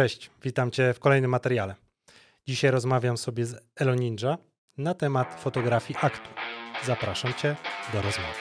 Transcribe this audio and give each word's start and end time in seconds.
Cześć, 0.00 0.30
witam 0.42 0.70
Cię 0.70 0.94
w 0.94 0.98
kolejnym 0.98 1.30
materiale. 1.30 1.74
Dzisiaj 2.46 2.70
rozmawiam 2.70 3.16
sobie 3.16 3.46
z 3.46 3.56
Elo 3.76 3.94
Ninja 3.94 4.38
na 4.78 4.94
temat 4.94 5.40
fotografii 5.40 5.98
aktu. 6.02 6.28
Zapraszam 6.84 7.34
Cię 7.34 7.56
do 7.92 8.02
rozmowy. 8.02 8.34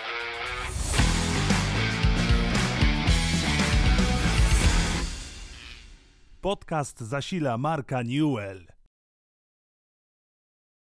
Podcast 6.42 7.00
zasila 7.00 7.58
Marka 7.58 8.02
Newell. 8.02 8.66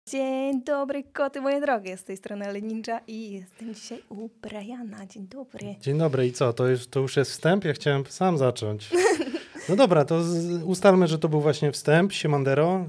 Dzień 0.09 0.65
dobry, 0.65 1.05
koty 1.05 1.41
moje 1.41 1.61
drogie. 1.61 1.97
Z 1.97 2.05
tej 2.05 2.17
strony 2.17 2.45
Ale 2.45 2.63
Ninja 2.63 3.01
i 3.07 3.33
jestem 3.33 3.75
dzisiaj 3.75 4.03
u 4.09 4.29
Briana. 4.29 5.07
Dzień 5.07 5.29
dobry. 5.29 5.77
Dzień 5.81 5.99
dobry 5.99 6.27
i 6.27 6.33
co? 6.33 6.53
To 6.53 6.69
już, 6.69 6.87
to 6.87 7.01
już 7.01 7.17
jest 7.17 7.31
wstęp? 7.31 7.65
Ja 7.65 7.73
chciałem 7.73 8.07
sam 8.07 8.39
zacząć. 8.39 8.91
No 9.69 9.77
dobra, 9.77 10.05
to 10.05 10.23
z, 10.23 10.63
ustalmy, 10.63 11.07
że 11.07 11.19
to 11.19 11.29
był 11.29 11.41
właśnie 11.41 11.73
wstęp. 11.73 12.13
Siemandero, 12.13 12.87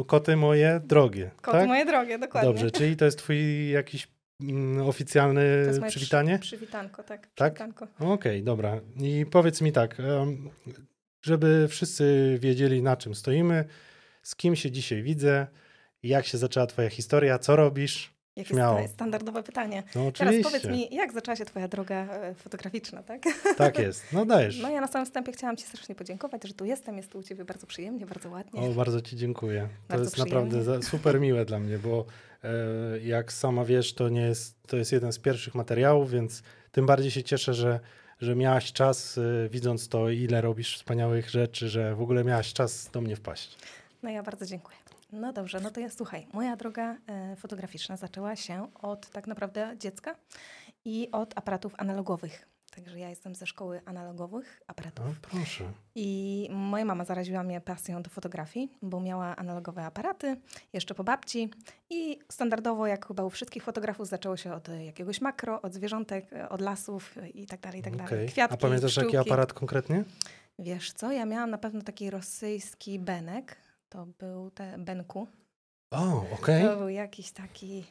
e, 0.00 0.04
koty 0.06 0.36
moje 0.36 0.80
drogie. 0.84 1.30
Koty 1.42 1.58
tak? 1.58 1.68
moje 1.68 1.86
drogie, 1.86 2.18
dokładnie. 2.18 2.50
Dobrze, 2.50 2.70
czyli 2.70 2.96
to 2.96 3.04
jest 3.04 3.18
twój 3.18 3.70
jakiś 3.70 4.08
mm, 4.40 4.88
oficjalny 4.88 5.42
przywitanie? 5.88 6.38
Przy, 6.38 6.56
przywitanko, 6.56 7.02
tak. 7.02 7.28
Tak? 7.34 7.58
Okej, 8.00 8.42
dobra. 8.42 8.80
I 9.00 9.26
powiedz 9.30 9.60
mi 9.60 9.72
tak, 9.72 10.02
żeby 11.22 11.68
wszyscy 11.68 12.36
wiedzieli, 12.40 12.82
na 12.82 12.96
czym 12.96 13.14
stoimy, 13.14 13.64
z 14.22 14.36
kim 14.36 14.56
się 14.56 14.70
dzisiaj 14.70 15.02
widzę, 15.02 15.46
jak 16.02 16.26
się 16.26 16.38
zaczęła 16.38 16.66
Twoja 16.66 16.90
historia, 16.90 17.38
co 17.38 17.56
robisz. 17.56 18.14
Jakie 18.36 18.54
Śmiało. 18.54 18.78
sta- 18.78 18.88
standardowe 18.88 19.42
pytanie. 19.42 19.82
No 19.94 20.12
Teraz 20.12 20.34
powiedz 20.42 20.64
mi, 20.64 20.94
jak 20.94 21.12
zaczęła 21.12 21.36
się 21.36 21.44
twoja 21.44 21.68
droga 21.68 21.94
e, 21.96 22.34
fotograficzna, 22.34 23.02
tak? 23.02 23.22
Tak 23.56 23.78
jest. 23.78 24.04
No 24.12 24.24
dajesz. 24.26 24.60
No 24.62 24.70
ja 24.70 24.80
na 24.80 24.86
samym 24.86 25.06
wstępie 25.06 25.32
chciałam 25.32 25.56
ci 25.56 25.64
strasznie 25.66 25.94
podziękować, 25.94 26.44
że 26.48 26.54
tu 26.54 26.64
jestem. 26.64 26.96
Jest 26.96 27.10
tu 27.10 27.18
u 27.18 27.22
ciebie 27.22 27.44
bardzo 27.44 27.66
przyjemnie, 27.66 28.06
bardzo 28.06 28.30
ładnie. 28.30 28.60
O, 28.60 28.68
bardzo 28.72 29.00
Ci 29.02 29.16
dziękuję. 29.16 29.60
To 29.62 29.88
Bardzo 29.88 30.04
jest 30.04 30.14
przyjemnie. 30.14 30.44
naprawdę 30.56 30.82
super 30.82 31.20
miłe 31.20 31.44
dla 31.44 31.58
mnie, 31.58 31.78
bo 31.78 32.04
e, 32.44 33.00
jak 33.00 33.32
sama 33.32 33.64
wiesz, 33.64 33.94
to 33.94 34.08
nie 34.08 34.20
jest, 34.20 34.62
to 34.66 34.76
jest 34.76 34.92
jeden 34.92 35.12
z 35.12 35.18
pierwszych 35.18 35.54
materiałów, 35.54 36.10
więc 36.10 36.42
tym 36.72 36.86
bardziej 36.86 37.10
się 37.10 37.22
cieszę, 37.22 37.54
że, 37.54 37.80
że 38.20 38.36
miałaś 38.36 38.72
czas, 38.72 39.18
e, 39.18 39.48
widząc 39.48 39.88
to, 39.88 40.10
ile 40.10 40.40
robisz 40.40 40.76
wspaniałych 40.76 41.30
rzeczy, 41.30 41.68
że 41.68 41.94
w 41.94 42.02
ogóle 42.02 42.24
miałaś 42.24 42.52
czas 42.52 42.90
do 42.92 43.00
mnie 43.00 43.16
wpaść. 43.16 43.56
No 44.02 44.10
ja 44.10 44.22
bardzo 44.22 44.46
dziękuję. 44.46 44.76
No 45.12 45.32
dobrze, 45.32 45.60
no 45.60 45.70
to 45.70 45.80
ja 45.80 45.90
słuchaj. 45.90 46.26
Moja 46.32 46.56
droga 46.56 46.96
e, 47.06 47.36
fotograficzna 47.36 47.96
zaczęła 47.96 48.36
się 48.36 48.68
od 48.74 49.10
tak 49.10 49.26
naprawdę 49.26 49.74
dziecka 49.78 50.16
i 50.84 51.08
od 51.12 51.38
aparatów 51.38 51.74
analogowych. 51.78 52.48
Także 52.74 52.98
ja 52.98 53.08
jestem 53.08 53.34
ze 53.34 53.46
szkoły 53.46 53.80
analogowych 53.84 54.62
aparatów. 54.66 55.04
No 55.06 55.12
proszę. 55.30 55.64
I 55.94 56.48
moja 56.52 56.84
mama 56.84 57.04
zaraziła 57.04 57.42
mnie 57.42 57.60
pasją 57.60 58.02
do 58.02 58.10
fotografii, 58.10 58.78
bo 58.82 59.00
miała 59.00 59.36
analogowe 59.36 59.84
aparaty, 59.84 60.36
jeszcze 60.72 60.94
po 60.94 61.04
babci. 61.04 61.50
I 61.90 62.18
standardowo, 62.30 62.86
jak 62.86 63.06
chyba 63.06 63.24
u 63.24 63.30
wszystkich 63.30 63.62
fotografów, 63.62 64.06
zaczęło 64.08 64.36
się 64.36 64.52
od 64.54 64.68
jakiegoś 64.68 65.20
makro, 65.20 65.62
od 65.62 65.74
zwierzątek, 65.74 66.32
e, 66.32 66.48
od 66.48 66.60
lasów 66.60 67.18
e, 67.18 67.28
i 67.28 67.46
tak 67.46 67.60
dalej, 67.60 67.80
i 67.80 67.82
tak 67.82 67.96
dalej. 67.96 68.14
Okej. 68.14 68.28
Kwiatki, 68.28 68.54
A 68.54 68.56
pamiętasz 68.60 68.96
jaki 68.96 69.08
pszczółki. 69.08 69.28
aparat 69.30 69.52
konkretnie? 69.52 70.04
Wiesz 70.58 70.92
co, 70.92 71.12
ja 71.12 71.26
miałam 71.26 71.50
na 71.50 71.58
pewno 71.58 71.82
taki 71.82 72.10
rosyjski 72.10 72.98
benek. 72.98 73.56
To 73.92 74.06
był 74.18 74.50
te 74.50 74.78
Benku. 74.78 75.26
O, 75.90 76.24
okej. 76.32 76.64
To 76.64 76.76
był 76.76 76.88
jakiś 76.88 77.32
taki. 77.32 77.84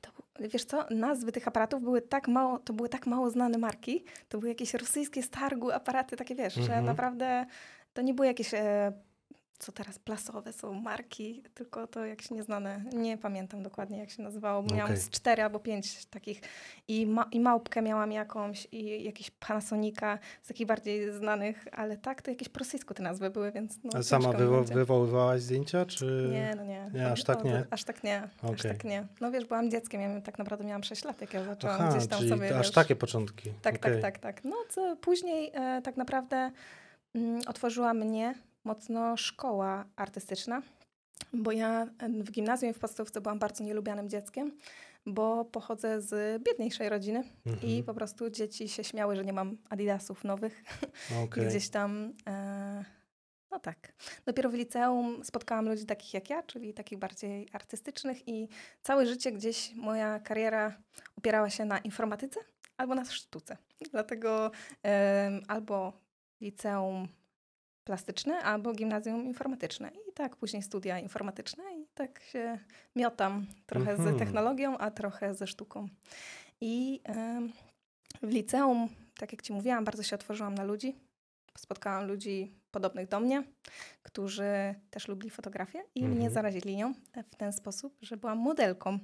to, 0.00 0.10
był- 0.12 0.48
wiesz 0.50 0.64
co, 0.64 0.86
nazwy 0.90 1.32
tych 1.32 1.48
aparatów 1.48 1.82
były 1.82 2.02
tak 2.02 2.28
mało, 2.28 2.58
to 2.58 2.72
były 2.72 2.88
tak 2.88 3.06
mało 3.06 3.30
znane 3.30 3.58
marki. 3.58 4.04
To 4.28 4.38
były 4.38 4.48
jakieś 4.48 4.74
rosyjskie 4.74 5.22
z 5.22 5.30
targu 5.30 5.70
aparaty, 5.70 6.16
takie 6.16 6.34
wiesz, 6.34 6.54
że 6.54 6.60
Mhm. 6.62 6.84
naprawdę 6.84 7.46
to 7.94 8.02
nie 8.02 8.14
były 8.14 8.26
jakieś. 8.26 8.54
E, 8.54 8.92
co 9.58 9.72
teraz 9.72 9.98
plasowe 9.98 10.52
są 10.52 10.72
marki, 10.74 11.42
tylko 11.54 11.86
to 11.86 12.04
jakieś 12.06 12.30
nieznane. 12.30 12.84
Nie 12.92 13.18
pamiętam 13.18 13.62
dokładnie, 13.62 13.98
jak 13.98 14.10
się 14.10 14.22
nazywało. 14.22 14.62
bo 14.62 14.74
Miałam 14.74 14.90
Okej. 14.90 15.02
z 15.02 15.10
cztery 15.10 15.42
albo 15.42 15.58
pięć 15.60 16.06
takich. 16.06 16.40
I, 16.88 17.06
ma, 17.06 17.28
I 17.32 17.40
małpkę 17.40 17.82
miałam 17.82 18.12
jakąś, 18.12 18.68
i 18.72 19.04
jakiś 19.04 19.30
Panasonica 19.30 20.18
z 20.42 20.48
takich 20.48 20.66
bardziej 20.66 21.12
znanych, 21.12 21.64
ale 21.72 21.96
tak, 21.96 22.22
to 22.22 22.30
jakieś 22.30 22.48
po 22.48 22.58
rosyjsku 22.58 22.94
te 22.94 23.02
nazwy 23.02 23.30
były, 23.30 23.52
więc. 23.52 23.78
No, 23.84 23.90
A 23.98 24.02
sama 24.02 24.28
wywo- 24.28 24.56
będzie. 24.56 24.74
wywoływałaś 24.74 25.42
zdjęcia, 25.42 25.86
czy... 25.86 26.28
Nie, 26.32 26.54
no 26.56 26.64
nie. 26.64 26.90
Nie, 26.94 27.10
aż 27.12 27.24
tak 27.24 27.40
o- 27.40 27.48
nie? 27.48 27.64
Aż 27.70 27.84
tak 27.84 28.04
nie, 28.04 28.22
aż 28.42 28.50
Okej. 28.50 28.70
tak 28.70 28.84
nie. 28.84 29.06
No 29.20 29.30
wiesz, 29.30 29.44
byłam 29.44 29.70
dzieckiem, 29.70 30.00
ja 30.00 30.20
tak 30.20 30.38
naprawdę 30.38 30.64
miałam 30.64 30.82
6 30.84 31.04
lat, 31.04 31.20
jak 31.20 31.34
ja 31.34 31.44
zaczęłam 31.44 31.76
Aha, 31.80 31.90
gdzieś 31.96 32.08
tam 32.08 32.18
czyli 32.18 32.30
sobie, 32.30 32.50
aż 32.58 32.66
wiesz, 32.66 32.70
takie 32.74 32.96
początki. 32.96 33.52
Tak, 33.62 33.74
Okej. 33.74 34.02
tak, 34.02 34.18
tak, 34.18 34.18
tak. 34.18 34.44
No 34.44 34.56
co 34.68 34.96
później 34.96 35.50
e, 35.54 35.82
tak 35.82 35.96
naprawdę 35.96 36.50
mm, 37.14 37.40
otworzyła 37.46 37.94
mnie 37.94 38.34
mocno 38.64 39.16
szkoła 39.16 39.84
artystyczna, 39.96 40.62
bo 41.32 41.52
ja 41.52 41.86
e, 41.98 42.08
w 42.08 42.30
gimnazjum 42.30 42.70
i 42.70 42.74
w 42.74 42.78
podstawówce 42.78 43.20
byłam 43.20 43.38
bardzo 43.38 43.64
nielubianym 43.64 44.08
dzieckiem, 44.08 44.52
bo 45.06 45.44
pochodzę 45.44 46.00
z 46.00 46.42
biedniejszej 46.42 46.88
rodziny 46.88 47.22
Mhm. 47.46 47.72
i 47.72 47.82
po 47.82 47.94
prostu 47.94 48.30
dzieci 48.30 48.68
się 48.68 48.84
śmiały, 48.84 49.16
że 49.16 49.24
nie 49.24 49.32
mam 49.32 49.56
adidasów 49.70 50.24
nowych. 50.24 50.64
Okej. 51.24 51.46
Gdzieś 51.46 51.68
tam. 51.68 52.12
E, 52.26 52.84
no 53.50 53.60
tak. 53.60 53.92
Dopiero 54.26 54.50
w 54.50 54.54
liceum 54.54 55.24
spotkałam 55.24 55.68
ludzi 55.68 55.86
takich 55.86 56.14
jak 56.14 56.30
ja, 56.30 56.42
czyli 56.42 56.74
takich 56.74 56.98
bardziej 56.98 57.48
artystycznych, 57.52 58.28
i 58.28 58.48
całe 58.82 59.06
życie 59.06 59.32
gdzieś 59.32 59.74
moja 59.74 60.20
kariera 60.20 60.76
opierała 61.18 61.50
się 61.50 61.64
na 61.64 61.78
informatyce 61.78 62.40
albo 62.76 62.94
na 62.94 63.04
sztuce. 63.04 63.56
Dlatego 63.90 64.50
em, 64.82 65.42
albo 65.48 65.92
liceum 66.40 67.08
plastyczne, 67.84 68.34
albo 68.38 68.72
gimnazjum 68.72 69.24
informatyczne. 69.24 69.90
I 70.08 70.12
tak 70.12 70.36
później 70.36 70.62
studia 70.62 70.98
informatyczne, 70.98 71.64
i 71.78 71.86
tak 71.94 72.20
się 72.22 72.58
miotam 72.96 73.46
trochę 73.66 73.90
Mhm. 73.90 74.16
z 74.16 74.18
technologią, 74.18 74.78
a 74.78 74.90
trochę 74.90 75.34
ze 75.34 75.46
sztuką. 75.46 75.88
I 76.60 77.00
em, 77.04 77.52
w 78.22 78.28
liceum, 78.28 78.88
tak 79.18 79.32
jak 79.32 79.42
Ci 79.42 79.52
mówiłam, 79.52 79.84
bardzo 79.84 80.02
się 80.02 80.16
otworzyłam 80.16 80.54
na 80.54 80.64
ludzi. 80.64 80.96
Spotkałam 81.58 82.06
ludzi 82.06 82.52
podobnych 82.70 83.08
do 83.08 83.20
mnie, 83.20 83.42
którzy 84.02 84.74
też 84.90 85.08
lubili 85.08 85.30
fotografię 85.30 85.82
i 85.94 86.00
Mhm. 86.00 86.18
mnie 86.18 86.30
zarazili 86.30 86.76
nią 86.76 86.94
w 87.32 87.36
ten 87.36 87.52
sposób, 87.52 87.96
że 88.02 88.16
byłam 88.16 88.38
modelką. 88.38 88.98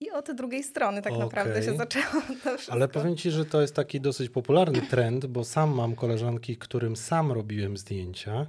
I 0.00 0.10
od 0.10 0.32
drugiej 0.32 0.62
strony 0.62 1.02
tak 1.02 1.18
naprawdę 1.18 1.62
się 1.62 1.76
zaczęło 1.76 2.22
to 2.44 2.50
wszystko. 2.50 2.72
Ale 2.72 2.88
powiem 2.88 3.16
ci, 3.16 3.30
że 3.30 3.44
to 3.44 3.60
jest 3.60 3.74
taki 3.74 4.00
dosyć 4.00 4.30
popularny 4.30 4.82
trend, 4.82 5.26
bo 5.26 5.44
sam 5.44 5.74
mam 5.74 5.94
koleżanki, 5.94 6.56
którym 6.56 6.96
sam 6.96 7.32
robiłem 7.32 7.76
zdjęcia 7.76 8.46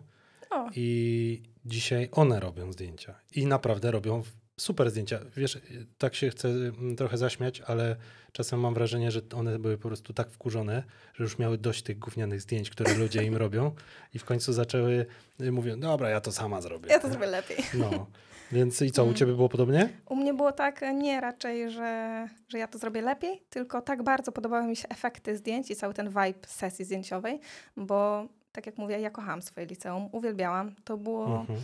O, 0.50 0.70
i 0.76 1.42
dzisiaj 1.66 2.10
one 2.12 2.40
robią 2.40 2.72
zdjęcia. 2.72 3.16
I 3.36 3.46
naprawdę 3.46 3.92
robią 3.92 4.24
super 4.58 4.92
zdjęcia. 4.92 5.20
Wiesz, 5.38 5.60
tak 5.98 6.16
się 6.16 6.30
chcę 6.30 6.48
mm, 6.48 6.96
trochę 6.96 7.18
zaśmiać, 7.18 7.62
ale 7.62 7.96
czasem 8.32 8.60
mam 8.60 8.74
wrażenie, 8.74 9.12
że 9.12 9.22
one 9.36 9.60
były 9.60 9.78
po 9.78 9.88
prostu 9.88 10.14
tak 10.14 10.32
wkurzone, 10.32 10.84
że 11.14 11.24
już 11.24 11.40
miały 11.40 11.58
dość 11.58 11.84
tych 11.84 12.00
gównianych 12.00 12.42
zdjęć, 12.42 12.70
które 12.70 12.94
ludzie 12.94 13.24
im 13.24 13.36
robią 13.36 13.72
i 14.14 14.20
w 14.20 14.26
końcu 14.26 14.54
zaczęły, 14.54 15.06
y, 15.42 15.52
mówią, 15.52 15.80
dobra, 15.80 16.10
ja 16.10 16.22
to 16.22 16.32
sama 16.32 16.62
zrobię. 16.62 16.90
ja 16.90 17.00
to 17.00 17.10
zrobię 17.10 17.26
lepiej. 17.26 17.58
No, 17.74 18.08
więc 18.52 18.82
i 18.82 18.92
co, 18.92 19.02
u 19.04 19.06
Mm. 19.06 19.16
ciebie 19.18 19.34
było 19.34 19.50
podobnie? 19.50 19.90
U 20.10 20.16
mnie 20.16 20.34
było 20.34 20.52
tak, 20.52 20.84
e, 20.84 20.94
nie 20.94 21.22
raczej, 21.22 21.72
że, 21.72 22.28
że 22.48 22.60
ja 22.60 22.68
to 22.68 22.78
zrobię 22.78 23.02
lepiej, 23.02 23.42
tylko 23.50 23.82
tak 23.82 24.04
bardzo 24.04 24.32
podobały 24.32 24.64
mi 24.68 24.76
się 24.76 24.88
efekty 24.90 25.38
zdjęć 25.38 25.72
i 25.72 25.76
cały 25.76 25.94
ten 25.94 26.08
vibe 26.10 26.48
sesji 26.48 26.86
zdjęciowej, 26.86 27.40
bo 27.78 28.26
tak 28.52 28.66
jak 28.66 28.78
mówię, 28.78 29.00
ja 29.00 29.10
kochałam 29.10 29.42
swoje 29.42 29.66
liceum, 29.68 30.10
uwielbiałam. 30.12 30.76
To 30.84 30.98
było 30.98 31.40
Mhm. 31.40 31.60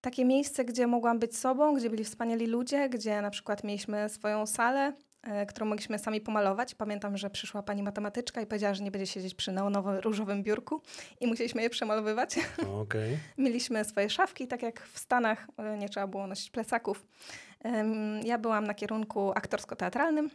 takie 0.00 0.24
miejsce, 0.24 0.64
gdzie 0.64 0.86
mogłam 0.86 1.18
być 1.18 1.36
sobą, 1.36 1.74
gdzie 1.74 1.90
byli 1.90 2.04
wspaniali 2.04 2.46
ludzie, 2.46 2.88
gdzie 2.88 3.22
na 3.22 3.30
przykład 3.30 3.64
mieliśmy 3.64 4.08
swoją 4.08 4.46
salę, 4.46 4.92
którą 5.48 5.66
mogliśmy 5.66 5.98
sami 5.98 6.20
pomalować. 6.20 6.74
Pamiętam, 6.74 7.16
że 7.16 7.30
przyszła 7.30 7.62
pani 7.62 7.82
matematyczka 7.82 8.40
i 8.40 8.46
powiedziała, 8.46 8.74
że 8.74 8.84
nie 8.84 8.90
będzie 8.90 9.06
siedzieć 9.06 9.34
przy 9.34 9.52
neonowym 9.52 9.96
różowym 9.96 10.42
biurku 10.42 10.82
i 11.20 11.26
musieliśmy 11.26 11.62
je 11.62 11.70
przemalowywać. 11.70 12.36
Okej. 12.82 13.18
Mieliśmy 13.38 13.84
swoje 13.84 14.10
szafki, 14.10 14.46
tak 14.48 14.62
jak 14.62 14.82
w 14.86 14.98
Stanach, 14.98 15.46
e, 15.56 15.78
nie 15.78 15.88
trzeba 15.88 16.06
było 16.06 16.26
nosić 16.26 16.50
plecaków. 16.50 17.06
Ja 18.24 18.38
byłam 18.38 18.66
na 18.66 18.74
kierunku 18.74 19.32
aktorsko-teatralnym 19.34 20.30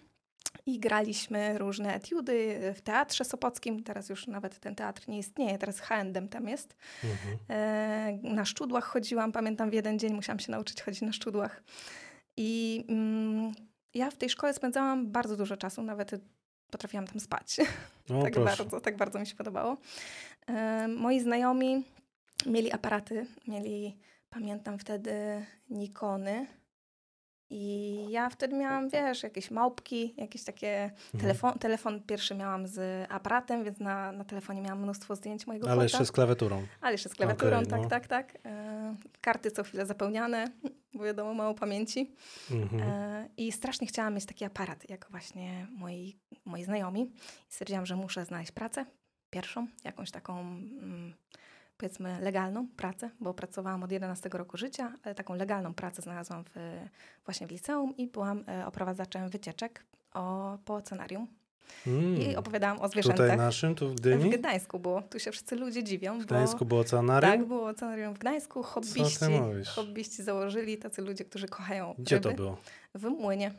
i 0.65 0.79
graliśmy 0.79 1.57
różne 1.57 1.95
etiudy 1.95 2.59
w 2.75 2.81
teatrze 2.81 3.25
sopockim. 3.25 3.83
Teraz 3.83 4.09
już 4.09 4.27
nawet 4.27 4.59
ten 4.59 4.75
teatr 4.75 5.01
nie 5.07 5.17
istnieje, 5.17 5.57
teraz 5.57 5.79
H&M 5.79 6.29
tam 6.29 6.47
jest. 6.47 6.75
Mhm. 7.03 7.37
E, 7.49 8.33
Na 8.35 8.45
szczudłach 8.45 8.83
chodziłam, 8.85 9.31
pamiętam 9.31 9.69
w 9.69 9.73
jeden 9.73 9.99
dzień 9.99 10.13
musiałam 10.13 10.39
się 10.39 10.51
nauczyć 10.51 10.81
chodzić 10.81 11.01
na 11.01 11.13
szczudłach. 11.13 11.63
I 12.37 12.83
mm, 12.89 13.53
ja 13.93 14.11
w 14.11 14.15
tej 14.15 14.29
szkole 14.29 14.53
spędzałam 14.53 15.11
bardzo 15.11 15.37
dużo 15.37 15.57
czasu, 15.57 15.83
nawet 15.83 16.11
potrafiłam 16.71 17.07
tam 17.07 17.19
spać. 17.19 17.57
No, 18.09 18.21
tak 18.21 18.33
proszę. 18.33 18.57
bardzo, 18.57 18.81
tak 18.81 18.97
bardzo 18.97 19.19
mi 19.19 19.27
się 19.27 19.35
podobało. 19.35 19.77
E, 20.47 20.87
moi 20.87 21.19
znajomi 21.19 21.83
mieli 22.45 22.71
aparaty, 22.71 23.25
mieli, 23.47 23.97
pamiętam 24.29 24.79
wtedy, 24.79 25.45
Nikony 25.69 26.47
I 27.53 28.05
ja 28.09 28.29
wtedy 28.29 28.55
miałam, 28.55 28.89
wiesz, 28.89 29.23
jakieś 29.23 29.51
małpki, 29.51 30.13
jakieś 30.17 30.43
takie 30.43 30.83
Mhm. 30.83 31.21
telefon. 31.21 31.59
Telefon 31.59 32.01
pierwszy 32.03 32.35
miałam 32.35 32.67
z 32.67 33.05
aparatem, 33.11 33.63
więc 33.63 33.79
na, 33.79 34.11
na 34.11 34.23
telefonie 34.23 34.61
miałam 34.61 34.83
mnóstwo 34.83 35.15
zdjęć 35.15 35.47
mojego 35.47 35.65
Ale 35.67 35.75
kota. 35.75 35.83
jeszcze 35.83 36.05
z 36.05 36.11
klawiaturą. 36.11 36.63
Ale 36.81 36.91
jeszcze 36.91 37.09
z 37.09 37.15
klawiaturą, 37.15 37.57
Okej, 37.57 37.67
tak, 37.69 37.81
no. 37.81 37.89
tak, 37.89 38.07
tak. 38.07 38.37
E, 38.45 38.95
karty 39.21 39.51
co 39.51 39.63
chwilę 39.63 39.85
zapełniane, 39.85 40.45
bo 40.93 41.03
wiadomo, 41.03 41.33
mało 41.33 41.53
pamięci. 41.53 42.11
Mhm. 42.51 42.81
E, 42.81 43.29
I 43.37 43.51
strasznie 43.51 43.87
chciałam 43.87 44.13
mieć 44.15 44.25
taki 44.25 44.45
aparat, 44.45 44.89
jak 44.89 45.07
właśnie 45.11 45.67
moi, 45.71 46.17
moi 46.45 46.63
znajomi. 46.63 47.01
I 47.49 47.51
stwierdziłam, 47.53 47.85
że 47.85 47.95
muszę 47.95 48.25
znaleźć 48.25 48.51
pracę, 48.51 48.85
pierwszą, 49.29 49.67
jakąś 49.83 50.11
taką, 50.11 50.39
mm, 50.39 51.13
powiedzmy, 51.81 52.21
legalną 52.21 52.67
pracę, 52.67 53.09
bo 53.19 53.33
pracowałam 53.33 53.83
od 53.83 53.91
11 53.91 54.29
roku 54.29 54.57
życia, 54.57 54.93
ale 55.03 55.15
taką 55.15 55.35
legalną 55.35 55.73
pracę 55.73 56.01
znalazłam 56.01 56.43
w, 56.43 56.79
właśnie 57.25 57.47
w 57.47 57.51
liceum 57.51 57.97
i 57.97 58.07
byłam 58.07 58.43
e, 58.47 58.65
oprowadzaczem 58.65 59.29
wycieczek 59.29 59.83
o, 60.13 60.57
po 60.65 60.75
oceanarium. 60.75 61.27
Mm. 61.87 62.21
I 62.21 62.35
opowiadałam 62.35 62.77
o 62.77 62.89
Tutaj 62.89 63.03
zwierzętach. 63.03 63.37
naszym, 63.37 63.75
tu 63.75 63.89
w 63.89 63.91
W 63.91 63.95
Gdyni? 63.95 64.29
Gdańsku 64.29 64.79
było. 64.79 65.01
Tu 65.01 65.19
się 65.19 65.31
wszyscy 65.31 65.55
ludzie 65.55 65.83
dziwią. 65.83 66.19
W 66.19 66.25
Gdańsku 66.25 66.65
było 66.65 66.81
bo, 66.81 66.87
oceanarium? 66.87 67.31
Tak, 67.31 67.47
było 67.47 67.67
oceanarium 67.67 68.13
w 68.13 68.19
Gdańsku. 68.19 68.63
Hobbyści, 68.63 69.25
hobbyści 69.75 70.23
założyli, 70.23 70.77
tacy 70.77 71.01
ludzie, 71.01 71.25
którzy 71.25 71.47
kochają 71.47 71.95
Gdzie 71.97 72.15
ryby. 72.15 72.29
to 72.29 72.35
było? 72.35 72.57
W 72.95 73.03
Młynie. 73.03 73.51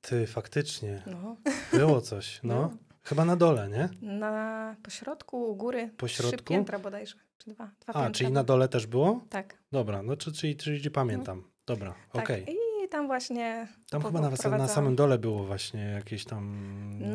Ty, 0.00 0.26
faktycznie. 0.26 1.02
No. 1.06 1.36
Było 1.78 2.00
coś, 2.00 2.40
no. 2.42 2.54
No. 2.54 2.85
Chyba 3.06 3.24
na 3.24 3.36
dole, 3.36 3.68
nie? 3.68 3.88
Na 4.02 4.76
pośrodku, 4.82 5.50
u 5.50 5.56
góry. 5.56 5.90
Po 5.96 6.06
Trzy 6.06 6.36
piętra 6.36 6.78
bodajże. 6.78 7.14
Czy 7.38 7.50
dwa. 7.50 7.70
dwa 7.80 7.92
A, 7.94 8.10
czyli 8.10 8.32
na 8.32 8.44
dole 8.44 8.68
też 8.68 8.86
było? 8.86 9.20
Tak. 9.30 9.58
Dobra, 9.72 10.02
no 10.02 10.16
czy- 10.16 10.32
czyli, 10.32 10.56
czyli 10.56 10.90
pamiętam. 10.90 11.42
Dobra, 11.66 11.94
tak. 12.12 12.24
okej. 12.24 12.46
I 12.48 12.88
tam 12.88 13.06
właśnie 13.06 13.68
Tam 13.90 14.02
chyba 14.02 14.20
na, 14.20 14.58
na 14.58 14.68
samym 14.68 14.96
dole 14.96 15.18
było 15.18 15.44
właśnie 15.44 15.80
jakieś 15.80 16.24
tam 16.24 16.42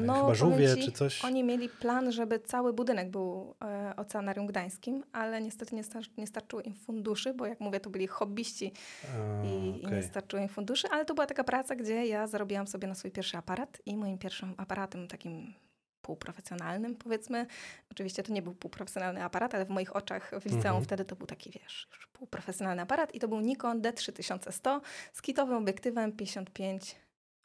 No, 0.06 0.14
chyba 0.14 0.34
żółwie 0.34 0.76
ci, 0.76 0.84
czy 0.86 0.92
coś. 0.92 1.26
Oni 1.26 1.44
mieli 1.44 1.70
plan, 1.70 2.12
żeby 2.12 2.40
cały 2.40 2.74
budynek 2.74 3.10
był 3.12 3.56
e, 3.64 3.94
oceanarium 3.96 4.48
gdańskim, 4.48 5.04
ale 5.12 5.42
niestety 5.42 5.76
nie, 5.76 5.84
star- 5.84 6.18
nie 6.18 6.28
starczyło 6.28 6.62
im 6.62 6.74
funduszy, 6.74 7.34
bo 7.34 7.46
jak 7.46 7.60
mówię, 7.60 7.80
to 7.80 7.90
byli 7.90 8.08
hobbyści 8.08 8.74
A, 9.16 9.46
i, 9.46 9.84
i 9.84 9.86
nie 9.88 10.04
starczyło 10.04 10.42
im 10.42 10.50
funduszy, 10.50 10.88
ale 10.92 11.06
to 11.06 11.14
była 11.14 11.26
taka 11.28 11.44
praca, 11.44 11.76
gdzie 11.76 12.06
ja 12.06 12.28
zarobiłam 12.28 12.68
sobie 12.68 12.88
na 12.88 12.96
swój 12.96 13.12
pierwszy 13.12 13.38
aparat 13.38 13.82
i 13.86 13.98
moim 13.98 14.18
pierwszym 14.18 14.54
aparatem 14.58 15.08
takim 15.08 15.54
półprofesjonalnym, 16.02 16.96
powiedzmy. 16.96 17.46
Oczywiście 17.92 18.24
to 18.24 18.34
nie 18.34 18.42
był 18.42 18.54
półprofesjonalny 18.54 19.24
aparat, 19.24 19.56
ale 19.56 19.66
w 19.66 19.70
moich 19.70 19.96
oczach 19.96 20.32
w 20.42 20.46
liceum 20.46 20.66
Mhm. 20.66 20.84
wtedy 20.84 21.06
to 21.06 21.16
był 21.16 21.28
taki, 21.28 21.52
wiesz, 21.52 21.88
już 21.92 22.08
półprofesjonalny 22.08 22.82
aparat 22.82 23.16
i 23.16 23.20
to 23.20 23.28
był 23.28 23.40
Nikon 23.40 23.82
D3100 23.82 24.80
z 25.14 25.22
kitowym 25.22 25.58
obiektywem 25.58 26.12
55, 26.12 26.96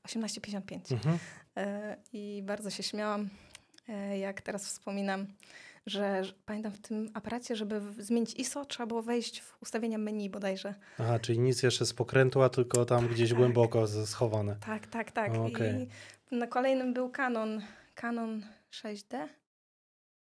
1855. 0.03 0.93
Mhm. 0.93 1.19
E, 1.57 1.97
I 2.13 2.43
bardzo 2.47 2.71
się 2.71 2.83
śmiałam, 2.83 3.29
e, 3.89 4.19
jak 4.19 4.41
teraz 4.41 4.67
wspominam, 4.67 5.27
że, 5.87 6.25
że 6.25 6.33
pamiętam 6.47 6.73
w 6.73 6.81
tym 6.81 7.11
aparacie, 7.15 7.57
żeby 7.57 7.81
zmienić 7.99 8.35
ISO, 8.35 8.65
trzeba 8.65 8.87
było 8.87 9.03
wejść 9.03 9.41
w 9.41 9.63
ustawienia 9.63 9.99
menu 9.99 10.31
bodajże. 10.31 10.75
Aha, 10.99 11.19
czyli 11.19 11.39
nic 11.39 11.63
jeszcze 11.63 11.87
z 11.87 11.95
pokrętła, 11.95 12.49
tylko 12.49 12.85
tam 12.85 13.09
gdzieś 13.09 13.29
tak. 13.29 13.39
głęboko 13.39 13.87
schowane. 14.07 14.57
Tak, 14.67 14.87
tak, 14.87 15.11
tak. 15.11 15.35
Okej. 15.35 15.89
I 16.31 16.37
na 16.37 16.47
kolejnym 16.47 16.95
był 16.95 17.11
Canon, 17.11 17.63
Canon 18.01 18.43
6D? 18.73 19.29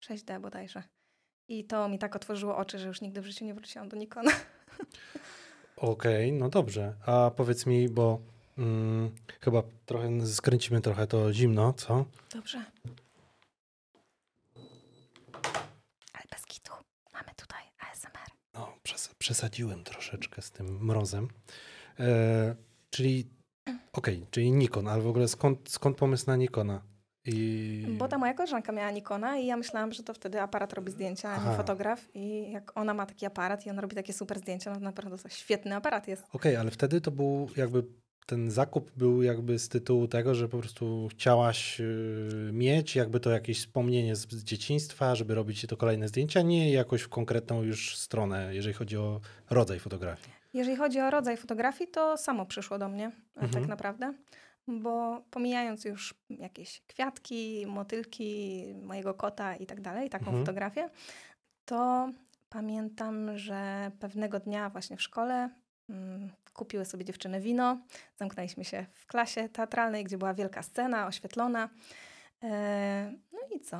6D 0.05 0.39
bodajże. 0.41 0.83
I 1.47 1.63
to 1.65 1.89
mi 1.89 1.99
tak 1.99 2.15
otworzyło 2.15 2.57
oczy, 2.57 2.79
że 2.79 2.87
już 2.87 3.01
nigdy 3.01 3.21
w 3.21 3.25
życiu 3.25 3.45
nie 3.45 3.53
wróciłam 3.53 3.89
do 3.89 3.97
Nikona. 3.97 4.31
Okej, 5.75 6.33
no 6.33 6.49
dobrze. 6.49 6.95
A 7.05 7.31
powiedz 7.35 7.65
mi, 7.65 7.89
bo 7.89 8.19
mm, 8.57 9.15
chyba 9.41 9.63
trochę 9.85 10.27
skręcimy 10.27 10.81
trochę 10.81 11.07
to 11.07 11.33
zimno, 11.33 11.73
co? 11.73 12.05
Dobrze. 12.33 12.65
Ale 16.13 16.23
bez 16.31 16.45
kitu. 16.45 16.73
Mamy 17.13 17.29
tutaj 17.37 17.63
ASMR. 17.79 18.29
No, 18.53 18.73
przes- 18.83 19.13
przesadziłem 19.17 19.83
troszeczkę 19.83 20.41
z 20.41 20.51
tym 20.51 20.85
mrozem. 20.85 21.27
E, 21.99 22.55
czyli, 22.89 23.29
okej, 23.93 24.25
czyli 24.31 24.51
Nikon, 24.51 24.87
ale 24.87 25.01
w 25.01 25.07
ogóle 25.07 25.27
skąd, 25.27 25.69
skąd 25.69 25.97
pomysł 25.97 26.23
na 26.27 26.35
Nikona? 26.35 26.81
I... 27.25 27.85
Bo 27.97 28.07
ta 28.07 28.17
moja 28.17 28.33
koleżanka 28.33 28.71
miała 28.71 28.91
Nikona 28.91 29.37
i 29.37 29.45
ja 29.45 29.57
myślałam, 29.57 29.93
że 29.93 30.03
to 30.03 30.13
wtedy 30.13 30.41
aparat 30.41 30.73
robi 30.73 30.91
zdjęcia, 30.91 31.29
a 31.29 31.49
nie 31.49 31.57
fotograf. 31.57 32.09
I 32.15 32.51
jak 32.51 32.71
ona 32.77 32.93
ma 32.93 33.05
taki 33.05 33.25
aparat 33.25 33.65
i 33.65 33.69
ona 33.69 33.81
robi 33.81 33.95
takie 33.95 34.13
super 34.13 34.39
zdjęcia, 34.39 34.69
no 34.71 34.75
to 34.77 34.81
naprawdę 34.83 35.17
to 35.17 35.29
świetny 35.29 35.75
aparat 35.75 36.07
jest. 36.07 36.23
Okej, 36.33 36.55
ale 36.55 36.71
wtedy 36.71 37.01
to 37.01 37.11
był 37.11 37.49
jakby 37.57 37.83
ten 38.25 38.51
zakup 38.51 38.91
był 38.91 39.21
jakby 39.21 39.59
z 39.59 39.69
tytułu 39.69 40.07
tego, 40.07 40.35
że 40.35 40.49
po 40.49 40.57
prostu 40.57 41.07
chciałaś 41.11 41.79
y, 41.79 42.49
mieć 42.53 42.95
jakby 42.95 43.19
to 43.19 43.29
jakieś 43.29 43.59
wspomnienie 43.59 44.15
z, 44.15 44.31
z 44.31 44.43
dzieciństwa, 44.43 45.15
żeby 45.15 45.35
robić 45.35 45.65
to 45.67 45.77
kolejne 45.77 46.07
zdjęcia, 46.07 46.41
nie 46.41 46.71
jakoś 46.71 47.01
w 47.01 47.09
konkretną 47.09 47.63
już 47.63 47.97
stronę, 47.97 48.55
jeżeli 48.55 48.73
chodzi 48.73 48.97
o 48.97 49.19
rodzaj 49.49 49.79
fotografii. 49.79 50.29
Jeżeli 50.53 50.77
chodzi 50.77 50.99
o 50.99 51.09
rodzaj 51.09 51.37
fotografii, 51.37 51.89
to 51.91 52.17
samo 52.17 52.45
przyszło 52.45 52.77
do 52.77 52.89
mnie, 52.89 53.11
Mhm. 53.35 53.53
tak 53.53 53.67
naprawdę. 53.67 54.13
Bo 54.67 55.21
pomijając 55.31 55.85
już 55.85 56.13
jakieś 56.29 56.81
kwiatki, 56.87 57.65
motylki, 57.67 58.63
mojego 58.81 59.13
kota 59.13 59.55
i 59.55 59.65
tak 59.65 59.81
dalej, 59.81 60.09
taką 60.09 60.25
Mhm. 60.25 60.45
fotografię, 60.45 60.89
to 61.65 62.09
pamiętam, 62.49 63.37
że 63.37 63.91
pewnego 63.99 64.39
dnia 64.39 64.69
właśnie 64.69 64.97
w 64.97 65.01
szkole 65.01 65.49
mm, 65.89 66.29
kupiły 66.53 66.85
sobie 66.85 67.05
dziewczyny 67.05 67.41
wino, 67.41 67.77
zamknęliśmy 68.15 68.65
się 68.65 68.85
w 68.93 69.07
klasie 69.07 69.49
teatralnej, 69.49 70.03
gdzie 70.03 70.17
była 70.17 70.33
wielka 70.33 70.63
scena 70.63 71.07
oświetlona. 71.07 71.69
E, 72.43 73.13
no 73.33 73.39
i 73.55 73.59
co? 73.59 73.77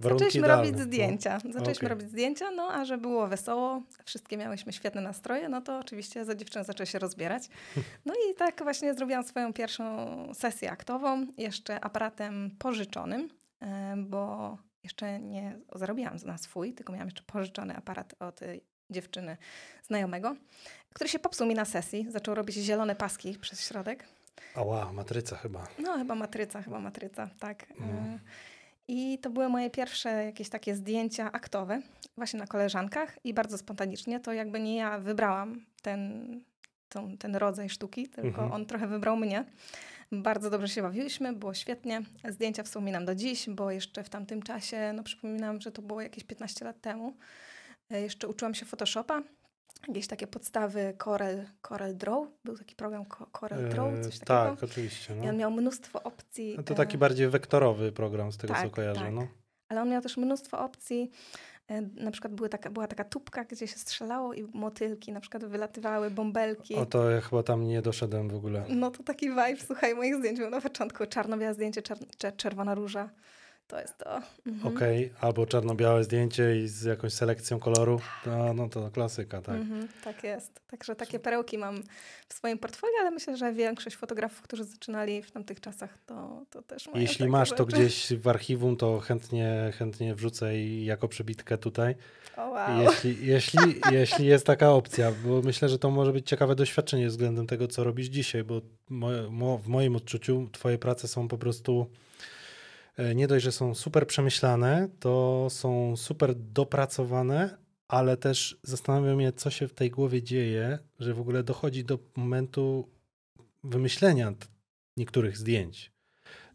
Warunki 0.00 0.24
Zaczęliśmy 0.24 0.40
idealne, 0.40 0.64
robić 0.64 0.78
no. 0.78 0.84
zdjęcia. 0.84 1.38
Zaczęliśmy 1.38 1.72
Okej. 1.72 1.88
robić 1.88 2.08
zdjęcia, 2.08 2.50
no 2.50 2.68
a 2.72 2.84
że 2.84 2.98
było 2.98 3.26
wesoło, 3.26 3.82
wszystkie 4.04 4.36
miałyśmy 4.36 4.72
świetne 4.72 5.00
nastroje, 5.00 5.48
no 5.48 5.60
to 5.60 5.78
oczywiście 5.78 6.24
za 6.24 6.34
dziewczyny 6.34 6.64
zaczęły 6.64 6.86
się 6.86 6.98
rozbierać. 6.98 7.48
No 8.06 8.14
i 8.14 8.34
tak 8.34 8.62
właśnie 8.62 8.94
zrobiłam 8.94 9.24
swoją 9.24 9.52
pierwszą 9.52 9.84
sesję 10.34 10.70
aktową, 10.70 11.26
jeszcze 11.38 11.84
aparatem 11.84 12.50
pożyczonym, 12.58 13.28
e, 13.60 13.94
bo 13.96 14.58
jeszcze 14.84 15.20
nie 15.20 15.58
zarobiłam 15.74 16.16
na 16.24 16.38
swój, 16.38 16.74
tylko 16.74 16.92
miałam 16.92 17.06
jeszcze 17.06 17.22
pożyczony 17.22 17.76
aparat 17.76 18.14
od 18.18 18.42
y, 18.42 18.60
dziewczyny 18.90 19.36
znajomego, 19.82 20.36
który 20.92 21.10
się 21.10 21.18
popsuł 21.18 21.46
mi 21.46 21.54
na 21.54 21.64
sesji. 21.64 22.06
Zaczął 22.10 22.34
robić 22.34 22.56
zielone 22.56 22.96
paski 22.96 23.38
przez 23.38 23.68
środek. 23.68 24.04
Ała, 24.54 24.92
matryca 24.92 25.36
chyba. 25.36 25.66
No, 25.78 25.98
chyba 25.98 26.14
matryca, 26.14 26.62
chyba 26.62 26.80
matryca, 26.80 27.30
tak. 27.40 27.66
No. 27.80 27.86
I 28.88 29.18
to 29.18 29.30
były 29.30 29.48
moje 29.48 29.70
pierwsze 29.70 30.24
jakieś 30.24 30.48
takie 30.48 30.74
zdjęcia 30.74 31.32
aktowe, 31.32 31.80
właśnie 32.16 32.38
na 32.40 32.46
koleżankach 32.46 33.18
i 33.24 33.34
bardzo 33.34 33.58
spontanicznie. 33.58 34.20
To 34.20 34.32
jakby 34.32 34.60
nie 34.60 34.76
ja 34.76 34.98
wybrałam 34.98 35.64
ten, 35.82 36.26
tą, 36.88 37.18
ten 37.18 37.36
rodzaj 37.36 37.68
sztuki, 37.68 38.08
tylko 38.08 38.28
Mhm. 38.28 38.52
on 38.52 38.66
trochę 38.66 38.86
wybrał 38.86 39.16
mnie. 39.16 39.44
Bardzo 40.12 40.50
dobrze 40.50 40.68
się 40.68 40.82
bawiłyśmy, 40.82 41.32
było 41.32 41.54
świetnie. 41.54 42.02
Zdjęcia 42.28 42.62
wspominam 42.62 43.04
do 43.04 43.14
dziś, 43.14 43.48
bo 43.50 43.70
jeszcze 43.70 44.04
w 44.04 44.08
tamtym 44.08 44.42
czasie, 44.42 44.92
no 44.92 45.02
przypominam, 45.02 45.60
że 45.60 45.72
to 45.72 45.82
było 45.82 46.00
jakieś 46.00 46.24
15 46.24 46.64
lat 46.64 46.80
temu. 46.80 47.16
E, 47.90 48.00
Jeszcze 48.00 48.28
uczyłam 48.28 48.54
się 48.54 48.66
Photoshopa. 48.66 49.22
Jakieś 49.88 50.06
takie 50.06 50.26
podstawy 50.26 50.94
Corel, 51.04 51.46
Corel 51.62 51.96
Draw. 51.96 52.28
Był 52.44 52.58
taki 52.58 52.74
program 52.74 53.04
Co- 53.18 53.26
Corel 53.40 53.68
Draw, 53.68 53.94
E, 53.94 54.00
coś 54.04 54.18
takiego. 54.18 54.26
tak, 54.56 54.62
oczywiście. 54.64 55.14
I 55.14 55.20
No. 55.20 55.28
on 55.28 55.36
miał 55.36 55.50
mnóstwo 55.50 56.02
opcji. 56.02 56.54
No 56.56 56.62
to 56.62 56.74
e, 56.74 56.76
taki 56.76 56.98
bardziej 56.98 57.28
wektorowy 57.28 57.92
program 57.92 58.32
z 58.32 58.36
tego, 58.36 58.54
co 58.54 58.60
tak, 58.60 58.70
kojarzę. 58.70 59.00
tak. 59.00 59.12
No. 59.14 59.26
Ale 59.68 59.82
on 59.82 59.88
miał 59.90 60.02
też 60.02 60.16
mnóstwo 60.16 60.58
opcji. 60.58 61.10
E, 61.68 61.80
Na 61.82 62.10
przykład 62.10 62.34
były 62.34 62.48
taka, 62.48 62.70
była 62.70 62.86
taka 62.86 63.04
tubka, 63.04 63.44
gdzie 63.44 63.66
się 63.68 63.78
strzelało 63.78 64.34
i 64.34 64.48
motylki 64.54 65.12
na 65.12 65.20
przykład 65.20 65.44
wylatywały, 65.44 66.10
bąbelki. 66.10 66.74
O 66.74 66.86
to 66.86 67.10
ja 67.10 67.20
chyba 67.20 67.42
tam 67.42 67.64
nie 67.66 67.82
doszedłem 67.82 68.28
w 68.28 68.34
ogóle. 68.34 68.64
No 68.68 68.90
to 68.90 69.02
taki 69.02 69.28
vibe, 69.28 69.56
słuchaj, 69.66 69.94
moich 69.94 70.16
zdjęć 70.16 70.38
był 70.38 70.50
na 70.50 70.60
początku. 70.60 71.06
Czarno-białe 71.06 71.54
zdjęcie, 71.54 71.82
czer- 71.82 72.06
czer- 72.18 72.36
czerwona 72.36 72.74
róża. 72.74 73.10
To 73.68 73.80
jest 73.80 73.98
to. 73.98 74.20
Mhm. 74.46 74.76
Okej, 74.76 75.12
albo 75.20 75.46
czarno-białe 75.46 76.04
zdjęcie 76.04 76.56
i 76.56 76.68
z 76.68 76.82
jakąś 76.82 77.12
selekcją 77.12 77.58
koloru. 77.58 78.00
No, 78.26 78.54
no 78.54 78.68
to 78.68 78.90
klasyka, 78.90 79.42
tak. 79.42 79.54
Mhm, 79.54 79.88
tak 80.04 80.24
jest. 80.24 80.60
Także 80.70 80.96
takie 80.96 81.18
perełki 81.18 81.58
mam 81.58 81.82
w 82.28 82.34
swoim 82.34 82.58
portfolio, 82.58 82.94
ale 83.00 83.10
myślę, 83.10 83.36
że 83.36 83.52
większość 83.52 83.96
fotografów, 83.96 84.42
którzy 84.42 84.64
zaczynali 84.64 85.22
w 85.22 85.30
tamtych 85.30 85.60
czasach, 85.60 85.98
to, 86.06 86.42
to 86.50 86.62
też 86.62 86.86
mają 86.86 87.00
Jeśli 87.00 87.28
masz 87.28 87.50
to 87.50 87.56
rzeczy. 87.56 87.72
gdzieś 87.72 88.12
w 88.12 88.28
archiwum, 88.28 88.76
to 88.76 89.00
chętnie, 89.00 89.72
chętnie 89.78 90.14
wrzucę 90.14 90.56
i 90.58 90.84
jako 90.84 91.08
przebitkę 91.08 91.58
tutaj. 91.58 91.94
O, 92.36 92.50
wow. 92.50 92.82
Jeśli, 92.82 93.26
jeśli, 93.26 93.60
jeśli 93.98 94.26
jest 94.26 94.46
taka 94.46 94.72
opcja, 94.72 95.12
bo 95.24 95.42
myślę, 95.42 95.68
że 95.68 95.78
to 95.78 95.90
może 95.90 96.12
być 96.12 96.28
ciekawe 96.28 96.54
doświadczenie 96.54 97.08
względem 97.08 97.46
tego, 97.46 97.68
co 97.68 97.84
robisz 97.84 98.06
dzisiaj, 98.06 98.44
bo 98.44 98.60
moje, 98.88 99.30
mo, 99.30 99.58
w 99.58 99.68
moim 99.68 99.96
odczuciu 99.96 100.48
twoje 100.52 100.78
prace 100.78 101.08
są 101.08 101.28
po 101.28 101.38
prostu 101.38 101.86
nie 103.14 103.26
dość, 103.26 103.44
że 103.44 103.52
są 103.52 103.74
super 103.74 104.06
przemyślane, 104.06 104.88
to 105.00 105.46
są 105.50 105.96
super 105.96 106.34
dopracowane, 106.34 107.58
ale 107.88 108.16
też 108.16 108.58
zastanawiam 108.62 109.16
mnie, 109.16 109.32
co 109.32 109.50
się 109.50 109.68
w 109.68 109.74
tej 109.74 109.90
głowie 109.90 110.22
dzieje, 110.22 110.78
że 110.98 111.14
w 111.14 111.20
ogóle 111.20 111.42
dochodzi 111.42 111.84
do 111.84 111.98
momentu 112.16 112.88
wymyślenia 113.64 114.32
niektórych 114.96 115.38
zdjęć. 115.38 115.92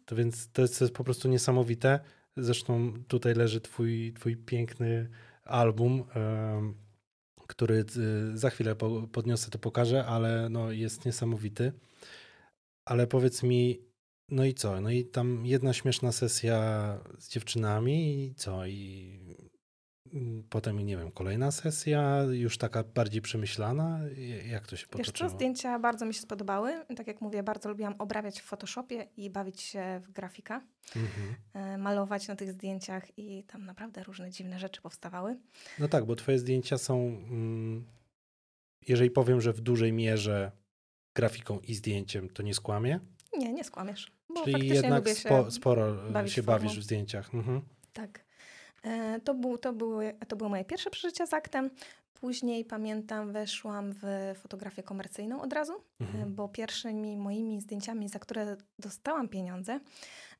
To 0.04 0.16
więc 0.16 0.48
to 0.52 0.62
jest, 0.62 0.78
to 0.78 0.84
jest 0.84 0.94
po 0.94 1.04
prostu 1.04 1.28
niesamowite. 1.28 2.00
Zresztą 2.36 2.92
tutaj 3.08 3.34
leży 3.34 3.60
twój, 3.60 4.12
twój 4.12 4.36
piękny 4.36 5.08
album, 5.44 6.04
który 7.46 7.84
y, 7.96 8.38
za 8.38 8.50
chwilę 8.50 8.76
po, 8.76 9.08
podniosę, 9.12 9.50
to 9.50 9.58
pokażę, 9.58 10.06
ale 10.06 10.48
no, 10.50 10.72
jest 10.72 11.04
niesamowity. 11.04 11.72
Ale 12.84 13.06
powiedz 13.06 13.42
mi, 13.42 13.80
no 14.32 14.44
i 14.44 14.54
co? 14.54 14.80
No 14.80 14.90
i 14.90 15.04
tam 15.04 15.46
jedna 15.46 15.72
śmieszna 15.72 16.12
sesja 16.12 16.58
z 17.18 17.28
dziewczynami 17.28 18.24
i 18.24 18.34
co? 18.34 18.66
I 18.66 19.18
mm, 20.12 20.42
potem, 20.50 20.78
nie 20.80 20.96
wiem, 20.96 21.10
kolejna 21.12 21.50
sesja, 21.50 22.22
już 22.30 22.58
taka 22.58 22.82
bardziej 22.82 23.22
przemyślana? 23.22 24.00
Jak 24.50 24.66
to 24.66 24.76
się 24.76 24.86
Wiesz 24.96 25.06
co, 25.06 25.12
potoczyło? 25.12 25.30
zdjęcia 25.30 25.78
bardzo 25.78 26.06
mi 26.06 26.14
się 26.14 26.20
spodobały. 26.20 26.84
Tak 26.96 27.06
jak 27.06 27.20
mówię, 27.20 27.42
bardzo 27.42 27.68
lubiłam 27.68 27.94
obrabiać 27.98 28.40
w 28.40 28.44
Photoshopie 28.44 29.08
i 29.16 29.30
bawić 29.30 29.60
się 29.60 30.00
w 30.04 30.10
grafika, 30.12 30.62
Mhm. 30.96 31.34
e, 31.54 31.78
malować 31.78 32.28
na 32.28 32.36
tych 32.36 32.52
zdjęciach 32.52 33.18
i 33.18 33.44
tam 33.44 33.64
naprawdę 33.66 34.02
różne 34.04 34.30
dziwne 34.30 34.58
rzeczy 34.58 34.82
powstawały. 34.82 35.36
No 35.78 35.88
tak, 35.88 36.04
bo 36.04 36.16
twoje 36.16 36.38
zdjęcia 36.38 36.78
są, 36.78 36.98
mm, 37.06 37.84
jeżeli 38.88 39.10
powiem, 39.10 39.40
że 39.40 39.52
w 39.52 39.60
dużej 39.60 39.92
mierze 39.92 40.52
grafiką 41.16 41.58
i 41.60 41.74
zdjęciem, 41.74 42.28
to 42.28 42.42
nie 42.42 42.54
skłamię. 42.54 43.00
Nie, 43.38 43.52
nie 43.52 43.64
skłamiesz. 43.64 44.12
Bo 44.28 44.40
Czyli 44.40 44.52
faktycznie 44.52 44.74
jednak 44.76 44.98
lubię 44.98 45.14
się 45.14 45.20
spo, 45.28 45.50
sporo 45.50 46.08
e, 46.08 46.10
bawić 46.10 46.32
się 46.32 46.42
formą. 46.42 46.58
bawisz 46.58 46.78
w 46.80 46.82
zdjęciach. 46.82 47.34
Mhm. 47.34 47.60
Tak. 47.92 48.24
E, 48.84 49.20
To, 49.20 49.34
był, 49.34 49.58
to, 49.58 49.72
były, 49.72 50.14
to 50.28 50.36
były 50.36 50.50
moje 50.50 50.64
pierwsze 50.64 50.90
przeżycia 50.90 51.26
z 51.26 51.32
aktem. 51.34 51.70
Później 52.14 52.64
pamiętam, 52.64 53.32
weszłam 53.32 53.92
w 54.02 54.32
fotografię 54.42 54.82
komercyjną 54.82 55.42
od 55.42 55.52
razu, 55.52 55.72
e, 55.72 56.04
Mhm. 56.04 56.34
bo 56.34 56.48
pierwszymi 56.48 57.16
moimi 57.16 57.60
zdjęciami, 57.60 58.08
za 58.08 58.18
które 58.18 58.56
dostałam 58.78 59.28
pieniądze, 59.28 59.80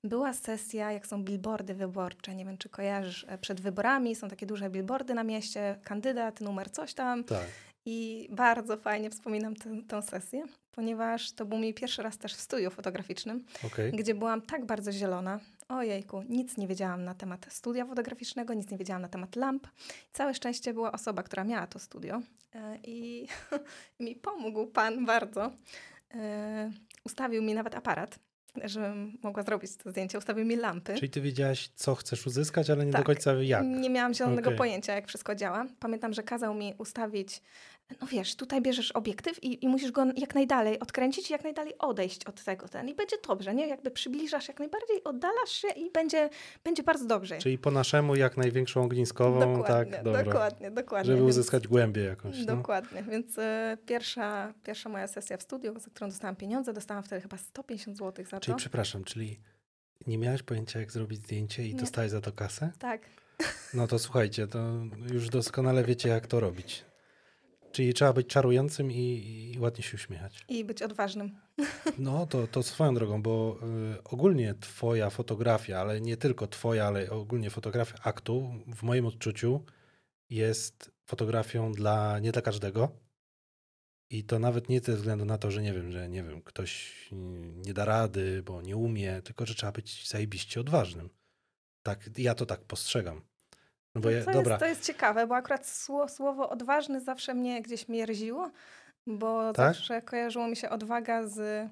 była 0.05 0.33
sesja, 0.33 0.93
jak 0.93 1.07
są 1.07 1.25
billboardy 1.25 1.75
wyborcze. 1.75 2.35
Nie 2.35 2.45
wiem, 2.45 2.59
czy 2.59 2.69
kojarzysz, 2.69 3.27
e, 3.29 3.39
przed 3.39 3.61
wyborami 3.61 4.15
są 4.15 4.29
takie 4.29 4.47
duże 4.47 4.71
billboardy 4.71 5.15
na 5.15 5.25
mieście, 5.25 5.79
kandydat, 5.85 6.41
numer 6.41 6.71
coś 6.71 6.95
tam. 6.95 7.25
Tak. 7.25 7.47
I 7.85 8.29
bardzo 8.31 8.77
fajnie 8.77 9.11
wspominam 9.11 9.57
tę, 9.57 9.83
tę 9.89 10.03
sesję, 10.03 10.45
ponieważ 10.73 11.33
to 11.33 11.45
był 11.45 11.59
mój 11.59 11.75
pierwszy 11.75 12.03
raz 12.03 12.19
też 12.19 12.35
w 12.35 12.41
studiu 12.41 12.71
fotograficznym 12.71 13.45
Okej. 13.67 13.93
gdzie 13.93 14.15
byłam 14.15 14.43
tak 14.43 14.65
bardzo 14.65 14.93
zielona. 14.93 15.41
Ojejku, 15.69 16.23
nic 16.29 16.57
nie 16.57 16.67
wiedziałam 16.67 17.05
na 17.05 17.15
temat 17.15 17.47
studia 17.49 17.87
fotograficznego, 17.87 18.55
nic 18.55 18.71
nie 18.71 18.79
wiedziałam 18.79 19.03
na 19.03 19.09
temat 19.09 19.37
lamp. 19.37 19.69
Całe 20.13 20.35
szczęście 20.35 20.75
była 20.75 20.93
osoba, 20.93 21.23
która 21.23 21.45
miała 21.45 21.67
to 21.67 21.79
studio 21.79 22.23
e, 22.55 22.79
i 22.85 23.27
mi 24.01 24.17
pomógł 24.17 24.67
pan 24.67 25.07
bardzo. 25.07 25.53
E, 26.15 26.71
Ustawił 27.05 27.43
mi 27.43 27.55
nawet 27.55 27.75
aparat, 27.75 28.19
żebym 28.65 29.19
mogła 29.23 29.43
zrobić 29.43 29.77
to 29.77 29.91
zdjęcie. 29.91 30.19
Ustawił 30.19 30.45
mi 30.45 30.57
lampy. 30.57 30.95
Czyli 30.95 31.11
ty 31.11 31.21
wiedziałaś, 31.21 31.69
co 31.75 31.95
chcesz 31.95 32.27
uzyskać, 32.27 32.71
ale 32.71 32.87
nie 32.87 32.93
do 32.93 32.99
Tak. 32.99 33.07
końca 33.07 33.33
jak. 33.35 33.65
Nie 33.65 33.91
miałam 33.91 34.15
zielonego 34.15 34.49
Okej. 34.49 34.59
pojęcia, 34.59 34.95
jak 34.95 35.09
wszystko 35.09 35.35
działa. 35.35 35.67
Pamiętam, 35.81 36.13
że 36.13 36.23
kazał 36.23 36.55
mi 36.55 36.75
ustawić, 36.79 37.43
no 38.01 38.07
wiesz, 38.07 38.37
tutaj 38.37 38.63
bierzesz 38.63 38.93
obiektyw 38.93 39.45
i, 39.45 39.65
i 39.65 39.69
musisz 39.69 39.91
go 39.93 40.05
jak 40.17 40.35
najdalej 40.35 40.79
odkręcić 40.81 41.31
i 41.31 41.33
jak 41.33 41.45
najdalej 41.45 41.79
odejść 41.79 42.25
od 42.25 42.45
tego. 42.45 42.69
Ten, 42.69 42.89
I 42.89 42.95
będzie 42.95 43.17
dobrze, 43.29 43.55
nie? 43.55 43.67
Jakby 43.69 43.91
przybliżasz 43.91 44.49
jak 44.49 44.59
najbardziej, 44.59 45.05
oddalasz 45.05 45.51
się 45.51 45.69
i 45.69 45.91
będzie, 45.91 46.31
będzie 46.65 46.83
bardzo 46.83 47.07
dobrze. 47.07 47.39
Czyli 47.39 47.59
po 47.59 47.71
naszemu 47.71 48.15
jak 48.17 48.37
największą 48.37 48.83
ogniskową, 48.83 49.41
dokładnie, 49.57 49.93
tak? 49.93 50.05
Dobra. 50.05 50.23
dokładnie, 50.25 50.71
dokładnie. 50.71 51.07
Żeby 51.07 51.19
Więc- 51.19 51.31
uzyskać 51.31 51.69
głębię 51.69 52.03
jakąś. 52.03 52.39
No. 52.39 52.57
Dokładnie, 52.57 53.03
więc 53.11 53.39
e, 53.39 53.77
pierwsza, 53.87 54.55
pierwsza 54.65 54.89
moja 54.89 55.07
sesja 55.07 55.37
w 55.37 55.43
studiu, 55.43 55.79
za 55.81 55.91
którą 55.91 56.09
dostałam 56.11 56.37
pieniądze, 56.37 56.73
dostałam 56.73 57.03
wtedy 57.03 57.23
chyba 57.23 57.37
150 57.37 57.97
zł 57.99 58.25
za 58.31 58.41
Czyli 58.41 58.55
to. 58.55 58.59
przepraszam, 58.59 59.05
czyli 59.05 59.41
nie 60.07 60.19
miałaś 60.19 60.43
pojęcia, 60.43 60.81
jak 60.81 60.93
zrobić 60.93 61.19
zdjęcie 61.23 61.67
i 61.69 61.75
Nie. 61.75 61.81
dostałeś 61.81 62.11
za 62.11 62.21
to 62.21 62.33
kasę? 62.33 62.73
Tak, 62.79 63.01
No 63.75 63.87
to 63.87 63.99
słuchajcie, 63.99 64.47
to 64.47 64.59
już 65.13 65.29
doskonale 65.29 65.85
wiecie, 65.85 66.09
jak 66.09 66.27
to 66.27 66.41
robić. 66.41 66.85
Czyli 67.73 67.95
trzeba 67.95 68.13
być 68.13 68.27
czarującym 68.27 68.93
i, 68.93 69.53
i 69.55 69.59
ładnie 69.59 69.85
się 69.85 69.95
uśmiechać. 69.95 70.45
i 70.49 70.65
być 70.65 70.83
odważnym. 70.83 71.31
No 71.99 72.27
to, 72.27 72.47
to 72.47 72.63
swoją 72.63 72.95
drogą, 72.95 73.23
bo 73.23 73.59
y, 73.99 74.03
ogólnie 74.05 74.55
twoja 74.61 75.11
fotografia, 75.11 75.81
ale 75.81 76.01
nie 76.01 76.17
tylko 76.17 76.47
twoja, 76.47 76.87
ale 76.87 77.11
ogólnie 77.11 77.51
fotografia 77.51 77.99
aktu, 78.03 78.55
w 78.67 78.83
moim 78.83 79.07
odczuciu 79.07 79.65
jest 80.31 80.91
fotografią 81.07 81.73
dla 81.73 82.19
nie 82.19 82.33
dla 82.33 82.43
każdego. 82.43 82.89
I 84.11 84.25
to 84.25 84.39
nawet 84.39 84.69
nie 84.69 84.81
ze 84.81 84.97
względu 84.97 85.25
na 85.25 85.39
to, 85.39 85.51
że 85.51 85.63
nie 85.63 85.73
wiem, 85.73 85.93
że 85.93 86.09
nie 86.09 86.23
wiem, 86.23 86.43
ktoś 86.43 86.93
nie 87.67 87.75
da 87.75 87.85
rady, 87.85 88.43
bo 88.43 88.63
nie 88.63 88.77
umie, 88.77 89.23
tylko 89.23 89.47
że 89.47 89.55
trzeba 89.55 89.73
być 89.73 90.09
zajebiście 90.09 90.61
odważnym. 90.61 91.11
Tak, 91.83 92.11
ja 92.19 92.35
to 92.35 92.47
tak 92.47 92.65
postrzegam. 92.65 93.23
No 93.95 94.01
bo 94.01 94.11
No 94.11 94.17
ja, 94.17 94.25
to, 94.25 94.33
dobra, 94.33 94.53
jest, 94.53 94.61
to 94.61 94.67
jest 94.67 94.85
ciekawe, 94.87 95.27
bo 95.27 95.37
akurat 95.37 95.67
sło, 95.67 96.09
słowo 96.09 96.51
odważny 96.51 97.01
zawsze 97.01 97.35
mnie 97.35 97.63
gdzieś 97.63 97.89
mierziło, 97.89 98.51
bo 99.07 99.53
Tak? 99.53 99.75
zawsze 99.75 100.03
kojarzyło 100.03 100.49
mi 100.49 100.57
się 100.57 100.71
odwaga 100.71 101.27
z, 101.27 101.69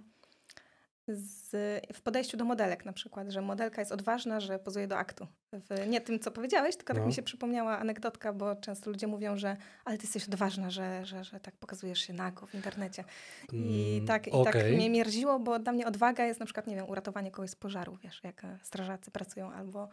z, 1.08 1.50
w 1.94 2.00
podejściu 2.02 2.36
do 2.36 2.44
modelek 2.44 2.84
na 2.84 2.92
przykład, 2.92 3.30
że 3.30 3.40
modelka 3.40 3.80
jest 3.82 3.92
odważna, 3.92 4.40
że 4.40 4.58
pozuje 4.58 4.86
do 4.86 4.98
aktu. 4.98 5.26
W, 5.52 5.88
nie 5.88 6.00
tym, 6.00 6.18
co 6.20 6.30
powiedziałeś, 6.30 6.76
tylko 6.76 6.92
tak 6.94 7.02
No. 7.02 7.06
mi 7.06 7.12
się 7.14 7.22
przypomniała 7.22 7.78
anegdotka, 7.78 8.32
bo 8.32 8.56
często 8.56 8.90
ludzie 8.90 9.06
mówią, 9.06 9.36
że 9.36 9.56
ale 9.84 9.98
ty 9.98 10.04
jesteś 10.04 10.28
odważna, 10.28 10.70
że, 10.70 11.06
że, 11.06 11.24
że 11.24 11.40
tak 11.40 11.56
pokazujesz 11.56 11.98
się 12.00 12.12
nago 12.12 12.46
w 12.46 12.54
internecie. 12.54 13.04
I, 13.52 13.92
Mm, 13.96 14.06
tak, 14.06 14.28
I 14.28 14.30
tak 14.30 14.56
okej. 14.56 14.76
mnie 14.76 14.90
mierziło, 14.90 15.38
bo 15.38 15.58
dla 15.58 15.72
mnie 15.72 15.86
odwaga 15.86 16.24
jest 16.24 16.40
na 16.40 16.46
przykład, 16.46 16.66
nie 16.66 16.76
wiem, 16.76 16.88
uratowanie 16.88 17.30
kogoś 17.30 17.50
z 17.50 17.56
pożaru, 17.56 17.96
wiesz, 18.02 18.20
jak 18.24 18.44
e, 18.44 18.58
strażacy 18.62 19.10
pracują, 19.10 19.52
albo... 19.52 19.88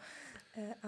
e, 0.57 0.75
A, 0.81 0.87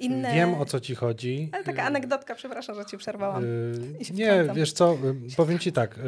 inne- 0.00 0.34
wiem 0.34 0.54
o 0.54 0.64
co 0.64 0.80
ci 0.80 0.94
chodzi. 0.94 1.48
ale 1.52 1.64
taka 1.64 1.82
Y, 1.82 1.86
anegdotka, 1.86 2.34
przepraszam, 2.34 2.74
że 2.76 2.84
ci 2.84 2.98
przerwałam. 2.98 3.42
Yy, 3.42 3.98
nie, 4.14 4.32
wtrącam. 4.32 4.56
wiesz 4.56 4.72
co, 4.72 4.94
y, 4.94 5.36
powiem 5.36 5.58
ci 5.58 5.72
tak, 5.72 5.98
y, 5.98 6.00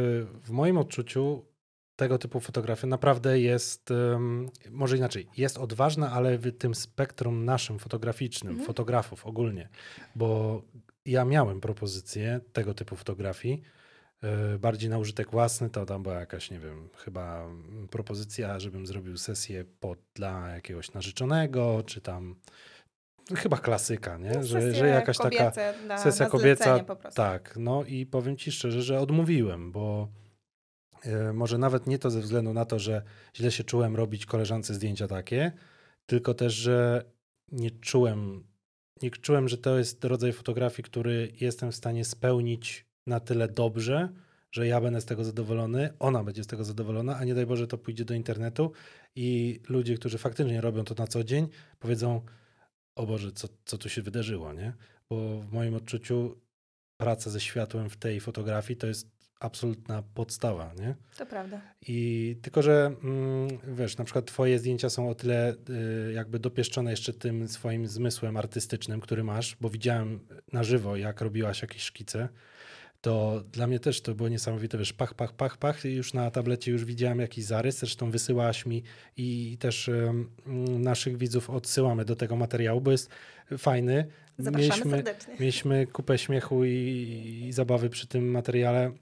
w 0.45 0.51
moim 0.51 0.79
odczuciu 0.79 1.45
tego 1.97 2.19
typu 2.19 2.41
fotografia 2.41 2.87
naprawdę 2.87 3.41
jest, 3.41 3.89
może 4.71 4.97
inaczej, 4.97 5.27
jest 5.37 5.59
odważna, 5.59 6.13
ale 6.13 6.39
w 6.39 6.59
tym 6.59 6.75
spektrum 6.75 7.45
naszym 7.45 7.79
fotograficznym, 7.79 8.51
Mhm. 8.53 8.67
fotografów 8.67 9.27
ogólnie, 9.27 9.69
bo 10.17 10.63
ja 11.07 11.25
miałem 11.25 11.61
propozycję 11.61 12.41
tego 12.53 12.75
typu 12.75 12.97
fotografii, 12.97 13.63
bardziej 14.59 14.91
na 14.91 14.99
użytek 14.99 15.31
własny, 15.31 15.71
to 15.71 15.87
tam 15.87 16.03
była 16.03 16.15
jakaś, 16.15 16.51
nie 16.51 16.59
wiem, 16.59 16.89
chyba 16.97 17.47
propozycja, 17.91 18.61
żebym 18.61 18.87
zrobił 18.87 19.17
sesję 19.19 19.65
pod, 19.81 19.99
dla 20.15 20.49
jakiegoś 20.49 20.93
narzeczonego, 20.93 21.83
czy 21.87 22.01
tam 22.01 22.35
chyba 23.37 23.57
klasyka, 23.59 24.19
nie? 24.19 24.31
No, 24.31 24.45
że, 24.45 24.75
że 24.75 24.89
jakaś 24.89 25.19
taka 25.19 25.53
na, 25.87 25.99
sesja 25.99 26.25
na 26.27 26.31
kobieca, 26.31 26.85
tak, 27.15 27.55
no 27.57 27.85
i 27.85 28.07
powiem 28.07 28.37
ci 28.37 28.53
szczerze, 28.53 28.83
że 28.83 29.01
odmówiłem, 29.01 29.73
bo 29.73 30.09
e, 31.05 31.33
może 31.33 31.59
nawet 31.59 31.87
nie 31.87 31.99
to 31.99 32.11
ze 32.11 32.21
względu 32.21 32.53
na 32.53 32.65
to, 32.65 32.79
że 32.79 33.03
źle 33.37 33.51
się 33.51 33.65
czułem 33.65 33.97
robić 33.97 34.27
koleżance 34.27 34.75
zdjęcia 34.75 35.09
takie, 35.09 35.53
tylko 36.07 36.35
też, 36.35 36.55
że 36.55 37.05
nie 37.53 37.71
czułem, 37.71 38.47
nie 39.03 39.11
czułem, 39.11 39.49
że 39.49 39.59
to 39.59 39.79
jest 39.79 40.05
rodzaj 40.05 40.33
fotografii, 40.33 40.85
który 40.85 41.33
jestem 41.41 41.73
w 41.73 41.77
stanie 41.77 42.05
spełnić 42.05 42.87
na 43.07 43.21
tyle 43.21 43.49
dobrze, 43.49 44.09
że 44.51 44.67
ja 44.67 44.81
będę 44.81 45.01
z 45.01 45.05
tego 45.05 45.25
zadowolony, 45.25 45.91
ona 45.99 46.25
będzie 46.25 46.45
z 46.45 46.47
tego 46.47 46.65
zadowolona, 46.65 47.17
a 47.17 47.25
nie 47.25 47.35
daj 47.35 47.47
Boże 47.47 47.67
to 47.67 47.79
pójdzie 47.79 48.05
do 48.05 48.15
internetu 48.15 48.73
i 49.17 49.61
ludzie, 49.69 49.95
którzy 49.95 50.19
faktycznie 50.19 50.61
robią 50.61 50.85
to 50.85 50.95
na 50.99 51.07
co 51.07 51.25
dzień, 51.25 51.49
powiedzą, 51.79 52.21
o 52.97 53.07
Boże, 53.07 53.33
co, 53.33 53.49
co 53.65 53.79
tu 53.79 53.89
się 53.89 54.03
wydarzyło, 54.03 54.53
nie? 54.53 54.73
Bo 55.11 55.41
w 55.41 55.53
moim 55.53 55.75
odczuciu 55.75 56.37
praca 56.97 57.31
ze 57.31 57.41
światłem 57.41 57.91
w 57.91 57.97
tej 57.97 58.21
fotografii 58.21 58.77
to 58.77 58.87
jest 58.87 59.15
absolutna 59.41 60.03
podstawa, 60.15 60.75
nie? 60.79 60.95
To 61.17 61.27
prawda. 61.27 61.61
I 61.83 62.37
tylko, 62.43 62.63
że 62.63 62.95
mm, 63.05 63.49
wiesz, 63.77 63.97
na 63.97 64.05
przykład 64.05 64.25
twoje 64.25 64.59
zdjęcia 64.59 64.91
są 64.91 65.09
o 65.09 65.15
tyle 65.15 65.55
y, 66.09 66.13
jakby 66.13 66.39
dopieszczone 66.39 66.91
jeszcze 66.91 67.13
tym 67.13 67.49
swoim 67.49 67.87
zmysłem 67.87 68.37
artystycznym, 68.37 69.01
który 69.01 69.25
masz, 69.25 69.57
bo 69.61 69.71
widziałem 69.71 70.21
na 70.53 70.65
żywo, 70.65 70.97
jak 70.97 71.21
robiłaś 71.21 71.63
jakieś 71.63 71.83
szkice, 71.83 72.29
to 73.05 73.45
dla 73.53 73.67
mnie 73.67 73.81
też 73.81 74.01
to 74.01 74.15
było 74.15 74.29
niesamowite, 74.29 74.79
wiesz, 74.79 74.93
pach, 74.93 75.15
pach, 75.15 75.33
pach, 75.33 75.57
pach 75.57 75.85
i 75.85 75.95
już 75.95 76.15
na 76.15 76.31
tablecie 76.31 76.71
już 76.73 76.85
widziałem 76.85 77.21
jakiś 77.21 77.45
zarys, 77.45 77.79
zresztą 77.79 78.11
wysyłałaś 78.11 78.67
mi 78.67 78.83
i 79.17 79.57
też 79.61 79.89
ym, 79.89 80.31
naszych 80.83 81.17
widzów 81.17 81.51
odsyłamy 81.51 82.05
do 82.05 82.17
tego 82.17 82.37
materiału, 82.37 82.81
bo 82.81 82.91
jest 82.93 83.11
fajny. 83.59 84.07
Zapraszamy 84.39 84.75
Mieliśmy- 84.75 84.91
serdecznie. 84.91 85.35
Mieliśmy 85.41 85.87
kupę 85.87 86.19
śmiechu 86.19 86.65
i, 86.65 86.71
i 87.49 87.53
zabawy 87.53 87.91
przy 87.91 88.07
tym 88.07 88.31
materiale, 88.31 88.93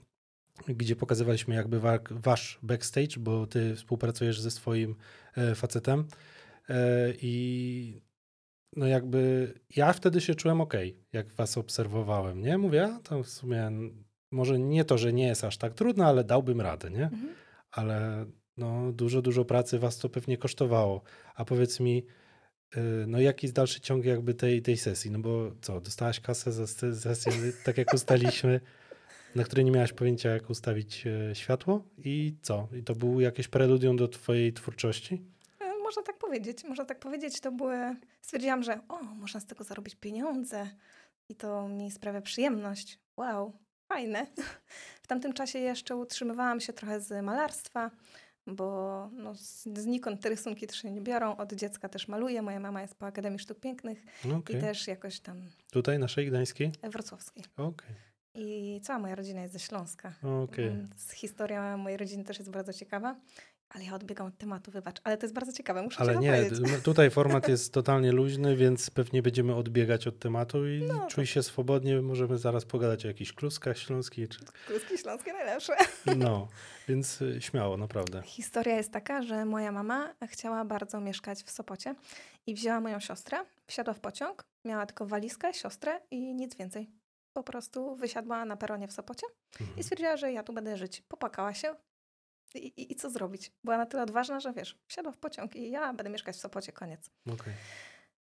gdzie 0.67 0.95
pokazywaliśmy 0.95 1.55
jakby 1.55 1.79
wa 1.79 1.99
wasz 2.09 2.59
backstage, 2.63 3.19
bo 3.19 3.47
ty 3.47 3.75
współpracujesz 3.75 4.39
ze 4.39 4.51
swoim 4.51 4.95
e, 5.37 5.55
facetem 5.55 6.07
e, 6.69 7.13
i 7.21 8.01
no 8.75 8.87
jakby 8.87 9.53
ja 9.75 9.93
wtedy 9.93 10.21
się 10.21 10.35
czułem 10.35 10.61
ok, 10.61 10.73
jak 11.13 11.33
was 11.33 11.57
obserwowałem, 11.57 12.41
nie? 12.41 12.57
Mówię, 12.57 12.83
a 12.83 12.99
to 12.99 13.23
w 13.23 13.29
sumie 13.29 13.71
może 14.31 14.59
nie 14.59 14.85
to, 14.85 14.97
że 14.97 15.13
nie 15.13 15.27
jest 15.27 15.43
aż 15.43 15.57
tak 15.57 15.73
trudno, 15.73 16.05
ale 16.05 16.23
dałbym 16.23 16.61
radę, 16.61 16.91
nie? 16.91 17.03
Mhm. 17.03 17.33
ale 17.71 18.25
no, 18.57 18.91
dużo, 18.91 19.21
dużo 19.21 19.45
pracy 19.45 19.79
was 19.79 19.97
to 19.97 20.09
pewnie 20.09 20.37
kosztowało. 20.37 21.01
A 21.35 21.45
powiedz 21.45 21.79
mi, 21.79 22.03
y, 22.77 22.81
no 23.07 23.19
jaki 23.19 23.45
jest 23.45 23.55
dalszy 23.55 23.81
ciąg 23.81 24.05
jakby 24.05 24.33
tej, 24.33 24.61
tej 24.61 24.77
sesji? 24.77 25.11
No 25.11 25.19
bo 25.19 25.51
co, 25.61 25.81
dostałaś 25.81 26.19
kasę 26.19 26.51
za 26.51 26.67
se- 26.67 26.95
sesję, 26.95 27.31
tak 27.65 27.77
jak 27.77 27.93
ustaliśmy, 27.93 28.59
na 29.35 29.43
której 29.43 29.65
nie 29.65 29.71
miałaś 29.71 29.93
pojęcia, 29.93 30.29
jak 30.29 30.49
ustawić 30.49 31.07
e, 31.07 31.35
światło 31.35 31.83
i 31.97 32.35
co? 32.41 32.67
I 32.79 32.83
to 32.83 32.95
był 32.95 33.19
jakieś 33.19 33.47
preludium 33.47 33.97
do 33.97 34.07
twojej 34.07 34.53
twórczości? 34.53 35.21
Można 35.93 36.03
tak 36.03 36.17
powiedzieć, 36.17 36.63
można 36.63 36.85
tak 36.85 36.99
powiedzieć. 36.99 37.39
To 37.39 37.51
były, 37.51 37.95
stwierdziłam, 38.21 38.63
że 38.63 38.79
o, 38.89 39.03
można 39.03 39.39
z 39.39 39.45
tego 39.45 39.63
zarobić 39.63 39.95
pieniądze 39.95 40.69
i 41.29 41.35
to 41.35 41.67
mi 41.67 41.91
sprawia 41.91 42.21
przyjemność. 42.21 42.99
Wow, 43.17 43.53
fajne. 43.87 44.27
W 45.03 45.07
tamtym 45.07 45.33
czasie 45.33 45.59
jeszcze 45.59 45.95
utrzymywałam 45.95 46.59
się 46.59 46.73
trochę 46.73 47.01
z 47.01 47.23
malarstwa, 47.25 47.91
bo 48.47 49.09
no, 49.13 49.33
znikąd 49.75 50.21
te 50.21 50.29
rysunki 50.29 50.67
też 50.67 50.81
się 50.81 50.91
nie 50.91 51.01
biorą. 51.01 51.37
Od 51.37 51.53
dziecka 51.53 51.89
też 51.89 52.07
maluję. 52.07 52.41
Moja 52.41 52.59
mama 52.59 52.81
jest 52.81 52.95
po 52.95 53.05
Akademii 53.05 53.39
Sztuk 53.39 53.59
Pięknych 53.59 54.03
No, 54.25 54.41
i 54.49 54.57
też 54.61 54.87
jakoś 54.87 55.19
tam 55.19 55.41
Tutaj, 55.71 55.99
naszej 55.99 56.27
gdańskiej? 56.27 56.71
wrocławskiej. 56.83 57.43
Okej, 57.57 57.95
I 58.35 58.81
cała 58.83 58.99
moja 58.99 59.15
rodzina 59.15 59.41
jest 59.41 59.53
ze 59.53 59.59
Śląska. 59.59 60.13
okej. 60.43 60.69
Więc 60.69 61.11
Historia 61.11 61.77
mojej 61.77 61.97
rodziny 61.97 62.23
też 62.23 62.39
jest 62.39 62.51
bardzo 62.51 62.73
ciekawa. 62.73 63.15
Ale 63.75 63.83
ja 63.83 63.95
odbiegam 63.95 64.27
od 64.27 64.37
tematu, 64.37 64.71
wybacz. 64.71 65.01
Ale 65.03 65.17
to 65.17 65.25
jest 65.25 65.33
bardzo 65.33 65.53
ciekawe, 65.53 65.81
muszę 65.81 65.99
Ale 65.99 66.15
nie, 66.17 66.31
powiedzieć. 66.33 66.83
tutaj 66.83 67.09
format 67.19 67.47
jest 67.47 67.73
totalnie 67.73 68.11
luźny, 68.11 68.55
więc 68.55 68.89
pewnie 68.89 69.21
będziemy 69.21 69.55
odbiegać 69.55 70.07
od 70.07 70.19
tematu 70.19 70.67
i 70.67 70.81
No, 70.87 71.07
czuj 71.07 71.25
się 71.25 71.43
swobodnie. 71.43 72.01
Możemy 72.01 72.37
zaraz 72.37 72.65
pogadać 72.65 73.05
o 73.05 73.07
jakichś 73.07 73.33
kluskach 73.33 73.77
śląskich. 73.77 74.29
Czy... 74.29 74.39
Kluski 74.67 74.97
śląskie 74.97 75.33
najlepsze. 75.33 75.73
No, 76.17 76.47
więc 76.89 77.21
y, 77.21 77.41
śmiało, 77.41 77.77
naprawdę. 77.77 78.21
Historia 78.25 78.75
jest 78.77 78.91
taka, 78.91 79.21
że 79.21 79.45
moja 79.45 79.71
mama 79.71 80.13
chciała 80.27 80.65
bardzo 80.65 80.99
mieszkać 81.01 81.43
w 81.43 81.51
Sopocie 81.51 81.95
i 82.47 82.55
wzięła 82.55 82.81
moją 82.81 82.99
siostrę, 82.99 83.37
wsiadła 83.67 83.93
w 83.93 83.99
pociąg, 83.99 84.43
miała 84.65 84.85
tylko 84.85 85.05
walizkę, 85.05 85.53
siostrę 85.53 85.99
i 86.11 86.33
nic 86.33 86.55
więcej. 86.55 86.89
Po 87.33 87.43
prostu 87.43 87.95
wysiadła 87.95 88.45
na 88.45 88.57
peronie 88.57 88.87
w 88.87 88.93
Sopocie 88.93 89.25
Mhm. 89.59 89.79
i 89.79 89.83
stwierdziła, 89.83 90.17
że 90.17 90.31
ja 90.31 90.43
tu 90.43 90.53
będę 90.53 90.77
żyć. 90.77 91.01
Popłakała 91.07 91.53
się 91.53 91.75
i, 92.55 92.67
i, 92.67 92.91
i 92.91 92.95
co 92.95 93.09
zrobić? 93.09 93.51
Była 93.63 93.77
na 93.77 93.85
tyle 93.85 94.03
odważna, 94.03 94.39
że 94.39 94.53
wiesz, 94.53 94.77
wsiadła 94.87 95.11
w 95.11 95.17
pociąg 95.17 95.55
i 95.55 95.71
ja 95.71 95.93
będę 95.93 96.09
mieszkać 96.09 96.35
w 96.35 96.39
Sopocie, 96.39 96.71
koniec. 96.71 97.09
Okej. 97.33 97.53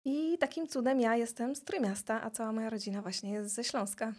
I 0.06 0.38
takim 0.38 0.68
cudem 0.68 1.00
ja 1.02 1.16
jestem 1.16 1.56
z 1.56 1.64
Trójmiasta, 1.64 2.24
a 2.24 2.30
cała 2.30 2.52
moja 2.52 2.70
rodzina 2.70 3.02
właśnie 3.02 3.32
jest 3.32 3.54
ze 3.54 3.64
Śląska. 3.64 4.14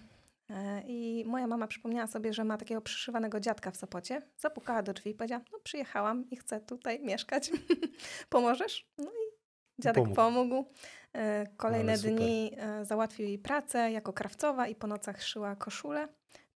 E, 0.50 0.82
I 0.86 1.24
moja 1.26 1.46
mama 1.46 1.66
przypomniała 1.66 2.06
sobie, 2.06 2.32
że 2.32 2.44
ma 2.44 2.56
takiego 2.58 2.80
przyszywanego 2.80 3.40
dziadka 3.40 3.70
w 3.70 3.76
Sopocie. 3.76 4.22
Zapukała 4.38 4.82
do 4.82 4.92
drzwi 4.92 5.10
i 5.10 5.14
powiedziała, 5.14 5.42
no 5.52 5.58
przyjechałam 5.58 6.30
i 6.30 6.36
chcę 6.36 6.60
tutaj 6.60 7.00
mieszkać. 7.00 7.50
Pomożesz? 8.28 8.86
No 8.98 9.04
i 9.10 9.40
dziadek 9.82 10.02
Pomógł. 10.02 10.16
pomógł. 10.16 10.64
E, 11.12 11.46
Kolejne 11.56 11.98
dni 11.98 12.52
e, 12.56 12.84
załatwił 12.84 13.26
jej 13.26 13.38
pracę 13.38 13.92
jako 13.92 14.12
krawcowa 14.12 14.66
i 14.68 14.74
po 14.74 14.86
nocach 14.86 15.22
szyła 15.22 15.56
koszulę. 15.56 16.08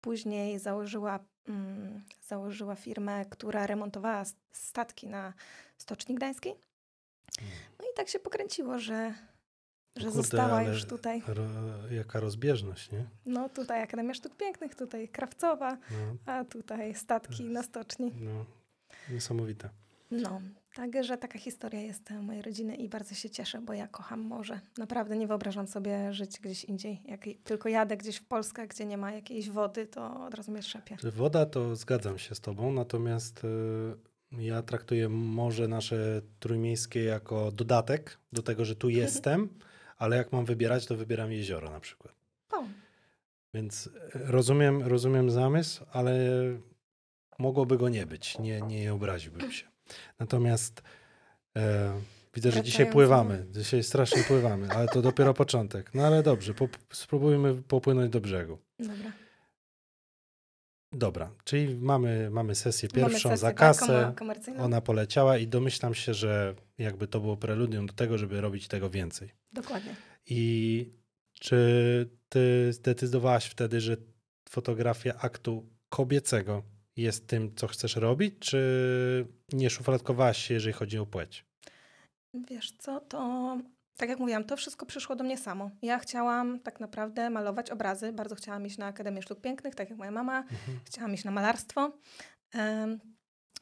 Później 0.03 0.59
założyła, 0.59 1.19
mm, 1.47 2.03
założyła 2.27 2.75
firmę, 2.75 3.25
która 3.25 3.67
remontowała 3.67 4.23
statki 4.51 5.07
na 5.07 5.33
Stoczni 5.77 6.15
Gdańskiej. 6.15 6.55
No 7.79 7.85
i 7.85 7.95
tak 7.95 8.09
się 8.09 8.19
pokręciło, 8.19 8.79
że, 8.79 9.13
że 9.95 10.05
Kurde, 10.05 10.11
została 10.21 10.63
już 10.63 10.85
tutaj. 10.85 11.23
Ro, 11.27 11.43
jaka 11.91 12.19
rozbieżność, 12.19 12.91
nie? 12.91 13.05
No 13.25 13.49
tutaj 13.49 13.81
Akademia 13.83 14.13
Sztuk 14.13 14.35
Pięknych, 14.37 14.75
tutaj 14.75 15.09
Krawcowa, 15.09 15.77
No, 15.91 16.15
a 16.33 16.43
tutaj 16.43 16.95
statki 16.95 17.43
na 17.43 17.63
stoczni. 17.63 18.11
no, 18.19 18.45
niesamowite. 19.09 19.69
No, 20.11 20.41
także 20.73 21.17
taka 21.17 21.39
historia 21.39 21.81
jest 21.81 22.11
e, 22.11 22.21
mojej 22.21 22.41
rodziny 22.41 22.75
i 22.75 22.89
bardzo 22.89 23.15
się 23.15 23.29
cieszę, 23.29 23.61
bo 23.61 23.73
ja 23.73 23.87
kocham 23.87 24.21
morze. 24.21 24.59
Naprawdę 24.77 25.17
nie 25.17 25.27
wyobrażam 25.27 25.67
sobie 25.67 26.13
żyć 26.13 26.39
gdzieś 26.39 26.63
indziej. 26.63 27.01
Jak 27.05 27.25
tylko 27.43 27.69
jadę 27.69 27.97
gdzieś 27.97 28.17
w 28.17 28.25
Polskę, 28.25 28.67
gdzie 28.67 28.85
nie 28.85 28.97
ma 28.97 29.11
jakiejś 29.11 29.49
wody, 29.49 29.87
to 29.87 30.25
od 30.25 30.33
razu 30.33 30.51
mnie 30.51 30.61
trzepie. 30.61 30.97
Woda 31.03 31.45
to 31.45 31.75
zgadzam 31.75 32.17
się 32.17 32.35
z 32.35 32.39
tobą, 32.39 32.73
natomiast 32.73 33.43
y, 33.43 33.47
ja 34.31 34.61
traktuję 34.61 35.09
morze 35.09 35.67
nasze 35.67 36.21
trójmiejskie 36.39 37.03
jako 37.03 37.51
dodatek 37.51 38.17
do 38.33 38.43
tego, 38.43 38.65
że 38.65 38.75
tu 38.75 38.89
jestem, 39.03 39.49
ale 39.97 40.17
jak 40.17 40.31
mam 40.31 40.45
wybierać, 40.45 40.85
to 40.85 40.97
wybieram 40.97 41.31
jezioro 41.31 41.69
na 41.69 41.79
przykład. 41.79 42.15
O, 42.51 42.63
Więc 43.53 43.87
y, 43.87 43.91
rozumiem, 44.13 44.81
rozumiem 44.81 45.31
zamysł, 45.31 45.85
ale 45.91 46.19
mogłoby 47.39 47.77
go 47.77 47.89
nie 47.89 48.05
być. 48.05 48.39
Nie, 48.39 48.61
nie 48.61 48.93
obraziłbym 48.93 49.51
się. 49.51 49.72
Natomiast 50.19 50.81
e, 51.57 51.93
widzę, 52.33 52.51
że 52.51 52.61
dzisiaj 52.63 52.85
Wracając 52.85 52.93
pływamy. 52.93 53.45
Dzisiaj 53.51 53.83
strasznie 53.83 54.23
pływamy, 54.23 54.69
ale 54.69 54.87
to 54.87 55.01
dopiero 55.01 55.33
początek. 55.33 55.91
No 55.93 56.05
ale 56.05 56.23
dobrze, 56.23 56.53
pop- 56.53 56.77
spróbujmy 56.93 57.55
popłynąć 57.55 58.11
do 58.11 58.21
brzegu. 58.21 58.57
dobra. 58.79 59.11
Dobra, 60.95 61.31
czyli 61.43 61.75
mamy, 61.75 62.29
mamy 62.29 62.55
sesję 62.55 62.89
Mamy 62.93 63.03
pierwszą 63.03 63.29
sesję, 63.29 63.37
za 63.37 63.47
tak, 63.47 63.57
kasę. 63.57 64.13
Ona 64.59 64.81
poleciała 64.81 65.37
i 65.37 65.47
domyślam 65.47 65.93
się, 65.93 66.13
że 66.13 66.55
jakby 66.77 67.07
to 67.07 67.19
było 67.19 67.37
preludium 67.37 67.85
do 67.85 67.93
tego, 67.93 68.17
żeby 68.17 68.41
robić 68.41 68.67
tego 68.67 68.89
więcej. 68.89 69.29
Dokładnie. 69.53 69.95
I 70.25 70.91
czy 71.33 72.09
ty 72.29 72.73
zdecydowałaś 72.73 73.45
wtedy, 73.45 73.81
że 73.81 73.97
fotografia 74.49 75.13
aktu 75.17 75.69
kobiecego 75.89 76.63
jest 76.97 77.27
tym, 77.27 77.55
co 77.55 77.67
chcesz 77.67 77.95
robić, 77.95 78.39
czy 78.39 79.27
nie 79.53 79.69
szufladkowałaś 79.69 80.37
się, 80.37 80.53
jeżeli 80.53 80.73
chodzi 80.73 80.97
o 80.97 81.05
płeć? 81.05 81.45
Wiesz 82.49 82.71
co, 82.71 82.99
to 82.99 83.57
tak 83.97 84.09
jak 84.09 84.19
mówiłam, 84.19 84.43
to 84.43 84.57
wszystko 84.57 84.85
przyszło 84.85 85.15
do 85.15 85.23
mnie 85.23 85.37
samo. 85.37 85.71
Ja 85.81 85.99
chciałam 85.99 86.59
tak 86.59 86.79
naprawdę 86.79 87.29
malować 87.29 87.71
obrazy. 87.71 88.13
Bardzo 88.13 88.35
chciałam 88.35 88.65
iść 88.65 88.77
na 88.77 88.85
Akademię 88.85 89.21
Sztuk 89.21 89.41
Pięknych, 89.41 89.75
tak 89.75 89.89
jak 89.89 89.99
moja 89.99 90.11
mama. 90.11 90.39
Mhm. 90.39 90.79
Chciałam 90.85 91.13
iść 91.13 91.23
na 91.23 91.31
malarstwo. 91.31 91.91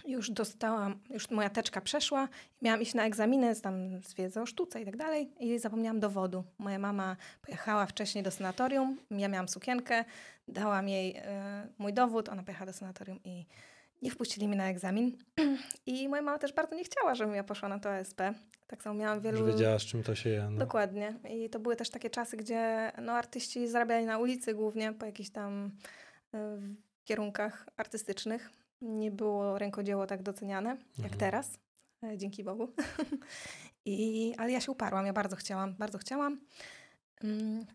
Już 0.05 0.31
dostałam, 0.31 0.99
już 1.09 1.29
moja 1.29 1.49
teczka 1.49 1.81
przeszła. 1.81 2.27
Miałam 2.61 2.81
iść 2.81 2.93
na 2.93 3.05
egzaminy 3.05 3.55
z, 3.55 3.61
tam, 3.61 4.03
z 4.03 4.13
wiedzy 4.13 4.41
o 4.41 4.45
sztuce 4.45 4.81
i 4.81 4.85
tak 4.85 4.97
dalej. 4.97 5.31
I 5.39 5.59
zapomniałam 5.59 5.99
dowodu. 5.99 6.43
Moja 6.57 6.79
mama 6.79 7.15
pojechała 7.41 7.85
wcześniej 7.85 8.23
do 8.23 8.31
sanatorium. 8.31 8.97
Ja 9.11 9.27
miałam 9.27 9.47
sukienkę. 9.47 10.05
Dałam 10.47 10.89
jej 10.89 11.15
e, 11.17 11.67
mój 11.77 11.93
dowód. 11.93 12.29
Ona 12.29 12.43
pojechała 12.43 12.65
do 12.65 12.73
sanatorium 12.73 13.19
i 13.23 13.45
nie 14.01 14.11
wpuścili 14.11 14.47
mnie 14.47 14.57
na 14.57 14.69
egzamin. 14.69 15.17
I 15.85 16.09
moja 16.09 16.21
mama 16.21 16.39
też 16.39 16.53
bardzo 16.53 16.75
nie 16.75 16.83
chciała, 16.83 17.15
żebym 17.15 17.35
ja 17.35 17.43
poszła 17.43 17.69
na 17.69 17.79
to 17.79 17.93
ASP. 17.93 18.21
Tak 18.67 18.83
samo 18.83 18.95
miałam 18.95 19.21
wielu... 19.21 19.37
Już 19.39 19.47
wiedziałaś, 19.47 19.85
czym 19.85 20.03
to 20.03 20.15
się 20.15 20.29
je. 20.29 20.47
No. 20.51 20.57
Dokładnie. 20.57 21.19
I 21.29 21.49
to 21.49 21.59
były 21.59 21.75
też 21.75 21.89
takie 21.89 22.09
czasy, 22.09 22.37
gdzie 22.37 22.91
no, 23.01 23.13
artyści 23.13 23.67
zarabiali 23.67 24.05
na 24.05 24.17
ulicy 24.17 24.53
głównie 24.53 24.93
po 24.93 25.05
jakichś 25.05 25.29
tam 25.29 25.71
y, 26.33 26.37
kierunkach 27.03 27.69
artystycznych. 27.77 28.60
Nie 28.81 29.11
było 29.11 29.57
rękodzieło 29.57 30.07
tak 30.07 30.23
doceniane 30.23 30.69
jak 30.97 31.13
Mhm. 31.13 31.19
teraz, 31.19 31.59
e, 32.05 32.17
dzięki 32.17 32.43
Bogu. 32.43 32.73
I, 33.85 34.33
ale 34.37 34.51
ja 34.51 34.61
się 34.61 34.71
uparłam, 34.71 35.05
ja 35.05 35.13
bardzo 35.13 35.35
chciałam, 35.35 35.75
bardzo 35.79 35.97
chciałam. 35.97 36.39
Mm. 37.23 37.65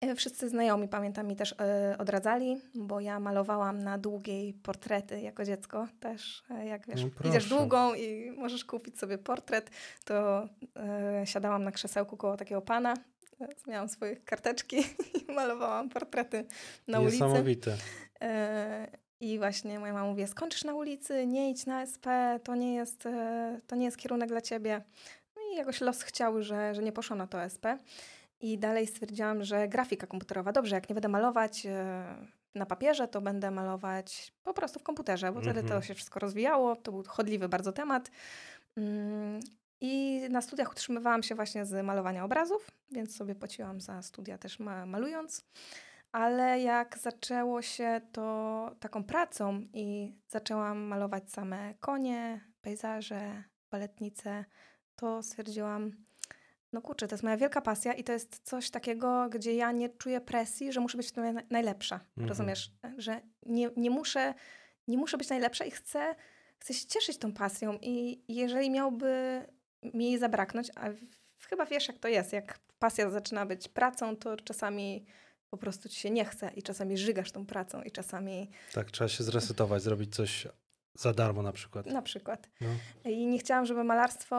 E, 0.00 0.14
Wszyscy 0.14 0.48
znajomi, 0.48 0.88
pamiętam, 0.88 1.26
mi 1.26 1.36
też 1.36 1.54
e, 1.60 1.96
odradzali, 1.98 2.60
bo 2.74 3.00
ja 3.00 3.20
malowałam 3.20 3.82
na 3.82 3.98
długiej 3.98 4.54
portrety 4.54 5.20
jako 5.20 5.44
dziecko 5.44 5.88
też. 6.00 6.42
Jak 6.64 6.86
wiesz, 6.86 7.04
No 7.04 7.30
idziesz 7.30 7.48
długą 7.48 7.94
i 7.94 8.30
możesz 8.36 8.64
kupić 8.64 8.98
sobie 8.98 9.18
portret, 9.18 9.70
to 10.04 10.48
e, 10.76 11.22
siadałam 11.26 11.64
na 11.64 11.72
krzesełku 11.72 12.16
koło 12.16 12.36
takiego 12.36 12.62
pana, 12.62 12.94
miałam 13.66 13.88
swoje 13.88 14.16
karteczki 14.16 14.76
i 15.28 15.32
malowałam 15.32 15.88
portrety 15.88 16.44
na 16.88 17.00
ulicy. 17.00 17.14
Niesamowite. 17.14 17.76
E, 18.20 18.88
I 19.20 19.38
właśnie 19.38 19.78
moja 19.78 19.92
mama 19.92 20.06
mówi, 20.06 20.26
skończysz 20.26 20.64
na 20.64 20.74
ulicy, 20.74 21.26
nie 21.26 21.50
idź 21.50 21.66
na 21.66 21.82
SP, 21.92 22.06
to 22.44 22.54
nie 22.54 22.74
jest, 22.74 23.06
e, 23.06 23.60
to 23.66 23.76
nie 23.76 23.84
jest 23.84 23.96
kierunek 23.96 24.28
dla 24.28 24.40
ciebie. 24.40 24.82
No 25.36 25.42
i 25.52 25.56
jakoś 25.56 25.80
los 25.80 26.02
chciał, 26.02 26.42
że, 26.42 26.74
że 26.74 26.82
nie 26.82 26.92
poszłam 26.92 27.18
na 27.18 27.26
to 27.26 27.42
SP. 27.54 27.64
I 28.40 28.58
dalej 28.58 28.86
stwierdziłam, 28.86 29.44
że 29.44 29.68
grafika 29.68 30.06
komputerowa, 30.06 30.52
dobrze, 30.52 30.74
jak 30.74 30.88
nie 30.88 30.94
będę 30.94 31.08
malować 31.08 31.66
e, 31.66 32.04
na 32.54 32.66
papierze, 32.66 33.08
to 33.08 33.20
będę 33.20 33.50
malować 33.50 34.32
po 34.42 34.54
prostu 34.54 34.78
w 34.80 34.82
komputerze, 34.82 35.32
bo 35.32 35.40
wtedy 35.40 35.60
to 35.60 35.66
Mhm. 35.66 35.82
się 35.82 35.94
wszystko 35.94 36.20
rozwijało, 36.20 36.76
to 36.76 36.92
był 36.92 37.04
chodliwy 37.08 37.48
bardzo 37.48 37.72
temat. 37.72 38.10
Mm, 38.76 39.40
I 39.80 40.20
na 40.30 40.42
studiach 40.42 40.72
utrzymywałam 40.72 41.22
się 41.22 41.34
właśnie 41.34 41.66
z 41.66 41.84
malowania 41.84 42.24
obrazów, 42.24 42.70
więc 42.90 43.16
sobie 43.16 43.34
płaciłam 43.34 43.80
za 43.80 44.02
studia 44.02 44.38
też 44.38 44.58
ma, 44.58 44.86
malując. 44.86 45.44
Ale 46.12 46.60
jak 46.60 46.98
zaczęło 46.98 47.62
się 47.62 48.00
to 48.12 48.76
taką 48.80 49.04
pracą 49.04 49.60
i 49.72 50.14
zaczęłam 50.28 50.78
malować 50.78 51.32
same 51.32 51.74
konie, 51.80 52.40
pejzaże, 52.60 53.42
baletnice, 53.70 54.44
to 54.96 55.22
stwierdziłam, 55.22 55.92
no 56.72 56.82
kurczę, 56.82 57.08
to 57.08 57.14
jest 57.14 57.24
moja 57.24 57.36
wielka 57.36 57.60
pasja 57.60 57.92
i 57.92 58.04
to 58.04 58.12
jest 58.12 58.40
coś 58.44 58.70
takiego, 58.70 59.28
gdzie 59.28 59.54
ja 59.54 59.72
nie 59.72 59.88
czuję 59.88 60.20
presji, 60.20 60.72
że 60.72 60.80
muszę 60.80 60.96
być 60.96 61.08
w 61.08 61.12
tym 61.12 61.24
naj- 61.24 61.46
najlepsza. 61.50 61.94
Mhm. 61.94 62.28
Rozumiesz? 62.28 62.72
Że 62.96 63.20
nie, 63.46 63.70
nie, 63.76 63.90
muszę, 63.90 64.34
nie 64.88 64.98
muszę 64.98 65.18
być 65.18 65.28
najlepsza 65.28 65.64
i 65.64 65.70
chcę 65.70 66.14
chcę 66.60 66.74
się 66.74 66.86
cieszyć 66.86 67.18
tą 67.18 67.32
pasją 67.32 67.78
i 67.82 68.22
jeżeli 68.28 68.70
miałby 68.70 69.42
mi 69.94 70.04
jej 70.04 70.18
zabraknąć, 70.18 70.70
a 70.76 70.90
w, 71.36 71.46
chyba 71.46 71.66
wiesz 71.66 71.88
jak 71.88 71.98
to 71.98 72.08
jest, 72.08 72.32
jak 72.32 72.58
pasja 72.78 73.10
zaczyna 73.10 73.46
być 73.46 73.68
pracą, 73.68 74.16
to 74.16 74.36
czasami 74.36 75.04
po 75.50 75.56
prostu 75.58 75.88
ci 75.88 76.00
się 76.00 76.10
nie 76.10 76.24
chce 76.24 76.50
i 76.56 76.62
czasami 76.62 76.98
żygasz 76.98 77.32
tą 77.32 77.46
pracą 77.46 77.82
i 77.82 77.90
czasami 77.90 78.50
Tak, 78.72 78.90
trzeba 78.90 79.08
się 79.08 79.24
zresetować, 79.24 79.82
zrobić 79.82 80.14
coś 80.14 80.46
za 80.94 81.12
darmo 81.12 81.42
na 81.42 81.52
przykład. 81.52 81.86
na 81.86 82.02
przykład. 82.02 82.48
No. 82.60 82.68
I 83.10 83.26
nie 83.26 83.38
chciałam, 83.38 83.66
żeby 83.66 83.84
malarstwo, 83.84 84.36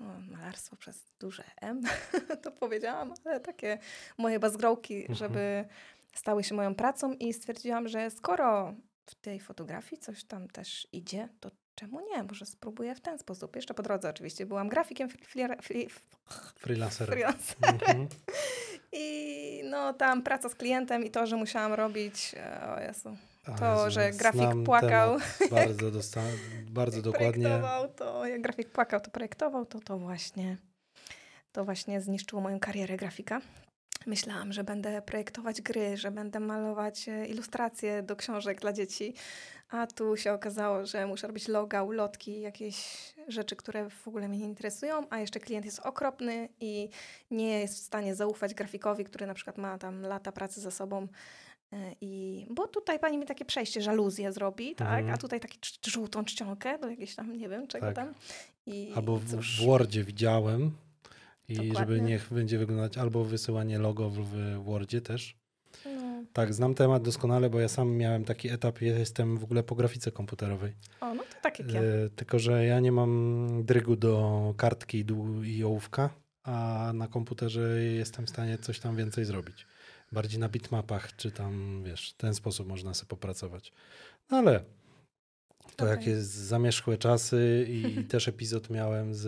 o, 0.00 0.04
malarstwo 0.30 0.76
przez 0.76 1.04
duże 1.20 1.44
M, 1.60 1.82
to 2.42 2.50
powiedziałam, 2.50 3.14
ale 3.24 3.40
takie 3.40 3.78
moje 4.18 4.38
bazgrołki, 4.38 4.96
Mhm. 5.00 5.16
żeby 5.18 5.64
stały 6.14 6.44
się 6.44 6.54
moją 6.54 6.74
pracą 6.74 7.12
i 7.12 7.32
stwierdziłam, 7.32 7.88
że 7.88 8.10
skoro 8.10 8.74
w 9.06 9.14
tej 9.14 9.40
fotografii 9.40 10.00
coś 10.02 10.24
tam 10.24 10.48
też 10.48 10.88
idzie, 10.92 11.28
to 11.40 11.50
czemu 11.78 12.00
nie? 12.00 12.22
Może 12.22 12.46
spróbuję 12.46 12.94
w 12.94 13.00
ten 13.00 13.18
sposób. 13.18 13.56
Jeszcze 13.56 13.74
po 13.74 13.82
drodze 13.82 14.10
oczywiście 14.10 14.46
byłam 14.46 14.68
grafikiem, 14.68 15.08
Freelancerem. 16.56 17.14
freelancerem 17.14 17.74
Mhm. 17.74 18.08
i 18.92 19.62
no 19.64 19.92
tam 19.94 20.22
praca 20.22 20.48
z 20.48 20.54
klientem 20.54 21.04
i 21.04 21.10
to, 21.10 21.26
że 21.26 21.36
musiałam 21.36 21.72
robić, 21.72 22.34
e, 22.36 22.74
o 22.76 22.80
Jezu, 22.80 23.16
To, 23.58 23.78
Jezu, 23.84 23.90
że 23.90 24.10
grafik 24.10 24.64
płakał. 24.64 25.16
Bardzo, 25.50 25.90
dosta- 25.90 26.20
bardzo 26.70 27.02
dokładnie. 27.02 27.44
projektował, 27.44 27.88
to 27.88 28.26
jak 28.26 28.42
grafik 28.42 28.68
płakał, 28.70 29.00
to 29.00 29.10
projektował, 29.10 29.66
to 29.66 29.80
to 29.80 29.98
właśnie, 29.98 30.56
to 31.52 31.64
właśnie 31.64 32.00
zniszczyło 32.00 32.42
moją 32.42 32.60
karierę 32.60 32.96
grafika. 32.96 33.40
Myślałam, 34.08 34.52
że 34.52 34.64
będę 34.64 35.02
projektować 35.02 35.62
gry, 35.62 35.96
że 35.96 36.10
będę 36.10 36.40
malować 36.40 37.08
e, 37.08 37.26
ilustracje 37.26 38.02
do 38.02 38.16
książek 38.16 38.60
dla 38.60 38.72
dzieci, 38.72 39.14
a 39.68 39.86
tu 39.86 40.16
się 40.16 40.32
okazało, 40.32 40.86
że 40.86 41.06
muszę 41.06 41.26
robić 41.26 41.48
loga, 41.48 41.82
ulotki, 41.82 42.40
jakieś 42.40 42.76
rzeczy, 43.28 43.56
które 43.56 43.90
w 43.90 44.08
ogóle 44.08 44.28
mnie 44.28 44.38
nie 44.38 44.44
interesują, 44.44 45.10
a 45.10 45.18
jeszcze 45.18 45.40
klient 45.40 45.64
jest 45.64 45.78
okropny 45.80 46.48
i 46.60 46.88
nie 47.30 47.60
jest 47.60 47.74
w 47.74 47.82
stanie 47.82 48.14
zaufać 48.14 48.54
grafikowi, 48.54 49.04
który 49.04 49.26
na 49.26 49.34
przykład 49.34 49.58
ma 49.58 49.78
tam 49.78 50.02
lata 50.02 50.32
pracy 50.32 50.60
za 50.60 50.70
sobą. 50.70 51.08
E, 51.72 51.92
I, 52.00 52.46
bo 52.50 52.68
tutaj 52.68 52.98
pani 52.98 53.18
mi 53.18 53.26
takie 53.26 53.44
przejście, 53.44 53.82
żaluzję 53.82 54.32
zrobi, 54.32 54.74
tak? 54.74 54.88
Mhm. 54.98 55.14
A 55.14 55.18
tutaj 55.18 55.40
taki 55.40 55.58
cz- 55.58 55.90
żółtą 55.90 56.24
czcionkę 56.24 56.78
do 56.78 56.88
jakiejś 56.90 57.14
tam, 57.14 57.32
nie 57.38 57.48
wiem, 57.48 57.66
czego 57.66 57.86
Tak. 57.86 57.94
tam. 57.96 58.14
I 58.66 58.92
Albo 58.96 59.16
w, 59.16 59.30
cóż, 59.30 59.62
w 59.62 59.66
Wordzie 59.66 60.04
widziałem. 60.04 60.72
I 61.48 61.54
Dokładnie. 61.54 61.78
żeby 61.78 62.00
niech 62.00 62.32
będzie 62.32 62.58
wyglądać 62.58 62.98
albo 62.98 63.24
wysyłanie 63.24 63.78
logo 63.78 64.10
w, 64.10 64.32
Wordzie 64.64 65.00
też. 65.00 65.36
no, 65.84 66.24
Tak, 66.32 66.54
znam 66.54 66.74
temat 66.74 67.02
doskonale, 67.02 67.50
bo 67.50 67.60
ja 67.60 67.68
sam 67.68 67.96
miałem 67.96 68.24
taki 68.24 68.48
etap, 68.48 68.80
ja 68.82 68.98
jestem 68.98 69.38
w 69.38 69.44
ogóle 69.44 69.62
po 69.62 69.74
grafice 69.74 70.12
komputerowej. 70.12 70.72
o, 71.00 71.14
no 71.14 71.22
to 71.22 71.36
tak 71.42 71.58
jak 71.58 71.72
ja. 71.72 71.80
E, 71.80 72.10
tylko, 72.16 72.38
że 72.38 72.64
ja 72.64 72.80
nie 72.80 72.92
mam 72.92 73.48
drygu 73.64 73.96
do 73.96 74.54
kartki 74.56 75.04
i 75.44 75.64
ołówka, 75.64 76.10
a 76.44 76.90
na 76.94 77.08
komputerze 77.08 77.82
jestem 77.82 78.26
w 78.26 78.30
stanie 78.30 78.58
coś 78.58 78.80
tam 78.80 78.96
więcej 78.96 79.24
zrobić. 79.24 79.66
Bardziej 80.12 80.40
na 80.40 80.48
bitmapach, 80.48 81.16
czy 81.16 81.30
tam, 81.30 81.82
wiesz, 81.84 82.10
w 82.10 82.16
ten 82.16 82.34
sposób 82.34 82.68
można 82.68 82.94
sobie 82.94 83.08
popracować. 83.08 83.72
No 84.30 84.36
ale 84.36 84.64
to 85.76 85.84
Okej. 85.84 85.96
jak 85.96 86.06
jest 86.06 86.30
zamierzchłe 86.30 86.98
czasy 86.98 87.66
i 87.68 87.82
też 88.12 88.28
epizod 88.28 88.70
miałem 88.70 89.14
z 89.14 89.26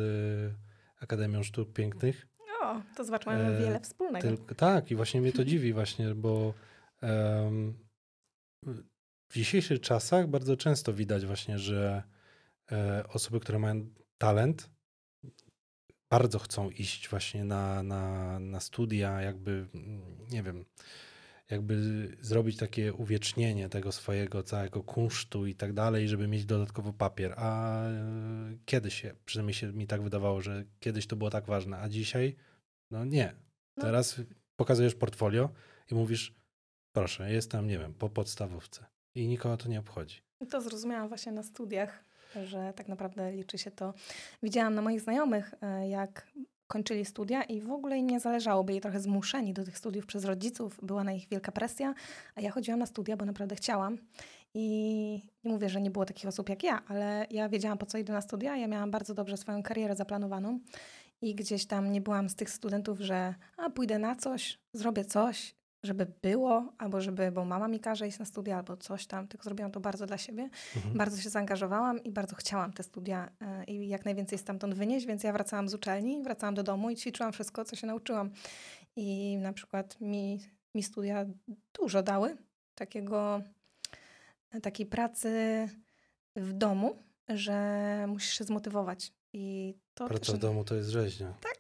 Akademią 1.01 1.43
Sztuk 1.43 1.73
Pięknych, 1.73 2.27
O, 2.63 2.83
to 2.97 3.05
zobacz, 3.05 3.27
mamy 3.27 3.45
e, 3.45 3.61
wiele 3.61 3.81
wspólnego. 3.81 4.29
tylko, 4.29 4.55
tak, 4.55 4.91
i 4.91 4.97
właśnie 4.97 5.21
mnie 5.21 5.33
to 5.33 5.45
dziwi 5.45 5.73
właśnie, 5.81 6.15
bo 6.15 6.55
em, 7.01 7.75
w 9.31 9.35
dzisiejszych 9.35 9.81
czasach 9.81 10.27
bardzo 10.29 10.57
często 10.57 10.93
widać 10.93 11.27
właśnie, 11.27 11.59
że 11.59 12.03
e, 12.73 13.05
osoby, 13.09 13.41
które 13.41 13.59
mają 13.59 13.91
talent, 14.19 14.71
bardzo 16.11 16.39
chcą 16.39 16.71
iść 16.71 17.09
właśnie 17.09 17.45
na, 17.45 17.83
na, 17.83 18.39
na 18.39 18.61
studia, 18.61 19.21
jakby, 19.21 19.67
mm, 19.75 20.27
nie 20.31 20.43
wiem, 20.43 20.65
jakby 21.51 22.09
zrobić 22.21 22.57
takie 22.57 22.93
uwiecznienie 22.93 23.69
tego 23.69 23.93
swojego 23.93 24.43
całego 24.43 24.83
kunsztu 24.83 25.47
i 25.47 25.55
tak 25.55 25.73
dalej, 25.73 26.09
żeby 26.09 26.29
mieć 26.29 26.45
dodatkowo 26.45 26.93
papier. 26.93 27.35
A 27.37 27.83
e, 27.83 28.59
kiedyś, 28.65 29.03
się, 29.03 29.15
przynajmniej 29.25 29.55
się 29.55 29.73
mi 29.73 29.87
tak 29.87 30.03
wydawało, 30.03 30.41
że 30.41 30.65
kiedyś 30.81 31.07
to 31.07 31.17
było 31.17 31.31
tak 31.31 31.47
ważne, 31.47 31.79
a 31.79 31.89
dzisiaj, 31.89 32.37
no 32.91 33.05
nie. 33.05 33.35
No. 33.77 33.83
Teraz 33.83 34.21
pokazujesz 34.57 34.95
portfolio 34.95 35.51
i 35.91 35.95
mówisz, 35.95 36.35
proszę, 36.93 37.33
jestem, 37.33 37.67
nie 37.67 37.79
wiem, 37.79 37.95
po 37.95 38.09
podstawówce. 38.09 38.87
I 39.15 39.29
nikogo 39.29 39.57
to 39.57 39.69
nie 39.69 39.81
obchodzi. 39.81 40.21
To 40.51 40.61
zrozumiałam 40.61 41.09
właśnie 41.09 41.33
na 41.33 41.43
studiach, 41.43 42.05
że 42.47 42.73
tak 42.77 42.89
naprawdę 42.89 43.33
liczy 43.33 43.59
się 43.59 43.71
to. 43.71 43.95
Widziałam 44.43 44.75
na 44.75 44.83
moich 44.83 45.01
znajomych, 45.01 45.55
e, 45.63 45.89
jak 45.89 46.27
kończyli 46.71 47.05
studia 47.05 47.43
i 47.43 47.61
w 47.61 47.71
ogóle 47.71 47.99
im 47.99 48.07
nie 48.07 48.21
zależało, 48.21 48.65
byli 48.65 48.81
trochę 48.81 49.01
zmuszeni 49.01 49.53
do 49.53 49.65
tych 49.65 49.79
studiów 49.79 50.07
przez 50.07 50.25
rodziców, 50.25 50.81
była 50.83 51.05
na 51.05 51.13
nich 51.13 51.29
wielka 51.29 51.53
presja, 51.53 51.95
a 52.35 52.41
ja 52.41 52.51
chodziłam 52.51 52.81
na 52.81 52.87
studia, 52.87 53.17
bo 53.17 53.25
naprawdę 53.25 53.57
chciałam. 53.57 53.99
I 54.55 54.65
nie 55.45 55.53
mówię, 55.53 55.69
że 55.69 55.81
nie 55.81 55.91
było 55.91 56.05
takich 56.05 56.27
osób 56.27 56.49
jak 56.49 56.63
ja, 56.63 56.83
ale 56.89 57.27
ja 57.31 57.49
wiedziałam, 57.49 57.79
po 57.79 57.87
co 57.87 57.99
idę 57.99 58.13
na 58.13 58.21
studia. 58.21 58.57
Ja 58.57 58.69
miałam 58.69 58.91
bardzo 58.91 59.15
dobrze 59.15 59.37
swoją 59.37 59.63
karierę 59.63 59.97
zaplanowaną 59.97 60.61
i 61.23 61.35
gdzieś 61.35 61.67
tam 61.67 61.93
nie 61.93 62.01
byłam 62.01 62.29
z 62.29 62.37
tych 62.37 62.51
studentów, 62.51 63.01
że 63.01 63.35
a 63.57 63.71
pójdę 63.71 63.99
na 63.99 64.17
coś, 64.17 64.59
zrobię 64.73 65.05
coś, 65.05 65.55
żeby 65.83 66.07
było, 66.23 66.73
albo 66.79 67.01
żeby, 67.01 67.33
bo 67.33 67.45
mama 67.45 67.69
mi 67.69 67.81
każe 67.81 68.09
iść 68.09 68.19
na 68.19 68.25
studia, 68.25 68.57
albo 68.57 68.77
coś 68.77 69.07
tam, 69.07 69.29
tylko 69.29 69.45
zrobiłam 69.45 69.73
to 69.73 69.81
bardzo 69.81 70.07
dla 70.07 70.19
siebie. 70.19 70.51
Mhm. 70.77 70.97
Bardzo 70.97 71.23
się 71.23 71.31
zaangażowałam 71.31 72.05
i 72.05 72.13
bardzo 72.13 72.37
chciałam 72.37 72.73
te 72.73 72.83
studia 72.83 73.31
e, 73.41 73.65
i 73.65 73.89
jak 73.89 74.05
najwięcej 74.05 74.39
stamtąd 74.39 74.75
wynieść, 74.75 75.07
więc 75.07 75.23
ja 75.25 75.33
wracałam 75.33 75.69
z 75.69 75.75
uczelni, 75.75 76.23
wracałam 76.23 76.55
do 76.55 76.63
domu 76.63 76.91
i 76.91 76.97
ćwiczyłam 76.97 77.33
wszystko, 77.33 77.65
co 77.65 77.77
się 77.77 77.87
nauczyłam. 77.87 78.31
I 78.97 79.37
na 79.37 79.53
przykład 79.53 80.01
mi, 80.01 80.41
mi 80.75 80.83
studia 80.83 81.27
dużo 81.81 82.03
dały 82.03 82.37
takiego, 82.75 83.43
takiej 84.63 84.87
pracy 84.87 85.31
w 86.37 86.53
domu, 86.53 87.03
że 87.29 88.05
musisz 88.09 88.39
się 88.39 88.45
zmotywować. 88.45 89.13
I 89.33 89.75
to 89.95 90.09
Praca 90.09 90.33
też, 90.33 90.35
w 90.35 90.39
domu 90.39 90.65
to 90.65 90.75
jest 90.75 90.89
rzeźnia. 90.89 91.35
Tak, 91.41 91.60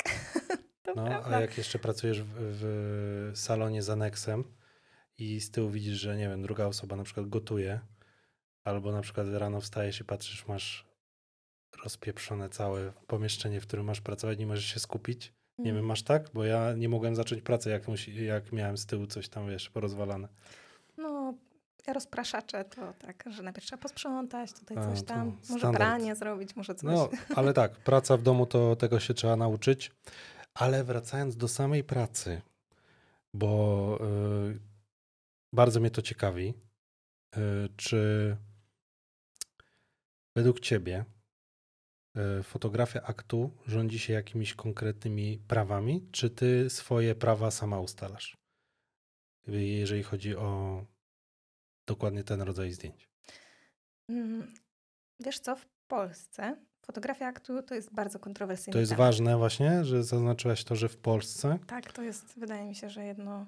to 0.94 1.00
No, 1.00 1.06
prawda. 1.06 1.36
a 1.36 1.40
jak 1.40 1.58
jeszcze 1.58 1.78
pracujesz 1.78 2.22
w, 2.22 2.28
w 2.36 3.32
salonie 3.38 3.82
z 3.82 3.90
aneksem 3.90 4.44
i 5.18 5.40
z 5.40 5.50
tyłu 5.50 5.70
widzisz, 5.70 5.98
że 5.98 6.16
nie 6.16 6.28
wiem, 6.28 6.42
druga 6.42 6.66
osoba 6.66 6.96
na 6.96 7.02
przykład 7.02 7.28
gotuje, 7.28 7.80
albo 8.64 8.92
na 8.92 9.00
przykład 9.00 9.26
rano 9.32 9.60
wstajesz 9.60 10.00
i 10.00 10.04
patrzysz, 10.04 10.46
masz 10.46 10.86
rozpieprzone 11.84 12.48
całe 12.48 12.92
pomieszczenie, 13.06 13.60
w 13.60 13.66
którym 13.66 13.86
masz 13.86 14.00
pracować, 14.00 14.38
nie 14.38 14.46
możesz 14.46 14.64
się 14.64 14.80
skupić. 14.80 15.32
Nie 15.58 15.72
wiem, 15.72 15.84
masz 15.86 16.02
tak? 16.02 16.30
Bo 16.34 16.44
ja 16.44 16.72
nie 16.72 16.88
mogłem 16.88 17.16
zacząć 17.16 17.42
pracy, 17.42 17.70
jak, 17.70 17.88
musi, 17.88 18.24
jak 18.24 18.52
miałem 18.52 18.76
z 18.78 18.86
tyłu 18.86 19.06
coś 19.06 19.28
tam, 19.28 19.48
wiesz, 19.48 19.70
porozwalane. 19.70 20.28
No, 20.96 21.34
rozpraszacze 21.88 22.64
to 22.64 22.92
tak, 22.98 23.24
że 23.30 23.42
najpierw 23.42 23.66
trzeba 23.66 23.82
posprzątać, 23.82 24.52
tutaj 24.52 24.76
A, 24.76 24.90
coś 24.90 25.02
tam, 25.02 25.36
może 25.50 25.72
pranie 25.72 26.16
zrobić, 26.16 26.56
może 26.56 26.74
coś. 26.74 26.84
No, 26.84 27.08
ale 27.36 27.52
tak, 27.52 27.72
praca 27.72 28.16
w 28.16 28.22
domu 28.22 28.46
to 28.46 28.76
tego 28.76 29.00
się 29.00 29.14
trzeba 29.14 29.36
nauczyć. 29.36 29.90
Ale 30.54 30.84
wracając 30.84 31.36
do 31.36 31.48
samej 31.48 31.84
pracy, 31.84 32.42
bo 33.34 33.98
y, 34.50 34.60
bardzo 35.52 35.80
mnie 35.80 35.90
to 35.90 36.02
ciekawi, 36.02 36.54
y, 37.36 37.40
czy 37.76 38.36
według 40.36 40.60
ciebie 40.60 41.04
y, 42.40 42.42
fotografia 42.42 43.02
aktu 43.02 43.50
rządzi 43.66 43.98
się 43.98 44.12
jakimiś 44.12 44.54
konkretnymi 44.54 45.38
prawami, 45.38 46.08
czy 46.12 46.30
ty 46.30 46.70
swoje 46.70 47.14
prawa 47.14 47.50
sama 47.50 47.80
ustalasz? 47.80 48.36
Jeżeli 49.46 50.02
chodzi 50.02 50.36
o 50.36 50.84
dokładnie 51.86 52.24
ten 52.24 52.40
rodzaj 52.40 52.72
zdjęć. 52.72 53.08
Mm, 54.08 54.54
Wiesz 55.20 55.40
co, 55.40 55.56
w 55.56 55.66
Polsce 55.88 56.56
fotografia 56.90 57.26
aktu 57.26 57.62
to 57.62 57.74
jest 57.74 57.94
bardzo 57.94 58.18
kontrowersyjny 58.18 58.72
To 58.72 58.78
jest 58.78 58.92
temat. 58.92 59.06
ważne 59.06 59.36
właśnie, 59.36 59.84
że 59.84 60.04
zaznaczyłaś 60.04 60.64
to, 60.64 60.76
że 60.76 60.88
w 60.88 60.96
Polsce 60.96 61.58
Tak, 61.66 61.92
to 61.92 62.02
jest, 62.02 62.34
wydaje 62.38 62.64
mi 62.64 62.74
się, 62.74 62.90
że 62.90 63.04
jedno... 63.04 63.46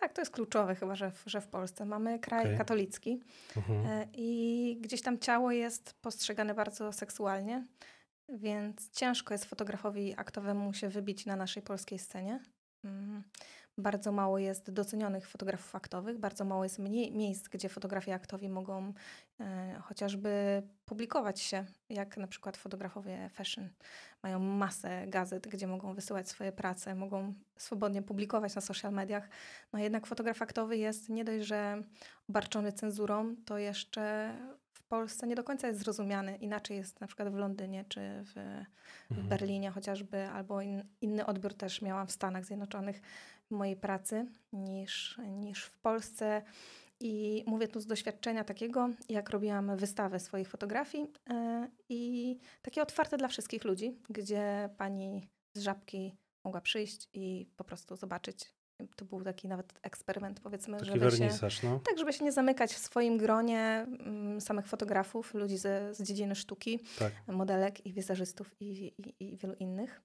Tak, 0.00 0.12
to 0.12 0.20
jest 0.20 0.32
kluczowe 0.32 0.74
chyba, 0.74 0.94
że 0.96 1.10
w, 1.10 1.22
że 1.26 1.40
w 1.40 1.46
Polsce 1.48 1.84
mamy 1.84 2.18
kraj 2.18 2.44
Okej. 2.44 2.58
katolicki 2.58 3.20
Mhm. 3.56 3.86
e, 3.86 4.08
i 4.12 4.78
gdzieś 4.80 5.02
tam 5.02 5.18
ciało 5.18 5.52
jest 5.52 5.94
postrzegane 6.02 6.54
bardzo 6.54 6.92
seksualnie, 6.92 7.66
więc 8.28 8.90
ciężko 8.90 9.34
jest 9.34 9.44
fotografowi 9.44 10.14
aktowemu 10.16 10.74
się 10.74 10.88
wybić 10.88 11.26
na 11.26 11.36
naszej 11.36 11.62
polskiej 11.62 11.98
scenie. 11.98 12.40
Mm, 12.84 13.22
Bardzo 13.78 14.12
mało 14.12 14.38
jest 14.38 14.70
docenionych 14.70 15.28
fotografów 15.28 15.74
aktowych, 15.74 16.18
bardzo 16.18 16.44
mało 16.44 16.64
jest 16.64 16.78
mniej, 16.78 17.12
miejsc, 17.12 17.48
gdzie 17.48 17.68
fotografi 17.68 18.12
aktowi 18.12 18.48
mogą 18.48 18.92
e, 19.40 19.80
chociażby 19.82 20.62
publikować 20.84 21.40
się, 21.40 21.64
jak 21.88 22.16
na 22.16 22.26
przykład 22.26 22.56
fotografowie 22.56 23.30
fashion. 23.32 23.68
Mają 24.22 24.38
masę 24.38 25.06
gazet, 25.06 25.48
gdzie 25.48 25.66
mogą 25.66 25.94
wysyłać 25.94 26.28
swoje 26.28 26.52
prace, 26.52 26.94
mogą 26.94 27.34
swobodnie 27.56 28.02
publikować 28.02 28.54
na 28.54 28.60
social 28.60 28.92
mediach. 28.92 29.28
No 29.72 29.78
jednak 29.78 30.06
fotograf 30.06 30.42
aktowy 30.42 30.76
jest 30.76 31.08
nie 31.08 31.24
dość, 31.24 31.46
że 31.46 31.82
obarczony 32.28 32.72
cenzurą, 32.72 33.36
to 33.44 33.58
jeszcze 33.58 34.34
w 34.72 34.82
Polsce 34.82 35.26
nie 35.26 35.34
do 35.34 35.44
końca 35.44 35.66
jest 35.66 35.80
zrozumiany. 35.80 36.36
Inaczej 36.36 36.76
jest 36.76 37.00
na 37.00 37.06
przykład 37.06 37.28
w 37.28 37.34
Londynie 37.34 37.84
czy 37.88 38.00
w, 38.00 38.32
w 39.10 39.10
Mhm. 39.10 39.28
Berlinie 39.28 39.70
chociażby, 39.70 40.28
albo 40.28 40.60
in, 40.60 40.84
inny 41.00 41.26
odbiór 41.26 41.54
też 41.54 41.82
miałam 41.82 42.06
w 42.06 42.12
Stanach 42.12 42.44
Zjednoczonych 42.44 43.00
mojej 43.50 43.76
pracy 43.76 44.26
niż, 44.52 45.18
niż 45.28 45.64
w 45.64 45.78
Polsce. 45.78 46.42
I 47.00 47.44
mówię 47.46 47.68
tu 47.68 47.80
z 47.80 47.86
doświadczenia 47.86 48.44
takiego, 48.44 48.88
jak 49.08 49.30
robiłam 49.30 49.76
wystawę 49.76 50.20
swoich 50.20 50.48
fotografii 50.48 51.06
e, 51.30 51.68
i 51.88 52.38
takie 52.62 52.82
otwarte 52.82 53.16
dla 53.16 53.28
wszystkich 53.28 53.64
ludzi, 53.64 53.98
gdzie 54.10 54.68
pani 54.78 55.28
z 55.54 55.60
żabki 55.60 56.14
mogła 56.44 56.60
przyjść 56.60 57.08
i 57.12 57.46
po 57.56 57.64
prostu 57.64 57.96
zobaczyć. 57.96 58.56
To 58.96 59.04
był 59.04 59.22
taki 59.24 59.48
nawet 59.48 59.72
eksperyment, 59.82 60.40
powiedzmy, 60.40 60.78
Taki 60.78 60.90
żeby 60.90 61.10
się, 61.10 61.28
no. 61.62 61.78
tak, 61.78 61.98
żeby 61.98 62.12
się 62.12 62.24
nie 62.24 62.32
zamykać 62.32 62.74
w 62.74 62.78
swoim 62.78 63.18
gronie 63.18 63.60
mm, 63.60 64.40
samych 64.40 64.66
fotografów, 64.66 65.34
ludzi 65.34 65.58
ze, 65.58 65.94
z 65.94 66.02
dziedziny 66.02 66.34
sztuki, 66.34 66.80
Tak. 66.98 67.12
modelek 67.28 67.86
i 67.86 67.92
wizerzystów 67.92 68.54
i, 68.60 68.92
i, 68.98 69.14
i 69.24 69.36
wielu 69.36 69.54
innych, 69.54 70.02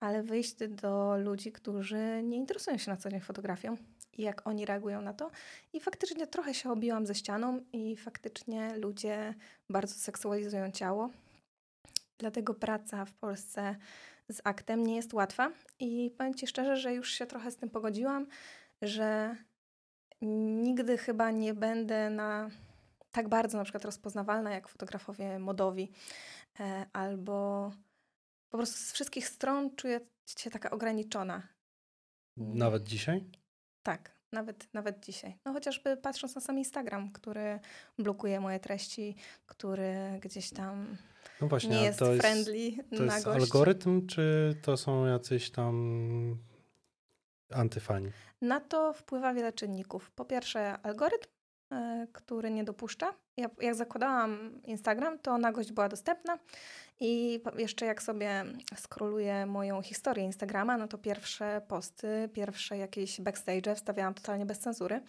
ale 0.00 0.22
wyjść 0.22 0.54
do 0.68 1.16
ludzi, 1.18 1.52
którzy 1.52 2.22
nie 2.22 2.36
interesują 2.36 2.78
się 2.78 2.90
na 2.90 2.96
co 2.96 3.10
dzień 3.10 3.20
fotografią 3.20 3.76
i 4.12 4.22
jak 4.22 4.46
oni 4.46 4.66
reagują 4.66 5.02
na 5.02 5.14
to. 5.14 5.30
I 5.72 5.80
faktycznie 5.80 6.26
trochę 6.26 6.54
się 6.54 6.72
obiłam 6.72 7.06
ze 7.06 7.14
ścianą 7.14 7.60
i 7.72 7.96
faktycznie 7.96 8.76
ludzie 8.76 9.34
bardzo 9.70 9.94
seksualizują 9.94 10.70
ciało. 10.70 11.10
Dlatego 12.18 12.54
praca 12.54 13.04
w 13.04 13.12
Polsce 13.12 13.76
z 14.28 14.40
aktem 14.44 14.86
nie 14.86 14.96
jest 14.96 15.14
łatwa 15.14 15.52
i 15.78 16.14
powiem 16.18 16.34
Ci 16.34 16.46
szczerze, 16.46 16.76
że 16.76 16.94
już 16.94 17.10
się 17.10 17.26
trochę 17.26 17.50
z 17.50 17.56
tym 17.56 17.70
pogodziłam, 17.70 18.26
że 18.82 19.36
nigdy 20.62 20.98
chyba 20.98 21.30
nie 21.30 21.54
będę 21.54 22.10
na 22.10 22.50
tak 23.12 23.28
bardzo 23.28 23.58
na 23.58 23.64
przykład 23.64 23.84
rozpoznawalna 23.84 24.50
jak 24.50 24.68
fotografowie 24.68 25.38
modowi 25.38 25.92
e, 26.60 26.86
albo 26.92 27.70
po 28.50 28.56
prostu 28.58 28.76
z 28.78 28.92
wszystkich 28.92 29.28
stron 29.28 29.76
czuję 29.76 30.00
się 30.38 30.50
taka 30.50 30.70
ograniczona. 30.70 31.42
Nawet 32.36 32.82
dzisiaj? 32.84 33.24
Tak, 33.82 34.10
nawet, 34.32 34.74
nawet 34.74 35.04
dzisiaj. 35.04 35.38
No 35.44 35.52
chociażby 35.52 35.96
patrząc 35.96 36.34
na 36.34 36.40
sam 36.40 36.58
Instagram, 36.58 37.10
który 37.10 37.60
blokuje 37.98 38.40
moje 38.40 38.60
treści, 38.60 39.16
który 39.46 39.94
gdzieś 40.22 40.50
tam 40.50 40.96
No 41.40 41.48
właśnie, 41.48 41.70
nie 41.70 41.82
jest 41.82 41.98
to 41.98 42.12
jest, 42.12 42.20
friendly 42.20 42.70
to 42.96 43.02
na 43.04 43.14
jest 43.14 43.24
gość. 43.26 43.40
algorytm, 43.40 44.06
czy 44.06 44.54
to 44.62 44.76
są 44.76 45.06
jacyś 45.06 45.50
tam 45.50 46.38
antyfani? 47.50 48.10
Na 48.42 48.60
to 48.60 48.92
wpływa 48.92 49.34
wiele 49.34 49.52
czynników. 49.52 50.10
Po 50.10 50.24
pierwsze, 50.24 50.72
algorytm, 50.82 51.28
e, 51.72 52.06
który 52.12 52.50
nie 52.50 52.64
dopuszcza. 52.64 53.14
Ja, 53.36 53.50
jak 53.60 53.74
zakładałam 53.74 54.62
Instagram, 54.64 55.18
to 55.18 55.38
nagość 55.38 55.72
była 55.72 55.88
dostępna 55.88 56.38
i 57.00 57.40
jeszcze 57.58 57.86
jak 57.86 58.02
sobie 58.02 58.44
scrolluję 58.76 59.46
moją 59.46 59.82
historię 59.82 60.24
Instagrama, 60.24 60.76
no 60.78 60.88
to 60.88 60.98
pierwsze 60.98 61.62
posty, 61.68 62.28
pierwsze 62.32 62.78
jakieś 62.78 63.20
backstage 63.20 63.74
wstawiałam 63.74 64.14
totalnie 64.14 64.46
bez 64.46 64.58
cenzury, 64.58 65.00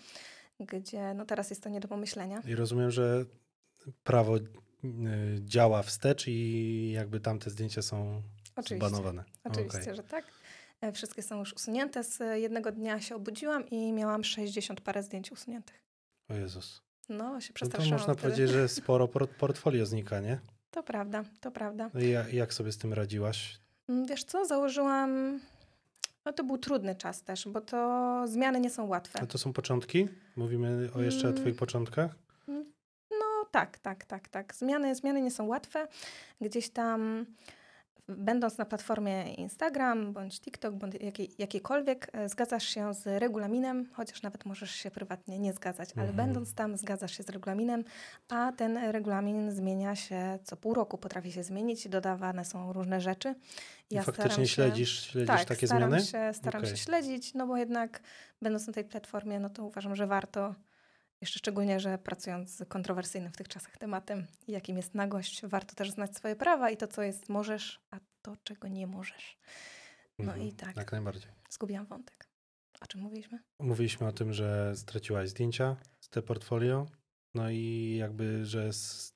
gdzie 0.60 1.14
no 1.14 1.26
teraz 1.26 1.50
jest 1.50 1.64
to 1.64 1.70
nie 1.70 1.80
do 1.80 1.88
pomyślenia. 1.88 2.42
I 2.48 2.56
rozumiem, 2.56 2.92
że 2.92 3.26
prawo 4.04 4.38
y, 4.38 4.42
działa 5.40 5.84
wstecz 5.84 6.28
i 6.28 6.92
jakby 6.96 7.20
tamte 7.20 7.50
zdjęcia 7.50 7.82
są 7.82 8.22
Oczywiście. 8.56 8.88
zbanowane. 8.90 9.24
Oczywiście, 9.44 9.82
Okej. 9.82 9.96
że 9.96 10.04
tak. 10.04 10.26
E, 10.82 10.92
Wszystkie 10.92 11.22
są 11.24 11.40
już 11.40 11.54
usunięte. 11.54 12.04
Z 12.04 12.20
jednego 12.42 12.72
dnia 12.72 13.02
się 13.02 13.16
obudziłam 13.16 13.70
i 13.70 13.94
miałam 13.94 14.24
60 14.24 14.82
parę 14.82 15.04
zdjęć 15.04 15.32
usuniętych. 15.32 15.82
O 16.30 16.34
Jezus. 16.34 16.82
No, 17.10 17.18
się 17.42 17.48
No 17.48 17.48
to 17.48 17.54
przestraszyłam 17.54 18.00
można 18.00 18.14
wtedy. 18.14 18.22
powiedzieć, 18.30 18.50
że 18.50 18.68
sporo 18.82 19.08
por- 19.08 19.30
portfolio 19.30 19.86
znika, 19.86 20.20
nie? 20.20 20.40
To 20.72 20.84
prawda, 20.84 21.24
to 21.42 21.52
prawda. 21.52 21.90
No 21.94 22.00
i 22.00 22.10
ja- 22.10 22.30
jak 22.30 22.54
sobie 22.54 22.72
z 22.72 22.78
tym 22.78 22.94
radziłaś? 22.94 23.60
Mm, 23.90 24.06
Wiesz 24.06 24.24
co, 24.24 24.46
założyłam. 24.46 25.40
No 26.26 26.34
to 26.34 26.44
był 26.44 26.58
trudny 26.58 26.96
czas 26.96 27.24
też, 27.24 27.48
bo 27.48 27.62
to 27.62 28.22
zmiany 28.28 28.60
nie 28.60 28.70
są 28.70 28.86
łatwe. 28.88 29.20
A 29.22 29.26
to 29.26 29.38
są 29.38 29.54
początki? 29.54 30.08
Mówimy 30.36 30.90
o 30.96 31.02
jeszcze 31.02 31.28
o 31.28 31.30
Mm. 31.30 31.42
twoich 31.42 31.56
początkach? 31.56 32.16
No 33.12 33.46
tak, 33.52 33.80
tak, 33.80 34.06
tak, 34.06 34.28
tak. 34.28 34.56
Zmiany, 34.56 34.96
zmiany 34.96 35.22
nie 35.22 35.32
są 35.32 35.46
łatwe. 35.48 35.88
Gdzieś 36.42 36.70
tam 36.70 37.26
będąc 38.18 38.58
na 38.58 38.66
platformie 38.66 39.34
Instagram 39.34 40.14
bądź 40.14 40.40
TikTok, 40.42 40.76
bądź 40.76 40.96
jakiej, 41.02 41.30
jakiejkolwiek, 41.38 42.08
e, 42.14 42.30
zgadzasz 42.30 42.64
się 42.64 42.94
z 42.94 43.08
regulaminem, 43.22 43.90
chociaż 43.94 44.22
nawet 44.22 44.46
możesz 44.46 44.72
się 44.72 44.92
prywatnie 44.92 45.40
nie 45.40 45.54
zgadzać, 45.54 45.90
ale 45.96 46.08
Mhm. 46.10 46.16
będąc 46.28 46.54
tam 46.54 46.78
zgadzasz 46.78 47.18
się 47.18 47.24
z 47.24 47.30
regulaminem, 47.30 47.84
a 48.30 48.52
ten 48.52 48.78
regulamin 48.78 49.52
zmienia 49.52 49.96
się 49.96 50.40
co 50.44 50.58
pół 50.58 50.74
roku, 50.74 50.98
potrafi 50.98 51.32
się 51.32 51.44
zmienić, 51.44 51.88
dodawane 51.90 52.46
są 52.46 52.74
różne 52.74 53.02
rzeczy. 53.02 53.36
I 53.90 53.96
Ja 53.96 54.04
faktycznie 54.04 54.30
staram 54.32 54.46
się- 54.48 54.54
śledzisz, 54.54 55.04
śledzisz 55.12 55.28
tak, 55.36 55.46
takie 55.46 55.68
staram 55.68 55.90
zmiany? 55.90 56.06
Się, 56.06 56.34
staram 56.40 56.62
Okej. 56.62 56.72
się 56.72 56.78
śledzić, 56.84 57.34
no 57.34 57.48
bo 57.48 57.58
jednak 57.58 58.02
będąc 58.42 58.68
na 58.68 58.74
tej 58.74 58.84
platformie, 58.84 59.40
no 59.40 59.50
to 59.50 59.64
uważam, 59.64 59.96
że 59.96 60.08
warto, 60.08 60.56
jeszcze 61.22 61.40
szczególnie, 61.40 61.80
że 61.80 61.98
pracując 61.98 62.56
z 62.58 62.68
kontrowersyjnym 62.70 63.32
w 63.32 63.38
tych 63.38 63.48
czasach 63.48 63.78
tematem, 63.78 64.28
jakim 64.48 64.78
jest 64.78 64.96
nagość, 64.96 65.42
warto 65.46 65.76
też 65.76 65.92
znać 65.92 66.16
swoje 66.18 66.36
prawa 66.36 66.70
i 66.70 66.78
to, 66.78 66.88
co 66.88 67.02
jest 67.04 67.30
możesz, 67.30 67.80
a 67.92 68.00
to, 68.22 68.36
czego 68.44 68.68
nie 68.68 68.88
możesz. 68.88 69.38
No 70.20 70.26
Mhm, 70.26 70.42
i 70.48 70.54
tak, 70.54 70.78
Jak 70.78 70.92
najbardziej. 70.92 71.32
zgubiłam 71.50 71.86
wątek. 71.86 72.28
O 72.82 72.88
czym 72.88 73.02
mówiliśmy? 73.02 73.40
Mówiliśmy 73.60 74.08
o 74.08 74.12
tym, 74.12 74.34
że 74.34 74.74
straciłaś 74.76 75.30
zdjęcia 75.30 75.76
z 76.00 76.10
te 76.10 76.22
portfolio, 76.22 76.88
no 77.34 77.50
i 77.50 77.96
jakby, 78.00 78.46
że 78.46 78.66
s- 78.68 79.14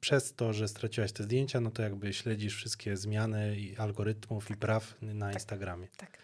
przez 0.00 0.34
to, 0.34 0.52
że 0.52 0.68
straciłaś 0.68 1.12
te 1.12 1.22
zdjęcia, 1.24 1.60
no 1.60 1.70
to 1.70 1.82
jakby 1.82 2.12
śledzisz 2.12 2.56
wszystkie 2.56 2.96
zmiany 2.96 3.56
i 3.56 3.76
algorytmów 3.76 4.50
i 4.50 4.56
praw 4.56 4.94
na 5.02 5.32
Instagramie. 5.32 5.88
Tak. 5.96 6.18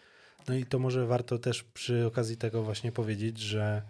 No 0.48 0.54
i 0.54 0.64
to 0.66 0.78
może 0.78 1.06
warto 1.06 1.38
też 1.38 1.62
przy 1.64 2.06
okazji 2.06 2.36
tego 2.36 2.62
właśnie 2.62 2.92
powiedzieć, 2.92 3.38
że 3.38 3.82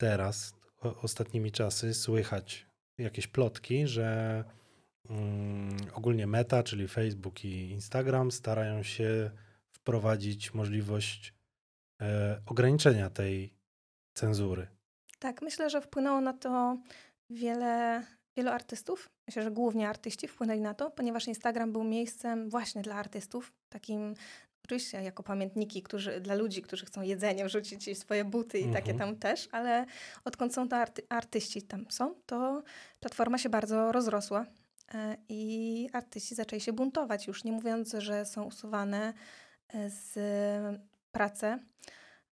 teraz, 0.00 0.54
o, 0.80 1.00
ostatnimi 1.02 1.52
czasy, 1.52 1.94
słychać 1.94 2.66
jakieś 2.98 3.26
plotki, 3.26 3.86
że 3.86 4.44
mm, 5.10 5.76
ogólnie 5.94 6.26
Meta, 6.26 6.62
czyli 6.62 6.88
Facebook 6.88 7.44
i 7.44 7.70
Instagram 7.70 8.30
starają 8.30 8.82
się 8.82 9.30
wprowadzić 9.70 10.54
możliwość 10.54 11.34
e, 12.02 12.40
ograniczenia 12.46 13.10
tej 13.10 13.54
cenzury. 14.14 14.66
Tak, 15.18 15.42
myślę, 15.42 15.70
że 15.70 15.80
wpłynęło 15.80 16.20
na 16.20 16.32
to 16.32 16.78
wiele, 17.30 18.02
wielu 18.36 18.50
artystów. 18.50 19.10
Myślę, 19.26 19.42
że 19.42 19.50
głównie 19.50 19.88
artyści 19.88 20.28
wpłynęli 20.28 20.60
na 20.60 20.74
to, 20.74 20.90
ponieważ 20.90 21.28
Instagram 21.28 21.72
był 21.72 21.84
miejscem 21.84 22.50
właśnie 22.50 22.82
dla 22.82 22.94
artystów, 22.94 23.52
takim 23.68 24.14
oczywiście 24.70 25.02
jako 25.02 25.22
pamiętniki 25.22 25.82
którzy, 25.82 26.20
dla 26.20 26.34
ludzi, 26.34 26.62
którzy 26.62 26.86
chcą 26.86 27.02
jedzenie 27.02 27.44
wrzucić 27.44 27.98
swoje 27.98 28.24
buty 28.24 28.58
i 28.58 28.72
takie 28.72 28.92
Mhm. 28.92 28.98
tam 28.98 29.18
też, 29.18 29.48
ale 29.52 29.86
odkąd 30.24 30.54
są 30.54 30.68
to 30.68 30.76
arty, 30.76 31.02
artyści 31.08 31.62
tam 31.62 31.86
są, 31.88 32.14
to 32.26 32.62
platforma 33.00 33.38
się 33.38 33.48
bardzo 33.48 33.92
rozrosła 33.92 34.46
e, 34.94 35.16
i 35.28 35.88
artyści 35.92 36.34
zaczęli 36.34 36.60
się 36.60 36.72
buntować, 36.72 37.26
już 37.26 37.44
nie 37.44 37.52
mówiąc, 37.52 37.94
że 37.98 38.26
są 38.26 38.44
usuwane 38.44 39.12
e, 39.68 39.90
z 39.90 40.18
prace 41.12 41.58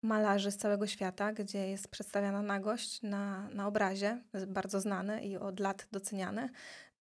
malarzy 0.02 0.52
z 0.52 0.58
całego 0.58 0.88
świata, 0.88 1.34
gdzie 1.34 1.69
jest 1.69 1.88
przedstawiana 1.88 2.41
nagość 2.41 3.02
na, 3.02 3.50
na 3.50 3.67
obrazie, 3.67 4.21
bardzo 4.47 4.80
znane 4.80 5.26
i 5.26 5.38
od 5.38 5.60
lat 5.60 5.88
doceniane, 5.91 6.50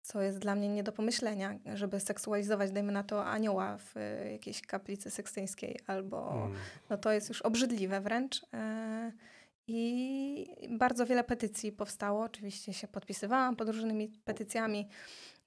co 0.04 0.22
jest 0.22 0.39
dla 0.39 0.56
mnie 0.56 0.70
nie 0.70 0.84
do 0.84 0.92
pomyślenia, 0.92 1.60
żeby 1.74 2.00
seksualizować, 2.00 2.72
dajmy 2.72 2.92
na 2.92 3.04
to, 3.04 3.26
anioła 3.26 3.78
w 3.78 3.98
y, 3.98 4.32
jakiejś 4.32 4.62
kaplicy 4.62 5.12
sekstyńskiej, 5.12 5.80
albo 5.88 6.32
Mm. 6.46 6.58
no 6.89 6.98
to 6.98 7.12
jest 7.12 7.30
już 7.30 7.42
obrzydliwe 7.42 8.02
wręcz. 8.02 8.42
e, 8.54 9.12
I 9.68 10.68
bardzo 10.70 11.06
wiele 11.06 11.24
petycji 11.24 11.72
powstało. 11.72 12.24
Oczywiście 12.24 12.74
się 12.74 12.88
podpisywałam 12.88 13.56
pod 13.56 13.70
różnymi 13.70 14.10
petycjami, 14.26 14.88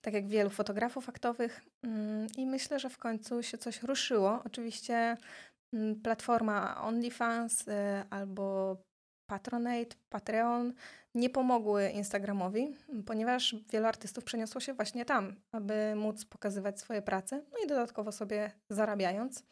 tak 0.00 0.14
jak 0.14 0.28
wielu 0.28 0.50
fotografów 0.50 1.08
aktowych. 1.08 1.60
Mm, 1.82 2.26
I 2.38 2.46
myślę, 2.46 2.78
że 2.80 2.90
w 2.90 2.98
końcu 2.98 3.42
się 3.42 3.58
coś 3.58 3.82
ruszyło. 3.82 4.42
Oczywiście 4.44 5.16
mm, 5.72 6.00
platforma 6.02 6.82
OnlyFans 6.82 7.68
y, 7.68 7.72
albo 8.10 8.76
Patronate, 9.26 9.96
Patreon 10.10 10.72
nie 11.14 11.30
pomogły 11.30 11.88
Instagramowi, 11.90 12.76
ponieważ 13.06 13.56
wielu 13.72 13.86
artystów 13.86 14.24
przeniosło 14.24 14.60
się 14.60 14.74
właśnie 14.74 15.04
tam, 15.04 15.36
aby 15.52 15.92
móc 15.96 16.24
pokazywać 16.24 16.80
swoje 16.80 17.02
prace, 17.02 17.42
no 17.52 17.58
i 17.64 17.68
dodatkowo 17.68 18.12
sobie 18.12 18.50
zarabiając. 18.70 19.42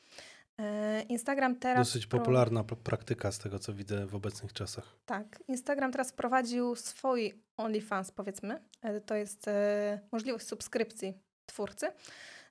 E, 0.61 1.03
Instagram 1.03 1.57
teraz. 1.57 1.89
Dosyć 1.89 2.07
pro- 2.07 2.19
popularna 2.19 2.65
p- 2.65 2.77
praktyka 2.77 3.33
z 3.33 3.39
tego, 3.39 3.59
co 3.59 3.75
widzę 3.75 4.07
w 4.07 4.15
obecnych 4.15 4.53
czasach. 4.53 4.97
Tak. 5.07 5.39
Instagram 5.49 5.93
teraz 5.93 6.11
wprowadził 6.13 6.77
swój 6.77 7.43
OnlyFans, 7.57 8.11
powiedzmy. 8.11 8.61
E, 8.83 9.01
To 9.01 9.15
jest 9.15 9.49
e, 9.49 10.01
możliwość 10.13 10.47
subskrypcji 10.47 11.15
twórcy. 11.47 11.87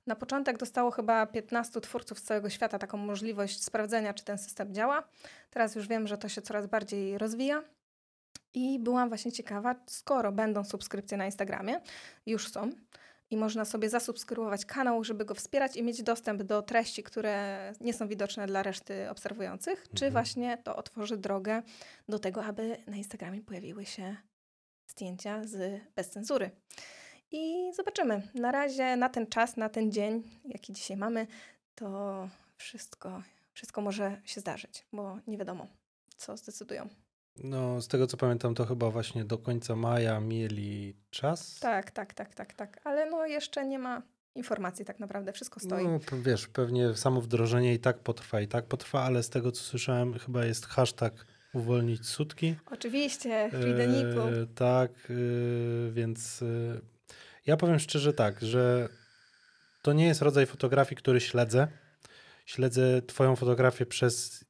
Na 0.08 0.16
początek 0.16 0.58
dostało 0.58 0.92
chyba 0.92 1.26
15 1.26 1.82
twórców 1.82 2.20
z 2.20 2.24
całego 2.24 2.50
świata 2.50 2.80
taką 2.80 2.98
możliwość 2.98 3.64
sprawdzenia, 3.64 4.14
czy 4.14 4.24
ten 4.24 4.38
system 4.38 4.74
działa. 4.74 5.04
Teraz 5.50 5.76
już 5.76 5.88
wiem, 5.88 6.08
że 6.08 6.18
to 6.18 6.30
się 6.30 6.42
coraz 6.42 6.68
bardziej 6.68 7.18
rozwija. 7.18 7.64
I 8.54 8.80
byłam 8.80 9.10
właśnie 9.10 9.32
ciekawa, 9.32 9.76
skoro 9.88 10.32
będą 10.32 10.64
subskrypcje 10.64 11.18
na 11.18 11.26
Instagramie, 11.26 11.82
już 12.26 12.48
są, 12.52 12.72
i 13.30 13.38
można 13.38 13.66
sobie 13.66 13.90
zasubskrybować 13.90 14.66
kanał, 14.66 15.04
żeby 15.04 15.26
go 15.26 15.36
wspierać 15.36 15.76
i 15.76 15.84
mieć 15.84 16.04
dostęp 16.04 16.44
do 16.44 16.62
treści, 16.62 17.04
które 17.04 17.74
nie 17.82 17.94
są 17.94 18.08
widoczne 18.08 18.48
dla 18.48 18.64
reszty 18.64 19.10
obserwujących, 19.10 19.84
czy 19.84 20.06
Mhm. 20.06 20.12
właśnie 20.12 20.58
to 20.58 20.76
otworzy 20.76 21.18
drogę 21.18 21.62
do 22.10 22.20
tego, 22.20 22.44
aby 22.44 22.78
na 22.88 22.96
Instagramie 22.96 23.42
pojawiły 23.42 23.86
się 23.86 24.16
zdjęcia 24.88 25.44
z 25.44 25.82
bez 25.96 26.10
cenzury. 26.10 26.52
I 27.34 27.74
zobaczymy. 27.74 28.22
Na 28.36 28.52
razie, 28.52 28.96
na 28.96 29.10
ten 29.10 29.28
czas, 29.28 29.58
na 29.58 29.70
ten 29.70 29.92
dzień, 29.92 30.24
jaki 30.46 30.74
dzisiaj 30.74 30.98
mamy, 30.98 31.28
to 31.76 32.30
wszystko, 32.58 33.22
wszystko 33.54 33.82
może 33.82 34.22
się 34.26 34.42
zdarzyć, 34.42 34.86
bo 34.94 35.18
nie 35.28 35.38
wiadomo, 35.38 35.68
co 36.18 36.38
zdecydują. 36.38 36.90
No, 37.44 37.82
z 37.82 37.88
tego 37.88 38.08
co 38.08 38.18
pamiętam, 38.18 38.56
to 38.56 38.66
chyba 38.66 38.90
właśnie 38.90 39.26
do 39.26 39.38
końca 39.38 39.76
maja 39.76 40.20
mieli 40.20 40.96
czas. 41.10 41.60
Tak, 41.60 41.92
tak, 41.92 42.14
tak, 42.14 42.36
tak, 42.36 42.54
tak. 42.54 42.82
Ale 42.84 43.10
no 43.10 43.26
jeszcze 43.26 43.66
nie 43.66 43.80
ma 43.80 44.02
informacji 44.36 44.86
tak 44.86 45.00
naprawdę. 45.00 45.34
Wszystko 45.34 45.60
stoi. 45.60 45.86
No, 45.86 46.00
wiesz, 46.24 46.48
pewnie 46.48 46.96
samo 46.96 47.22
wdrożenie 47.22 47.74
i 47.74 47.80
tak 47.80 48.00
potrwa, 48.00 48.42
i 48.42 48.48
tak 48.48 48.66
potrwa, 48.66 49.02
ale 49.02 49.24
z 49.24 49.30
tego 49.30 49.52
co 49.52 49.64
słyszałem, 49.64 50.20
chyba 50.20 50.46
jest 50.46 50.66
hashtag 50.66 51.26
uwolnić 51.54 52.08
sutki. 52.08 52.56
Oczywiście, 52.72 53.50
Frideniku. 53.52 54.20
E, 54.20 54.48
tak, 54.56 54.92
e, 54.92 55.92
więc 55.92 56.42
e, 56.42 56.93
ja 57.46 57.58
powiem 57.58 57.80
szczerze 57.80 58.14
tak, 58.14 58.42
że 58.42 58.90
to 59.82 59.94
nie 59.94 60.06
jest 60.06 60.22
rodzaj 60.22 60.46
fotografii, 60.46 60.98
który 60.98 61.22
śledzę. 61.22 61.68
Śledzę 62.46 63.02
twoją 63.02 63.36
fotografię 63.36 63.86
przez 63.86 64.46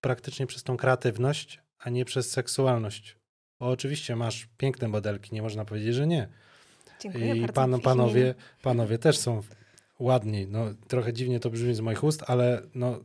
praktycznie 0.00 0.46
przez 0.46 0.62
tą 0.62 0.76
kreatywność, 0.76 1.60
a 1.78 1.90
nie 1.90 2.04
przez 2.04 2.30
seksualność. 2.30 3.16
Bo 3.60 3.68
oczywiście 3.68 4.16
masz 4.16 4.48
piękne 4.56 4.88
modelki, 4.88 5.34
nie 5.34 5.42
można 5.42 5.64
powiedzieć, 5.64 5.94
że 5.94 6.06
nie. 6.06 6.28
Dziękuję 7.00 7.36
I 7.36 7.48
pan, 7.48 7.80
panowie, 7.80 8.34
panowie 8.62 8.98
też 8.98 9.18
są 9.18 9.42
ładni. 9.98 10.46
No, 10.46 10.64
trochę 10.88 11.12
dziwnie 11.12 11.40
to 11.40 11.50
brzmi 11.50 11.74
z 11.74 11.80
moich 11.80 12.04
ust, 12.04 12.24
ale 12.26 12.62
no, 12.74 13.00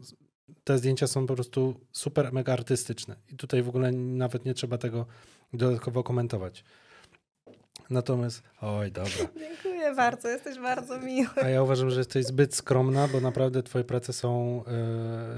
te 0.63 0.77
zdjęcia 0.77 1.07
są 1.07 1.27
po 1.27 1.35
prostu 1.35 1.79
super, 1.91 2.33
mega 2.33 2.53
artystyczne. 2.53 3.15
I 3.29 3.35
tutaj 3.35 3.63
w 3.63 3.69
ogóle 3.69 3.91
nawet 3.91 4.45
nie 4.45 4.53
trzeba 4.53 4.77
tego 4.77 5.05
dodatkowo 5.53 6.03
komentować. 6.03 6.63
Natomiast, 7.89 8.43
oj, 8.61 8.91
dobra. 8.91 9.11
Dziękuję 9.39 9.95
bardzo, 9.95 10.27
jesteś 10.27 10.59
bardzo 10.59 10.99
miły. 10.99 11.29
A 11.43 11.49
ja 11.49 11.63
uważam, 11.63 11.89
że 11.89 11.97
jesteś 11.99 12.25
zbyt 12.25 12.55
skromna, 12.55 13.07
bo 13.07 13.19
naprawdę 13.21 13.63
twoje 13.63 13.83
prace 13.83 14.13
są 14.13 14.63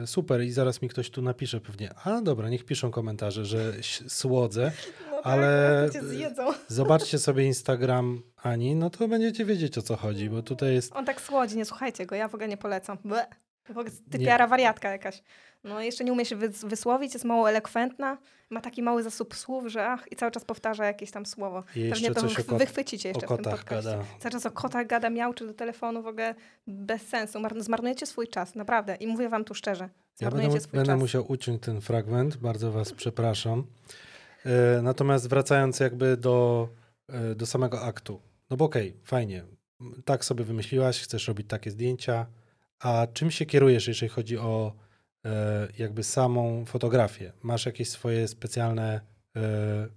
e, 0.04 0.08
super 0.08 0.42
i 0.44 0.52
zaraz 0.52 0.82
mi 0.82 0.90
ktoś 0.90 1.10
tu 1.10 1.22
napisze 1.22 1.62
pewnie, 1.62 1.94
a 2.04 2.22
dobra, 2.22 2.50
niech 2.50 2.66
piszą 2.66 2.92
komentarze, 2.92 3.46
że 3.46 3.74
słodzę. 4.08 4.72
No 5.12 5.22
Ale- 5.24 5.90
tak, 5.94 6.02
cię 6.02 6.08
zjedzą. 6.08 6.44
Zobaczcie 6.68 7.20
sobie 7.20 7.46
Instagram 7.46 8.22
Ani, 8.44 8.76
no 8.76 8.90
to 8.90 9.08
będziecie 9.08 9.46
wiedzieć 9.46 9.78
o 9.78 9.82
co 9.82 9.96
chodzi, 9.96 10.30
bo 10.30 10.42
tutaj 10.44 10.74
jest 10.74 10.96
On 10.96 11.06
tak 11.06 11.22
słodzi, 11.22 11.58
nie 11.58 11.66
słuchajcie 11.66 12.06
go, 12.06 12.16
ja 12.16 12.28
w 12.28 12.36
ogóle 12.36 12.48
nie 12.48 12.58
polecam. 12.58 12.98
Ble. 13.06 13.26
Typiara 14.12 14.48
wariatka 14.48 14.92
jakaś. 14.92 15.24
No 15.64 15.82
jeszcze 15.82 16.04
nie 16.04 16.12
umie 16.14 16.26
się 16.26 16.36
wys- 16.38 16.68
wysłowić, 16.68 17.14
jest 17.14 17.26
mało 17.26 17.50
elokwentna, 17.50 18.18
ma 18.50 18.62
taki 18.62 18.84
mały 18.84 19.04
zasób 19.04 19.36
słów, 19.36 19.68
że 19.68 19.88
ach, 19.88 20.12
i 20.12 20.16
cały 20.16 20.32
czas 20.32 20.46
powtarza 20.46 20.86
jakieś 20.86 21.12
tam 21.12 21.26
słowo. 21.26 21.64
I 21.76 21.80
jeszcze 21.80 21.94
Pewnie 21.96 22.16
to 22.16 22.22
coś 22.22 22.34
o 22.34 22.36
wy- 22.36 22.44
kot- 22.44 22.58
wychwycicie 22.60 23.10
o 23.10 23.12
jeszcze 23.12 23.26
w 23.26 23.30
tym 23.30 23.38
kotach 23.38 23.60
podcaście. 23.60 23.90
gada. 23.92 24.04
Cały 24.20 24.32
czas 24.32 24.46
o 24.46 24.52
kotach 24.52 24.88
gada, 24.88 25.10
miałczy 25.10 25.48
do 25.48 25.54
telefonu, 25.54 26.04
w 26.04 26.08
ogóle 26.08 26.36
bez 26.68 27.02
sensu. 27.02 27.40
Mar- 27.40 27.62
zmarnujecie 27.64 28.06
swój 28.06 28.28
czas, 28.28 28.56
naprawdę. 28.56 28.96
I 28.96 29.08
mówię 29.08 29.30
wam 29.30 29.46
tu 29.46 29.54
szczerze. 29.54 29.84
Ja 29.84 29.90
Zmarnujecie 30.16 30.50
będę, 30.50 30.62
swój 30.64 30.78
będę 30.78 30.94
czas. 30.94 31.00
musiał 31.00 31.32
uciąć 31.32 31.62
ten 31.62 31.82
fragment, 31.82 32.38
bardzo 32.38 32.72
was 32.72 32.94
przepraszam. 32.94 33.64
E, 34.46 34.82
Natomiast 34.82 35.30
wracając 35.30 35.80
jakby 35.80 36.18
do, 36.18 36.68
e, 37.10 37.36
do 37.36 37.46
samego 37.46 37.82
aktu. 37.82 38.22
No 38.50 38.58
bo 38.58 38.66
okej, 38.66 38.98
fajnie. 39.04 39.44
M, 39.82 40.02
Tak 40.06 40.26
sobie 40.26 40.44
wymyśliłaś, 40.44 41.02
chcesz 41.02 41.28
robić 41.28 41.48
takie 41.48 41.72
zdjęcia, 41.72 42.26
a 42.82 43.08
czym 43.14 43.32
się 43.32 43.46
kierujesz, 43.46 43.88
jeżeli 43.88 44.10
chodzi 44.10 44.38
o 44.38 44.74
e, 45.26 45.68
jakby 45.78 46.04
samą 46.04 46.66
fotografię? 46.66 47.34
Masz 47.44 47.66
jakieś 47.66 47.90
swoje 47.90 48.28
specjalne 48.28 49.02
e, 49.36 49.88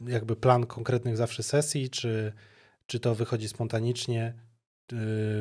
jakby 0.00 0.36
plan 0.36 0.66
konkretnych 0.66 1.16
zawsze 1.16 1.42
sesji, 1.42 1.90
czy, 1.90 2.32
czy 2.86 3.00
to 3.00 3.14
wychodzi 3.14 3.48
spontanicznie? 3.48 4.34
E, 4.92 4.96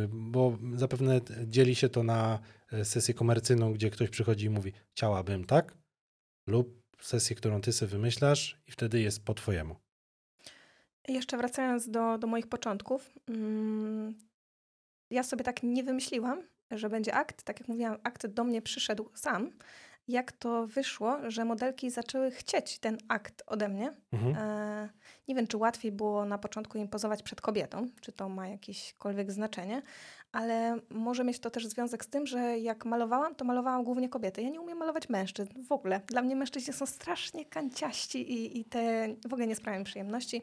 Bo 0.10 0.58
zapewne 0.76 1.22
dzieli 1.46 1.76
się 1.76 1.90
to 1.90 2.04
na 2.04 2.40
sesję 2.84 3.14
komercyjną, 3.14 3.74
gdzie 3.74 3.90
ktoś 3.90 4.10
przychodzi 4.10 4.46
i 4.46 4.50
mówi, 4.50 4.74
chciałabym, 4.92 5.46
tak? 5.46 5.78
Lub 6.48 6.82
sesję, 7.02 7.36
którą 7.36 7.62
ty 7.62 7.74
sobie 7.74 7.92
wymyślasz 7.92 8.62
i 8.68 8.72
wtedy 8.72 9.02
jest 9.02 9.26
po 9.26 9.34
twojemu. 9.34 9.76
Jeszcze 11.08 11.38
wracając 11.38 11.90
do, 11.90 12.18
do 12.18 12.28
moich 12.28 12.48
początków, 12.48 13.14
mm, 13.30 14.16
ja 15.10 15.24
sobie 15.24 15.44
tak 15.44 15.64
nie 15.64 15.84
wymyśliłam, 15.84 16.44
że 16.72 16.90
będzie 16.90 17.14
akt. 17.14 17.44
Tak 17.44 17.60
jak 17.60 17.70
mówiłam, 17.70 17.98
akt 18.04 18.28
do 18.28 18.44
mnie 18.44 18.62
przyszedł 18.62 19.10
sam. 19.14 19.52
Jak 20.08 20.32
to 20.32 20.68
wyszło, 20.68 21.32
że 21.32 21.46
modelki 21.46 21.90
zaczęły 21.90 22.32
chcieć 22.32 22.80
ten 22.80 22.98
akt 23.08 23.44
ode 23.48 23.70
mnie. 23.70 23.94
Mhm. 24.14 24.36
E, 24.36 24.90
nie 25.28 25.36
wiem, 25.36 25.48
czy 25.48 25.58
łatwiej 25.58 25.92
było 25.92 26.26
na 26.26 26.38
początku 26.38 26.78
im 26.78 26.88
pozować 26.88 27.24
przed 27.24 27.42
kobietą, 27.42 27.88
czy 28.02 28.12
to 28.12 28.30
ma 28.30 28.48
jakiekolwiek 28.48 29.32
znaczenie, 29.32 29.82
ale 30.32 30.80
może 30.90 31.24
mieć 31.24 31.40
to 31.40 31.52
też 31.52 31.68
związek 31.68 32.06
z 32.06 32.08
tym, 32.08 32.28
że 32.28 32.60
jak 32.60 32.86
malowałam, 32.86 33.36
to 33.36 33.46
malowałam 33.46 33.84
głównie 33.84 34.10
kobiety. 34.10 34.42
Ja 34.42 34.50
nie 34.50 34.62
umiem 34.62 34.78
malować 34.78 35.10
mężczyzn 35.10 35.64
w 35.64 35.72
ogóle. 35.72 36.02
Dla 36.08 36.22
mnie 36.22 36.36
mężczyźni 36.36 36.74
są 36.74 36.86
strasznie 36.86 37.46
kanciaści 37.46 38.34
i, 38.34 38.60
i 38.60 38.66
te 38.66 39.08
w 39.30 39.34
ogóle 39.34 39.48
nie 39.48 39.56
sprawia 39.56 39.80
mi 39.80 39.86
przyjemności. 39.86 40.42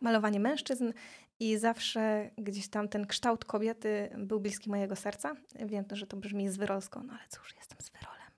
Malowanie 0.00 0.40
mężczyzn 0.40 0.92
i 1.40 1.58
zawsze 1.58 2.30
gdzieś 2.38 2.68
tam 2.68 2.88
ten 2.88 3.06
kształt 3.06 3.44
kobiety 3.44 4.10
był 4.18 4.40
bliski 4.40 4.70
mojego 4.70 4.96
serca. 4.96 5.34
Wiem, 5.66 5.84
że 5.92 6.06
to 6.06 6.16
brzmi 6.16 6.48
zwyrolsko, 6.48 7.02
no 7.02 7.12
ale 7.12 7.28
cóż, 7.28 7.54
jestem 7.56 7.78
zwyrolem. 7.82 8.30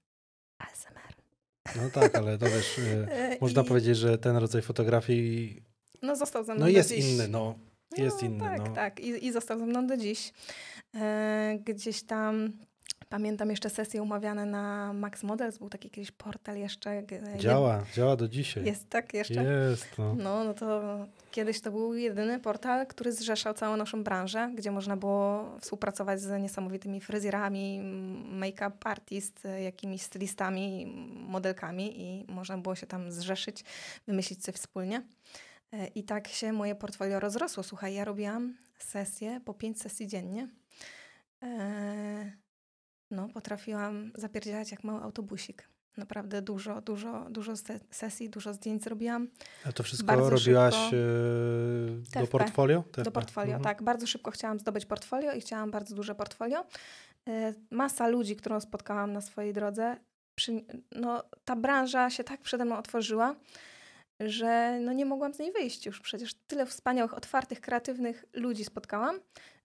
ASMR. 0.59 1.15
No 1.77 1.91
tak, 1.91 2.15
ale 2.15 2.39
to 2.39 2.47
wiesz, 2.47 2.79
e, 2.79 3.13
E, 3.13 3.39
można 3.41 3.63
i- 3.63 3.65
powiedzieć, 3.65 3.97
że 3.97 4.19
ten 4.19 4.37
rodzaj 4.37 4.63
fotografii 4.63 5.63
No 6.03 6.17
został 6.17 6.45
ze 6.45 6.55
mną 6.55 6.61
no 6.65 6.69
jest 6.69 6.89
dziś. 6.95 7.05
inny, 7.05 7.29
no. 7.29 7.59
Jest 7.97 8.23
no, 8.23 8.29
inny, 8.29 8.41
Tak, 8.41 8.59
no. 8.69 8.75
tak. 8.75 9.01
I, 9.01 9.27
I 9.27 9.33
został 9.33 9.59
ze 9.59 9.67
mną 9.67 9.87
do 9.87 9.97
dziś. 9.97 10.33
E, 10.95 11.59
gdzieś 11.65 12.03
tam 12.03 12.53
pamiętam 13.09 13.51
jeszcze 13.51 13.71
sesje 13.71 14.03
umawiane 14.03 14.47
na 14.47 14.93
Max 14.93 15.23
Models. 15.23 15.59
Był 15.59 15.69
taki 15.69 15.91
kiedyś 15.91 16.11
portal 16.11 16.57
jeszcze. 16.59 17.03
g- 17.03 17.21
jed- 17.21 17.37
Działa, 17.37 17.85
działa 17.95 18.17
do 18.17 18.29
dzisiaj. 18.29 18.65
Jest 18.65 18.89
tak 18.89 19.15
jeszcze? 19.15 19.45
Jest, 19.45 19.99
no. 19.99 20.15
No, 20.15 20.45
no 20.45 20.55
to 20.55 20.83
kiedyś 21.31 21.61
to 21.61 21.71
był 21.71 21.95
jedyny 21.95 22.41
portal, 22.41 22.87
który 22.87 23.13
zrzeszał 23.13 23.55
całą 23.55 23.77
naszą 23.77 24.05
branżę, 24.05 24.51
gdzie 24.55 24.71
można 24.71 24.97
było 24.97 25.57
współpracować 25.61 26.21
z 26.21 26.43
niesamowitymi 26.43 27.01
fryzjerami, 27.01 27.81
make-up 28.31 28.77
artist, 28.85 29.47
e, 29.47 29.63
jakimiś 29.63 30.03
stylistami, 30.03 30.87
modelkami 31.29 32.01
i 32.03 32.25
można 32.33 32.59
było 32.59 32.75
się 32.75 32.87
tam 32.87 33.13
zrzeszyć, 33.13 33.65
wymyślić 34.07 34.43
coś 34.43 34.55
wspólnie. 34.55 35.03
E, 35.73 35.87
I 35.87 36.05
tak 36.05 36.29
się 36.29 36.53
moje 36.53 36.75
portfolio 36.75 37.21
rozrosło. 37.21 37.63
Słuchaj, 37.63 37.95
ja 37.95 38.05
robiłam 38.05 38.55
sesje, 38.79 39.41
po 39.45 39.55
pięć 39.55 39.81
sesji 39.81 40.07
dziennie. 40.07 40.49
E, 41.43 42.33
No, 43.11 43.29
potrafiłam 43.29 44.13
zapierdzielać 44.15 44.71
jak 44.71 44.85
mały 44.85 45.03
autobusik. 45.03 45.69
Naprawdę 45.97 46.43
dużo, 46.43 46.81
dużo, 46.81 47.27
dużo 47.31 47.57
se- 47.57 47.81
sesji, 47.91 48.31
dużo 48.31 48.55
zdjęć 48.55 48.83
zrobiłam. 48.85 49.29
A 49.65 49.73
to 49.73 49.83
wszystko 49.83 50.07
bardzo 50.07 50.31
robiłaś 50.31 50.75
szybko. 50.75 50.97
e, 50.97 52.21
do 52.21 52.21
TFP. 52.21 52.27
portfolio? 52.27 52.79
Do 52.93 52.93
TFP. 52.93 53.11
portfolio, 53.11 53.55
Mhm. 53.55 53.65
tak. 53.65 53.83
Bardzo 53.83 54.07
szybko 54.07 54.31
chciałam 54.31 54.59
zdobyć 54.61 54.87
portfolio 54.87 55.33
i 55.33 55.41
chciałam 55.41 55.71
bardzo 55.71 55.95
duże 55.95 56.15
portfolio. 56.15 56.65
E, 57.29 57.55
Masa 57.71 58.09
ludzi, 58.09 58.37
którą 58.37 58.61
spotkałam 58.61 59.13
na 59.13 59.21
swojej 59.21 59.53
drodze, 59.53 59.97
przy, 60.39 60.65
no, 60.93 61.23
ta 61.45 61.57
branża 61.57 62.11
się 62.11 62.25
tak 62.25 62.41
przede 62.41 62.65
mną 62.65 62.79
otworzyła, 62.79 63.37
że 64.21 64.79
no, 64.81 64.93
nie 64.93 65.07
mogłam 65.07 65.35
z 65.35 65.39
niej 65.39 65.53
wyjść 65.53 65.87
już. 65.87 66.01
Przecież 66.01 66.35
tyle 66.47 66.67
wspaniałych, 66.67 67.15
otwartych, 67.15 67.61
kreatywnych 67.61 68.25
ludzi 68.35 68.65
spotkałam, 68.65 69.21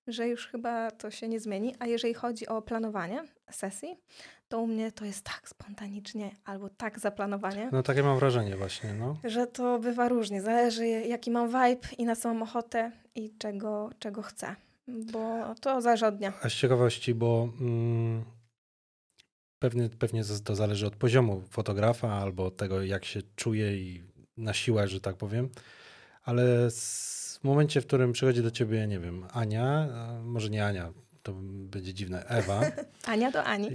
że 0.08 0.28
już 0.28 0.48
chyba 0.48 0.92
to 0.92 1.12
się 1.12 1.28
nie 1.28 1.40
zmieni. 1.40 1.76
A 1.80 1.88
jeżeli 1.88 2.14
chodzi 2.14 2.48
o 2.48 2.62
planowanie 2.62 3.24
sesji, 3.52 3.98
to 4.48 4.60
u 4.60 4.68
mnie 4.68 4.92
to 4.92 5.06
jest 5.06 5.24
tak 5.26 5.50
spontanicznie 5.50 6.36
albo 6.46 6.70
tak 6.70 7.00
zaplanowanie 7.00 7.70
No 7.72 7.84
takie 7.84 8.04
mam 8.04 8.20
wrażenie 8.20 8.58
właśnie, 8.58 8.94
no. 8.94 9.18
że 9.24 9.48
to 9.48 9.80
bywa 9.80 10.10
różnie. 10.10 10.42
Zależy, 10.42 10.88
jaki 10.88 11.32
mam 11.32 11.48
vibe 11.48 11.88
i 11.98 12.06
na 12.06 12.16
co 12.16 12.30
mam 12.34 12.44
ochotę 12.44 12.92
i 13.16 13.38
czego, 13.38 13.90
czego 14.00 14.22
chcę. 14.22 14.56
Bo 14.88 15.56
to 15.62 15.82
zależy 15.82 16.06
od 16.08 16.16
dnia. 16.18 16.34
A 16.44 16.50
z 16.50 16.54
ciekawości, 16.54 17.14
bo 17.14 17.50
mm, 17.62 18.24
pewnie, 19.60 19.90
pewnie 19.90 20.24
z- 20.24 20.44
to 20.44 20.56
zależy 20.56 20.88
od 20.88 20.96
poziomu 20.96 21.42
fotografa 21.50 22.10
albo 22.14 22.46
od 22.46 22.58
tego, 22.58 22.84
jak 22.84 23.06
się 23.06 23.22
czuje 23.36 23.78
i 23.78 24.04
na 24.38 24.54
siłę, 24.54 24.88
że 24.88 25.02
tak 25.02 25.16
powiem. 25.16 25.50
Ale 26.24 26.66
s- 26.66 27.21
w 27.42 27.44
momencie, 27.44 27.82
w 27.82 27.88
którym 27.88 28.12
przychodzi 28.12 28.44
do 28.44 28.52
ciebie, 28.52 28.88
nie 28.88 29.00
wiem, 29.00 29.26
Ania, 29.34 29.88
może 30.24 30.50
nie 30.50 30.66
Ania, 30.66 30.94
to 31.24 31.34
będzie 31.44 31.94
dziwne, 31.94 32.26
Ewa. 32.26 32.62
Ania 33.06 33.32
do 33.32 33.44
Ani. 33.44 33.70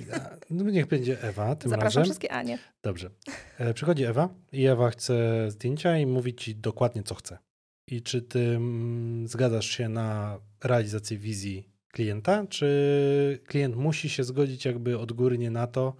No 0.50 0.70
niech 0.70 0.86
będzie 0.86 1.22
Ewa 1.22 1.56
tym 1.56 1.70
Zapraszam 1.70 2.00
razem. 2.00 2.04
wszystkie 2.04 2.32
Anie. 2.32 2.58
Dobrze. 2.82 3.10
E, 3.58 3.74
Przychodzi 3.74 4.04
Ewa 4.04 4.28
i 4.52 4.66
Ewa 4.66 4.90
chce 4.90 5.46
zdjęcia 5.50 5.98
i 5.98 6.06
mówi 6.06 6.34
ci 6.34 6.56
dokładnie, 6.56 7.02
co 7.02 7.14
chce. 7.14 7.38
I 7.86 8.02
czy 8.02 8.22
ty 8.22 8.40
mm, 8.40 9.28
zgadzasz 9.28 9.66
się 9.66 9.88
na 9.88 10.38
realizację 10.64 11.18
wizji 11.18 11.70
klienta, 11.92 12.46
czy 12.46 13.40
klient 13.46 13.76
musi 13.76 14.08
się 14.08 14.24
zgodzić 14.24 14.64
jakby 14.64 14.98
odgórnie 14.98 15.50
na 15.50 15.66
to, 15.66 15.96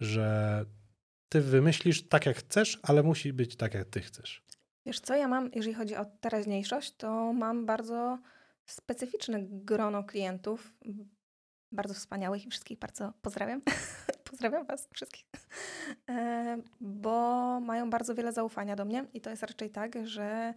że 0.00 0.64
ty 1.28 1.40
wymyślisz 1.40 2.08
tak, 2.08 2.26
jak 2.26 2.36
chcesz, 2.36 2.80
ale 2.82 3.02
musi 3.02 3.32
być 3.32 3.56
tak, 3.56 3.74
jak 3.74 3.88
ty 3.88 4.00
chcesz. 4.00 4.42
Wiesz 4.86 5.00
co, 5.00 5.14
ja 5.14 5.28
mam, 5.28 5.50
jeżeli 5.54 5.74
chodzi 5.74 5.96
o 5.96 6.04
teraźniejszość, 6.04 6.96
to 6.96 7.32
mam 7.32 7.66
bardzo 7.66 8.18
specyficzne 8.66 9.38
grono 9.42 10.04
klientów, 10.04 10.74
bardzo 11.72 11.94
wspaniałych 11.94 12.46
i 12.46 12.50
wszystkich 12.50 12.78
bardzo 12.78 13.12
pozdrawiam. 13.22 13.62
pozdrawiam 14.30 14.66
Was 14.66 14.88
wszystkich. 14.94 15.26
E, 16.08 16.56
bo 16.80 17.20
mają 17.60 17.90
bardzo 17.90 18.14
wiele 18.14 18.32
zaufania 18.32 18.76
do 18.76 18.84
mnie 18.84 19.04
i 19.14 19.20
to 19.20 19.30
jest 19.30 19.42
raczej 19.42 19.70
tak, 19.70 20.06
że 20.06 20.54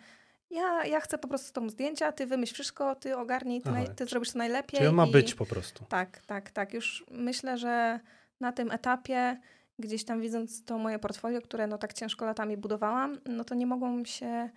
ja, 0.49 0.85
ja 0.85 0.99
chcę 0.99 1.17
po 1.17 1.27
prostu 1.27 1.47
z 1.47 1.51
tą 1.51 1.69
zdjęcia, 1.69 2.11
ty 2.11 2.25
wymyśl 2.25 2.53
wszystko, 2.53 2.95
ty 2.95 3.17
ogarnij, 3.17 3.61
ty, 3.61 3.69
Aha, 3.69 3.77
naj, 3.79 3.95
ty 3.95 4.05
zrobisz 4.05 4.31
to 4.31 4.37
najlepiej. 4.37 4.77
Czyli 4.77 4.87
on 4.89 4.95
ma 4.95 5.05
i- 5.05 5.11
być 5.11 5.35
po 5.35 5.45
prostu. 5.45 5.85
Tak, 5.89 6.19
tak, 6.25 6.51
tak. 6.51 6.73
Już 6.73 7.05
myślę, 7.11 7.57
że 7.57 7.99
na 8.39 8.51
tym 8.51 8.71
etapie, 8.71 9.39
gdzieś 9.79 10.05
tam 10.05 10.21
widząc 10.21 10.65
to 10.65 10.77
moje 10.77 10.99
portfolio, 10.99 11.41
które 11.41 11.67
no 11.67 11.77
tak 11.77 11.93
ciężko 11.93 12.25
latami 12.25 12.57
budowałam, 12.57 13.17
no 13.25 13.43
to 13.43 13.55
nie 13.55 13.65
mogą 13.65 14.05
się 14.05 14.49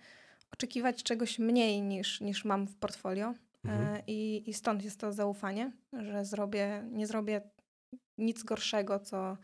oczekiwać 0.53 1.03
czegoś 1.03 1.39
mniej 1.39 1.81
niż, 1.81 2.21
niż 2.21 2.45
mam 2.45 2.67
w 2.67 2.75
portfolio. 2.75 3.33
Mhm. 3.65 3.95
E, 3.95 4.01
I, 4.07 4.49
I 4.49 4.53
stąd 4.53 4.83
jest 4.83 4.99
to 4.99 5.11
zaufanie, 5.11 5.71
że 5.93 6.25
zrobię, 6.25 6.83
nie 6.91 7.07
zrobię 7.07 7.41
nic 8.17 8.43
gorszego, 8.43 8.99
co, 8.99 9.37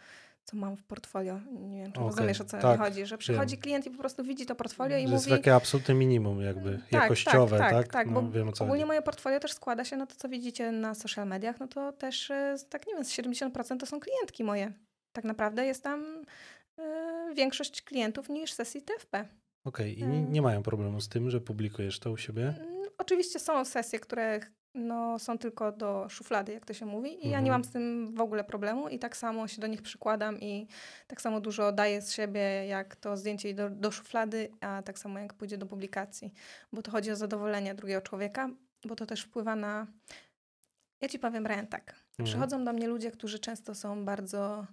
co 0.43 0.57
mam 0.57 0.77
w 0.77 0.83
portfolio. 0.83 1.39
Nie 1.51 1.81
wiem, 1.81 1.91
czy 1.91 1.99
Okej, 1.99 2.09
rozumiesz, 2.11 2.41
o 2.41 2.45
co 2.45 2.57
tak, 2.57 2.79
mi 2.79 2.85
chodzi. 2.85 3.05
Że 3.05 3.17
przychodzi 3.17 3.57
klient 3.57 3.85
i 3.85 3.91
po 3.91 3.97
prostu 3.97 4.23
widzi 4.23 4.45
to 4.45 4.55
portfolio 4.55 4.97
i 4.97 5.07
Że 5.07 5.13
jest 5.13 5.27
mówi... 5.27 5.37
takie 5.37 5.55
absolutne 5.55 5.93
minimum 5.93 6.41
jakby, 6.41 6.77
Tak, 6.77 6.91
jakościowe, 6.91 7.57
tak? 7.57 7.71
tak, 7.71 7.87
tak, 7.87 8.11
no, 8.11 8.21
bo 8.21 8.31
wiem 8.31 8.49
o 8.49 8.51
co 8.51 8.63
Ogólnie 8.63 8.83
chodzi. 8.83 8.87
moje 8.87 9.01
portfolio 9.01 9.39
też 9.39 9.53
składa 9.53 9.85
się 9.85 9.97
na 9.97 10.05
to, 10.05 10.15
co 10.15 10.29
widzicie 10.29 10.71
na 10.71 10.95
social 10.95 11.27
mediach, 11.27 11.59
no 11.59 11.67
to 11.67 11.91
też 11.91 12.31
e, 12.31 12.55
tak 12.69 12.87
nie 12.87 12.93
wiem, 12.93 13.05
z 13.05 13.11
70% 13.11 13.77
to 13.77 13.85
są 13.85 13.99
klientki 13.99 14.43
moje. 14.43 14.73
Tak 15.15 15.23
naprawdę 15.23 15.65
jest 15.65 15.83
tam 15.83 16.25
e, 16.77 17.31
większość 17.35 17.81
klientów 17.81 18.29
niż 18.29 18.53
sesji 18.53 18.81
TFP. 18.81 19.25
Okej, 19.63 19.99
i 19.99 20.03
nie, 20.07 20.21
nie 20.21 20.41
mają 20.41 20.63
problemu 20.63 21.01
z 21.01 21.09
tym, 21.09 21.29
że 21.29 21.41
publikujesz 21.41 21.99
to 21.99 22.11
u 22.11 22.17
siebie? 22.17 22.47
Mm, 22.59 22.75
Oczywiście 22.97 23.39
są 23.39 23.65
sesje, 23.65 23.99
które 23.99 24.39
no, 24.73 25.19
są 25.19 25.37
tylko 25.37 25.71
do 25.71 26.09
szuflady, 26.09 26.53
jak 26.53 26.65
to 26.65 26.73
się 26.73 26.85
mówi, 26.85 27.09
i 27.09 27.17
ja 27.23 27.25
Mhm. 27.25 27.43
nie 27.43 27.51
mam 27.51 27.63
z 27.63 27.71
tym 27.71 28.15
w 28.15 28.21
ogóle 28.21 28.43
problemu 28.43 28.89
i 28.89 28.99
tak 28.99 29.17
samo 29.17 29.47
się 29.47 29.61
do 29.61 29.67
nich 29.67 29.81
przykładam 29.81 30.39
i 30.41 30.67
tak 31.07 31.21
samo 31.21 31.41
dużo 31.41 31.71
daję 31.71 32.01
z 32.01 32.11
siebie, 32.13 32.67
jak 32.67 32.95
to 32.95 33.17
zdjęcie 33.17 33.53
do, 33.53 33.69
do 33.69 33.91
szuflady, 33.91 34.49
a 34.61 34.81
tak 34.81 34.99
samo 34.99 35.19
jak 35.19 35.33
pójdzie 35.33 35.57
do 35.57 35.65
publikacji, 35.65 36.33
bo 36.73 36.81
to 36.81 36.91
chodzi 36.91 37.11
o 37.11 37.15
zadowolenie 37.15 37.75
drugiego 37.75 38.01
człowieka, 38.01 38.49
bo 38.85 38.95
to 38.95 39.05
też 39.05 39.21
wpływa 39.21 39.55
na... 39.55 39.87
Ja 41.01 41.09
ci 41.09 41.19
powiem, 41.19 41.47
Ryan, 41.47 41.67
tak. 41.67 41.89
Mhm. 41.89 42.25
Przychodzą 42.25 42.65
do 42.65 42.73
mnie 42.73 42.87
ludzie, 42.87 43.11
którzy 43.11 43.39
często 43.39 43.75
są 43.75 44.05
bardzo 44.05 44.65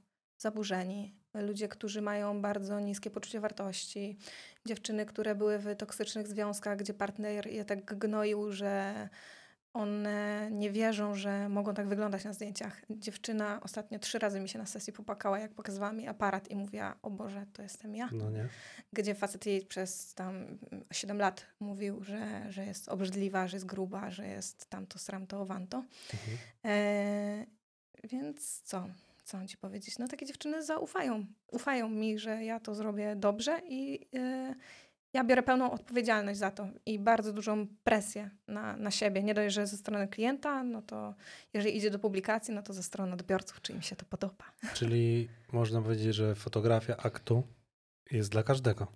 zaburzeni, 0.42 1.14
ludzie, 1.34 1.68
którzy 1.68 2.02
mają 2.02 2.42
bardzo 2.42 2.80
niskie 2.80 3.10
poczucie 3.10 3.40
wartości, 3.40 4.18
dziewczyny, 4.66 5.06
które 5.06 5.34
były 5.34 5.58
w 5.58 5.76
toksycznych 5.76 6.28
związkach, 6.28 6.78
gdzie 6.78 6.94
partner 6.94 7.46
je 7.46 7.64
tak 7.64 7.98
gnoił, 7.98 8.52
że 8.52 9.08
one 9.72 10.48
nie 10.50 10.70
wierzą, 10.70 11.14
że 11.14 11.48
mogą 11.48 11.74
tak 11.74 11.88
wyglądać 11.88 12.24
na 12.24 12.32
zdjęciach. 12.32 12.82
Dziewczyna 12.90 13.60
ostatnio 13.62 13.98
trzy 13.98 14.18
razy 14.18 14.40
mi 14.40 14.48
się 14.48 14.58
na 14.58 14.66
sesji 14.66 14.92
popłakała, 14.92 15.38
jak 15.38 15.54
pokazywała 15.54 15.92
mi 15.92 16.08
aparat 16.08 16.50
i 16.50 16.56
mówiła, 16.56 16.96
o 17.02 17.10
Boże, 17.10 17.46
to 17.52 17.62
jestem 17.62 17.96
ja. 17.96 18.08
No 18.12 18.30
nie? 18.30 18.48
Gdzie 18.92 19.14
facet 19.14 19.46
jej 19.46 19.66
przez 19.66 20.14
tam 20.14 20.58
7 20.92 21.18
lat 21.18 21.46
mówił, 21.60 22.04
że, 22.04 22.52
że 22.52 22.66
jest 22.66 22.88
obrzydliwa, 22.88 23.48
że 23.48 23.56
jest 23.56 23.66
gruba, 23.66 24.10
że 24.10 24.26
jest 24.26 24.66
tamto, 24.66 24.98
sramto, 24.98 25.40
owanto. 25.40 25.84
Mhm. 26.12 26.38
E, 26.64 27.46
więc 28.04 28.62
co? 28.62 28.88
Co 29.24 29.36
mam 29.36 29.48
ci 29.48 29.56
powiedzieć? 29.56 29.98
No 29.98 30.08
takie 30.08 30.26
dziewczyny 30.26 30.62
zaufają. 30.62 31.26
Ufają 31.52 31.88
mi, 31.88 32.18
że 32.18 32.44
ja 32.44 32.60
to 32.60 32.74
zrobię 32.74 33.16
dobrze 33.16 33.60
i 33.68 34.08
e, 34.14 34.54
ja 35.12 35.24
biorę 35.24 35.42
pełną 35.42 35.70
odpowiedzialność 35.70 36.38
za 36.38 36.50
to 36.50 36.68
i 36.86 36.98
bardzo 36.98 37.32
dużą 37.32 37.66
presję 37.84 38.30
na, 38.48 38.76
na 38.76 38.90
siebie. 38.90 39.22
Nie 39.22 39.34
dość, 39.34 39.54
że 39.54 39.66
ze 39.66 39.76
strony 39.76 40.08
klienta, 40.08 40.64
no 40.64 40.82
to 40.82 41.14
jeżeli 41.52 41.76
idzie 41.76 41.90
do 41.90 41.98
publikacji, 41.98 42.54
no 42.54 42.62
to 42.62 42.72
ze 42.72 42.82
strony 42.82 43.12
odbiorców, 43.12 43.60
czy 43.62 43.72
im 43.72 43.82
się 43.82 43.96
to 43.96 44.04
podoba. 44.04 44.44
Czyli 44.74 45.28
można 45.52 45.82
powiedzieć, 45.82 46.14
że 46.14 46.34
fotografia 46.34 46.96
aktu 46.96 47.42
jest 48.10 48.30
dla 48.30 48.42
każdego. 48.42 48.86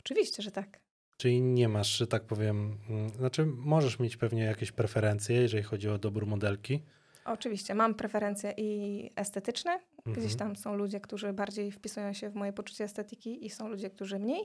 Oczywiście, 0.00 0.42
że 0.42 0.50
tak. 0.50 0.80
Czyli 1.16 1.42
nie 1.42 1.68
masz, 1.68 1.96
że 1.96 2.06
tak 2.06 2.24
powiem, 2.24 2.78
mm, 2.90 3.10
znaczy 3.10 3.46
możesz 3.46 3.98
mieć 3.98 4.16
pewnie 4.16 4.42
jakieś 4.42 4.72
preferencje, 4.72 5.36
jeżeli 5.36 5.62
chodzi 5.62 5.88
o 5.88 5.98
dobór 5.98 6.26
modelki. 6.26 6.82
Oczywiście, 7.24 7.74
mam 7.74 7.94
preferencje 7.94 8.54
i 8.56 9.10
estetyczne. 9.16 9.78
Gdzieś 10.06 10.32
Mhm. 10.32 10.38
tam 10.38 10.56
są 10.56 10.74
ludzie, 10.76 11.00
którzy 11.00 11.32
bardziej 11.32 11.72
wpisują 11.72 12.12
się 12.12 12.30
w 12.30 12.34
moje 12.34 12.52
poczucie 12.52 12.84
estetyki 12.84 13.46
i 13.46 13.50
są 13.50 13.68
ludzie, 13.68 13.90
którzy 13.90 14.18
mniej. 14.18 14.40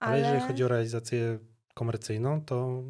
Ale, 0.00 0.12
Ale, 0.12 0.20
jeżeli 0.20 0.40
chodzi 0.40 0.64
o 0.64 0.68
realizację 0.68 1.38
komercyjną, 1.74 2.40
to 2.44 2.82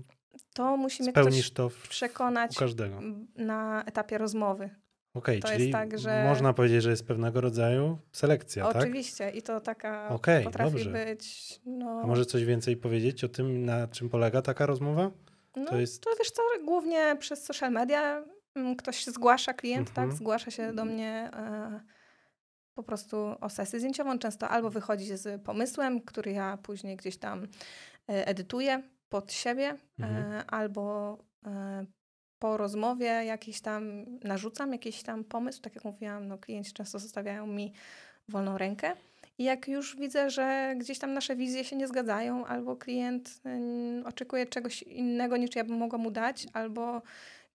to 0.54 0.76
musi 0.76 1.02
mnie 1.02 1.12
spełnisz 1.12 1.50
to 1.50 1.68
w, 1.68 1.88
przekonać 1.88 2.56
każdego. 2.58 3.00
na 3.36 3.84
etapie 3.86 4.18
rozmowy. 4.18 4.70
Okej, 5.14 5.36
jest 5.36 5.48
czyli 5.48 5.72
tak, 5.72 5.98
że- 5.98 6.24
można 6.28 6.52
powiedzieć, 6.52 6.82
że 6.82 6.90
jest 6.90 7.06
pewnego 7.06 7.40
rodzaju 7.40 7.98
selekcja, 8.12 8.66
tak? 8.72 8.76
Oczywiście 8.82 9.30
i 9.30 9.42
to 9.42 9.60
taka 9.60 10.08
Okej, 10.08 10.44
potrafi 10.44 10.70
dobrze. 10.72 10.90
być. 11.06 11.60
No, 11.66 12.00
A 12.04 12.06
może 12.06 12.24
coś 12.26 12.44
więcej 12.44 12.76
powiedzieć 12.76 13.24
o 13.24 13.28
tym, 13.28 13.64
na 13.64 13.88
czym 13.88 14.08
polega 14.08 14.42
taka 14.42 14.66
rozmowa? 14.66 15.10
no, 15.56 15.64
to 15.64 15.76
jest- 15.78 16.02
to 16.02 16.10
wiesz 16.18 16.30
co, 16.30 16.42
głównie 16.64 17.16
przez 17.18 17.44
social 17.44 17.72
media 17.72 18.24
ktoś 18.78 18.96
się 19.04 19.10
zgłasza, 19.10 19.54
klient, 19.54 19.88
Mhm. 19.88 20.08
tak, 20.08 20.16
zgłasza 20.18 20.50
się 20.50 20.72
do 20.72 20.84
mnie 20.84 21.30
e, 21.34 21.80
po 22.74 22.82
prostu 22.82 23.16
o 23.40 23.48
sesję 23.50 23.78
zdjęciową. 23.78 24.18
Często 24.18 24.48
albo 24.48 24.70
wychodzi 24.70 25.16
z 25.16 25.42
pomysłem, 25.42 26.00
który 26.00 26.32
ja 26.32 26.56
później 26.62 26.96
gdzieś 26.96 27.16
tam 27.16 27.42
e, 28.08 28.26
edytuję 28.26 28.82
pod 29.08 29.32
siebie, 29.32 29.76
Mhm. 29.98 30.32
e, 30.32 30.46
albo 30.50 31.18
e, 31.46 31.86
po 32.38 32.56
rozmowie 32.56 33.06
jakiś 33.06 33.60
tam 33.60 34.04
narzucam 34.24 34.72
jakiś 34.72 35.02
tam 35.02 35.24
pomysł. 35.24 35.62
Tak 35.62 35.74
jak 35.74 35.84
mówiłam, 35.84 36.28
no, 36.28 36.38
klienci 36.38 36.72
często 36.72 36.98
zostawiają 36.98 37.46
mi 37.46 37.72
wolną 38.28 38.58
rękę. 38.58 38.92
I 39.38 39.44
jak 39.44 39.68
już 39.68 39.96
widzę, 39.96 40.30
że 40.30 40.74
gdzieś 40.76 40.98
tam 40.98 41.12
nasze 41.14 41.36
wizje 41.36 41.64
się 41.64 41.76
nie 41.76 41.88
zgadzają, 41.88 42.46
albo 42.46 42.76
klient 42.76 43.40
oczekuje 44.04 44.46
czegoś 44.46 44.82
innego 44.82 45.36
niż 45.36 45.56
ja 45.56 45.64
bym 45.64 45.76
mogła 45.76 45.98
mu 45.98 46.10
dać, 46.10 46.46
albo 46.52 47.02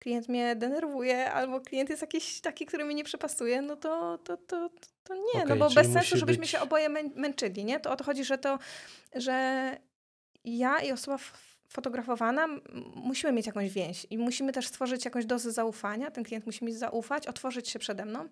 klient 0.02 0.30
mnie 0.30 0.56
denerwuje, 0.56 1.32
albo 1.32 1.62
klient 1.62 1.90
jest 1.90 2.02
jakiś 2.02 2.42
taki, 2.42 2.66
który 2.66 2.84
mi 2.86 2.96
nie 2.96 3.04
przepasuje, 3.04 3.62
no 3.62 3.76
to, 3.76 4.18
to, 4.18 4.38
to, 4.38 4.70
to, 5.04 5.16
nie, 5.16 5.22
no 5.40 5.44
Okej, 5.44 5.60
bo 5.60 5.70
bez 5.70 5.92
sensu, 5.94 6.18
żebyśmy 6.18 6.42
być- 6.42 6.50
się 6.50 6.60
oboje 6.60 6.90
mę- 6.90 7.16
męczyli, 7.16 7.66
nie? 7.66 7.80
To 7.80 7.92
o 7.92 7.96
to 7.96 8.04
chodzi, 8.04 8.24
że 8.24 8.38
to, 8.38 8.60
że 9.16 9.78
ja 10.44 10.80
i 10.80 10.92
osoba 10.92 11.18
fotografowana 11.70 12.48
musimy 12.96 13.34
mieć 13.34 13.46
jakąś 13.46 13.70
więź 13.70 14.08
i 14.10 14.18
musimy 14.18 14.52
też 14.52 14.68
stworzyć 14.68 15.06
jakąś 15.06 15.26
dozę 15.26 15.52
zaufania. 15.52 16.12
Ten 16.12 16.24
klient 16.24 16.46
musi 16.46 16.66
mi 16.66 16.74
zaufać, 16.74 17.28
otworzyć 17.28 17.70
się 17.70 17.80
przede 17.80 18.06
mną 18.06 18.30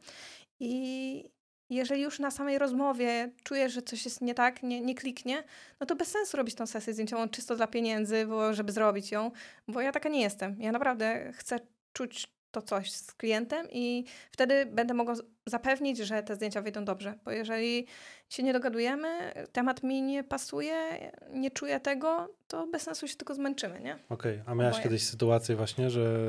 i 0.59 1.29
jeżeli 1.69 2.01
już 2.01 2.19
na 2.19 2.31
samej 2.31 2.57
rozmowie 2.57 3.31
czuję, 3.43 3.69
że 3.69 3.81
coś 3.81 4.05
jest 4.05 4.21
nie 4.21 4.33
tak, 4.33 4.63
nie, 4.63 4.81
nie 4.81 4.95
kliknie, 4.95 5.43
no 5.79 5.85
to 5.85 5.95
bez 5.95 6.07
sensu 6.07 6.37
robić 6.37 6.55
tą 6.55 6.67
sesję 6.67 6.93
zdjęciową 6.93 7.29
czysto 7.29 7.55
dla 7.55 7.67
pieniędzy, 7.67 8.25
bo 8.25 8.53
żeby 8.53 8.71
zrobić 8.71 9.11
ją, 9.11 9.31
bo 9.67 9.81
ja 9.81 9.91
taka 9.91 10.09
nie 10.09 10.21
jestem. 10.21 10.55
Ja 10.59 10.71
naprawdę 10.71 11.31
chcę 11.33 11.59
czuć 11.93 12.27
to 12.51 12.61
coś 12.61 12.91
z 12.91 13.13
klientem 13.13 13.67
i 13.71 14.05
wtedy 14.31 14.65
będę 14.65 14.93
mogła 14.93 15.13
zapewnić, 15.45 15.97
że 15.97 16.23
te 16.23 16.35
zdjęcia 16.35 16.61
wyjdą 16.61 16.85
dobrze. 16.85 17.19
Bo 17.25 17.31
jeżeli 17.31 17.87
się 18.29 18.43
nie 18.43 18.53
dogadujemy, 18.53 19.33
temat 19.51 19.83
mi 19.83 20.01
nie 20.01 20.23
pasuje, 20.23 21.11
nie 21.33 21.51
czuję 21.51 21.79
tego, 21.79 22.35
to 22.47 22.67
bez 22.67 22.81
sensu 22.81 23.07
się 23.07 23.15
tylko 23.15 23.35
zmęczymy, 23.35 23.79
nie? 23.79 23.99
Okej, 24.09 24.41
a 24.45 24.55
miałaś 24.55 24.73
Oboje. 24.73 24.83
kiedyś 24.83 25.03
sytuację 25.03 25.55
właśnie, 25.55 25.89
że 25.89 26.19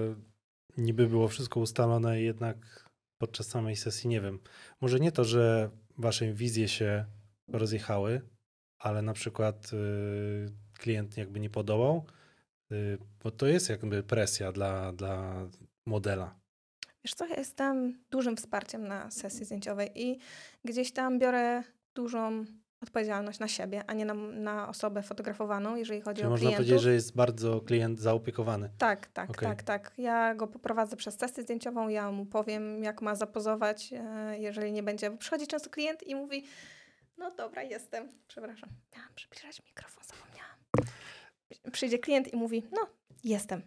niby 0.76 1.06
było 1.06 1.28
wszystko 1.28 1.60
ustalone 1.60 2.20
i 2.20 2.24
jednak 2.24 2.89
podczas 3.20 3.46
samej 3.46 3.76
sesji, 3.76 4.08
nie 4.08 4.20
wiem, 4.20 4.38
może 4.80 5.00
nie 5.00 5.12
to, 5.12 5.24
że 5.24 5.70
wasze 5.98 6.32
wizje 6.32 6.68
się 6.68 7.04
rozjechały, 7.48 8.20
ale 8.78 9.02
na 9.02 9.12
przykład 9.12 9.72
y, 9.72 10.52
klient 10.78 11.16
jakby 11.16 11.40
nie 11.40 11.50
podołał, 11.50 12.06
y, 12.72 12.98
bo 13.22 13.30
to 13.30 13.46
jest 13.46 13.68
jakby 13.70 14.02
presja 14.02 14.52
dla, 14.52 14.92
dla 14.92 15.46
modela. 15.86 16.40
Wiesz 17.04 17.14
co, 17.14 17.26
ja 17.26 17.36
jestem 17.36 18.04
dużym 18.10 18.36
wsparciem 18.36 18.88
na 18.88 19.10
sesji 19.10 19.44
zdjęciowej 19.44 19.90
i 19.94 20.18
gdzieś 20.64 20.92
tam 20.92 21.18
biorę 21.18 21.62
dużą 21.94 22.44
odpowiedzialność 22.82 23.38
na 23.38 23.48
siebie, 23.48 23.84
a 23.86 23.94
nie 23.94 24.04
na, 24.04 24.14
na 24.14 24.68
osobę 24.68 25.02
fotografowaną, 25.02 25.76
jeżeli 25.76 26.00
chodzi 26.00 26.16
Czyli 26.16 26.26
o 26.26 26.30
można 26.30 26.46
klientów. 26.46 26.66
powiedzieć, 26.66 26.82
że 26.82 26.92
jest 26.92 27.14
bardzo 27.16 27.60
klient 27.60 28.00
zaopiekowany. 28.00 28.70
Tak, 28.78 29.06
tak, 29.06 29.30
Okej. 29.30 29.48
tak, 29.48 29.62
tak. 29.62 29.92
Ja 29.98 30.34
go 30.34 30.46
poprowadzę 30.46 30.96
przez 30.96 31.18
sesję 31.18 31.42
zdjęciową, 31.42 31.88
ja 31.88 32.10
mu 32.10 32.26
powiem, 32.26 32.82
jak 32.84 33.02
ma 33.02 33.14
zapozować, 33.14 33.92
e, 33.92 34.38
jeżeli 34.38 34.72
nie 34.72 34.82
będzie. 34.82 35.10
Bo 35.10 35.16
przychodzi 35.16 35.46
często 35.46 35.70
klient 35.70 36.02
i 36.02 36.14
mówi, 36.14 36.44
no 37.18 37.30
dobra, 37.30 37.62
jestem. 37.62 38.08
Przepraszam, 38.28 38.68
miałam 38.96 39.10
przybliżać 39.14 39.62
mikrofon, 39.66 40.04
zapomniałam. 40.04 40.56
Przyjdzie 41.72 41.98
klient 41.98 42.32
i 42.32 42.36
mówi, 42.36 42.62
no, 42.72 42.86
jestem. 43.24 43.62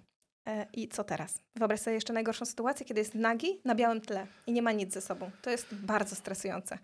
E, 0.47 0.65
I 0.73 0.87
co 0.87 1.03
teraz? 1.03 1.39
Wyobraź 1.55 1.79
sobie 1.79 1.93
jeszcze 1.93 2.13
najgorszą 2.13 2.45
sytuację, 2.45 2.85
kiedy 2.85 3.01
jest 3.01 3.15
nagi 3.15 3.61
na 3.65 3.75
białym 3.75 4.01
tle 4.01 4.27
i 4.47 4.51
nie 4.51 4.61
ma 4.61 4.71
nic 4.71 4.93
ze 4.93 5.01
sobą. 5.01 5.31
To 5.41 5.49
jest 5.49 5.75
bardzo 5.75 6.15
stresujące. 6.15 6.77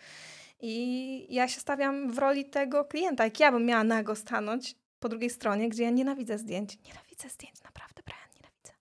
I 0.62 1.36
ja 1.36 1.48
się 1.48 1.60
stawiam 1.60 2.12
w 2.12 2.18
roli 2.18 2.46
tego 2.46 2.86
klienta. 2.86 3.24
Jak 3.24 3.40
ja 3.40 3.52
bym 3.52 3.66
miała 3.66 3.84
nago 3.84 4.16
stanąć 4.16 4.76
po 5.00 5.10
drugiej 5.10 5.30
stronie, 5.30 5.70
gdzie 5.70 5.84
ja 5.84 5.90
nienawidzę 5.90 6.38
zdjęć. 6.38 6.78
Nienawidzę 6.88 7.30
zdjęć, 7.30 7.64
naprawdę, 7.64 8.02
Brian, 8.06 8.30
nienawidzę. 8.36 8.74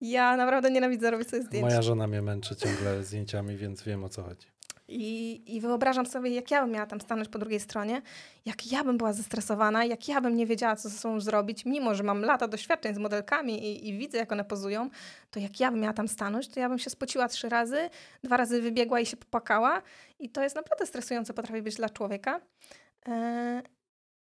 Ja 0.00 0.36
naprawdę 0.36 0.70
nienawidzę 0.70 1.10
robić 1.10 1.28
sobie 1.28 1.42
zdjęć. 1.42 1.64
Moja 1.64 1.82
żona 1.82 2.06
mnie 2.06 2.22
męczy 2.22 2.56
ciągle 2.56 3.04
zdjęciami, 3.04 3.56
więc 3.56 3.82
wiem 3.82 4.04
o 4.04 4.08
co 4.08 4.22
chodzi. 4.22 4.46
I, 4.90 5.42
I 5.56 5.60
wyobrażam 5.60 6.06
sobie, 6.06 6.30
jak 6.30 6.50
ja 6.50 6.62
bym 6.62 6.70
miała 6.70 6.86
tam 6.86 7.00
stanąć 7.00 7.28
po 7.28 7.38
drugiej 7.38 7.60
stronie, 7.60 8.02
jak 8.46 8.72
ja 8.72 8.84
bym 8.84 8.98
była 8.98 9.12
zestresowana, 9.12 9.84
jak 9.84 10.08
ja 10.08 10.20
bym 10.20 10.36
nie 10.36 10.46
wiedziała, 10.46 10.76
co 10.76 10.88
ze 10.88 10.98
sobą 10.98 11.20
zrobić, 11.20 11.64
mimo 11.64 11.94
że 11.94 12.02
mam 12.02 12.22
lata 12.22 12.48
doświadczeń 12.48 12.94
z 12.94 12.98
modelkami 12.98 13.64
i, 13.66 13.88
i 13.88 13.98
widzę, 13.98 14.18
jak 14.18 14.32
one 14.32 14.44
pozują, 14.44 14.90
to 15.30 15.40
jak 15.40 15.60
ja 15.60 15.70
bym 15.70 15.80
miała 15.80 15.94
tam 15.94 16.08
stanąć, 16.08 16.48
to 16.48 16.60
ja 16.60 16.68
bym 16.68 16.78
się 16.78 16.90
spociła 16.90 17.28
trzy 17.28 17.48
razy, 17.48 17.90
dwa 18.22 18.36
razy 18.36 18.62
wybiegła 18.62 19.00
i 19.00 19.06
się 19.06 19.16
popłakała. 19.16 19.82
I 20.18 20.30
to 20.30 20.42
jest 20.42 20.56
naprawdę 20.56 20.86
stresujące, 20.86 21.34
potrafi 21.34 21.62
być 21.62 21.76
dla 21.76 21.88
człowieka. 21.88 22.40
E, 23.08 23.62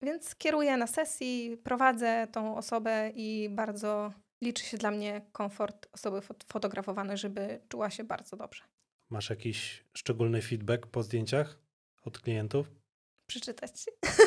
więc 0.02 0.34
kieruję 0.34 0.76
na 0.76 0.86
sesji, 0.86 1.56
prowadzę 1.64 2.26
tą 2.32 2.56
osobę 2.56 3.10
i 3.14 3.48
bardzo 3.50 4.12
liczy 4.44 4.64
się 4.64 4.78
dla 4.78 4.90
mnie 4.90 5.20
komfort 5.32 5.86
osoby 5.92 6.20
fot- 6.20 6.44
fotografowanej, 6.52 7.16
żeby 7.16 7.60
czuła 7.68 7.90
się 7.90 8.04
bardzo 8.04 8.36
dobrze. 8.36 8.77
Masz 9.10 9.30
jakiś 9.30 9.84
szczególny 9.92 10.42
feedback 10.42 10.86
po 10.86 11.02
zdjęciach 11.02 11.58
od 12.04 12.18
klientów? 12.18 12.78
przeczytać. 13.28 13.86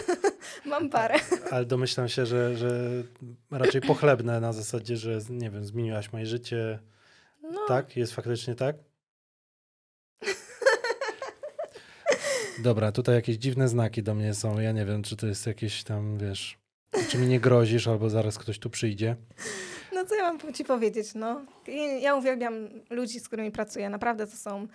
Mam 0.65 0.89
parę. 0.89 1.15
Ale 1.51 1.65
domyślam 1.65 2.09
się, 2.09 2.25
że, 2.25 2.57
że 2.57 3.03
raczej 3.51 3.81
pochlebne 3.81 4.39
na 4.39 4.53
zasadzie, 4.53 4.97
że 4.97 5.19
nie 5.29 5.49
wiem, 5.49 5.65
zmieniłaś 5.65 6.13
moje 6.13 6.25
życie. 6.25 6.79
No, 7.41 7.65
Tak? 7.67 7.97
Jest 7.97 8.13
faktycznie 8.13 8.55
tak? 8.55 8.75
Dobra, 12.63 12.91
tutaj 12.91 13.15
jakieś 13.15 13.37
dziwne 13.37 13.67
znaki 13.67 14.03
do 14.03 14.15
mnie 14.15 14.33
są. 14.33 14.59
Ja 14.59 14.71
nie 14.71 14.85
wiem, 14.85 15.03
czy 15.03 15.15
to 15.15 15.27
jest 15.27 15.47
jakieś 15.47 15.83
tam, 15.83 16.17
wiesz, 16.17 16.57
czy 17.09 17.17
mi 17.17 17.27
nie 17.27 17.39
grozisz, 17.39 17.87
albo 17.87 18.09
zaraz 18.09 18.37
ktoś 18.37 18.59
tu 18.59 18.69
przyjdzie. 18.69 19.15
No 20.01 20.09
co 20.09 20.15
ja 20.15 20.33
mam 20.33 20.53
ci 20.53 20.65
powiedzieć, 20.65 21.13
no. 21.15 21.45
I 21.67 22.01
Ja 22.01 22.15
uwielbiam 22.15 22.53
ludzi, 22.89 23.19
z 23.19 23.27
którymi 23.27 23.51
pracuję. 23.51 23.89
Naprawdę 23.89 24.27
to 24.27 24.35
są, 24.35 24.67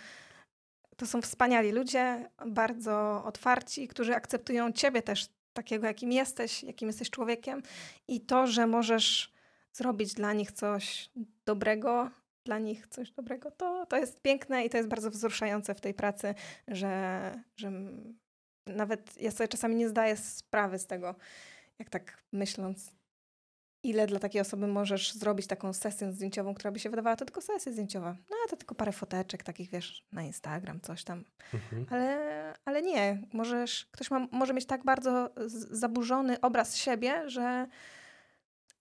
to 0.97 1.07
są 1.07 1.23
wspaniali 1.23 1.73
ludzie, 1.73 2.31
bardzo 2.47 3.25
otwarci, 3.25 3.89
którzy 3.89 4.15
akceptują 4.15 4.73
ciebie 4.73 5.03
też 5.03 5.29
takiego, 5.53 5.87
jakim 5.87 6.13
jesteś, 6.13 6.63
jakim 6.63 6.89
jesteś 6.89 7.11
człowiekiem. 7.11 7.63
I 8.09 8.21
to, 8.21 8.47
że 8.47 8.67
możesz 8.67 9.33
zrobić 9.73 10.15
dla 10.15 10.33
nich 10.33 10.53
coś 10.53 11.11
dobrego, 11.45 12.11
dla 12.45 12.59
nich 12.59 12.87
coś 12.87 13.11
dobrego, 13.11 13.51
to, 13.51 13.87
to 13.87 13.97
jest 13.97 14.23
piękne 14.23 14.65
i 14.65 14.71
to 14.71 14.77
jest 14.77 14.89
bardzo 14.89 15.11
wzruszające 15.11 15.75
w 15.75 15.81
tej 15.81 15.95
pracy, 15.95 16.35
że, 16.69 17.33
że 17.57 17.73
nawet 18.67 19.21
ja 19.21 19.31
sobie 19.31 19.49
czasami 19.49 19.77
nie 19.77 19.89
zdaję 19.89 20.17
sprawy 20.17 20.79
z 20.79 20.87
tego, 20.87 21.15
jak 21.79 21.91
tak 21.91 22.23
myśląc, 22.33 22.96
ile 23.89 24.07
dla 24.07 24.19
takiej 24.19 24.41
osoby 24.41 24.67
możesz 24.67 25.13
zrobić 25.13 25.47
taką 25.47 25.73
sesję 25.73 26.13
zdjęciową, 26.13 26.55
która 26.55 26.71
by 26.71 26.79
się 26.79 26.91
wydawała, 26.91 27.17
to 27.17 27.25
tylko 27.25 27.41
sesja 27.41 27.73
zdjęciowa. 27.73 28.17
No 28.31 28.37
to 28.51 28.57
tylko 28.57 28.75
parę 28.75 28.93
foteczek 28.93 29.43
takich, 29.43 29.71
wiesz, 29.71 30.05
na 30.13 30.23
Instagram, 30.23 30.81
coś 30.81 31.05
tam. 31.05 31.25
Mhm. 31.55 31.87
Ale, 31.91 32.55
ale 32.65 32.83
nie, 32.83 33.23
możesz, 33.33 33.87
ktoś 33.93 34.11
ma, 34.11 34.27
może 34.33 34.55
mieć 34.55 34.67
tak 34.67 34.85
bardzo 34.85 35.31
zaburzony 35.71 36.41
obraz 36.41 36.77
siebie, 36.77 37.31
że 37.31 37.67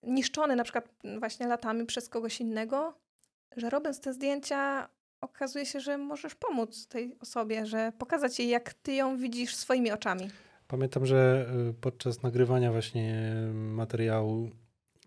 niszczony 0.02 0.56
na 0.56 0.64
przykład 0.64 0.88
właśnie 1.18 1.46
latami 1.46 1.86
przez 1.86 2.08
kogoś 2.08 2.40
innego, 2.40 2.98
że 3.56 3.70
robiąc 3.70 4.00
te 4.00 4.12
zdjęcia 4.12 4.88
okazuje 5.20 5.66
się, 5.66 5.80
że 5.80 5.98
możesz 5.98 6.34
pomóc 6.34 6.86
tej 6.86 7.16
osobie, 7.20 7.66
że 7.66 7.92
pokazać 7.98 8.38
jej, 8.38 8.48
jak 8.48 8.74
ty 8.74 8.92
ją 8.94 9.16
widzisz 9.16 9.54
swoimi 9.54 9.92
oczami. 9.92 10.30
Pamiętam, 10.68 11.06
że 11.06 11.46
y, 11.70 11.74
podczas 11.74 12.22
nagrywania 12.22 12.72
właśnie 12.72 13.34
materiału, 13.54 14.50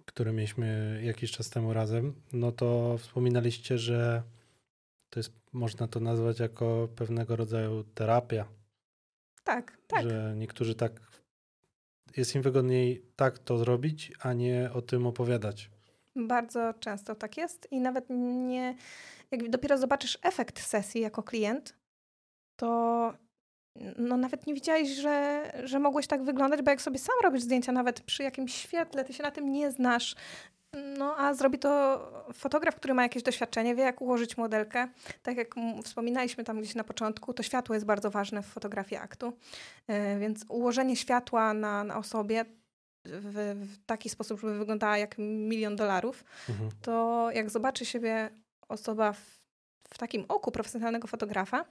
który 0.10 0.32
mieliśmy 0.32 1.00
jakiś 1.04 1.32
czas 1.32 1.50
temu 1.50 1.74
razem, 1.74 2.14
no 2.34 2.52
to 2.52 2.98
wspominaliście, 2.98 3.78
że 3.78 4.24
to 5.10 5.20
jest, 5.20 5.32
można 5.54 5.88
to 5.88 6.00
nazwać 6.00 6.40
jako 6.40 6.88
pewnego 6.96 7.36
rodzaju 7.36 7.84
terapia, 7.84 8.46
Tak, 9.44 9.78
tak. 9.88 10.04
że 10.04 10.34
niektórzy 10.38 10.76
tak, 10.76 10.92
jest 12.18 12.36
im 12.36 12.42
wygodniej 12.42 13.06
tak 13.16 13.40
to 13.40 13.58
zrobić, 13.58 14.12
a 14.20 14.34
nie 14.34 14.70
o 14.74 14.82
tym 14.82 15.08
opowiadać. 15.08 15.70
Bardzo 16.16 16.74
często 16.80 17.16
tak 17.16 17.38
jest 17.38 17.68
i 17.72 17.80
nawet 17.82 18.06
nie, 18.10 18.76
jak 19.32 19.50
dopiero 19.50 19.78
zobaczysz 19.78 20.18
efekt 20.22 20.60
sesji 20.60 21.02
jako 21.02 21.24
klient, 21.24 21.76
to 22.56 23.14
no 23.98 24.18
nawet 24.18 24.48
nie 24.48 24.54
widziałeś, 24.54 24.90
że, 24.90 25.44
że 25.64 25.80
mogłeś 25.80 26.08
tak 26.08 26.24
wyglądać, 26.24 26.62
bo 26.62 26.72
jak 26.72 26.82
sobie 26.82 27.00
sam 27.00 27.16
robisz 27.24 27.42
zdjęcia, 27.42 27.72
nawet 27.72 28.02
przy 28.02 28.24
jakimś 28.24 28.56
świetle, 28.56 29.06
ty 29.06 29.14
się 29.14 29.24
na 29.24 29.32
tym 29.32 29.52
nie 29.52 29.72
znasz, 29.72 30.16
no 30.98 31.16
a 31.18 31.34
zrobi 31.34 31.60
to 31.60 32.00
fotograf, 32.34 32.76
który 32.76 32.94
ma 32.94 33.04
jakieś 33.04 33.24
doświadczenie, 33.24 33.76
wie 33.76 33.84
jak 33.84 34.02
ułożyć 34.02 34.38
modelkę. 34.38 34.88
Tak 35.24 35.38
jak 35.38 35.56
wspominaliśmy 35.84 36.44
tam 36.44 36.62
gdzieś 36.62 36.76
na 36.76 36.84
początku, 36.84 37.34
to 37.34 37.44
światło 37.44 37.76
jest 37.76 37.86
bardzo 37.86 38.12
ważne 38.12 38.44
w 38.44 38.46
fotografii 38.46 39.02
aktu, 39.02 39.34
E, 39.88 40.20
więc 40.20 40.46
ułożenie 40.50 40.96
światła 40.96 41.54
na, 41.54 41.84
na 41.84 41.98
osobie 41.98 42.46
w, 43.06 43.56
w 43.74 43.86
taki 43.86 44.10
sposób, 44.10 44.40
żeby 44.42 44.58
wyglądała 44.58 44.98
jak 44.98 45.16
milion 45.18 45.76
dolarów, 45.76 46.24
Mhm. 46.50 46.70
to 46.82 47.28
jak 47.34 47.50
zobaczy 47.50 47.86
siebie 47.86 48.30
osoba 48.70 49.14
w, 49.14 49.22
w 49.90 49.98
takim 49.98 50.26
oku 50.28 50.52
profesjonalnego 50.52 51.08
fotografa, 51.08 51.66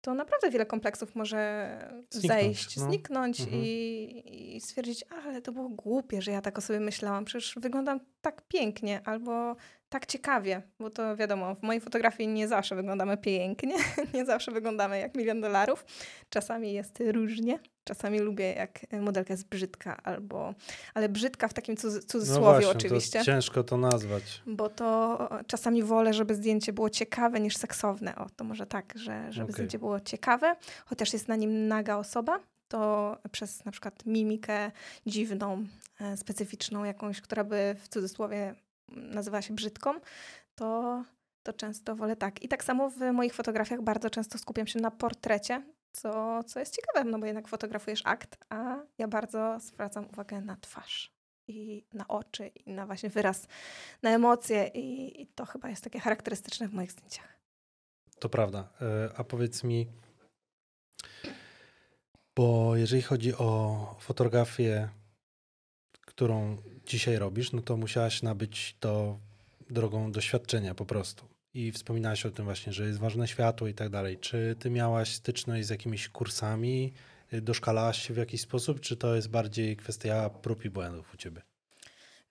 to 0.00 0.14
naprawdę 0.14 0.50
wiele 0.50 0.66
kompleksów 0.66 1.14
może 1.14 1.68
Zniknąć, 2.10 2.42
zejść, 2.42 2.76
no. 2.76 2.84
zniknąć 2.84 3.40
Mhm. 3.40 3.62
i, 3.64 4.56
i 4.56 4.60
stwierdzić, 4.60 5.04
ale 5.10 5.42
to 5.42 5.52
było 5.52 5.68
głupie, 5.68 6.22
że 6.22 6.30
ja 6.32 6.40
tak 6.40 6.58
o 6.58 6.60
sobie 6.60 6.80
myślałam, 6.80 7.24
przecież 7.24 7.54
wyglądam 7.60 8.00
tak 8.20 8.42
pięknie 8.48 9.00
albo 9.04 9.56
tak 9.88 10.06
ciekawie, 10.06 10.62
bo 10.80 10.90
to 10.90 11.16
wiadomo, 11.16 11.54
w 11.54 11.62
mojej 11.62 11.80
fotografii 11.80 12.28
nie 12.28 12.48
zawsze 12.48 12.74
wyglądamy 12.76 13.16
pięknie, 13.16 13.74
nie 14.14 14.24
zawsze 14.24 14.52
wyglądamy 14.52 14.98
jak 14.98 15.14
milion 15.14 15.40
dolarów, 15.40 15.84
czasami 16.30 16.72
jest 16.72 17.02
różnie, 17.12 17.58
czasami 17.84 18.18
lubię 18.18 18.52
jak 18.52 18.80
modelka 19.00 19.32
jest 19.34 19.48
brzydka 19.48 20.02
albo, 20.02 20.54
ale 20.94 21.08
brzydka 21.08 21.48
w 21.48 21.54
takim 21.54 21.74
cudz- 21.74 21.94
No 21.94 22.00
cudzysłowie 22.00 22.42
właśnie, 22.66 22.70
oczywiście. 22.70 23.18
to 23.18 23.24
ciężko 23.24 23.64
to 23.64 23.76
nazwać. 23.76 24.42
Bo 24.46 24.68
to 24.68 25.18
czasami 25.46 25.82
wolę, 25.82 26.14
żeby 26.14 26.34
zdjęcie 26.34 26.72
było 26.72 26.90
ciekawe 26.90 27.40
niż 27.40 27.56
seksowne. 27.56 28.16
O, 28.16 28.26
to 28.36 28.44
może 28.44 28.66
tak, 28.66 28.92
że 28.96 29.32
żeby 29.32 29.44
Okej. 29.44 29.52
zdjęcie 29.52 29.78
było 29.78 30.00
ciekawe, 30.00 30.56
chociaż 30.86 31.12
jest 31.12 31.28
na 31.28 31.36
nim 31.36 31.68
naga 31.68 31.96
osoba, 31.96 32.40
to 32.68 33.16
przez 33.32 33.64
na 33.64 33.72
przykład 33.72 34.06
mimikę 34.06 34.70
dziwną, 35.06 35.64
e, 36.00 36.16
specyficzną 36.16 36.84
jakąś, 36.84 37.20
która 37.20 37.44
by 37.44 37.76
w 37.82 37.88
cudzysłowie 37.88 38.54
nazywała 38.88 39.42
się 39.42 39.54
brzydką, 39.54 39.94
to, 40.54 41.02
to 41.42 41.52
często 41.52 41.96
wolę 41.96 42.16
tak. 42.16 42.42
I 42.42 42.48
tak 42.48 42.64
samo 42.64 42.90
w 42.90 43.00
moich 43.12 43.34
fotografiach 43.34 43.82
bardzo 43.82 44.10
często 44.10 44.38
skupiam 44.38 44.66
się 44.66 44.80
na 44.80 44.90
portrecie, 44.90 45.62
co, 45.92 46.42
co 46.44 46.60
jest 46.60 46.76
ciekawe, 46.76 47.10
no 47.10 47.18
bo 47.18 47.26
jednak 47.26 47.48
fotografujesz 47.48 48.02
akt, 48.04 48.36
a 48.48 48.76
ja 48.98 49.08
bardzo 49.08 49.60
zwracam 49.60 50.08
uwagę 50.12 50.40
na 50.40 50.56
twarz 50.56 51.12
i 51.48 51.84
na 51.92 52.08
oczy 52.08 52.46
i 52.46 52.72
na 52.72 52.86
właśnie 52.86 53.10
wyraz, 53.10 53.46
na 54.02 54.10
emocje 54.10 54.70
i, 54.74 55.22
i 55.22 55.26
to 55.26 55.46
chyba 55.46 55.68
jest 55.68 55.84
takie 55.84 56.00
charakterystyczne 56.00 56.68
w 56.68 56.74
moich 56.74 56.92
zdjęciach. 56.92 57.38
To 58.18 58.28
prawda. 58.28 58.68
E, 58.80 59.10
A 59.16 59.24
powiedz 59.24 59.64
mi, 59.64 59.88
bo 62.36 62.76
jeżeli 62.76 63.02
chodzi 63.02 63.34
o 63.34 63.96
fotografię, 64.00 64.88
którą 66.18 66.56
dzisiaj 66.86 67.16
robisz, 67.18 67.52
no 67.52 67.62
to 67.62 67.76
musiałaś 67.76 68.22
nabyć 68.22 68.76
to 68.80 69.18
drogą 69.70 70.12
doświadczenia 70.12 70.74
po 70.74 70.84
prostu. 70.84 71.24
I 71.54 71.72
wspominałaś 71.72 72.26
o 72.26 72.30
tym 72.30 72.44
właśnie, 72.44 72.72
że 72.72 72.86
jest 72.86 72.98
ważne 72.98 73.28
światło 73.28 73.68
i 73.68 73.74
tak 73.74 73.88
dalej. 73.88 74.18
Czy 74.18 74.56
ty 74.58 74.70
miałaś 74.70 75.14
styczność 75.14 75.66
z 75.66 75.70
jakimiś 75.70 76.08
kursami? 76.08 76.92
Y, 77.32 77.40
Doszkalałaś 77.40 78.06
się 78.06 78.14
w 78.14 78.16
jakiś 78.16 78.40
sposób, 78.40 78.80
czy 78.80 78.96
to 78.96 79.14
jest 79.14 79.30
bardziej 79.30 79.76
kwestia 79.76 80.30
prób 80.30 80.64
i 80.64 80.70
błędów 80.70 81.14
u 81.14 81.16
ciebie? 81.16 81.42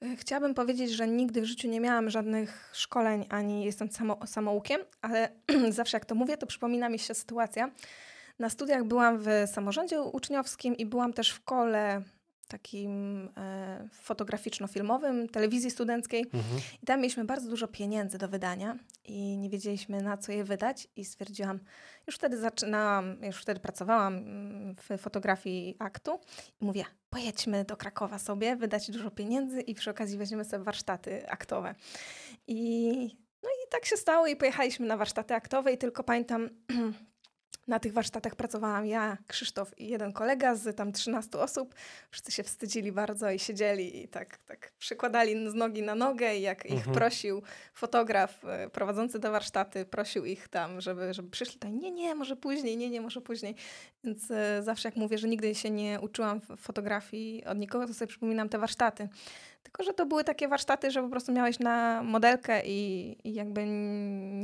E, 0.02 0.16
Chciałabym 0.16 0.54
powiedzieć, 0.54 0.92
że 0.92 1.08
nigdy 1.08 1.42
w 1.42 1.46
życiu 1.46 1.68
nie 1.68 1.80
miałam 1.80 2.10
żadnych 2.10 2.72
szkoleń, 2.74 3.26
ani 3.30 3.66
jestem 3.66 3.92
samo, 3.92 4.28
samoukiem, 4.28 4.82
ale 5.02 5.30
zawsze 5.70 5.98
jak 5.98 6.06
to 6.06 6.16
mówię, 6.16 6.38
to 6.38 6.48
przypomina 6.48 6.90
mi 6.90 7.00
się 7.00 7.14
sytuacja. 7.14 7.72
Na 8.40 8.50
studiach 8.50 8.84
byłam 8.84 9.20
w 9.20 9.28
samorządzie 9.54 10.02
uczniowskim 10.02 10.78
i 10.78 10.86
byłam 10.86 11.14
też 11.14 11.30
w 11.30 11.44
kole 11.44 12.04
takim 12.48 13.30
e, 13.38 13.90
fotograficzno-filmowym, 13.94 15.30
telewizji 15.30 15.72
studenckiej. 15.72 16.24
Mhm. 16.24 16.62
I 16.84 16.86
tam 16.86 17.00
mieliśmy 17.00 17.26
bardzo 17.26 17.50
dużo 17.50 17.68
pieniędzy 17.68 18.18
do 18.18 18.28
wydania 18.28 18.78
i 19.06 19.38
nie 19.38 19.50
wiedzieliśmy 19.50 20.02
na 20.02 20.18
co 20.18 20.32
je 20.32 20.44
wydać 20.44 20.88
i 20.96 21.06
stwierdziłam, 21.06 21.60
już 22.08 22.16
wtedy 22.16 22.38
zaczynałam, 22.38 23.24
już 23.24 23.42
wtedy 23.42 23.60
pracowałam 23.60 24.16
mm, 24.18 24.76
w 24.76 25.02
fotografii 25.02 25.76
aktu 25.80 26.20
i 26.62 26.66
mówię, 26.66 26.86
pojedźmy 27.10 27.64
do 27.64 27.78
Krakowa 27.78 28.20
sobie, 28.20 28.56
wydać 28.56 28.92
dużo 28.92 29.12
pieniędzy 29.12 29.62
i 29.62 29.76
przy 29.76 29.90
okazji 29.90 30.18
weźmiemy 30.18 30.46
sobie 30.46 30.64
warsztaty 30.64 31.30
aktowe. 31.30 31.76
I 32.48 32.92
no 33.44 33.50
i 33.50 33.70
tak 33.70 33.86
się 33.86 33.98
stało 33.98 34.28
i 34.28 34.36
pojechaliśmy 34.36 34.88
na 34.88 34.98
warsztaty 34.98 35.34
aktowe 35.34 35.74
i 35.74 35.78
tylko 35.78 36.04
pamiętam 36.04 36.50
Na 37.68 37.80
tych 37.80 37.94
warsztatach 37.94 38.36
pracowałam 38.36 38.86
ja, 38.86 39.18
Krzysztof 39.28 39.80
i 39.80 39.88
jeden 39.88 40.14
kolega 40.14 40.56
z 40.56 40.78
tam 40.78 40.92
13 40.92 41.40
osób. 41.40 41.76
Wszyscy 42.12 42.32
się 42.32 42.44
wstydzili 42.44 42.92
bardzo 42.92 43.32
i 43.32 43.40
siedzieli 43.40 44.04
i 44.04 44.08
tak, 44.08 44.38
tak 44.38 44.72
przykładali 44.78 45.50
z 45.52 45.54
nogi 45.54 45.82
na 45.82 45.96
nogę 45.96 46.36
i 46.38 46.42
jak 46.42 46.66
ich 46.66 46.72
Mhm. 46.72 46.96
prosił 46.96 47.42
fotograf 47.74 48.46
e, 48.46 48.70
prowadzący 48.70 49.20
te 49.20 49.32
warsztaty, 49.32 49.86
prosił 49.86 50.26
ich 50.26 50.48
tam, 50.48 50.82
żeby, 50.82 51.14
żeby 51.14 51.30
przyszli, 51.30 51.60
to 51.60 51.68
nie, 51.68 51.92
nie, 51.92 52.16
może 52.16 52.36
później, 52.36 52.78
nie, 52.78 52.90
nie, 52.90 53.02
może 53.02 53.22
później. 53.22 53.56
Więc 54.04 54.32
e, 54.32 54.64
zawsze 54.64 54.88
jak 54.88 54.96
mówię, 54.96 55.18
że 55.18 55.28
nigdy 55.28 55.56
się 55.56 55.70
nie 55.70 56.00
uczyłam 56.00 56.42
fotografii 56.58 57.46
od 57.46 57.58
nikogo, 57.58 57.88
to 57.88 57.94
sobie 57.94 58.10
przypominam 58.10 58.50
te 58.50 58.58
warsztaty. 58.60 59.10
Tylko, 59.68 59.84
że 59.84 59.94
to 59.94 60.06
były 60.06 60.24
takie 60.24 60.48
warsztaty, 60.48 60.92
że 60.92 61.02
po 61.02 61.10
prostu 61.10 61.32
miałeś 61.32 61.60
na 61.60 62.04
modelkę 62.04 62.62
i, 62.66 63.16
i 63.24 63.34
jakby 63.34 63.66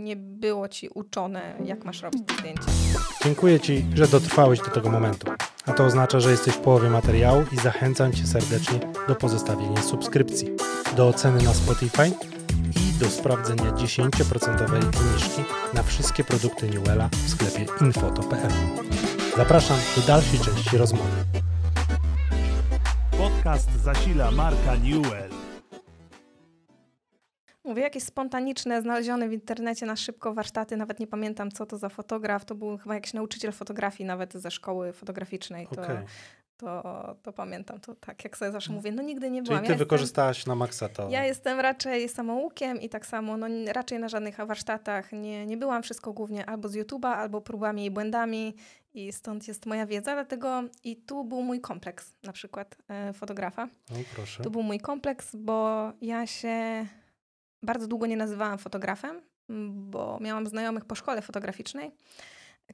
nie 0.03 0.15
było 0.15 0.67
ci 0.67 0.89
uczone, 0.89 1.55
jak 1.65 1.85
masz 1.85 2.01
robić 2.01 2.21
te 2.27 2.35
zdjęcia. 2.35 2.63
Dziękuję 3.23 3.59
Ci, 3.59 3.85
że 3.95 4.07
dotrwałeś 4.07 4.59
do 4.59 4.69
tego 4.69 4.89
momentu. 4.89 5.31
A 5.65 5.73
to 5.73 5.85
oznacza, 5.85 6.19
że 6.19 6.31
jesteś 6.31 6.53
w 6.53 6.59
połowie 6.59 6.89
materiału 6.89 7.43
i 7.51 7.57
zachęcam 7.57 8.13
Cię 8.13 8.27
serdecznie 8.27 8.79
do 9.07 9.15
pozostawienia 9.15 9.81
subskrypcji, 9.81 10.49
do 10.95 11.07
oceny 11.07 11.43
na 11.43 11.53
Spotify 11.53 12.07
i 12.75 12.99
do 12.99 13.09
sprawdzenia 13.09 13.71
10% 13.71 14.81
zniżki 14.81 15.41
na 15.73 15.83
wszystkie 15.83 16.23
produkty 16.23 16.69
Newella 16.69 17.09
w 17.25 17.29
sklepie 17.29 17.65
infoto.pl. 17.81 18.51
Zapraszam 19.37 19.77
do 19.95 20.01
dalszej 20.01 20.39
części 20.39 20.77
rozmowy. 20.77 21.42
Podcast 23.43 23.83
zasila 23.83 24.31
marka 24.31 24.75
Newell. 24.75 25.29
Mówię, 27.63 27.81
jakieś 27.81 28.03
spontaniczne, 28.03 28.81
znalezione 28.81 29.29
w 29.29 29.33
internecie 29.33 29.85
na 29.85 29.95
szybko 29.95 30.33
warsztaty, 30.33 30.77
nawet 30.77 30.99
nie 30.99 31.07
pamiętam, 31.07 31.51
co 31.51 31.65
to 31.65 31.77
za 31.77 31.89
fotograf. 31.89 32.45
To 32.45 32.55
był 32.55 32.77
chyba 32.77 32.95
jakiś 32.95 33.13
nauczyciel 33.13 33.51
fotografii, 33.51 34.07
nawet 34.07 34.33
ze 34.33 34.51
szkoły 34.51 34.93
fotograficznej. 34.93 35.67
To, 35.67 35.81
Okej. 35.81 35.97
To, 36.57 37.15
to 37.23 37.33
pamiętam. 37.33 37.79
To 37.79 37.95
tak, 37.95 38.23
jak 38.23 38.37
sobie 38.37 38.51
zawsze 38.51 38.71
mówię, 38.73 38.91
no 38.91 39.01
nigdy 39.01 39.31
nie 39.31 39.39
Czyli 39.39 39.47
byłam. 39.47 39.63
Ty 39.63 39.67
ja 39.67 39.71
jestem, 39.71 39.87
wykorzystałaś 39.87 40.45
na 40.45 40.55
maksa 40.55 40.89
to. 40.89 41.09
ja 41.09 41.25
jestem 41.25 41.59
raczej 41.59 42.09
samoukiem 42.09 42.81
i 42.81 42.89
tak 42.89 43.05
samo, 43.05 43.37
no 43.37 43.47
raczej 43.67 43.99
na 43.99 44.09
żadnych 44.09 44.37
warsztatach 44.37 45.11
nie, 45.11 45.45
nie 45.45 45.57
byłam. 45.57 45.83
Wszystko 45.83 46.13
głównie 46.13 46.45
albo 46.45 46.69
z 46.69 46.75
YouTube'a, 46.75 47.13
albo 47.13 47.41
próbami 47.41 47.85
i 47.85 47.91
błędami. 47.91 48.55
I 48.93 49.13
stąd 49.13 49.47
jest 49.47 49.65
moja 49.65 49.85
wiedza, 49.85 50.13
dlatego 50.13 50.63
i 50.83 50.95
tu 50.97 51.23
był 51.23 51.41
mój 51.41 51.61
kompleks, 51.61 52.13
na 52.23 52.33
przykład 52.33 52.77
e, 52.87 53.13
fotografa. 53.13 53.63
O, 53.91 53.95
proszę. 54.15 54.43
To 54.43 54.49
był 54.49 54.63
mój 54.63 54.79
kompleks, 54.79 55.35
bo 55.35 55.91
ja 56.01 56.27
się 56.27 56.85
bardzo 57.63 57.87
długo 57.87 58.05
nie 58.05 58.17
nazywałam 58.17 58.57
fotografem, 58.57 59.21
bo 59.69 60.17
miałam 60.21 60.47
znajomych 60.47 60.85
po 60.85 60.95
szkole 60.95 61.21
fotograficznej, 61.21 61.91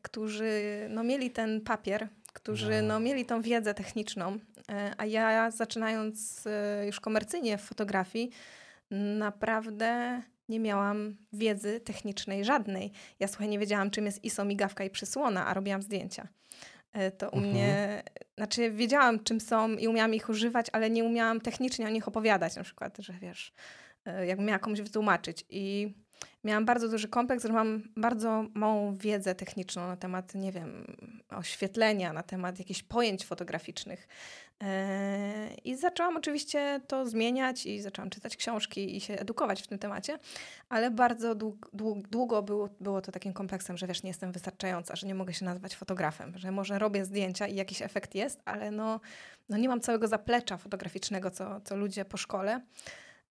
którzy 0.02 0.88
no, 0.90 1.04
mieli 1.04 1.32
ten 1.32 1.62
papier, 1.62 2.08
którzy 2.34 2.82
No. 2.82 2.88
no, 2.88 3.00
mieli 3.00 3.26
tą 3.26 3.42
wiedzę 3.42 3.74
techniczną, 3.74 4.40
e, 4.72 4.94
a 4.98 5.06
ja 5.06 5.52
zaczynając 5.52 6.48
e, 6.48 6.86
już 6.86 7.00
komercyjnie 7.00 7.58
w 7.58 7.62
fotografii, 7.62 8.32
naprawdę 8.92 10.22
nie 10.50 10.60
miałam 10.60 11.16
wiedzy 11.34 11.80
technicznej 11.80 12.46
żadnej. 12.46 12.92
Ja 13.20 13.28
słuchaj, 13.28 13.48
nie 13.50 13.60
wiedziałam, 13.60 13.92
czym 13.92 14.06
jest 14.06 14.24
ISO, 14.24 14.46
migawka 14.46 14.84
i 14.84 14.90
przysłona, 14.90 15.48
a 15.48 15.54
robiłam 15.54 15.82
zdjęcia. 15.82 16.28
E, 16.94 17.12
To 17.12 17.30
u 17.30 17.36
Mhm. 17.38 17.54
mnie, 17.54 18.04
znaczy 18.38 18.72
wiedziałam, 18.72 19.24
czym 19.24 19.40
są 19.40 19.70
i 19.72 19.88
umiałam 19.88 20.14
ich 20.14 20.30
używać, 20.30 20.68
ale 20.72 20.90
nie 20.90 21.04
umiałam 21.04 21.42
technicznie 21.42 21.86
o 21.88 21.90
nich 21.90 22.08
opowiadać, 22.08 22.56
na 22.56 22.64
przykład, 22.64 22.98
że 22.98 23.14
wiesz, 23.14 23.54
jakbym 24.28 24.46
miała 24.46 24.60
komuś 24.60 24.82
wytłumaczyć. 24.82 25.46
I 25.50 25.94
miałam 26.44 26.66
bardzo 26.66 26.90
duży 26.90 27.08
kompleks, 27.08 27.44
że 27.44 27.54
mam 27.54 27.84
bardzo 27.98 28.46
małą 28.54 28.96
wiedzę 28.96 29.36
techniczną 29.36 29.88
na 29.88 29.98
temat, 29.98 30.36
nie 30.36 30.52
wiem, 30.52 30.98
oświetlenia, 31.30 32.14
na 32.14 32.24
temat 32.24 32.60
jakichś 32.60 32.84
pojęć 32.84 33.26
fotograficznych. 33.26 34.08
E, 34.64 35.54
I 35.64 35.76
zaczęłam 35.76 36.18
oczywiście 36.18 36.82
to 36.88 37.06
zmieniać 37.06 37.66
i 37.66 37.82
zaczęłam 37.82 38.10
czytać 38.10 38.38
książki 38.38 38.98
i 38.98 39.02
się 39.02 39.14
edukować 39.14 39.62
w 39.62 39.68
tym 39.68 39.80
temacie, 39.80 40.20
ale 40.70 40.92
bardzo 40.92 41.36
dług, 41.36 41.70
dług, 41.74 42.08
długo 42.08 42.42
było, 42.42 42.70
było 42.80 43.02
to 43.02 43.12
takim 43.12 43.34
kompleksem, 43.34 43.78
że 43.78 43.88
wiesz, 43.88 44.04
nie 44.04 44.10
jestem 44.10 44.32
wystarczająca, 44.32 44.96
że 44.96 45.08
nie 45.08 45.16
mogę 45.16 45.34
się 45.34 45.46
nazwać 45.46 45.76
fotografem, 45.76 46.38
że 46.38 46.52
może 46.52 46.80
robię 46.80 47.06
zdjęcia 47.06 47.48
i 47.48 47.56
jakiś 47.56 47.82
efekt 47.82 48.16
jest, 48.16 48.42
ale 48.46 48.72
no, 48.72 49.00
no 49.50 49.58
nie 49.58 49.70
mam 49.70 49.82
całego 49.82 50.08
zaplecza 50.08 50.58
fotograficznego, 50.58 51.32
co, 51.32 51.62
co 51.62 51.76
ludzie 51.76 52.06
po 52.06 52.18
szkole. 52.18 52.62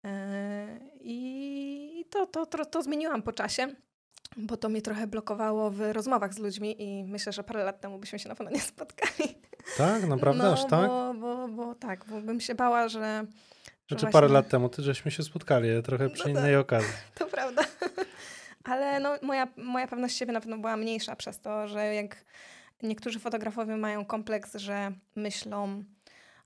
E, 0.07 0.79
I 1.01 2.05
to, 2.11 2.27
to, 2.27 2.47
to, 2.47 2.65
to 2.65 2.83
zmieniłam 2.83 3.23
po 3.23 3.33
czasie, 3.33 3.67
bo 4.37 4.57
to 4.57 4.69
mnie 4.69 4.83
trochę 4.83 5.07
blokowało 5.07 5.71
w 5.71 5.81
rozmowach 5.93 6.35
z 6.35 6.39
ludźmi 6.39 6.83
i 6.83 7.05
myślę, 7.05 7.33
że 7.33 7.45
parę 7.45 7.65
lat 7.65 7.81
temu 7.81 7.99
byśmy 7.99 8.19
się 8.19 8.29
na 8.29 8.35
pewno 8.35 8.53
nie 8.53 8.61
spotkali. 8.61 9.39
Tak, 9.77 10.07
naprawdę 10.07 10.43
no, 10.43 10.53
aż 10.53 10.67
tak? 10.67 10.89
Bo, 10.89 11.15
bo, 11.15 11.49
bo 11.49 11.75
tak, 11.75 12.05
bo 12.05 12.21
bym 12.21 12.41
się 12.41 12.55
bała, 12.55 12.89
że. 12.89 13.25
Znaczy 13.89 14.01
właśnie- 14.01 14.13
parę 14.13 14.29
lat 14.29 14.49
temu 14.49 14.69
ty 14.69 14.83
żeśmy 14.83 15.11
się 15.11 15.23
spotkali, 15.23 15.69
trochę 15.83 16.11
przy 16.11 16.25
No 16.25 16.31
innej 16.41 16.57
okazji. 16.57 16.93
To 17.15 17.27
prawda. 17.27 17.63
Ale 18.65 19.01
no, 19.01 19.17
moja, 19.23 19.49
moja 19.57 19.87
pewność 19.87 20.17
siebie 20.17 20.33
na 20.33 20.41
pewno 20.41 20.59
była 20.59 20.77
mniejsza 20.77 21.17
przez 21.17 21.41
to, 21.41 21.69
że 21.69 21.95
jak 21.95 22.25
niektórzy 22.83 23.19
fotografowie 23.19 23.77
mają 23.77 24.05
kompleks, 24.05 24.55
że 24.55 24.93
myślą, 25.17 25.85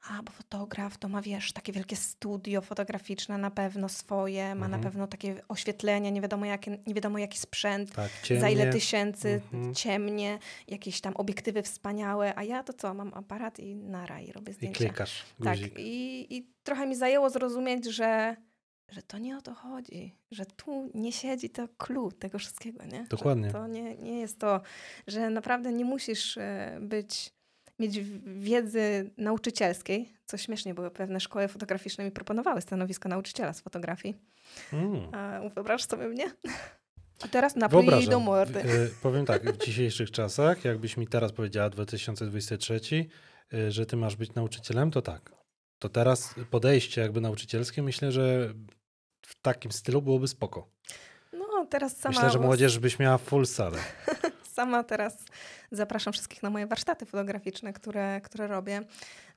a 0.09 0.23
bo 0.23 0.33
fotograf 0.33 0.99
to 0.99 1.09
ma, 1.09 1.23
wiesz, 1.23 1.53
takie 1.53 1.73
wielkie 1.73 1.97
studio 1.97 2.61
fotograficzne, 2.61 3.39
na 3.39 3.51
pewno 3.51 3.89
swoje, 3.89 4.45
ma 4.55 4.67
Mhm. 4.67 4.71
na 4.71 4.79
pewno 4.79 5.07
takie 5.07 5.43
oświetlenia, 5.49 6.11
nie 6.11 6.21
wiadomo, 6.21 6.47
jakie, 6.47 6.79
nie 6.87 6.95
wiadomo 6.95 7.19
jaki 7.19 7.39
sprzęt, 7.39 7.93
Tak, 7.93 8.11
za 8.41 8.49
ile 8.51 8.73
tysięcy, 8.73 9.29
Mhm. 9.53 9.75
ciemnie, 9.75 10.39
jakieś 10.69 11.01
tam 11.01 11.17
obiektywy 11.17 11.63
wspaniałe, 11.63 12.33
a 12.39 12.45
ja 12.45 12.63
to 12.63 12.73
co, 12.73 12.95
mam 12.95 13.15
aparat 13.15 13.59
i 13.59 13.77
nara 13.77 14.21
i 14.21 14.33
robię 14.33 14.51
I 14.51 14.55
zdjęcia. 14.55 14.79
klikasz 14.79 15.25
Tak, 15.45 15.59
guzik. 15.59 15.75
i, 15.79 16.37
i 16.37 16.51
trochę 16.63 16.87
mi 16.87 16.97
zajęło 16.97 17.31
zrozumieć, 17.31 17.85
że, 17.87 18.37
że 18.89 19.03
to 19.03 19.19
nie 19.19 19.37
o 19.37 19.41
to 19.43 19.55
chodzi, 19.55 20.15
że 20.31 20.47
tu 20.47 20.91
nie 20.95 21.13
siedzi 21.13 21.51
to 21.51 21.69
clue 21.79 22.13
tego 22.13 22.39
wszystkiego, 22.39 22.85
nie? 22.85 22.99
Że 23.03 23.09
Dokładnie. 23.09 23.51
To 23.51 23.67
nie, 23.67 23.97
nie 23.97 24.21
jest 24.21 24.39
to, 24.39 24.61
że 25.07 25.31
naprawdę 25.31 25.73
nie 25.73 25.85
musisz 25.85 26.37
e, 26.39 26.79
być, 26.83 27.33
mieć 27.81 28.01
wiedzy 28.25 29.11
nauczycielskiej, 29.19 30.13
co 30.27 30.37
śmiesznie, 30.37 30.75
bo 30.75 30.91
pewne 30.91 31.21
szkoły 31.21 31.49
fotograficzne 31.49 32.05
mi 32.05 32.11
proponowały 32.11 32.61
stanowisko 32.61 33.09
nauczyciela 33.09 33.53
z 33.53 33.61
fotografii. 33.61 34.17
Mm. 34.73 35.15
A 35.15 35.41
wyobraź 35.55 35.85
sobie 35.85 36.09
mnie? 36.09 36.31
A 37.25 37.29
teraz 37.29 37.57
napluj 37.57 37.81
jej 37.81 37.91
Wyobrażam. 37.91 38.11
do 38.11 38.21
mordy. 38.21 38.61
Y, 38.61 38.91
powiem 39.03 39.27
tak, 39.27 39.53
w 39.53 39.65
dzisiejszych 39.65 40.11
czasach, 40.11 40.65
jakbyś 40.65 40.97
mi 40.97 41.07
teraz 41.07 41.33
powiedziała 41.33 41.71
2023, 41.71 42.81
y, 43.55 43.71
że 43.71 43.87
ty 43.87 43.97
masz 43.97 44.17
być 44.17 44.35
nauczycielem, 44.35 44.91
to 44.91 45.03
tak. 45.03 45.33
To 45.79 45.89
teraz 45.89 46.35
podejście 46.51 47.01
jakby 47.01 47.21
nauczycielskie, 47.21 47.83
myślę, 47.83 48.13
że 48.13 48.55
w 49.23 49.43
takim 49.43 49.73
stylu 49.73 50.03
byłoby 50.03 50.29
spoko. 50.29 50.71
No, 51.33 51.67
teraz 51.71 51.97
sama 51.97 52.15
Myślę, 52.15 52.31
że 52.31 52.39
młodzież 52.39 52.79
byś 52.79 52.99
miała 52.99 53.19
full 53.19 53.47
salę. 53.47 53.79
Sama 54.51 54.85
teraz 54.85 55.25
zapraszam 55.73 56.13
wszystkich 56.13 56.43
na 56.43 56.51
moje 56.51 56.67
warsztaty 56.67 57.07
fotograficzne, 57.07 57.73
które, 57.73 58.21
które 58.21 58.47
robię. 58.47 58.83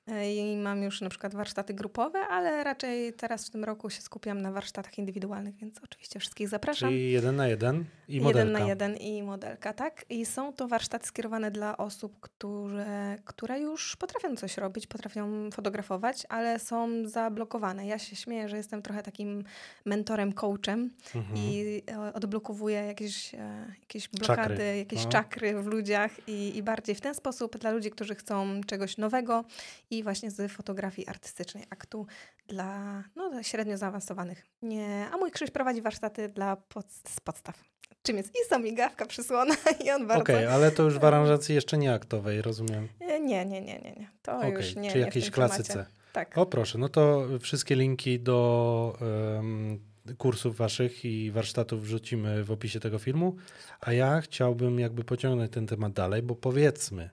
E, 0.08 0.34
I 0.34 0.58
mam 0.58 0.84
już 0.84 1.02
na 1.02 1.10
przykład 1.10 1.36
warsztaty 1.36 1.74
grupowe, 1.74 2.20
ale 2.20 2.64
raczej 2.64 3.14
teraz 3.14 3.48
w 3.48 3.50
tym 3.50 3.64
roku 3.64 3.90
się 3.90 4.02
skupiam 4.02 4.42
na 4.42 4.52
warsztatach 4.52 4.98
indywidualnych, 4.98 5.56
więc 5.56 5.80
oczywiście 5.84 6.20
wszystkich 6.20 6.50
zapraszam. 6.50 6.90
Czyli 6.90 7.12
jeden 7.12 7.36
na 7.36 7.48
jeden 7.48 7.86
i 8.08 8.22
modelka. 8.22 8.40
Jeden 8.40 8.52
na 8.54 8.60
jeden 8.60 8.98
i 8.98 9.24
modelka, 9.24 9.74
tak? 9.74 10.06
I 10.10 10.26
są 10.26 10.54
to 10.54 10.68
warsztaty 10.68 11.08
skierowane 11.08 11.52
dla 11.52 11.78
osób, 11.78 12.20
które, 12.20 13.18
które 13.26 13.60
już 13.60 13.96
potrafią 13.96 14.36
coś 14.36 14.58
robić, 14.58 14.88
potrafią 14.88 15.52
fotografować, 15.52 16.26
ale 16.30 16.60
są 16.60 17.08
zablokowane. 17.08 17.88
Ja 17.88 18.00
się 18.00 18.16
śmieję, 18.16 18.50
że 18.50 18.58
jestem 18.58 18.82
trochę 18.82 19.04
takim 19.04 19.44
mentorem, 19.86 20.34
coachem 20.34 20.90
Mhm. 21.16 21.38
i 21.38 21.82
e, 21.92 22.14
odblokowuję 22.14 22.78
jakieś, 22.80 23.36
e, 23.36 23.66
jakieś 23.80 24.10
Czakry. 24.10 24.26
blokady, 24.26 24.78
jakieś 24.78 25.04
No. 25.06 25.12
czakry 25.12 25.62
w 25.62 25.66
ludziach 25.66 26.12
i, 26.28 26.58
i 26.58 26.64
bardziej 26.64 26.96
w 26.96 27.02
ten 27.02 27.16
sposób 27.16 27.58
dla 27.58 27.72
ludzi, 27.72 27.92
którzy 27.92 28.16
chcą 28.16 28.62
czegoś 28.68 28.98
nowego 28.98 29.46
i 29.90 30.04
właśnie 30.04 30.32
z 30.32 30.52
fotografii 30.52 31.08
artystycznej, 31.08 31.64
aktu 31.70 32.08
dla 32.48 33.04
no, 33.16 33.30
dla 33.30 33.44
średnio 33.44 33.78
zaawansowanych. 33.78 34.46
Nie, 34.62 35.08
a 35.14 35.18
mój 35.18 35.32
Krzyś 35.32 35.52
prowadzi 35.52 35.82
warsztaty 35.82 36.30
dla 36.30 36.56
pod, 36.56 36.92
z 36.92 37.20
podstaw. 37.20 37.73
Czym 38.04 38.18
jest 38.18 38.34
ISO, 38.46 38.60
migawka, 38.60 39.06
przysłona 39.06 39.56
i 39.86 39.92
on 39.92 40.08
bardzo... 40.08 40.24
Okej, 40.24 40.46
ale 40.46 40.72
to 40.72 40.84
już 40.84 41.00
w 41.00 41.04
aranżacji 41.04 41.56
jeszcze 41.56 41.78
nie 41.78 41.94
aktowej, 41.94 42.42
rozumiem. 42.42 42.88
Nie, 43.02 43.20
nie, 43.20 43.46
nie, 43.46 43.62
nie, 43.62 43.80
nie. 43.82 44.10
To 44.22 44.38
Okej, 44.38 44.54
już 44.54 44.76
nie, 44.76 44.92
czy 44.92 44.98
nie 44.98 45.06
jakiejś 45.06 45.30
klasyce. 45.32 45.74
temacie. 45.74 45.92
Tak. 46.14 46.38
O 46.38 46.46
proszę, 46.46 46.78
no 46.78 46.90
to 46.90 47.28
wszystkie 47.40 47.76
linki 47.76 48.20
do 48.20 48.98
em, 49.02 49.80
kursów 50.18 50.58
waszych 50.58 51.06
i 51.06 51.32
warsztatów 51.32 51.84
wrzucimy 51.84 52.44
w 52.44 52.52
opisie 52.52 52.80
tego 52.80 53.00
filmu, 53.00 53.36
a 53.82 53.94
ja 53.94 54.22
chciałbym 54.22 54.80
jakby 54.80 55.04
pociągnąć 55.04 55.52
ten 55.52 55.68
temat 55.68 55.94
dalej, 55.94 56.22
bo 56.22 56.36
powiedzmy, 56.36 57.10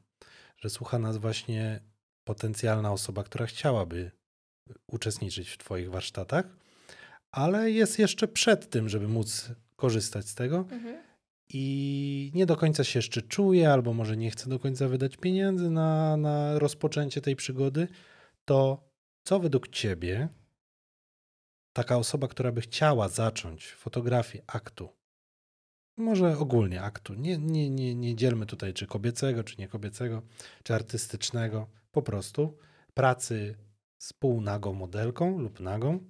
że 0.57 0.71
słucha 0.71 0.99
nas 0.99 1.17
właśnie 1.17 1.81
potencjalna 2.25 2.93
osoba, 2.93 3.25
która 3.25 3.47
chciałaby 3.47 4.11
uczestniczyć 4.87 5.51
w 5.51 5.59
twoich 5.59 5.91
warsztatach, 5.91 6.45
ale 7.33 7.71
jest 7.71 7.99
jeszcze 7.99 8.29
przed 8.29 8.71
tym, 8.71 8.89
żeby 8.89 9.09
móc 9.09 9.51
korzystać 9.81 10.29
z 10.29 10.35
tego 10.35 10.57
Mhm. 10.71 10.97
i 11.49 12.33
nie 12.35 12.47
do 12.47 12.57
końca 12.57 12.85
się 12.85 12.99
jeszcze 12.99 13.23
czuje, 13.23 13.73
albo 13.73 13.95
może 13.95 14.17
nie 14.17 14.31
chce 14.31 14.51
do 14.51 14.59
końca 14.59 14.89
wydać 14.89 15.17
pieniędzy 15.17 15.71
na, 15.71 16.17
na 16.17 16.59
rozpoczęcie 16.59 17.21
tej 17.21 17.37
przygody, 17.37 17.89
to 18.45 18.91
co 19.25 19.41
według 19.41 19.69
Ciebie 19.69 20.29
taka 21.73 21.97
osoba, 21.97 22.29
która 22.29 22.53
by 22.53 22.61
chciała 22.61 23.09
zacząć 23.09 23.73
fotografię 23.73 24.43
aktu, 24.47 24.89
może 25.97 26.39
ogólnie 26.39 26.83
aktu, 26.83 27.15
nie, 27.15 27.39
nie, 27.39 27.71
nie, 27.71 27.95
nie 27.95 28.17
dzielmy 28.17 28.47
tutaj 28.47 28.75
czy 28.75 28.87
kobiecego, 28.87 29.45
czy 29.45 29.57
nie 29.59 29.69
kobiecego, 29.69 30.23
czy 30.63 30.75
artystycznego, 30.75 31.69
po 31.93 32.03
prostu 32.03 32.59
pracy 32.95 33.57
z 33.99 34.13
półnagą 34.13 34.73
modelką 34.73 35.39
lub 35.39 35.61
nagą, 35.61 36.05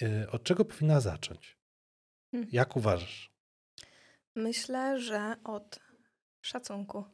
yy, 0.00 0.30
od 0.30 0.42
czego 0.42 0.64
powinna 0.64 1.00
zacząć? 1.00 1.59
Hmm. 2.30 2.48
Jak 2.52 2.76
uważasz? 2.76 3.32
Myślę, 4.36 5.00
że 5.00 5.36
od 5.44 5.80
szacunku. 6.42 7.04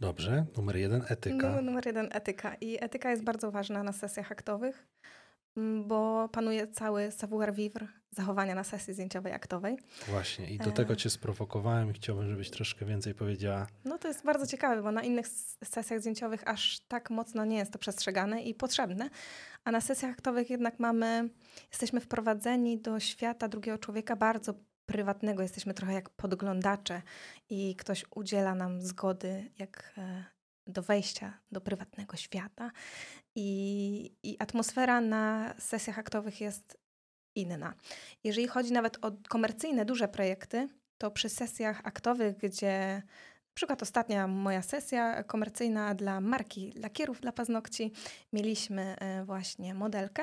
Dobrze, 0.00 0.46
numer 0.56 0.76
jeden, 0.76 1.04
etyka. 1.08 1.50
Nu- 1.50 1.62
Numer 1.62 1.86
jeden 1.86 2.08
etyka. 2.12 2.54
I 2.54 2.84
etyka 2.84 3.10
jest 3.10 3.24
bardzo 3.24 3.50
ważna 3.50 3.82
na 3.82 3.92
sesjach 3.92 4.32
aktowych, 4.32 4.86
bo 5.84 6.28
panuje 6.28 6.68
cały 6.68 7.10
savoir-vivre 7.12 7.86
zachowania 8.10 8.54
na 8.54 8.64
sesji 8.64 8.94
zdjęciowej 8.94 9.32
aktowej. 9.32 9.78
Właśnie, 10.08 10.50
i 10.50 10.58
do 10.58 10.70
E. 10.70 10.72
tego 10.72 10.96
cię 10.96 11.10
sprowokowałem 11.10 11.90
i 11.90 11.92
chciałbym, 11.92 12.30
żebyś 12.30 12.50
troszkę 12.50 12.86
więcej 12.86 13.14
powiedziała. 13.14 13.66
No 13.84 13.98
to 13.98 14.08
jest 14.08 14.24
bardzo 14.24 14.46
ciekawe, 14.46 14.82
bo 14.82 14.92
na 14.92 15.02
innych 15.02 15.28
sesjach 15.64 16.00
zdjęciowych 16.00 16.48
aż 16.48 16.80
tak 16.88 17.10
mocno 17.10 17.44
nie 17.44 17.56
jest 17.56 17.72
to 17.72 17.78
przestrzegane 17.78 18.42
i 18.42 18.54
potrzebne, 18.54 19.10
a 19.64 19.70
na 19.70 19.80
sesjach 19.80 20.12
aktowych 20.12 20.50
jednak 20.50 20.78
mamy, 20.78 21.28
jesteśmy 21.70 22.00
wprowadzeni 22.00 22.78
do 22.78 23.00
świata 23.00 23.48
drugiego 23.48 23.78
człowieka 23.78 24.16
bardzo 24.16 24.54
prywatnego, 24.86 25.42
jesteśmy 25.42 25.74
trochę 25.74 25.92
jak 25.92 26.10
podglądacze 26.10 27.02
i 27.50 27.76
ktoś 27.76 28.04
udziela 28.14 28.54
nam 28.54 28.82
zgody 28.82 29.50
jak 29.58 29.92
e, 29.98 30.24
do 30.66 30.82
wejścia 30.82 31.38
do 31.52 31.60
prywatnego 31.60 32.16
świata 32.16 32.70
i, 33.34 34.12
i 34.22 34.36
atmosfera 34.38 35.00
na 35.00 35.54
sesjach 35.58 35.98
aktowych 35.98 36.40
jest 36.40 36.78
inna. 37.34 37.74
Jeżeli 38.24 38.48
chodzi 38.48 38.72
nawet 38.72 39.04
o 39.04 39.12
komercyjne, 39.28 39.84
duże 39.84 40.08
projekty, 40.08 40.68
to 40.98 41.10
przy 41.10 41.28
sesjach 41.28 41.80
aktowych, 41.84 42.36
gdzie 42.36 43.02
na 43.52 43.54
przykład 43.54 43.82
ostatnia 43.82 44.26
moja 44.26 44.62
sesja 44.62 45.22
komercyjna 45.22 45.94
dla 45.94 46.20
marki 46.20 46.72
lakierów 46.76 47.20
dla 47.20 47.32
paznokci, 47.32 47.92
mieliśmy 48.32 48.96
e, 48.98 49.24
właśnie 49.24 49.74
modelkę 49.74 50.22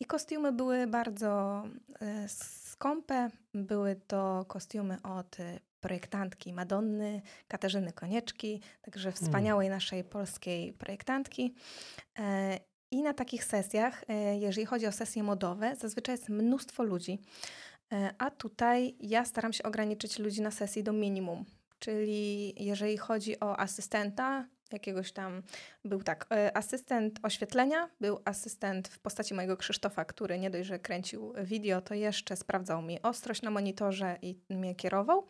i 0.00 0.04
kostiumy 0.04 0.52
były 0.52 0.86
bardzo 0.86 1.62
e, 2.00 2.28
skąpe. 2.28 3.30
Były 3.54 4.00
to 4.06 4.44
kostiumy 4.48 5.02
od 5.02 5.40
e, 5.40 5.60
projektantki 5.86 6.52
Madonny, 6.52 7.22
Katarzyny 7.48 7.92
Konieczki, 7.92 8.60
także 8.82 9.12
wspaniałej 9.12 9.68
naszej 9.68 10.04
polskiej 10.04 10.72
projektantki. 10.72 11.54
E, 12.18 12.58
I 12.90 13.02
na 13.02 13.14
takich 13.14 13.44
sesjach, 13.44 14.04
e, 14.08 14.38
jeżeli 14.38 14.66
chodzi 14.66 14.86
o 14.86 14.92
sesje 14.92 15.22
modowe, 15.22 15.76
zazwyczaj 15.76 16.14
jest 16.14 16.28
mnóstwo 16.28 16.82
ludzi. 16.82 17.18
E, 17.92 18.14
A 18.18 18.30
tutaj 18.30 18.96
ja 19.00 19.24
staram 19.24 19.52
się 19.52 19.62
ograniczyć 19.64 20.18
ludzi 20.18 20.42
na 20.42 20.50
sesji 20.50 20.82
do 20.82 20.92
minimum. 20.92 21.44
Czyli 21.78 22.54
jeżeli 22.64 22.96
chodzi 22.96 23.40
o 23.40 23.58
asystenta, 23.58 24.46
jakiegoś 24.72 25.12
tam, 25.12 25.42
był 25.84 26.02
tak, 26.02 26.26
e, 26.32 26.56
asystent 26.56 27.18
oświetlenia, 27.22 27.88
był 28.00 28.20
asystent 28.24 28.88
w 28.88 28.98
postaci 28.98 29.34
mojego 29.34 29.56
Krzysztofa, 29.56 30.04
który 30.04 30.38
nie 30.38 30.50
dość, 30.50 30.68
że 30.68 30.78
kręcił 30.78 31.32
wideo, 31.44 31.80
to 31.80 31.94
jeszcze 31.94 32.36
sprawdzał 32.36 32.82
mi 32.82 33.02
ostrość 33.02 33.42
na 33.42 33.50
monitorze 33.50 34.16
i 34.22 34.38
mnie 34.50 34.74
kierował. 34.74 35.26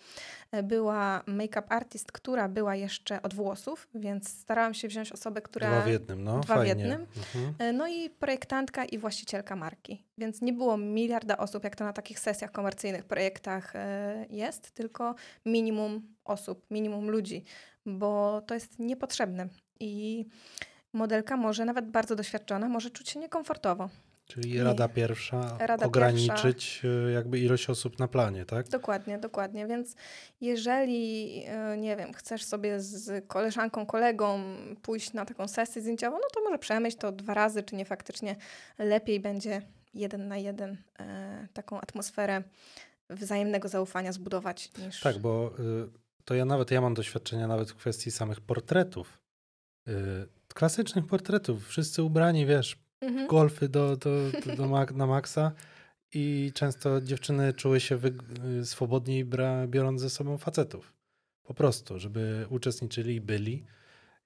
E, 0.53 0.62
Była 0.62 1.22
make-up 1.26 1.66
artist, 1.68 2.12
która 2.12 2.49
była 2.49 2.74
jeszcze 2.74 3.22
od 3.22 3.34
włosów, 3.34 3.89
więc 3.95 4.28
starałam 4.41 4.74
się 4.74 4.89
wziąć 4.89 5.12
osobę, 5.12 5.43
która... 5.43 5.70
Dwa 5.70 5.80
w 5.80 5.89
jednym, 5.89 6.24
no 6.24 6.41
Dwa 6.41 6.55
w 6.55 6.57
fajnie. 6.57 6.68
jednym. 6.68 7.07
Mhm. 7.16 7.55
E, 7.59 7.72
No 7.72 7.89
i 7.89 8.11
projektantka 8.11 8.84
i 8.84 8.99
właścicielka 8.99 9.57
marki. 9.57 10.05
Więc 10.18 10.43
nie 10.43 10.53
było 10.53 10.76
miliarda 10.76 11.37
osób, 11.37 11.64
jak 11.64 11.76
to 11.76 11.84
na 11.84 11.93
takich 11.93 12.18
sesjach 12.20 12.53
komercyjnych, 12.53 13.05
projektach 13.05 13.72
jest, 14.30 14.70
tylko 14.70 15.14
minimum 15.47 16.14
osób, 16.24 16.66
minimum 16.70 17.11
ludzi, 17.11 17.45
bo 17.87 18.43
to 18.47 18.55
jest 18.55 18.78
niepotrzebne. 18.78 19.49
I 19.80 20.24
modelka 20.93 21.37
może, 21.37 21.64
nawet 21.64 21.91
bardzo 21.91 22.16
doświadczona, 22.16 22.68
może 22.68 22.91
czuć 22.91 23.09
się 23.09 23.20
niekomfortowo. 23.20 23.89
Czyli 24.26 24.53
Nie. 24.53 24.64
rada 24.64 24.89
pierwsza, 24.89 25.57
Rada 25.61 25.87
ograniczyć 25.87 26.82
e, 26.84 27.11
jakby 27.11 27.39
ilość 27.39 27.70
osób 27.70 27.99
na 27.99 28.09
planie, 28.09 28.45
tak? 28.45 28.68
Dokładnie, 28.68 29.18
dokładnie. 29.18 29.66
Więc 29.66 29.95
jeżeli, 30.41 31.43
e, 31.47 31.76
nie 31.76 31.97
wiem, 31.97 32.12
chcesz 32.12 32.45
sobie 32.45 32.80
z 32.80 33.28
koleżanką, 33.28 33.87
kolegą 33.87 34.41
pójść 34.82 35.12
na 35.12 35.24
taką 35.24 35.49
sesję 35.49 35.82
zdjęciową, 35.82 36.16
no 36.16 36.28
to 36.34 36.41
może 36.45 36.59
przemyśl 36.59 36.99
to 36.99 37.12
dwa 37.12 37.34
razy, 37.34 37.62
czy 37.62 37.76
nie 37.76 37.84
faktycznie 37.84 38.37
lepiej 38.78 39.20
będzie 39.20 39.62
jeden 39.95 40.28
na 40.28 40.37
jeden 40.37 40.76
e, 40.99 41.49
taką 41.53 41.80
atmosferę 41.80 42.43
wzajemnego 43.11 43.68
zaufania 43.68 44.12
zbudować 44.12 44.70
niż... 44.78 45.01
Tak, 45.01 45.18
bo 45.18 45.51
y, 45.59 46.05
to 46.26 46.34
ja 46.34 46.44
nawet, 46.44 46.70
ja 46.70 46.80
mam 46.80 46.94
doświadczenia 46.94 47.46
nawet 47.46 47.70
w 47.70 47.74
kwestii 47.76 48.10
samych 48.10 48.40
portretów. 48.40 49.18
Y, 49.88 49.92
klasycznych 50.54 51.06
portretów, 51.06 51.68
wszyscy 51.68 52.02
ubrani, 52.02 52.46
wiesz, 52.46 52.76
Mhm. 53.00 53.28
golfy 53.28 53.68
do, 53.68 53.96
do, 53.96 54.30
do, 54.46 54.56
do 54.56 54.64
mak- 54.68 54.94
na 54.94 55.06
maksa 55.06 55.52
i 56.14 56.52
często 56.54 57.00
dziewczyny 57.00 57.52
czuły 57.52 57.80
się 57.80 57.98
y, 58.60 58.66
swobodniej 58.66 59.24
bra, 59.24 59.66
biorąc 59.66 60.00
ze 60.00 60.10
sobą 60.10 60.38
facetów. 60.38 60.92
Po 61.42 61.54
prostu, 61.54 61.98
żeby 61.98 62.46
uczestniczyli 62.50 63.14
i 63.14 63.20
byli. 63.20 63.64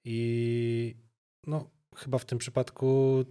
I 0.05 0.94
no, 1.46 1.70
chyba 1.96 2.18
w 2.18 2.24
tym 2.24 2.38
przypadku 2.38 3.24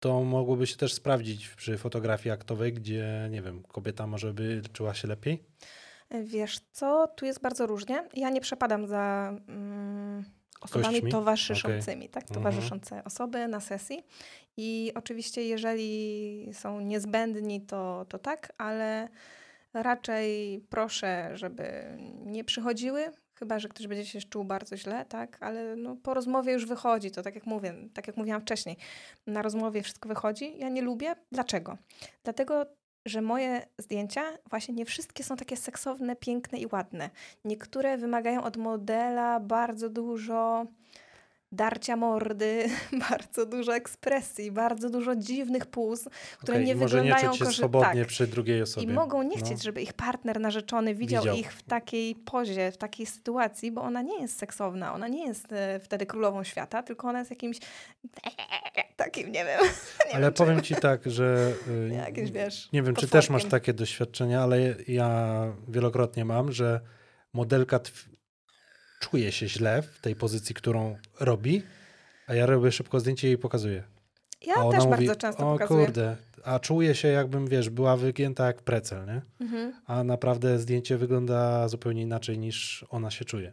to 0.00 0.22
mogłoby 0.24 0.66
się 0.66 0.76
też 0.76 0.92
sprawdzić 0.94 1.48
przy 1.48 1.78
fotografii 1.78 2.32
aktowej, 2.32 2.72
gdzie, 2.72 3.28
nie 3.30 3.42
wiem, 3.42 3.62
kobieta 3.62 4.06
może 4.06 4.34
by 4.34 4.62
czuła 4.72 4.94
się 4.94 5.08
lepiej. 5.08 5.42
Wiesz 6.10 6.60
co, 6.72 7.08
tu 7.08 7.26
jest 7.26 7.40
bardzo 7.40 7.66
różnie. 7.66 8.08
Ja 8.14 8.30
nie 8.30 8.40
przepadam 8.40 8.86
za 8.86 9.34
mm, 9.48 10.24
osobami 10.60 10.94
Gośćmi? 10.94 11.10
towarzyszącymi, 11.10 12.08
tak? 12.08 12.22
Mhm. 12.22 12.34
Towarzyszące 12.34 13.04
osoby 13.04 13.48
na 13.48 13.60
sesji. 13.60 14.02
I 14.56 14.92
oczywiście, 14.94 15.44
jeżeli 15.44 16.50
są 16.52 16.80
niezbędni, 16.80 17.60
to, 17.60 18.06
to 18.08 18.18
tak, 18.18 18.52
ale 18.58 19.08
raczej 19.74 20.60
proszę, 20.70 21.30
żeby 21.34 21.96
nie 22.26 22.44
przychodziły, 22.44 23.10
chyba 23.34 23.58
że 23.58 23.68
ktoś 23.68 23.86
będzie 23.86 24.06
się 24.06 24.20
czuł 24.20 24.44
bardzo 24.44 24.76
źle, 24.76 25.04
tak? 25.04 25.38
Ale 25.40 25.76
no, 25.76 25.96
po 25.96 26.14
rozmowie 26.14 26.52
już 26.52 26.66
wychodzi, 26.66 27.10
to 27.10 27.22
tak 27.22 27.34
jak 27.34 27.46
mówię, 27.46 27.74
tak 27.94 28.06
jak 28.06 28.16
mówiłam 28.16 28.40
wcześniej, 28.40 28.76
na 29.26 29.42
rozmowie 29.42 29.82
wszystko 29.82 30.08
wychodzi. 30.08 30.58
Ja 30.58 30.68
nie 30.68 30.82
lubię. 30.82 31.14
Dlaczego? 31.32 31.78
Dlatego, 32.24 32.66
że 33.06 33.22
moje 33.22 33.66
zdjęcia, 33.78 34.22
właśnie 34.50 34.74
nie 34.74 34.84
wszystkie 34.84 35.24
są 35.24 35.36
takie 35.36 35.56
seksowne, 35.56 36.16
piękne 36.16 36.58
i 36.58 36.66
ładne. 36.72 37.10
Niektóre 37.44 37.98
wymagają 37.98 38.42
od 38.44 38.56
modela 38.56 39.40
bardzo 39.40 39.90
dużo 39.90 40.66
darcia 41.54 41.96
mordy, 41.96 42.64
bardzo 43.10 43.46
dużo 43.46 43.74
ekspresji, 43.76 44.52
bardzo 44.52 44.90
dużo 44.90 45.16
dziwnych 45.16 45.66
puz, 45.66 46.08
które 46.38 46.56
Okej, 46.58 46.66
nie 46.66 46.74
może 46.76 46.96
nie 46.96 47.02
wyglądają 47.02 47.32
czuć 47.38 47.48
się 47.48 47.54
swobodnie 47.54 48.00
tak. 48.00 48.08
przy 48.08 48.26
drugiej 48.26 48.62
osobie. 48.62 48.86
I 48.86 48.90
mogą 48.90 49.22
nie 49.22 49.36
chcieć, 49.36 49.50
No. 49.58 49.62
żeby 49.62 49.82
ich 49.82 49.92
partner 49.92 50.40
narzeczony 50.40 50.94
widział, 50.94 51.22
Widział. 51.22 51.36
ich 51.36 51.52
w 51.52 51.62
takiej 51.62 52.14
pozie, 52.14 52.72
w 52.72 52.76
takiej 52.76 53.06
sytuacji, 53.06 53.72
bo 53.72 53.82
ona 53.82 54.02
nie 54.02 54.20
jest 54.20 54.38
seksowna, 54.38 54.94
ona 54.94 55.08
nie 55.08 55.26
jest 55.26 55.52
e, 55.52 55.80
wtedy 55.80 56.06
królową 56.06 56.44
świata, 56.44 56.82
tylko 56.82 57.08
ona 57.08 57.18
jest 57.18 57.30
jakimś 57.30 57.58
takim, 58.96 59.32
nie 59.32 59.44
wiem. 59.44 59.60
nie 60.08 60.14
Ale 60.14 60.20
wiem, 60.24 60.32
czy- 60.32 60.38
powiem 60.38 60.60
ci 60.62 60.74
tak, 60.74 61.10
że 61.10 61.52
y, 61.90 61.94
Jakieś, 61.94 62.30
wiesz, 62.30 62.68
nie 62.72 62.82
wiem, 62.82 62.94
czy 62.94 63.08
też 63.08 63.30
masz 63.30 63.44
takie 63.44 63.72
doświadczenia, 63.72 64.42
ale 64.42 64.58
ja 64.88 65.34
wielokrotnie 65.68 66.24
mam, 66.24 66.52
że 66.52 66.80
modelka 67.32 67.78
tw- 67.78 68.08
czuje 69.10 69.32
się 69.32 69.48
źle 69.48 69.82
w 69.82 70.00
tej 70.00 70.16
pozycji, 70.16 70.54
którą 70.54 70.96
robi, 71.20 71.62
a 72.26 72.34
ja 72.34 72.46
robię 72.46 72.72
szybko 72.72 73.00
zdjęcie 73.00 73.26
i 73.28 73.30
jej 73.30 73.38
pokazuję. 73.38 73.82
Ja 74.46 74.54
też 74.54 74.84
mówi, 74.84 74.88
bardzo 75.06 75.16
często 75.16 75.48
o 75.50 75.52
pokazuję. 75.52 75.84
kurde, 75.84 76.16
a 76.44 76.58
czuję 76.58 76.94
się 76.94 77.08
jakbym, 77.08 77.46
wiesz, 77.48 77.70
była 77.70 77.96
wygięta 77.96 78.46
jak 78.46 78.62
precel, 78.62 79.06
nie? 79.06 79.22
Mhm. 79.40 79.72
A 79.86 80.04
naprawdę 80.04 80.58
zdjęcie 80.58 80.96
wygląda 80.96 81.68
zupełnie 81.68 82.02
inaczej 82.02 82.38
niż 82.38 82.84
ona 82.90 83.10
się 83.10 83.24
czuje. 83.24 83.52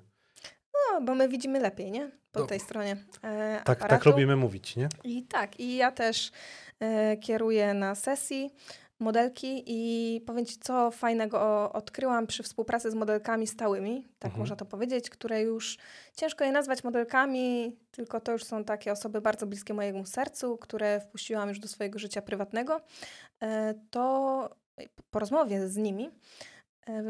No, 0.73 1.01
bo 1.05 1.15
my 1.15 1.29
widzimy 1.29 1.59
lepiej, 1.59 1.91
nie? 1.91 2.11
Po 2.31 2.39
No. 2.39 2.45
tej 2.45 2.59
stronie 2.59 2.97
e, 3.23 3.61
Tak, 3.65 3.79
tak 3.89 4.05
lubimy 4.05 4.35
mówić, 4.35 4.75
nie? 4.75 4.89
I 5.03 5.23
tak, 5.23 5.59
i 5.59 5.75
ja 5.75 5.91
też 5.91 6.31
e, 6.79 7.17
kieruję 7.17 7.73
na 7.73 7.95
sesji 7.95 8.53
modelki 9.01 9.63
i 9.67 10.21
powiem 10.21 10.45
Ci, 10.45 10.57
co 10.57 10.91
fajnego 10.91 11.71
odkryłam 11.73 12.27
przy 12.27 12.43
współpracy 12.43 12.91
z 12.91 12.95
modelkami 12.95 13.47
stałymi, 13.47 14.07
tak 14.19 14.29
Mhm. 14.29 14.39
można 14.39 14.55
to 14.55 14.65
powiedzieć, 14.65 15.09
które 15.09 15.41
już 15.41 15.77
ciężko 16.15 16.43
je 16.43 16.51
nazwać 16.51 16.83
modelkami, 16.83 17.75
tylko 17.91 18.19
to 18.21 18.31
już 18.31 18.43
są 18.43 18.63
takie 18.63 18.91
osoby 18.91 19.21
bardzo 19.21 19.47
bliskie 19.47 19.73
mojemu 19.73 20.05
sercu, 20.05 20.57
które 20.57 20.99
wpuściłam 20.99 21.49
już 21.49 21.59
do 21.59 21.67
swojego 21.67 21.99
życia 21.99 22.21
prywatnego. 22.21 22.81
E, 23.41 23.73
to 23.89 24.49
po 25.11 25.19
rozmowie 25.19 25.67
z 25.67 25.77
nimi 25.77 26.09
e, 26.87 27.03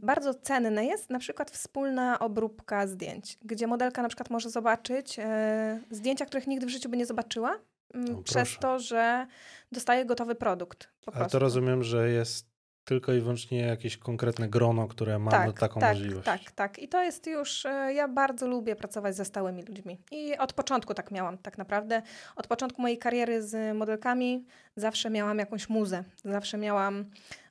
bardzo 0.00 0.34
cenne 0.34 0.84
jest 0.84 1.10
na 1.10 1.18
przykład 1.18 1.50
wspólna 1.50 2.18
obróbka 2.18 2.86
zdjęć, 2.86 3.38
gdzie 3.44 3.66
modelka 3.66 4.02
na 4.02 4.08
przykład 4.08 4.30
może 4.30 4.50
zobaczyć 4.50 5.18
e, 5.18 5.80
zdjęcia, 5.90 6.26
których 6.26 6.46
nigdy 6.46 6.66
w 6.66 6.70
życiu 6.70 6.88
by 6.88 6.96
nie 6.96 7.06
zobaczyła, 7.06 7.58
O, 7.94 8.22
przez 8.22 8.34
proszę. 8.34 8.58
to, 8.60 8.78
że 8.78 9.26
dostaje 9.72 10.04
gotowy 10.04 10.34
produkt. 10.34 10.88
Po 11.04 11.12
Ale 11.12 11.16
prostu. 11.16 11.32
to 11.32 11.38
rozumiem, 11.38 11.82
że 11.82 12.10
jest 12.10 12.54
tylko 12.84 13.12
i 13.12 13.20
wyłącznie 13.20 13.60
jakieś 13.60 13.96
konkretne 13.96 14.48
grono, 14.48 14.88
które 14.88 15.18
ma 15.18 15.30
tak, 15.30 15.58
taką 15.58 15.80
tak, 15.80 15.96
możliwość. 15.96 16.24
Tak, 16.26 16.50
tak. 16.50 16.78
I 16.78 16.88
to 16.88 17.02
jest 17.02 17.26
już, 17.26 17.66
e, 17.66 17.94
ja 17.94 18.08
bardzo 18.08 18.46
lubię 18.46 18.76
pracować 18.76 19.16
ze 19.16 19.24
stałymi 19.24 19.62
ludźmi. 19.62 19.98
I 20.10 20.38
od 20.38 20.52
początku 20.52 20.94
tak 20.94 21.10
miałam, 21.10 21.38
tak 21.38 21.58
naprawdę. 21.58 22.02
Od 22.36 22.46
początku 22.46 22.82
mojej 22.82 22.98
kariery 22.98 23.42
z 23.42 23.76
modelkami 23.76 24.44
zawsze 24.76 25.10
miałam 25.10 25.38
jakąś 25.38 25.68
muzę. 25.68 26.04
Zawsze 26.24 26.58
miałam 26.58 27.04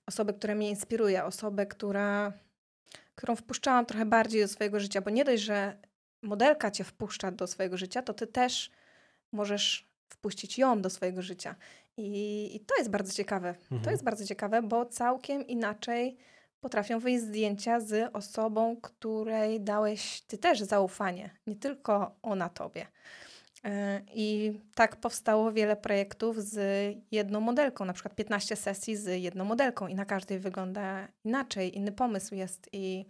osobę, 0.05 0.33
która 0.33 0.55
mnie 0.55 0.69
inspiruje, 0.69 1.23
osobę, 1.23 1.65
która, 1.65 2.33
którą 3.15 3.35
wpuszczałam 3.35 3.85
trochę 3.85 4.05
bardziej 4.05 4.41
do 4.41 4.47
swojego 4.47 4.79
życia, 4.79 5.01
bo 5.01 5.09
nie 5.09 5.25
dość, 5.25 5.43
że 5.43 5.77
modelka 6.21 6.71
cię 6.71 6.83
wpuszcza 6.83 7.31
do 7.31 7.47
swojego 7.47 7.77
życia, 7.77 8.01
to 8.01 8.13
ty 8.13 8.27
też 8.27 8.71
możesz 9.31 9.92
wpuścić 10.13 10.57
ją 10.57 10.81
do 10.81 10.89
swojego 10.89 11.21
życia. 11.21 11.55
I, 11.97 12.49
i 12.55 12.59
to 12.59 12.75
jest 12.77 12.89
bardzo 12.89 13.13
ciekawe. 13.13 13.53
To 13.69 13.75
Mhm. 13.75 13.91
jest 13.91 14.03
bardzo 14.03 14.25
ciekawe, 14.25 14.61
bo 14.61 14.85
całkiem 14.85 15.47
inaczej 15.47 16.17
potrafią 16.61 16.99
wyjść 16.99 17.23
zdjęcia 17.23 17.79
z 17.79 18.09
osobą, 18.15 18.77
której 18.81 19.61
dałeś 19.61 20.21
ty 20.21 20.37
też 20.37 20.61
zaufanie, 20.61 21.29
nie 21.47 21.55
tylko 21.55 22.15
ona 22.21 22.49
tobie. 22.49 22.87
E, 23.65 24.01
I 24.13 24.53
tak 24.75 24.95
powstało 24.95 25.51
wiele 25.51 25.75
projektów 25.75 26.43
z 26.43 26.57
jedną 27.11 27.39
modelką, 27.39 27.85
na 27.85 27.93
przykład 27.93 28.15
15 28.15 28.55
sesji 28.55 28.95
z 28.95 29.21
jedną 29.21 29.45
modelką 29.45 29.87
i 29.87 29.95
na 29.95 30.05
każdej 30.05 30.39
wygląda 30.39 31.07
inaczej, 31.25 31.77
inny 31.77 31.91
pomysł 31.91 32.35
jest. 32.35 32.69
I, 32.73 33.05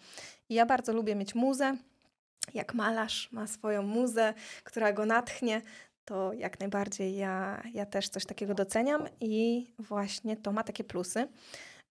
i 0.49 0.53
ja 0.55 0.65
bardzo 0.65 0.93
lubię 0.93 1.15
mieć 1.15 1.35
muzę. 1.35 1.77
Jak 2.53 2.73
malarz 2.73 3.31
ma 3.31 3.47
swoją 3.47 3.81
muzę, 3.83 4.33
która 4.63 4.93
go 4.93 5.05
natchnie, 5.05 5.61
to 6.05 6.33
jak 6.33 6.59
najbardziej 6.59 7.15
ja, 7.15 7.63
ja 7.73 7.85
też 7.85 8.09
coś 8.09 8.25
takiego 8.25 8.53
doceniam 8.53 9.07
i 9.21 9.67
właśnie 9.79 10.37
to 10.37 10.51
ma 10.51 10.63
takie 10.63 10.83
plusy, 10.83 11.27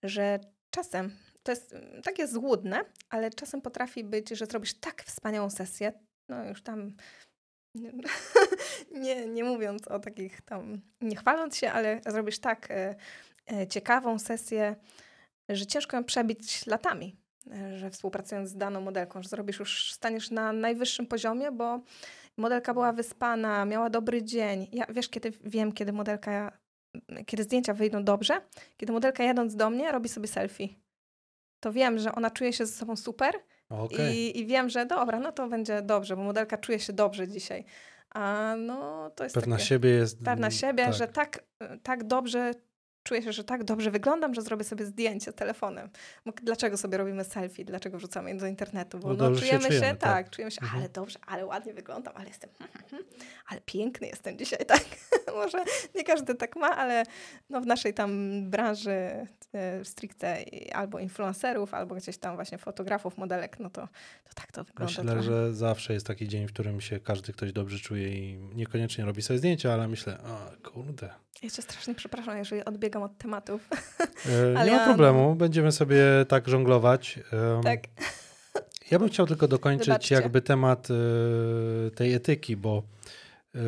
że 0.02 0.40
czasem 0.70 1.16
to 1.42 1.52
jest 1.52 1.76
takie 2.04 2.28
złudne, 2.28 2.84
ale 3.10 3.30
czasem 3.30 3.62
potrafi 3.62 4.04
być, 4.04 4.30
że 4.30 4.46
zrobisz 4.46 4.74
tak 4.74 5.02
wspaniałą 5.02 5.50
sesję, 5.50 5.92
no 6.28 6.44
już 6.44 6.62
tam 6.62 6.92
nie, 9.04 9.26
nie 9.26 9.44
mówiąc 9.44 9.88
o 9.88 9.98
takich 9.98 10.40
tam, 10.40 10.80
nie 11.00 11.16
chwaląc 11.16 11.56
się, 11.56 11.70
ale 11.70 12.00
zrobisz 12.06 12.38
tak 12.38 12.70
e, 12.70 12.94
e, 13.52 13.66
ciekawą 13.66 14.18
sesję, 14.18 14.76
że 15.48 15.66
ciężko 15.66 15.96
ją 15.96 16.04
przebić 16.04 16.66
latami, 16.66 17.16
e, 17.50 17.78
że 17.78 17.90
współpracując 17.90 18.50
z 18.50 18.56
daną 18.56 18.80
modelką, 18.80 19.22
że 19.22 19.28
zrobisz 19.28 19.58
już, 19.58 19.92
staniesz 19.92 20.30
na 20.30 20.52
najwyższym 20.52 21.06
poziomie, 21.06 21.52
bo 21.52 21.80
modelka 22.36 22.74
była 22.74 22.92
wyspana, 22.92 23.64
miała 23.64 23.90
dobry 23.90 24.22
dzień. 24.22 24.68
Ja 24.72 24.86
wiesz, 24.88 25.08
kiedy 25.08 25.32
wiem, 25.44 25.72
kiedy 25.72 25.92
modelka, 25.92 26.58
kiedy 27.26 27.42
zdjęcia 27.42 27.74
wyjdą 27.74 28.04
dobrze, 28.04 28.40
kiedy 28.76 28.92
modelka 28.92 29.24
jadąc 29.24 29.56
do 29.56 29.70
mnie 29.70 29.92
robi 29.92 30.08
sobie 30.08 30.28
selfie. 30.28 30.68
To 31.60 31.72
wiem, 31.72 31.98
że 31.98 32.14
ona 32.14 32.30
czuje 32.30 32.52
się 32.52 32.66
ze 32.66 32.72
sobą 32.72 32.96
super 32.96 33.34
Okej. 33.68 34.16
i, 34.16 34.40
i 34.40 34.46
wiem, 34.46 34.68
że 34.68 34.86
dobra, 34.86 35.20
no 35.20 35.32
to 35.32 35.48
będzie 35.48 35.82
dobrze, 35.82 36.16
bo 36.16 36.22
modelka 36.22 36.58
czuje 36.58 36.80
się 36.80 36.92
dobrze 36.92 37.28
dzisiaj. 37.28 37.64
A 38.14 38.54
no 38.58 39.10
to 39.10 39.24
jest 39.24 39.34
Pewna 39.34 39.56
takie, 39.56 39.68
siebie 39.68 39.90
jest. 39.90 40.24
pewna 40.24 40.50
siebie, 40.50 40.84
tak. 40.84 40.94
że 40.94 41.08
tak, 41.08 41.44
tak 41.82 42.04
dobrze 42.04 42.54
czuję 43.04 43.22
się, 43.22 43.32
że 43.32 43.44
tak 43.44 43.64
dobrze 43.64 43.90
wyglądam, 43.90 44.34
że 44.34 44.42
zrobię 44.42 44.64
sobie 44.64 44.84
zdjęcie 44.86 45.32
telefonem. 45.32 45.88
Dlaczego 46.42 46.76
sobie 46.76 46.98
robimy 46.98 47.24
selfie? 47.24 47.64
Dlaczego 47.64 47.98
wrzucamy 47.98 48.30
je 48.30 48.36
do 48.36 48.46
internetu? 48.46 48.98
Bo 48.98 49.14
no, 49.14 49.34
się 49.34 49.40
czujemy 49.40 49.62
się, 49.62 49.68
czujemy, 49.68 49.86
tak. 49.86 49.98
tak, 50.00 50.30
czujemy 50.30 50.50
się, 50.50 50.60
Mhm. 50.62 50.80
ale 50.80 50.88
dobrze, 50.88 51.18
ale 51.26 51.46
ładnie 51.46 51.74
wyglądam, 51.74 52.14
ale 52.16 52.28
jestem, 52.28 52.50
ale 53.46 53.60
piękny 53.60 54.06
jestem 54.06 54.38
dzisiaj, 54.38 54.66
tak? 54.74 54.84
Może 55.34 55.64
nie 55.94 56.04
każdy 56.04 56.34
tak 56.34 56.56
ma, 56.56 56.76
ale 56.76 57.02
no 57.50 57.60
w 57.60 57.66
naszej 57.66 57.94
tam 57.94 58.42
branży 58.50 59.26
e, 59.54 59.84
stricte 59.84 60.44
albo 60.72 60.98
influencerów, 60.98 61.74
albo 61.74 61.94
gdzieś 61.94 62.18
tam 62.18 62.34
właśnie 62.34 62.58
fotografów, 62.58 63.18
modelek, 63.18 63.60
no 63.60 63.70
to, 63.70 63.88
to 64.28 64.34
tak 64.34 64.52
to 64.52 64.64
wygląda 64.64 64.90
Myślę, 64.90 65.04
trochę. 65.04 65.22
że 65.22 65.54
zawsze 65.54 65.92
jest 65.94 66.06
taki 66.06 66.28
dzień, 66.28 66.46
w 66.48 66.52
którym 66.52 66.80
się 66.80 67.00
każdy 67.00 67.32
ktoś 67.32 67.52
dobrze 67.52 67.78
czuje 67.78 68.08
i 68.08 68.38
niekoniecznie 68.54 69.04
robi 69.04 69.22
sobie 69.22 69.38
zdjęcia, 69.38 69.72
ale 69.72 69.88
myślę, 69.88 70.18
o 70.18 70.68
kurde. 70.70 71.10
Ja 71.42 71.50
cię 71.50 71.62
strasznie 71.62 71.94
przepraszam, 71.94 72.38
jeżeli 72.38 72.64
odbiegam 72.64 72.91
od 73.00 73.18
tematów. 73.18 73.68
E, 74.26 74.54
Ale 74.58 74.64
nie 74.70 74.76
ma 74.76 74.82
ja- 74.82 74.86
problemu, 74.86 75.34
będziemy 75.34 75.72
sobie 75.72 76.04
tak 76.28 76.48
żonglować. 76.48 77.20
Tak. 77.64 77.80
Ja 78.90 78.98
bym 78.98 79.08
chciał 79.08 79.26
tylko 79.26 79.48
dokończyć 79.48 79.86
Wybaczcie. 79.86 80.14
jakby 80.14 80.42
temat 80.42 80.88
e, 80.90 81.90
tej 81.90 82.14
etyki, 82.14 82.56
bo 82.56 82.82
e, 83.54 83.58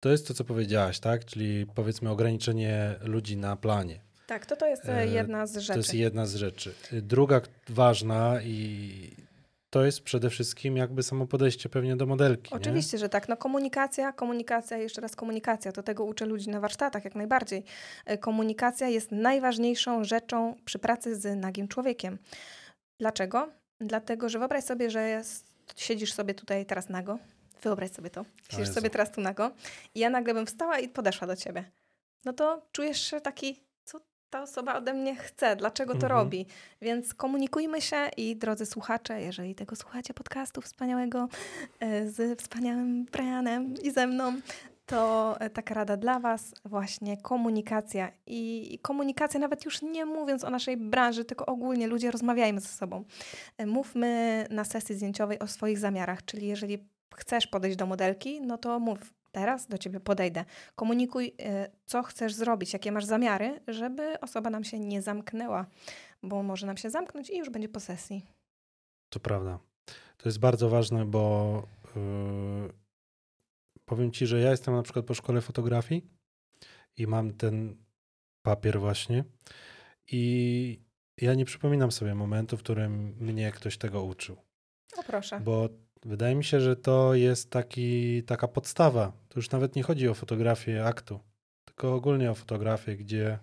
to 0.00 0.08
jest 0.08 0.28
to, 0.28 0.34
co 0.34 0.44
powiedziałaś, 0.44 1.00
tak? 1.00 1.24
Czyli 1.24 1.66
powiedzmy 1.74 2.10
ograniczenie 2.10 2.94
ludzi 3.02 3.36
na 3.36 3.56
planie. 3.56 4.00
Tak, 4.26 4.46
to 4.46 4.56
to 4.56 4.66
jest 4.66 4.82
jedna 5.06 5.46
z 5.46 5.56
rzeczy. 5.56 5.72
To 5.72 5.78
jest 5.78 5.94
jedna 5.94 6.26
z 6.26 6.34
rzeczy. 6.34 6.74
Druga 6.92 7.40
ważna 7.68 8.42
i 8.42 9.27
to 9.70 9.84
jest 9.84 10.00
przede 10.00 10.30
wszystkim 10.30 10.76
jakby 10.76 11.02
samo 11.02 11.26
podejście 11.26 11.68
pewnie 11.68 11.96
do 11.96 12.06
modelki. 12.06 12.54
Oczywiście, 12.54 12.98
że 12.98 13.08
tak. 13.08 13.28
No 13.28 13.36
komunikacja, 13.36 14.12
komunikacja, 14.12 14.76
jeszcze 14.76 15.00
raz 15.00 15.16
komunikacja. 15.16 15.72
To 15.72 15.82
tego 15.82 16.04
uczę 16.04 16.26
ludzi 16.26 16.50
na 16.50 16.60
warsztatach 16.60 17.04
jak 17.04 17.14
najbardziej. 17.14 17.64
E, 18.06 18.18
Komunikacja 18.18 18.88
jest 18.88 19.12
najważniejszą 19.12 20.04
rzeczą 20.04 20.54
przy 20.64 20.78
pracy 20.78 21.16
z 21.16 21.36
nagim 21.36 21.68
człowiekiem. 21.68 22.18
Dlaczego? 23.00 23.48
Dlatego, 23.80 24.28
że 24.28 24.38
wyobraź 24.38 24.64
sobie, 24.64 24.90
że 24.90 25.08
jest, 25.08 25.46
siedzisz 25.76 26.12
sobie 26.12 26.34
tutaj 26.34 26.66
teraz 26.66 26.88
nago. 26.88 27.18
Wyobraź 27.62 27.90
sobie 27.90 28.10
to. 28.10 28.24
Siedzisz 28.50 28.68
sobie 28.68 28.90
teraz 28.90 29.12
tu 29.12 29.20
nago 29.20 29.50
i 29.94 30.00
ja 30.00 30.10
nagle 30.10 30.34
bym 30.34 30.46
wstała 30.46 30.78
i 30.78 30.88
podeszła 30.88 31.26
do 31.26 31.36
ciebie. 31.36 31.70
No 32.24 32.32
to 32.32 32.62
czujesz 32.72 33.00
się 33.00 33.20
taki, 33.20 33.60
ta 34.30 34.42
osoba 34.42 34.74
ode 34.76 34.94
mnie 34.94 35.16
chce, 35.16 35.56
dlaczego 35.56 35.92
to 35.94 36.06
Mhm. 36.06 36.12
robi. 36.12 36.46
Więc 36.82 37.14
komunikujmy 37.14 37.80
się 37.80 37.96
i 38.16 38.36
drodzy 38.36 38.66
słuchacze, 38.66 39.20
jeżeli 39.22 39.54
tego 39.54 39.76
słuchacie 39.76 40.14
podcastu 40.14 40.60
wspaniałego 40.60 41.28
e, 41.80 42.08
z 42.10 42.40
wspaniałym 42.40 43.04
Brianem 43.04 43.74
i 43.82 43.90
ze 43.90 44.06
mną, 44.06 44.32
to 44.86 45.36
e, 45.40 45.50
taka 45.50 45.74
rada 45.74 45.96
dla 45.96 46.18
Was, 46.20 46.54
właśnie 46.64 47.16
komunikacja. 47.16 48.12
I 48.26 48.78
komunikacja, 48.82 49.40
nawet 49.40 49.64
już 49.64 49.82
nie 49.82 50.04
mówiąc 50.04 50.44
o 50.44 50.50
naszej 50.50 50.76
branży, 50.76 51.24
tylko 51.24 51.46
ogólnie 51.46 51.86
ludzie 51.86 52.10
rozmawiajmy 52.10 52.60
ze 52.60 52.68
sobą. 52.68 53.04
E, 53.58 53.66
Mówmy 53.66 54.46
na 54.50 54.64
sesji 54.64 54.94
zdjęciowej 54.94 55.38
o 55.38 55.46
swoich 55.46 55.78
zamiarach, 55.78 56.24
czyli 56.24 56.46
jeżeli 56.46 56.88
chcesz 57.16 57.46
podejść 57.46 57.76
do 57.76 57.86
modelki, 57.86 58.40
no 58.40 58.58
to 58.58 58.78
mów. 58.80 58.98
Teraz 59.38 59.66
do 59.66 59.78
ciebie 59.78 60.00
podejdę. 60.00 60.44
Komunikuj, 60.74 61.34
e, 61.40 61.70
co 61.84 62.02
chcesz 62.02 62.34
zrobić, 62.34 62.72
jakie 62.72 62.92
masz 62.92 63.04
zamiary, 63.04 63.60
żeby 63.68 64.20
osoba 64.20 64.50
nam 64.50 64.64
się 64.64 64.78
nie 64.78 65.02
zamknęła, 65.02 65.66
bo 66.22 66.42
może 66.42 66.66
nam 66.66 66.76
się 66.76 66.90
zamknąć 66.90 67.30
i 67.30 67.38
już 67.38 67.50
będzie 67.50 67.68
po 67.68 67.80
sesji. 67.80 68.26
To 69.08 69.20
prawda. 69.20 69.58
To 70.16 70.28
jest 70.28 70.38
bardzo 70.38 70.68
ważne, 70.68 71.04
bo 71.04 71.62
yy, 71.96 72.72
powiem 73.84 74.12
ci, 74.12 74.26
że 74.26 74.40
ja 74.40 74.50
jestem 74.50 74.74
na 74.74 74.82
przykład 74.82 75.04
po 75.04 75.14
szkole 75.14 75.40
fotografii 75.40 76.04
i 76.96 77.06
mam 77.06 77.32
ten 77.32 77.76
papier 78.42 78.80
właśnie 78.80 79.24
i 80.06 80.80
ja 81.16 81.34
nie 81.34 81.44
przypominam 81.44 81.92
sobie 81.92 82.14
momentu, 82.14 82.56
w 82.56 82.62
którym 82.62 83.16
mnie 83.20 83.52
ktoś 83.52 83.78
tego 83.78 84.02
uczył. 84.02 84.36
O 84.96 85.02
proszę. 85.02 85.40
Bo 85.40 85.68
wydaje 86.04 86.34
mi 86.34 86.44
się, 86.44 86.60
że 86.60 86.76
to 86.76 87.14
jest 87.14 87.50
taki, 87.50 88.22
taka 88.22 88.48
podstawa. 88.48 89.12
To 89.28 89.38
już 89.38 89.50
nawet 89.50 89.76
nie 89.76 89.82
chodzi 89.82 90.08
o 90.08 90.14
fotografię 90.14 90.84
aktu, 90.84 91.20
tylko 91.64 91.94
ogólnie 91.94 92.30
o 92.30 92.34
fotografię, 92.34 92.96
gdzie 92.96 93.38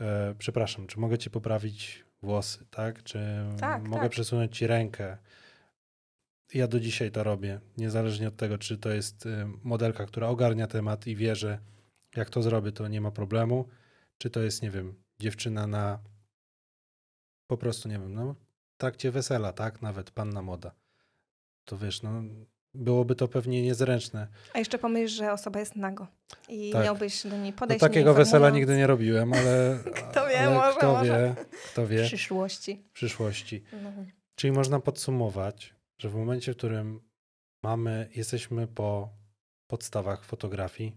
e, 0.00 0.34
przepraszam, 0.38 0.86
czy 0.86 1.00
mogę 1.00 1.18
ci 1.18 1.30
poprawić 1.30 2.04
włosy, 2.22 2.66
tak? 2.70 3.02
Czy 3.02 3.18
Tak, 3.60 3.82
mogę 3.82 4.02
tak. 4.02 4.12
przesunąć 4.12 4.58
ci 4.58 4.66
rękę? 4.66 5.18
ja 6.54 6.68
do 6.68 6.80
dzisiaj 6.80 7.10
to 7.10 7.24
robię, 7.24 7.60
niezależnie 7.76 8.28
od 8.28 8.36
tego, 8.36 8.58
czy 8.58 8.78
to 8.78 8.90
jest 8.90 9.26
y, 9.26 9.46
modelka, 9.62 10.06
która 10.06 10.28
ogarnia 10.28 10.66
temat 10.66 11.06
i 11.06 11.16
wie, 11.16 11.36
że 11.36 11.58
jak 12.16 12.30
to 12.30 12.42
zrobię, 12.42 12.72
to 12.72 12.88
nie 12.88 13.00
ma 13.00 13.10
problemu, 13.10 13.68
czy 14.18 14.30
to 14.30 14.40
jest, 14.40 14.62
nie 14.62 14.70
wiem, 14.70 14.94
dziewczyna 15.20 15.66
na 15.66 15.98
po 17.46 17.56
prostu, 17.56 17.88
nie 17.88 17.98
wiem, 17.98 18.14
no, 18.14 18.34
trakcie 18.76 19.10
wesela, 19.10 19.52
tak? 19.52 19.82
Nawet 19.82 20.10
panna 20.10 20.42
moda. 20.42 20.74
To 21.64 21.78
wiesz, 21.78 22.02
no, 22.02 22.22
byłoby 22.74 23.14
to 23.14 23.28
pewnie 23.28 23.62
niezręczne. 23.62 24.28
A 24.54 24.58
jeszcze 24.58 24.78
pomyśl, 24.78 25.14
że 25.16 25.32
osoba 25.32 25.60
jest 25.60 25.76
nago 25.76 26.06
i 26.48 26.72
Tak. 26.72 26.84
miałbyś 26.84 27.26
do 27.26 27.36
niej 27.38 27.52
No, 27.52 27.58
podejść. 27.58 27.80
takiego 27.80 28.10
nie 28.10 28.16
wesela 28.16 28.50
nigdy 28.50 28.76
nie 28.76 28.86
robiłem, 28.86 29.32
ale 29.32 29.78
Kto 30.10 30.28
wie, 30.28 30.40
ale 30.40 30.54
może, 30.54 30.76
kto 30.78 30.92
może. 30.92 31.34
wie, 31.36 31.44
kto 31.72 31.86
w 31.86 31.88
wie 31.88 32.04
przyszłości. 32.04 32.84
w 32.88 32.92
przyszłości. 32.92 33.62
No. 33.82 33.90
Czyli 34.34 34.52
można 34.52 34.80
podsumować, 34.80 35.74
że 35.98 36.08
w 36.10 36.14
momencie, 36.14 36.52
w 36.52 36.56
którym 36.56 37.00
mamy, 37.64 38.08
jesteśmy 38.14 38.66
po 38.66 39.08
podstawach 39.70 40.24
fotografii, 40.24 40.96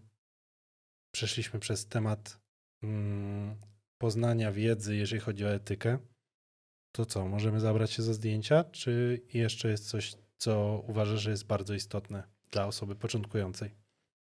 przeszliśmy 1.13 1.59
przez 1.59 1.87
temat 1.87 2.39
mm, 2.83 3.55
poznania 4.01 4.51
wiedzy, 4.51 4.95
jeżeli 4.95 5.21
chodzi 5.21 5.45
o 5.45 5.53
etykę, 5.53 5.97
to 6.95 7.05
co, 7.05 7.25
możemy 7.27 7.59
zabrać 7.59 7.91
się 7.91 8.03
za 8.03 8.13
zdjęcia, 8.13 8.63
czy 8.63 9.21
jeszcze 9.33 9.69
jest 9.69 9.89
coś, 9.89 10.15
co 10.37 10.83
uważasz, 10.87 11.19
że 11.19 11.31
jest 11.31 11.45
bardzo 11.45 11.73
istotne 11.73 12.23
dla 12.51 12.65
osoby 12.65 12.95
początkującej? 12.95 13.75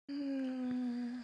Mm. 0.09 1.23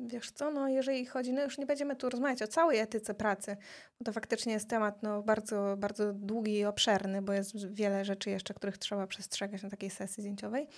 Wiesz 0.00 0.30
co, 0.30 0.50
no 0.50 0.68
jeżeli 0.68 1.06
chodzi, 1.06 1.32
no 1.32 1.42
już 1.42 1.58
nie 1.58 1.66
będziemy 1.66 1.96
tu 1.96 2.10
rozmawiać 2.10 2.42
o 2.42 2.46
całej 2.46 2.78
etyce 2.78 3.14
pracy, 3.14 3.56
bo 3.98 4.04
to 4.04 4.12
faktycznie 4.12 4.52
jest 4.52 4.68
temat 4.68 5.02
no, 5.02 5.22
bardzo, 5.22 5.76
bardzo 5.78 6.12
długi 6.12 6.58
i 6.58 6.64
obszerny, 6.64 7.22
bo 7.22 7.32
jest 7.32 7.74
wiele 7.74 8.04
rzeczy 8.04 8.30
jeszcze, 8.30 8.54
których 8.54 8.78
trzeba 8.78 9.06
przestrzegać 9.06 9.62
na 9.62 9.70
takiej 9.70 9.90
sesji 9.90 10.22
zdjęciowej. 10.22 10.68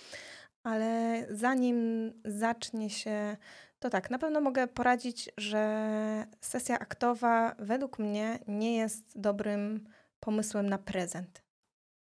Ale 0.63 1.25
zanim 1.29 2.11
zacznie 2.25 2.89
się, 2.89 3.37
to 3.79 3.89
tak, 3.89 4.09
na 4.09 4.19
pewno 4.19 4.41
mogę 4.41 4.67
poradzić, 4.67 5.29
że 5.37 6.27
sesja 6.41 6.79
aktowa 6.79 7.55
według 7.59 7.99
mnie 7.99 8.39
nie 8.47 8.77
jest 8.77 9.19
dobrym 9.19 9.87
pomysłem 10.19 10.69
na 10.69 10.77
prezent. 10.77 11.48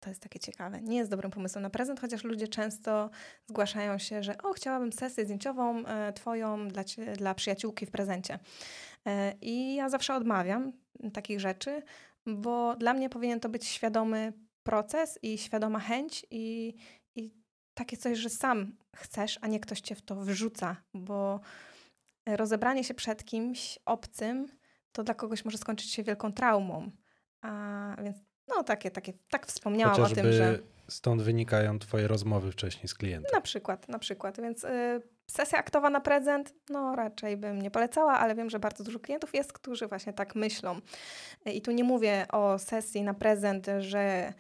To 0.07 0.11
jest 0.11 0.23
takie 0.23 0.39
ciekawe. 0.39 0.83
Nie 0.83 0.97
jest 0.97 1.11
dobrym 1.11 1.31
pomysłem 1.31 1.63
na 1.63 1.71
prezent, 1.71 2.01
chociaż 2.01 2.25
ludzie 2.25 2.49
często 2.49 3.11
zgłaszają 3.47 3.99
się, 3.99 4.23
że 4.23 4.39
o, 4.39 4.53
chciałabym 4.53 4.93
sesję 4.93 5.25
zdjęciową 5.25 5.87
e, 5.87 6.13
twoją 6.13 6.69
dla, 6.69 6.83
dla 7.17 7.35
przyjaciółki 7.35 7.87
w 7.87 7.91
prezencie. 7.91 8.39
E, 9.07 9.35
I 9.41 9.75
ja 9.75 9.89
zawsze 9.89 10.15
odmawiam 10.15 10.73
takich 11.13 11.41
rzeczy, 11.41 11.83
bo 12.27 12.77
dla 12.77 12.95
mnie 12.95 13.09
powinien 13.11 13.41
to 13.41 13.49
być 13.49 13.67
świadomy 13.67 14.33
proces 14.63 15.19
i 15.23 15.39
świadoma 15.39 15.81
chęć 15.81 16.27
i, 16.31 16.75
i 17.15 17.35
takie 17.75 17.97
coś, 17.97 18.19
że 18.19 18.31
sam 18.31 18.77
chcesz, 18.97 19.39
a 19.43 19.47
nie 19.47 19.61
ktoś 19.61 19.81
cię 19.81 19.95
w 19.95 20.03
to 20.03 20.17
wrzuca, 20.17 20.77
bo 20.95 21.41
rozebranie 22.27 22.85
się 22.85 22.95
przed 22.95 23.25
kimś 23.25 23.79
obcym 23.85 24.49
to 24.93 25.05
dla 25.05 25.15
kogoś 25.15 25.45
może 25.45 25.59
skończyć 25.59 25.93
się 25.93 26.03
wielką 26.03 26.33
traumą. 26.33 26.91
A 27.41 27.97
więc 28.03 28.17
no 28.49 28.63
takie, 28.63 28.91
takie, 28.91 29.13
tak 29.31 29.47
wspomniałam 29.47 29.97
Chociażby 29.97 30.21
o 30.21 30.25
tym, 30.25 30.33
że 30.33 30.59
stąd 30.89 31.23
wynikają 31.23 31.79
twoje 31.79 32.09
rozmowy 32.09 32.53
wcześniej 32.53 32.89
z 32.89 32.95
klientem. 32.95 33.31
na 33.35 33.41
przykład, 33.41 33.89
na 33.89 33.99
przykład, 33.99 34.41
więc 34.41 34.65
y, 34.65 34.69
sesja 35.27 35.59
aktowa 35.59 35.91
na 35.91 36.01
prezent, 36.01 36.55
no 36.71 36.97
raczej 36.97 37.37
bym 37.37 37.63
nie 37.63 37.71
polecała, 37.71 38.19
ale 38.19 38.35
wiem, 38.35 38.51
że 38.51 38.59
bardzo 38.59 38.85
dużo 38.85 38.99
klientów 38.99 39.35
jest, 39.35 39.53
którzy 39.53 39.87
właśnie 39.87 40.13
tak 40.13 40.35
myślą. 40.35 40.81
Y, 41.47 41.51
I 41.51 41.63
tu 41.63 41.71
nie 41.71 41.85
mówię 41.85 42.27
o 42.33 42.59
sesji 42.59 43.03
na 43.03 43.15
prezent, 43.15 43.67
że 43.79 44.33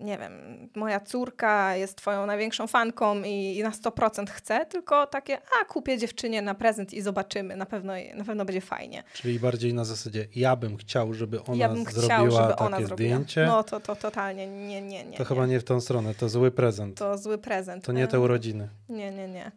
nie 0.00 0.18
wiem, 0.18 0.32
moja 0.76 1.00
córka 1.00 1.76
jest 1.76 1.96
twoją 1.96 2.26
największą 2.26 2.66
fanką 2.66 3.22
i, 3.22 3.56
i 3.58 3.62
na 3.62 3.70
100% 3.70 4.30
chce, 4.30 4.66
tylko 4.66 5.06
takie, 5.06 5.38
a 5.60 5.64
kupię 5.64 5.98
dziewczynie 5.98 6.42
na 6.42 6.54
prezent 6.54 6.94
i 6.94 7.02
zobaczymy, 7.02 7.56
na 7.56 7.66
pewno, 7.66 7.92
na 8.14 8.24
pewno 8.24 8.44
będzie 8.44 8.60
fajnie. 8.60 9.02
Czyli 9.14 9.40
bardziej 9.40 9.74
na 9.74 9.84
zasadzie, 9.84 10.26
ja 10.34 10.56
bym 10.56 10.76
chciał, 10.76 11.14
żeby 11.14 11.42
ona 11.42 11.56
ja 11.56 11.68
bym 11.68 11.84
zrobiła 11.84 12.04
chciał, 12.04 12.30
żeby 12.30 12.48
takie 12.48 12.64
ona 12.64 12.76
zrobiła. 12.76 12.96
zdjęcie. 12.96 13.46
No 13.46 13.64
to, 13.64 13.80
to 13.80 13.96
totalnie, 13.96 14.46
nie, 14.46 14.82
nie, 14.82 15.04
nie. 15.04 15.16
to 15.16 15.22
nie. 15.22 15.24
chyba 15.28 15.46
nie 15.46 15.60
w 15.60 15.64
tą 15.64 15.80
stronę, 15.80 16.14
to 16.14 16.28
zły 16.28 16.50
prezent. 16.50 16.98
To, 16.98 17.12
To 17.12 17.18
zły 17.18 17.38
prezent. 17.38 17.88
nie 17.88 18.06
te 18.08 18.20
urodziny. 18.20 18.68
Nie, 18.88 19.10
nie, 19.10 19.28
nie. 19.28 19.52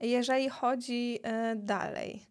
Jeżeli 0.00 0.48
chodzi 0.48 1.18
e, 1.22 1.56
dalej, 1.56 2.26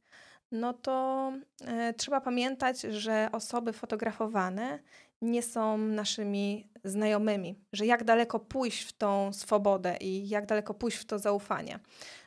no 0.52 0.74
to 0.74 1.32
e, 1.68 1.94
trzeba 1.94 2.22
pamiętać, 2.22 2.82
że 2.82 3.30
osoby 3.32 3.74
fotografowane 3.74 4.80
nie 5.22 5.42
są 5.44 5.78
naszymi 5.78 6.68
znajomymi, 6.84 7.56
że 7.74 7.86
jak 7.86 8.04
daleko 8.04 8.40
pójść 8.40 8.84
w 8.84 8.94
tą 8.94 9.34
swobodę 9.34 9.98
i 10.02 10.30
jak 10.30 10.46
daleko 10.46 10.74
pójść 10.74 10.98
w 10.98 11.06
to 11.06 11.20
zaufanie. 11.20 11.80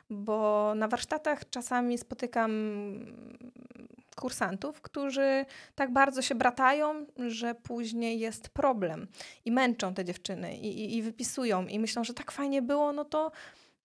Bo 0.09 0.73
na 0.75 0.87
warsztatach 0.87 1.49
czasami 1.49 1.97
spotykam 1.97 2.51
kursantów, 4.15 4.81
którzy 4.81 5.45
tak 5.75 5.93
bardzo 5.93 6.21
się 6.21 6.35
bratają, 6.35 7.05
że 7.27 7.55
później 7.55 8.19
jest 8.19 8.49
problem 8.49 9.07
i 9.45 9.51
męczą 9.51 9.93
te 9.93 10.05
dziewczyny 10.05 10.55
i, 10.57 10.67
i, 10.81 10.97
i 10.97 11.01
wypisują 11.01 11.67
i 11.67 11.79
myślą, 11.79 12.03
że 12.03 12.13
tak 12.13 12.31
fajnie 12.31 12.61
było, 12.61 12.93
no 12.93 13.05
to, 13.05 13.31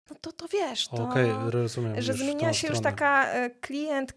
no 0.09 0.15
to, 0.21 0.31
to 0.31 0.47
wiesz, 0.47 0.87
to, 0.87 1.03
Okej, 1.03 1.31
rozumiem. 1.49 2.01
że 2.01 2.11
już 2.11 2.21
zmienia 2.21 2.53
się 2.53 2.67
już 2.67 2.77
stronę. 2.77 2.97
taka 2.97 3.31
e, 3.31 3.49
klient. 3.49 4.13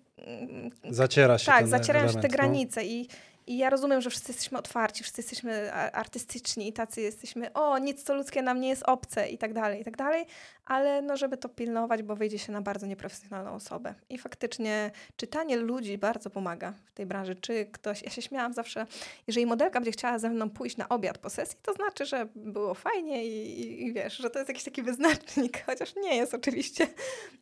Zaciera 0.91 1.39
się 1.39 1.47
Tak, 1.47 1.69
zacierają 1.69 2.07
się 2.09 2.13
te 2.13 2.19
element, 2.19 2.33
no. 2.33 2.37
granice 2.37 2.85
i, 2.85 3.09
i 3.47 3.59
ja 3.59 3.71
rozumiem, 3.71 4.01
że 4.01 4.11
wszyscy 4.11 4.33
jesteśmy 4.33 4.59
otwarci, 4.59 5.03
wszyscy 5.03 5.21
jesteśmy 5.21 5.73
artystyczni 5.73 6.69
i 6.69 6.73
tacy 6.73 7.01
jesteśmy, 7.01 7.53
o, 7.53 7.79
nic 7.79 8.03
co 8.03 8.15
ludzkie 8.15 8.43
nam 8.43 8.61
nie 8.61 8.69
jest 8.69 8.83
obce 8.83 9.29
i 9.29 9.39
tak 9.39 9.53
dalej, 9.53 9.81
i 9.81 9.85
tak 9.85 9.97
dalej, 9.97 10.27
ale 10.67 11.03
no, 11.03 11.17
żeby 11.17 11.37
to 11.37 11.49
pilnować, 11.49 12.03
bo 12.03 12.17
wyjdzie 12.17 12.39
się 12.39 12.53
na 12.53 12.63
bardzo 12.63 12.87
nieprofesjonalną 12.87 13.55
osobę. 13.55 13.95
I 14.09 14.19
faktycznie 14.19 14.91
czytanie 15.17 15.57
ludzi 15.57 15.99
bardzo 15.99 16.31
pomaga 16.31 16.73
w 16.87 16.93
tej 16.93 17.07
branży. 17.07 17.35
Czy 17.35 17.67
ktoś, 17.67 18.03
ja 18.03 18.11
się 18.11 18.23
śmiałam 18.23 18.53
zawsze, 18.53 18.87
jeżeli 19.27 19.47
modelka 19.47 19.81
będzie 19.81 19.93
chciała 19.93 20.19
ze 20.19 20.31
mną 20.31 20.51
pójść 20.51 20.77
na 20.77 20.89
obiad 20.89 21.19
po 21.19 21.31
sesji, 21.31 21.59
to 21.63 21.73
znaczy, 21.73 22.07
że 22.07 22.29
było 22.35 22.75
fajnie 22.75 23.25
i, 23.25 23.61
i, 23.61 23.85
i 23.87 23.93
wiesz, 23.93 24.17
że 24.17 24.31
to 24.31 24.39
jest 24.39 24.49
jakiś 24.49 24.65
taki 24.65 24.83
wyznacznik, 24.83 25.63
chociaż 25.67 25.97
nie 25.97 26.17
jest 26.17 26.35
oczywiście, 26.35 26.87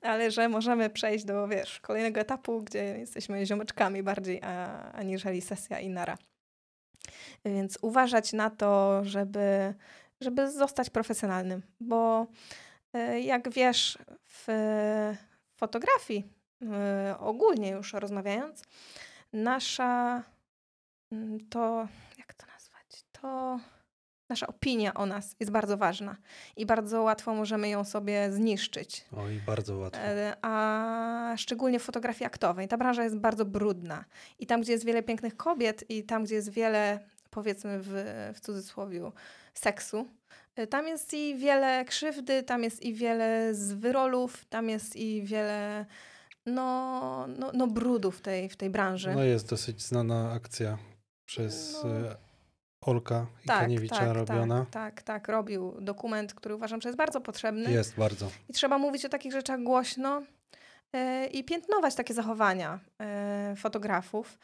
ale 0.03 0.30
że 0.30 0.48
możemy 0.48 0.90
przejść 0.90 1.24
do, 1.24 1.48
wiesz, 1.48 1.80
kolejnego 1.80 2.20
etapu, 2.20 2.62
gdzie 2.62 2.98
jesteśmy 2.98 3.46
ziomeczkami 3.46 4.03
bardziej, 4.03 4.40
a, 4.42 4.82
aniżeli 4.92 5.40
sesja 5.40 5.80
i 5.80 5.91
Więc 7.45 7.78
uważać 7.82 8.32
na 8.32 8.51
to, 8.51 9.01
żeby, 9.05 9.74
żeby 10.20 10.51
zostać 10.51 10.90
profesjonalnym, 10.90 11.62
bo 11.80 12.26
e, 12.93 13.20
jak 13.20 13.51
wiesz, 13.51 13.99
w 14.24 14.47
fotografii, 15.57 16.24
e, 16.62 17.16
ogólnie 17.18 17.70
już 17.70 17.93
rozmawiając, 17.93 18.62
nasza 19.32 20.22
mm, 21.12 21.49
to, 21.49 21.88
jak 22.18 22.34
to 22.34 22.47
nazwać, 22.47 23.05
to 23.12 23.61
nasza 24.33 24.47
opinia 24.47 24.95
o 24.95 25.07
nas 25.07 25.37
jest 25.41 25.53
bardzo 25.53 25.76
ważna 25.76 26.16
i 26.57 26.66
bardzo 26.66 27.03
łatwo 27.03 27.35
możemy 27.35 27.68
ją 27.68 27.85
sobie 27.85 28.33
zniszczyć. 28.33 29.05
Oj, 29.16 29.41
bardzo 29.47 29.76
łatwo. 29.76 30.03
E, 30.03 30.37
A 30.43 31.35
szczególnie 31.37 31.78
w 31.78 31.83
fotografii 31.83 32.26
aktowej. 32.26 32.68
Ta 32.68 32.76
branża 32.76 33.05
jest 33.05 33.16
bardzo 33.16 33.45
brudna. 33.45 34.05
I 34.39 34.47
tam, 34.47 34.61
gdzie 34.61 34.72
jest 34.72 34.85
wiele 34.85 35.03
pięknych 35.03 35.37
kobiet, 35.37 35.85
i 35.89 36.05
tam, 36.05 36.24
gdzie 36.24 36.35
jest 36.35 36.51
wiele, 36.51 37.01
powiedzmy 37.30 37.78
w, 37.80 37.91
w 38.35 38.41
cudzysłowie, 38.41 39.11
seksu, 39.55 40.09
e, 40.57 40.66
tam 40.66 40.89
jest 40.89 41.14
i 41.14 41.37
wiele 41.37 41.85
krzywdy, 41.85 42.43
tam 42.43 42.62
jest 42.62 42.83
i 42.83 42.95
wiele 42.95 43.55
zwyrolów, 43.55 44.45
tam 44.45 44.68
jest 44.68 44.97
i 44.97 45.22
wiele 45.22 45.87
no, 46.47 47.26
no, 47.26 47.51
no 47.55 47.66
brudu 47.66 48.11
w 48.11 48.20
tej, 48.20 48.49
w 48.49 48.57
tej 48.57 48.70
branży. 48.70 49.14
No 49.14 49.24
jest 49.24 49.49
dosyć 49.49 49.83
znana 49.83 50.33
akcja 50.33 50.78
przez 51.24 51.80
No. 51.85 52.32
Olka 52.83 53.26
i 53.45 53.49
tak, 53.49 53.61
Kaniewicza 53.61 53.97
tak, 53.97 54.12
robiona. 54.12 54.59
Tak, 54.59 54.70
tak, 54.70 55.03
tak, 55.03 55.28
robił 55.28 55.76
dokument, 55.80 56.35
który 56.35 56.55
uważam, 56.55 56.80
że 56.80 56.89
jest 56.89 56.99
bardzo 56.99 57.20
potrzebny. 57.20 57.72
Jest 57.72 57.97
bardzo. 57.97 58.30
I 58.49 58.53
trzeba 58.53 58.78
mówić 58.78 59.05
o 59.05 59.09
takich 59.09 59.33
rzeczach 59.33 59.62
głośno 59.62 60.22
e, 60.93 61.26
i 61.26 61.45
piętnować 61.45 61.95
takie 61.95 62.14
zachowania 62.14 62.80
e, 63.01 63.55
fotografów. 63.57 64.39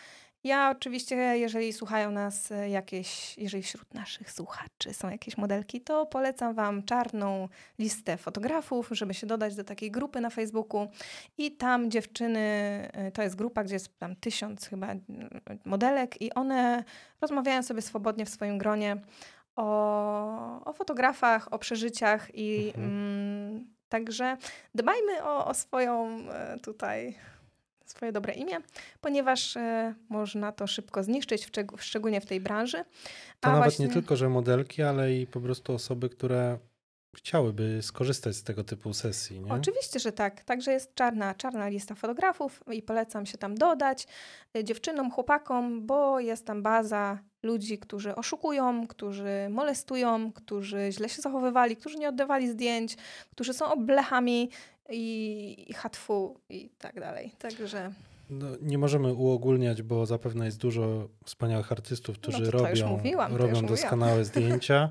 Ja 0.45 0.71
oczywiście, 0.71 1.17
jeżeli 1.17 1.73
słuchają 1.73 2.11
nas 2.11 2.53
e, 2.53 2.71
jakieś, 2.71 3.39
jeżeli 3.39 3.63
wśród 3.63 3.95
naszych 3.95 4.31
słuchaczy 4.33 4.95
są 4.95 5.11
jakieś 5.11 5.37
modelki, 5.37 5.81
to 5.81 6.07
polecam 6.07 6.55
Wam 6.55 6.83
czarną 6.83 7.49
listę 7.79 8.17
fotografów, 8.17 8.89
żeby 8.91 9.15
się 9.15 9.27
dodać 9.27 9.55
do 9.57 9.65
takiej 9.65 9.91
grupy 9.91 10.21
na 10.21 10.31
Facebooku. 10.31 10.89
I 11.39 11.53
tam 11.53 11.91
dziewczyny, 11.91 12.41
e, 12.93 13.11
to 13.13 13.23
jest 13.23 13.37
grupa, 13.37 13.65
gdzie 13.65 13.75
jest 13.75 13.99
tam 13.99 14.17
tysiąc 14.17 14.67
chyba 14.67 14.87
modelek 15.65 16.23
i 16.23 16.35
one 16.35 16.85
rozmawiają 17.21 17.63
sobie 17.63 17.83
swobodnie 17.83 18.27
w 18.27 18.29
swoim 18.29 18.59
gronie 18.59 18.97
o, 19.57 20.65
o 20.65 20.73
fotografach, 20.73 21.53
o 21.53 21.59
przeżyciach 21.59 22.31
i 22.35 22.69
Mhm. 22.69 22.85
mm, 22.87 23.67
także 23.89 24.37
dbajmy 24.75 25.25
o, 25.25 25.47
o 25.47 25.55
swoją 25.55 26.09
e, 26.31 26.59
tutaj 26.59 27.17
swoje 27.91 28.13
dobre 28.13 28.35
imię, 28.35 28.57
ponieważ 29.01 29.57
e, 29.57 29.95
można 30.09 30.53
to 30.53 30.67
szybko 30.67 31.03
zniszczyć, 31.03 31.45
w 31.47 31.51
szczeg- 31.53 31.79
szczególnie 31.81 32.21
w 32.21 32.27
tej 32.27 32.41
branży. 32.41 32.85
To 33.41 33.49
A 33.49 33.53
nawet 33.53 33.65
właśnie- 33.65 33.87
nie 33.87 33.93
tylko, 33.93 34.17
że 34.17 34.29
modelki, 34.29 34.83
ale 34.83 35.15
i 35.15 35.27
po 35.27 35.41
prostu 35.41 35.75
osoby, 35.75 36.09
które 36.09 36.59
chciałyby 37.17 37.79
skorzystać 37.83 38.37
z 38.37 38.43
tego 38.43 38.65
typu 38.65 38.95
sesji, 38.95 39.41
nie? 39.41 39.53
Oczywiście, 39.53 39.99
że 40.01 40.13
tak. 40.13 40.45
Także 40.45 40.73
jest 40.73 40.95
czarna, 40.95 41.35
czarna 41.35 41.69
lista 41.69 41.95
fotografów 41.95 42.63
i 42.73 42.83
polecam 42.83 43.27
się 43.27 43.39
tam 43.39 43.55
dodać 43.55 44.07
y, 44.57 44.65
dziewczynom, 44.65 45.11
chłopakom, 45.11 45.87
bo 45.87 46.21
jest 46.21 46.47
tam 46.47 46.63
baza 46.63 47.19
ludzi, 47.43 47.79
którzy 47.79 48.15
oszukują, 48.15 48.87
którzy 48.87 49.47
molestują, 49.51 50.33
którzy 50.33 50.89
źle 50.91 51.09
się 51.09 51.23
zachowywali, 51.23 51.77
którzy 51.77 51.99
nie 51.99 52.09
oddawali 52.09 52.49
zdjęć, 52.51 52.97
którzy 53.31 53.55
są 53.55 53.73
oblechami 53.73 54.51
i, 54.89 55.65
i 55.69 55.73
hatfu 55.73 56.41
i 56.49 56.69
tak 56.79 57.01
dalej. 57.01 57.33
Także 57.39 57.93
No, 58.31 58.47
nie 58.63 58.79
możemy 58.79 59.15
uogólniać, 59.15 59.83
bo 59.83 60.07
zapewne 60.07 60.45
jest 60.47 60.59
dużo 60.59 61.09
wspaniałych 61.25 61.73
artystów, 61.73 62.19
którzy 62.19 62.39
No 62.43 62.51
to- 62.51 62.59
robią, 62.59 62.89
mówiłam, 62.89 63.33
to 63.33 63.39
robią 63.39 63.51
już 63.51 63.63
mówiłam. 63.63 63.83
doskonałe 63.83 64.25
zdjęcia, 64.31 64.91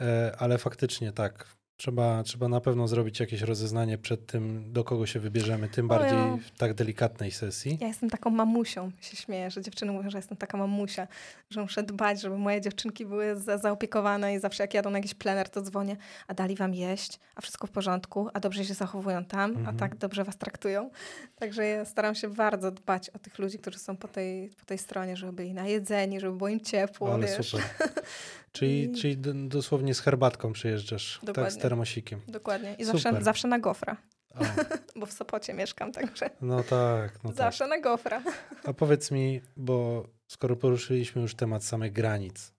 e, 0.00 0.32
ale 0.38 0.58
faktycznie 0.58 1.12
tak. 1.12 1.57
Trzeba, 1.82 2.22
trzeba 2.22 2.48
na 2.48 2.60
pewno 2.60 2.88
zrobić 2.88 3.20
jakieś 3.20 3.40
rozeznanie 3.42 3.98
przed 3.98 4.26
tym, 4.26 4.72
do 4.72 4.84
kogo 4.84 5.06
się 5.06 5.20
wybierzemy, 5.20 5.68
tym 5.68 5.88
bardziej 5.88 6.18
w 6.42 6.50
tak 6.58 6.74
delikatnej 6.74 7.30
sesji. 7.30 7.78
ja 7.80 7.86
jestem 7.88 8.10
taką 8.10 8.30
mamusią, 8.30 8.90
się 9.00 9.16
śmieję, 9.16 9.50
że 9.50 9.62
dziewczyny 9.62 9.92
mówią, 9.92 10.10
że 10.10 10.18
jestem 10.18 10.36
taka 10.36 10.58
mamusia, 10.58 11.08
że 11.50 11.60
muszę 11.62 11.82
dbać, 11.82 12.20
żeby 12.20 12.38
moje 12.38 12.60
dziewczynki 12.60 13.06
były 13.06 13.36
za, 13.36 13.58
zaopiekowane 13.58 14.34
i 14.34 14.38
zawsze 14.40 14.62
jak 14.62 14.74
jadą 14.74 14.90
na 14.90 14.98
jakiś 14.98 15.14
plener, 15.14 15.48
to 15.48 15.62
dzwonię, 15.62 15.96
a 16.28 16.34
dali 16.34 16.56
wam 16.56 16.74
jeść, 16.74 17.18
a 17.36 17.40
wszystko 17.40 17.66
w 17.66 17.70
porządku, 17.70 18.28
a 18.34 18.40
dobrze 18.40 18.64
się 18.64 18.74
zachowują 18.74 19.24
tam, 19.24 19.50
Mhm. 19.50 19.76
a 19.76 19.78
tak 19.78 19.96
dobrze 19.96 20.24
was 20.24 20.36
traktują. 20.36 20.90
Także 21.36 21.64
ja 21.66 21.84
staram 21.84 22.14
się 22.14 22.28
bardzo 22.28 22.70
dbać 22.70 23.10
o 23.10 23.18
tych 23.18 23.38
ludzi, 23.38 23.58
którzy 23.58 23.78
są 23.78 23.96
po 23.96 24.08
tej, 24.08 24.50
po 24.50 24.64
tej 24.64 24.78
stronie, 24.78 25.16
żeby 25.16 25.32
byli 25.32 25.54
najedzeni, 25.54 26.20
żeby 26.20 26.36
było 26.36 26.48
im 26.48 26.60
ciepło, 26.60 27.14
Ale 27.14 27.26
wiesz. 27.26 27.50
super. 27.50 27.64
Czyli, 28.52 28.82
I- 28.82 28.94
czyli 28.94 29.16
dosłownie 29.48 29.94
z 29.94 30.00
herbatką 30.00 30.52
przyjeżdżasz, 30.52 31.14
tak 31.14 31.22
z 31.22 31.26
Dokładnie. 31.26 31.60
termosikiem. 31.62 32.20
Dokładnie. 32.28 32.74
I 32.78 32.84
Super. 32.84 33.00
zawsze, 33.00 33.24
zawsze 33.24 33.48
na 33.48 33.58
gofra, 33.58 33.96
bo 35.00 35.06
w 35.06 35.12
Sopocie 35.12 35.54
mieszkam, 35.54 35.92
także 35.92 36.30
no 36.40 36.62
tak, 36.62 37.24
no 37.24 37.30
tak. 37.30 37.36
zawsze 37.38 37.66
na 37.66 37.80
gofra. 37.80 38.22
A 38.64 38.72
powiedz 38.72 39.10
mi, 39.10 39.40
bo 39.56 40.08
skoro 40.30 40.56
poruszyliśmy 40.56 41.22
już 41.22 41.34
temat 41.34 41.64
samych 41.64 41.92
granic 41.92 42.52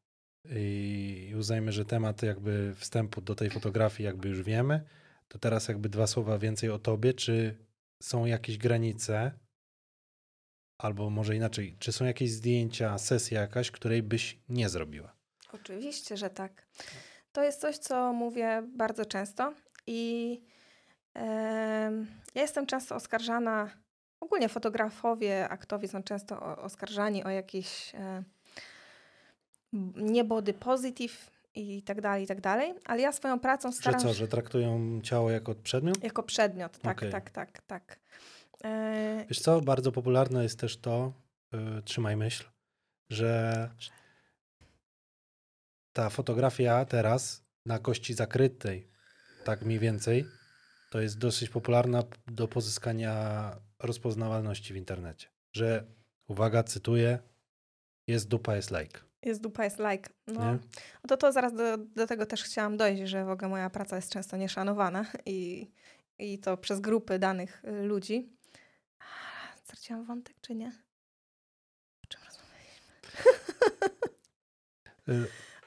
i 0.55 1.33
uznajmy, 1.37 1.71
że 1.71 1.85
temat 1.85 2.23
jakby 2.23 2.75
wstępu 2.75 3.21
do 3.21 3.35
tej 3.35 3.49
fotografii 3.49 4.05
jakby 4.05 4.29
już 4.29 4.41
wiemy, 4.43 4.81
to 5.27 5.39
teraz 5.39 5.67
jakby 5.67 5.89
dwa 5.89 6.07
słowa 6.07 6.39
więcej 6.39 6.69
o 6.69 6.79
tobie. 6.79 7.13
Czy 7.13 7.57
są 8.03 8.25
jakieś 8.25 8.57
granice, 8.57 9.31
albo 10.81 11.09
może 11.09 11.35
inaczej, 11.35 11.75
czy 11.79 11.91
są 11.91 12.05
jakieś 12.05 12.31
zdjęcia, 12.31 12.97
sesja 12.97 13.41
jakaś, 13.41 13.71
której 13.71 14.03
byś 14.03 14.39
nie 14.49 14.69
zrobiła? 14.69 15.18
Oczywiście, 15.53 16.17
że 16.17 16.29
tak. 16.29 16.67
To 17.31 17.43
jest 17.43 17.61
coś, 17.61 17.77
co 17.77 18.13
mówię 18.13 18.63
bardzo 18.77 19.05
często 19.05 19.53
i 19.87 20.41
em, 21.13 22.07
ja 22.35 22.41
jestem 22.41 22.65
często 22.65 22.95
oskarżana, 22.95 23.69
ogólnie 24.19 24.49
fotografowie, 24.49 25.49
aktowie 25.49 25.87
są 25.87 26.03
często 26.03 26.39
o, 26.41 26.57
oskarżani 26.57 27.23
o 27.23 27.29
jakieś 27.29 27.95
e, 27.95 28.23
nie 29.95 30.23
body 30.23 30.53
positive 30.53 31.31
i 31.55 31.83
tak 31.83 32.01
dalej, 32.01 32.23
i 32.23 32.27
tak 32.27 32.41
dalej, 32.41 32.73
ale 32.85 33.01
ja 33.01 33.11
swoją 33.11 33.39
pracą 33.39 33.71
Że 33.71 33.77
staram 33.77 33.99
co, 34.01 34.07
się 34.07 34.13
że 34.13 34.27
traktują 34.27 35.01
ciało 35.01 35.29
jako 35.31 35.55
przedmiot? 35.55 36.03
jako 36.03 36.23
przedmiot, 36.23 36.77
tak, 36.77 36.97
Okej. 36.97 37.11
tak, 37.11 37.31
tak, 37.31 37.61
tak. 37.61 37.99
E, 38.63 39.25
Wiesz 39.29 39.39
co, 39.39 39.61
bardzo 39.61 39.91
popularne 39.91 40.43
jest 40.43 40.59
też 40.59 40.77
to, 40.77 41.13
yy, 41.51 41.81
trzymaj 41.85 42.15
myśl, 42.15 42.43
że 43.09 43.53
Dobrze. 43.69 43.91
Ta 45.93 46.09
fotografia 46.09 46.85
teraz 46.85 47.45
na 47.65 47.79
kości 47.79 48.13
zakrytej, 48.13 48.87
tak 49.43 49.61
mniej 49.61 49.79
więcej, 49.79 50.25
to 50.89 51.01
jest 51.01 51.17
dosyć 51.17 51.49
popularna 51.49 52.03
do 52.27 52.47
pozyskania 52.47 53.55
rozpoznawalności 53.79 54.73
w 54.73 54.77
internecie. 54.77 55.27
Że, 55.53 55.85
uwaga, 56.27 56.63
cytuję, 56.63 57.19
jest 58.07 58.27
dupa, 58.27 58.55
jest 58.55 58.71
like. 58.71 58.99
jest 59.23 59.41
dupa, 59.41 59.63
jest 59.63 59.79
like. 59.79 60.09
No, 60.27 60.53
Nie? 60.53 60.59
To, 61.07 61.17
to 61.17 61.31
zaraz 61.31 61.53
do, 61.53 61.77
do 61.77 62.07
tego 62.07 62.25
też 62.25 62.43
chciałam 62.43 62.77
dojść, 62.77 63.01
że 63.03 63.25
w 63.25 63.29
ogóle 63.29 63.49
moja 63.49 63.69
praca 63.69 63.95
jest 63.95 64.11
często 64.11 64.37
nieszanowana 64.37 65.05
i, 65.25 65.71
i 66.19 66.39
to 66.39 66.57
przez 66.57 66.79
grupy 66.79 67.19
danych 67.19 67.63
y, 67.65 67.83
ludzi. 67.83 68.29
Straciłam 69.55 70.05
wątek, 70.05 70.35
czy 70.41 70.55
nie? 70.55 70.71
O 72.03 72.07
czym 72.07 72.21
rozmawialiśmy? 72.25 72.99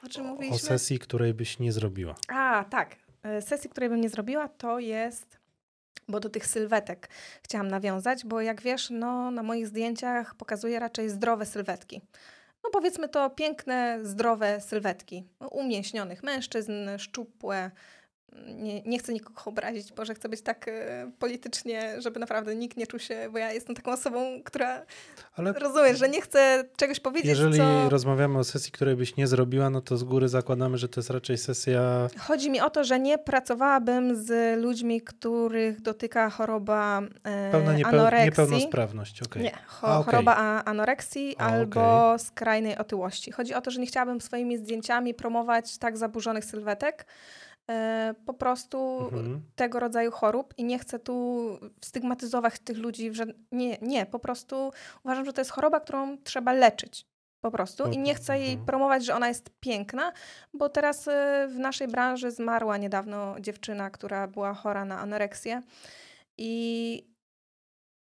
O 0.05 0.09
czym 0.09 0.25
O 0.25 0.29
mówiliśmy? 0.29 0.59
sesji, 0.59 0.99
której 0.99 1.33
byś 1.33 1.59
nie 1.59 1.71
zrobiła. 1.71 2.15
A, 2.27 2.65
tak. 2.69 2.95
E, 3.23 3.41
Sesji, 3.41 3.69
której 3.69 3.89
bym 3.89 4.01
nie 4.01 4.09
zrobiła, 4.09 4.47
to 4.47 4.79
jest, 4.79 5.39
bo 6.07 6.19
do 6.19 6.29
tych 6.29 6.47
sylwetek 6.47 7.09
chciałam 7.43 7.67
nawiązać, 7.67 8.25
bo 8.25 8.41
jak 8.41 8.61
wiesz, 8.61 8.89
no, 8.89 9.31
na 9.31 9.43
moich 9.43 9.67
zdjęciach 9.67 10.35
pokazuję 10.35 10.79
raczej 10.79 11.09
zdrowe 11.09 11.45
sylwetki. 11.45 12.01
No 12.63 12.69
powiedzmy 12.69 13.09
to 13.09 13.29
piękne, 13.29 13.99
zdrowe 14.03 14.61
sylwetki. 14.61 15.23
Umięśnionych 15.51 16.23
mężczyzn, 16.23 16.73
szczupłe. 16.97 17.71
Nie, 18.47 18.81
nie 18.81 18.99
chcę 18.99 19.13
nikogo 19.13 19.41
obrazić, 19.45 19.93
bo 19.93 20.05
że 20.05 20.13
chcę 20.13 20.29
być 20.29 20.41
tak 20.41 20.67
e, 20.67 21.11
politycznie, 21.19 22.01
żeby 22.01 22.19
naprawdę 22.19 22.55
nikt 22.55 22.77
nie 22.77 22.87
czuł 22.87 22.99
się, 22.99 23.29
bo 23.31 23.37
ja 23.37 23.51
jestem 23.51 23.75
taką 23.75 23.91
osobą, 23.91 24.41
która 24.45 24.85
Ale 25.35 25.53
rozumiesz, 25.53 25.99
że 25.99 26.09
nie 26.09 26.21
chcę 26.21 26.63
czegoś 26.77 26.99
powiedzieć, 26.99 27.29
jeżeli 27.29 27.57
co... 27.57 27.89
rozmawiamy 27.89 28.39
o 28.39 28.43
sesji, 28.43 28.71
której 28.71 28.95
byś 28.95 29.15
nie 29.15 29.27
zrobiła, 29.27 29.69
no 29.69 29.81
to 29.81 29.97
z 29.97 30.03
góry 30.03 30.29
zakładamy, 30.29 30.77
że 30.77 30.89
to 30.89 30.99
jest 30.99 31.09
raczej 31.09 31.37
sesja 31.37 32.07
Chodzi 32.19 32.49
mi 32.51 32.61
o 32.61 32.69
to, 32.69 32.83
że 32.83 32.99
nie 32.99 33.17
pracowałabym 33.17 34.15
z 34.25 34.59
ludźmi, 34.61 35.01
których 35.01 35.81
dotyka 35.81 36.29
choroba 36.29 37.01
e, 37.23 37.51
pełna 37.51 37.73
niepeł- 37.73 37.87
anoreksji. 37.87 38.25
niepełnosprawność. 38.25 39.21
okej. 39.21 39.43
Nie, 39.43 39.51
cho- 39.51 39.87
A, 39.87 39.99
okej. 39.99 40.11
choroba 40.11 40.35
anoreksji 40.65 41.35
A, 41.37 41.45
albo 41.45 42.15
skrajnej 42.19 42.77
otyłości. 42.77 43.31
Chodzi 43.31 43.53
o 43.53 43.61
to, 43.61 43.71
że 43.71 43.79
nie 43.79 43.85
chciałabym 43.87 44.21
swoimi 44.21 44.57
zdjęciami 44.57 45.13
promować 45.13 45.77
tak 45.77 45.97
zaburzonych 45.97 46.45
sylwetek, 46.45 47.05
po 48.25 48.33
prostu 48.33 48.99
Mhm. 49.03 49.41
tego 49.55 49.79
rodzaju 49.79 50.11
chorób 50.11 50.53
i 50.57 50.63
nie 50.63 50.79
chcę 50.79 50.99
tu 50.99 51.47
stygmatyzować 51.85 52.59
tych 52.59 52.77
ludzi, 52.77 53.13
że 53.13 53.25
nie, 53.51 53.77
nie, 53.81 54.05
po 54.05 54.19
prostu 54.19 54.71
uważam, 55.03 55.25
że 55.25 55.33
to 55.33 55.41
jest 55.41 55.51
choroba, 55.51 55.79
którą 55.79 56.17
trzeba 56.17 56.53
leczyć. 56.53 57.05
Po 57.43 57.51
prostu. 57.51 57.91
I 57.91 57.97
nie 57.97 58.15
chcę 58.15 58.39
jej 58.39 58.49
Mhm. 58.49 58.65
promować, 58.65 59.05
że 59.05 59.15
ona 59.15 59.27
jest 59.27 59.49
piękna, 59.59 60.11
bo 60.53 60.69
teraz 60.69 61.07
e, 61.07 61.47
w 61.49 61.59
naszej 61.59 61.87
branży 61.87 62.31
zmarła 62.31 62.77
niedawno 62.77 63.35
dziewczyna, 63.39 63.89
która 63.89 64.27
była 64.27 64.53
chora 64.53 64.85
na 64.85 64.99
anoreksję. 64.99 65.61
I 66.37 67.03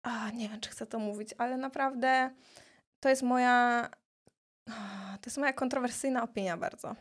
a, 0.03 0.31
nie 0.31 0.49
wiem, 0.49 0.59
czy 0.59 0.69
chcę 0.69 0.85
to 0.85 0.99
mówić, 0.99 1.29
ale 1.37 1.57
naprawdę 1.57 2.29
to 3.03 3.09
jest 3.09 3.23
moja. 3.23 3.89
To 5.21 5.25
jest 5.25 5.37
moja 5.37 5.53
kontrowersyjna 5.53 6.23
opinia 6.23 6.57
bardzo. 6.57 6.95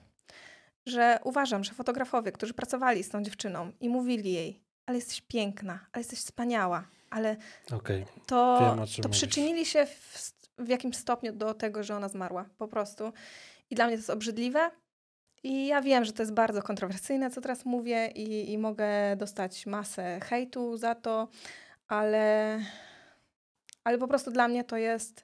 Że 0.87 1.19
uważam, 1.25 1.65
że 1.65 1.73
fotografowie, 1.73 2.33
którzy 2.33 2.55
pracowali 2.55 3.05
z 3.05 3.09
tą 3.09 3.23
dziewczyną 3.23 3.73
i 3.81 3.89
mówili 3.89 4.33
jej, 4.33 4.63
ale 4.87 4.99
jesteś 4.99 5.21
piękna, 5.21 5.87
ale 5.93 6.01
jesteś 6.01 6.19
wspaniała, 6.19 6.85
ale 7.11 7.37
Okej. 7.73 8.07
to, 8.27 8.59
Wiem, 8.61 9.03
to 9.03 9.09
przyczynili 9.09 9.67
się 9.67 9.87
w, 9.87 10.33
w 10.59 10.69
jakimś 10.69 10.97
stopniu 10.97 11.33
do 11.33 11.55
tego, 11.55 11.83
że 11.83 11.97
ona 11.97 12.09
zmarła. 12.09 12.45
Po 12.59 12.69
prostu. 12.69 13.13
I 13.71 13.75
dla 13.75 13.87
mnie 13.87 13.97
to 13.97 13.99
jest 13.99 14.11
obrzydliwe. 14.11 14.71
I 15.43 15.67
ja 15.67 15.83
wiem, 15.83 16.05
że 16.05 16.13
to 16.13 16.23
jest 16.23 16.35
bardzo 16.35 16.63
kontrowersyjne, 16.63 17.31
co 17.31 17.41
teraz 17.41 17.65
mówię, 17.65 18.07
i, 18.07 18.53
i 18.53 18.59
mogę 18.59 19.17
dostać 19.17 19.67
masę 19.67 20.21
hejtu 20.21 20.77
za 20.77 20.95
to, 20.95 21.29
ale, 21.89 22.59
ale 23.85 23.99
po 23.99 24.09
prostu 24.09 24.31
dla 24.31 24.49
mnie 24.49 24.65
to 24.65 24.77
jest 24.77 25.24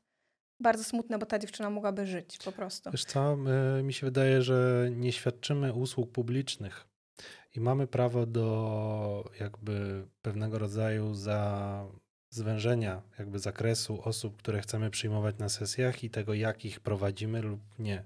bardzo 0.61 0.85
smutne, 0.85 1.19
bo 1.19 1.27
ta 1.27 1.39
dziewczyna 1.39 1.70
mogłaby 1.70 2.07
żyć 2.07 2.39
po 2.45 2.53
prostu. 2.53 2.91
Wiesz 2.91 3.05
co, 3.05 3.37
mi 3.82 3.93
się 3.93 4.07
wydaje, 4.07 4.43
że 4.43 4.89
nie 4.97 5.12
świadczymy 5.12 5.73
usług 5.73 6.12
publicznych 6.12 6.87
i 7.57 7.61
mamy 7.61 7.87
prawo 7.87 8.27
do 8.27 9.31
jakby 9.41 10.05
pewnego 10.23 10.59
rodzaju 10.59 11.15
za 11.15 11.85
zwężenia 12.31 13.03
jakby 13.19 13.39
zakresu 13.39 14.03
osób, 14.05 14.37
które 14.37 14.61
chcemy 14.61 14.91
przyjmować 14.91 15.39
na 15.39 15.49
sesjach 15.49 16.05
i 16.05 16.11
tego, 16.11 16.35
jak 16.35 16.65
ich 16.65 16.81
prowadzimy 16.81 17.43
lub 17.43 17.61
nie. 17.78 18.05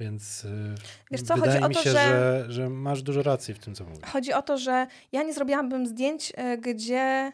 Więc 0.00 0.44
y, 0.44 0.74
Wiesz 1.10 1.22
co, 1.22 1.34
chodzi 1.34 1.42
wydaje 1.46 1.64
o 1.64 1.68
mi 1.68 1.74
to, 1.74 1.82
się, 1.82 1.90
że- 1.90 1.98
że, 1.98 2.52
że 2.52 2.68
masz 2.70 3.02
dużo 3.02 3.22
racji 3.22 3.54
w 3.54 3.58
tym, 3.58 3.74
co 3.74 3.84
mówisz. 3.84 4.04
Chodzi 4.04 4.32
o 4.32 4.42
to, 4.42 4.58
że 4.58 4.86
ja 5.12 5.22
nie 5.22 5.34
zrobiłabym 5.34 5.86
zdjęć, 5.86 6.32
e, 6.36 6.58
gdzie 6.58 7.32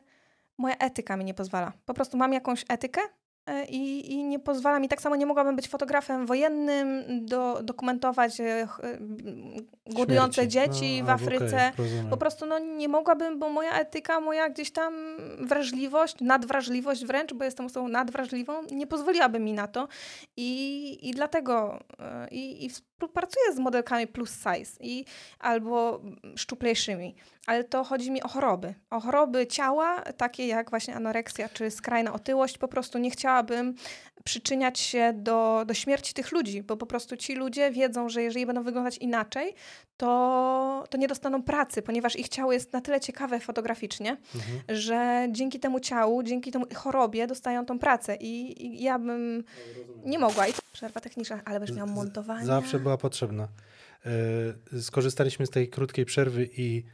moja 0.58 0.76
etyka 0.76 1.16
mi 1.16 1.24
nie 1.24 1.34
pozwala. 1.34 1.72
Po 1.84 1.94
prostu 1.94 2.16
mam 2.16 2.32
jakąś 2.32 2.64
etykę 2.68 3.00
i, 3.68 4.12
i 4.12 4.24
nie 4.24 4.38
pozwala 4.38 4.78
mi, 4.78 4.88
tak 4.88 5.02
samo 5.02 5.16
nie 5.16 5.26
mogłabym 5.26 5.56
być 5.56 5.68
fotografem 5.68 6.26
wojennym, 6.26 7.04
do, 7.26 7.62
dokumentować 7.62 8.40
e, 8.40 8.44
e, 8.44 8.68
głodujące 9.86 10.50
Śmierci. 10.50 10.52
dzieci 10.52 11.00
No, 11.00 11.06
w 11.06 11.10
Afryce. 11.10 11.72
rozumiem. 11.78 12.10
Po 12.10 12.16
prostu 12.16 12.46
no, 12.46 12.58
nie 12.58 12.88
mogłabym, 12.88 13.38
bo 13.38 13.48
moja 13.48 13.78
etyka, 13.78 14.20
moja 14.20 14.50
gdzieś 14.50 14.70
tam 14.70 14.94
wrażliwość, 15.40 16.16
nadwrażliwość 16.20 17.04
wręcz, 17.04 17.34
bo 17.34 17.44
jestem 17.44 17.66
osobą 17.66 17.88
nadwrażliwą, 17.88 18.62
nie 18.72 18.86
pozwoliłaby 18.86 19.38
mi 19.38 19.52
na 19.52 19.66
to. 19.68 19.88
I, 20.36 20.98
i 21.08 21.10
dlatego 21.10 21.78
e, 22.00 22.28
i, 22.30 22.64
i 22.64 22.70
współpracuję 22.70 23.52
z 23.54 23.58
modelkami 23.58 24.06
plus 24.06 24.30
size 24.30 24.72
i, 24.80 25.04
albo 25.38 26.00
szczuplejszymi. 26.36 27.14
Ale 27.46 27.64
to 27.64 27.84
chodzi 27.84 28.10
mi 28.10 28.22
o 28.22 28.28
choroby. 28.28 28.74
O 28.90 29.00
choroby 29.00 29.46
ciała, 29.46 30.02
takie 30.02 30.46
jak 30.46 30.70
właśnie 30.70 30.94
anoreksja 30.94 31.48
czy 31.48 31.70
skrajna 31.70 32.12
otyłość. 32.12 32.58
Po 32.58 32.68
prostu 32.68 32.98
nie 32.98 33.10
chciałabym 33.10 33.74
przyczyniać 34.24 34.78
się 34.78 35.12
do, 35.16 35.64
do 35.66 35.74
śmierci 35.74 36.14
tych 36.14 36.32
ludzi, 36.32 36.62
bo 36.62 36.76
po 36.76 36.86
prostu 36.86 37.16
ci 37.16 37.34
ludzie 37.34 37.70
wiedzą, 37.70 38.08
że 38.08 38.22
jeżeli 38.22 38.46
będą 38.46 38.62
wyglądać 38.62 38.98
inaczej, 38.98 39.54
to, 39.96 40.84
to 40.90 40.98
nie 40.98 41.08
dostaną 41.08 41.42
pracy, 41.42 41.82
ponieważ 41.82 42.16
ich 42.16 42.28
ciało 42.28 42.52
jest 42.52 42.72
na 42.72 42.80
tyle 42.80 43.00
ciekawe 43.00 43.40
fotograficznie, 43.40 44.16
Mhm. 44.34 44.78
że 44.78 45.26
dzięki 45.30 45.60
temu 45.60 45.80
ciału, 45.80 46.22
dzięki 46.22 46.52
temu 46.52 46.64
chorobie 46.74 47.26
dostają 47.26 47.66
tą 47.66 47.78
pracę. 47.78 48.16
I, 48.16 48.66
i 48.66 48.82
ja 48.82 48.98
bym 48.98 49.44
nie 50.04 50.18
mogła. 50.18 50.48
I 50.48 50.52
przerwa 50.72 51.00
techniczna, 51.00 51.40
ale 51.44 51.58
będziesz 51.60 51.76
miał 51.76 51.88
Z- 51.88 51.90
montowanie. 51.94 52.46
Zawsze 52.46 52.78
była 52.78 52.96
potrzebna. 52.98 53.48
E, 54.74 54.80
Skorzystaliśmy 54.82 55.46
z 55.46 55.50
tej 55.50 55.68
krótkiej 55.68 56.04
przerwy 56.04 56.48
i 56.56 56.84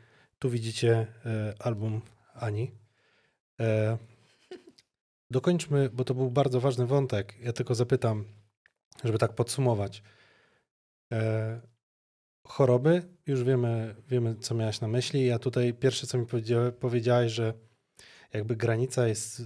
tu 0.43 0.51
widzicie 0.51 1.07
e, 1.27 1.55
album 1.59 2.03
Ani. 2.35 2.71
E, 3.61 3.99
Dokończmy, 5.31 5.91
bo 5.93 6.05
to 6.05 6.15
był 6.15 6.31
bardzo 6.31 6.61
ważny 6.61 6.87
wątek. 6.87 7.35
Ja 7.41 7.53
tylko 7.53 7.75
zapytam, 7.75 8.25
żeby 9.05 9.19
tak 9.19 9.35
podsumować. 9.35 10.03
E, 11.13 11.61
Choroby, 12.45 13.03
już 13.27 13.45
wiemy, 13.45 13.95
wiemy, 14.09 14.37
co 14.37 14.55
miałaś 14.55 14.81
na 14.81 14.89
myśli. 14.89 15.27
Ja 15.27 15.39
tutaj 15.39 15.75
pierwsze, 15.75 16.07
co 16.07 16.19
mi 16.19 16.27
powiedzia- 16.27 16.73
powiedziałaś, 16.73 17.33
że 17.33 17.55
jakby 18.33 18.57
granica 18.57 19.09
jest 19.09 19.43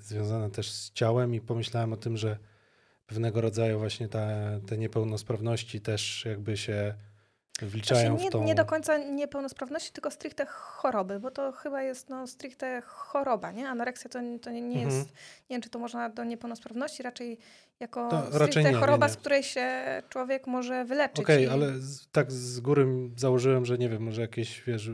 związana 0.00 0.50
też 0.50 0.70
z 0.72 0.92
ciałem 0.92 1.34
i 1.34 1.40
pomyślałem 1.40 1.92
o 1.92 1.96
tym, 1.96 2.16
że 2.16 2.38
pewnego 3.06 3.40
rodzaju 3.40 3.78
właśnie 3.78 4.08
te, 4.08 4.60
te 4.66 4.78
niepełnosprawności 4.78 5.80
też 5.80 6.24
jakby 6.24 6.56
się 6.56 6.94
wliczają 7.66 8.06
Znaczy, 8.10 8.20
w 8.20 8.24
nie, 8.24 8.30
tą... 8.30 8.44
nie 8.44 8.54
do 8.54 8.64
końca 8.64 8.98
niepełnosprawności, 8.98 9.92
tylko 9.92 10.10
stricte 10.10 10.46
choroby, 10.46 11.20
bo 11.20 11.30
to 11.30 11.52
chyba 11.52 11.82
jest 11.82 12.08
no, 12.08 12.26
stricte 12.26 12.82
choroba, 12.86 13.52
nie? 13.52 13.68
Anoreksja 13.68 14.10
to, 14.10 14.18
to 14.42 14.50
nie, 14.50 14.60
nie 14.62 14.82
Mhm. 14.82 14.96
jest, 14.96 15.08
nie 15.50 15.54
wiem, 15.54 15.62
czy 15.62 15.70
to 15.70 15.78
można 15.78 16.08
do 16.08 16.24
niepełnosprawności, 16.24 17.02
raczej 17.02 17.38
jako 17.80 18.08
stricte 18.10 18.38
raczej 18.38 18.64
nie, 18.64 18.70
nie, 18.70 18.76
choroba, 18.76 19.06
nie. 19.06 19.12
z 19.12 19.16
której 19.16 19.42
się 19.42 19.68
człowiek 20.08 20.46
może 20.46 20.84
wyleczyć. 20.84 21.20
Okej, 21.24 21.44
i- 21.44 21.48
ale 21.48 21.72
z, 21.78 22.08
tak 22.12 22.32
z 22.32 22.60
góry 22.60 22.86
założyłem, 23.16 23.64
że 23.66 23.78
nie 23.78 23.88
wiem, 23.88 24.02
może 24.02 24.20
jakieś, 24.22 24.62
wiesz, 24.66 24.90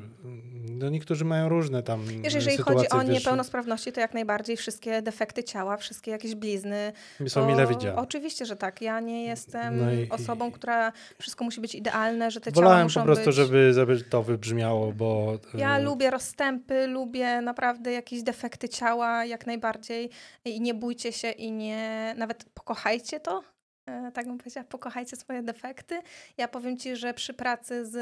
no 0.70 0.90
niektórzy 0.90 1.24
mają 1.24 1.48
różne 1.48 1.82
tam 1.82 2.04
Wiesz, 2.06 2.34
jeżeli 2.34 2.56
sytuacje, 2.56 2.88
chodzi 2.88 3.08
o 3.08 3.12
wiesz, 3.12 3.18
niepełnosprawności, 3.18 3.92
to 3.92 4.00
jak 4.00 4.14
najbardziej 4.14 4.56
wszystkie 4.56 5.02
defekty 5.02 5.44
ciała, 5.44 5.76
wszystkie 5.76 6.10
jakieś 6.10 6.34
blizny. 6.34 6.92
są 7.28 7.40
to 7.40 7.46
mile 7.46 7.66
widziane. 7.66 7.96
Oczywiście, 7.96 8.46
że 8.46 8.56
tak. 8.56 8.82
Ja 8.82 9.00
nie 9.00 9.24
jestem 9.24 9.78
No 9.84 9.92
i- 9.92 10.08
osobą, 10.10 10.50
która 10.52 10.92
wszystko 11.20 11.44
musi 11.44 11.60
być 11.60 11.74
idealne, 11.74 12.30
że 12.30 12.40
te 12.40 12.52
ciała 12.52 12.64
Wolałem 12.64 12.84
muszą 12.86 13.00
po 13.00 13.06
prostu, 13.06 13.24
być... 13.26 13.34
żeby, 13.34 13.72
żeby 13.72 14.00
to 14.00 14.22
wybrzmiało, 14.22 14.92
bo... 14.92 15.38
Ja 15.54 15.78
e, 15.78 15.82
lubię 15.82 16.10
rozstępy, 16.10 16.86
lubię 16.86 17.40
naprawdę 17.40 17.92
jakieś 17.92 18.22
defekty 18.22 18.68
ciała, 18.68 19.24
jak 19.24 19.46
najbardziej. 19.46 20.10
I 20.44 20.60
nie 20.60 20.74
bójcie 20.74 21.12
się 21.12 21.30
i 21.30 21.52
nie, 21.52 22.14
nawet 22.18 22.44
pokochajcie 22.44 22.73
to. 23.22 23.42
E, 23.86 24.12
Tak 24.12 24.26
bym 24.26 24.38
powiedziała, 24.38 24.64
pokochajcie 24.64 25.16
swoje 25.16 25.42
defekty. 25.42 26.02
Ja 26.36 26.48
powiem 26.48 26.76
Ci, 26.76 26.96
że 26.96 27.14
przy 27.14 27.34
pracy 27.34 27.86
z 27.86 27.96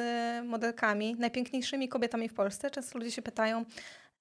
modelkami, 0.47 1.16
najpiękniejszymi 1.19 1.89
kobietami 1.89 2.28
w 2.28 2.35
Polsce, 2.35 2.70
często 2.70 2.99
ludzie 2.99 3.11
się 3.11 3.23
pytają, 3.23 3.65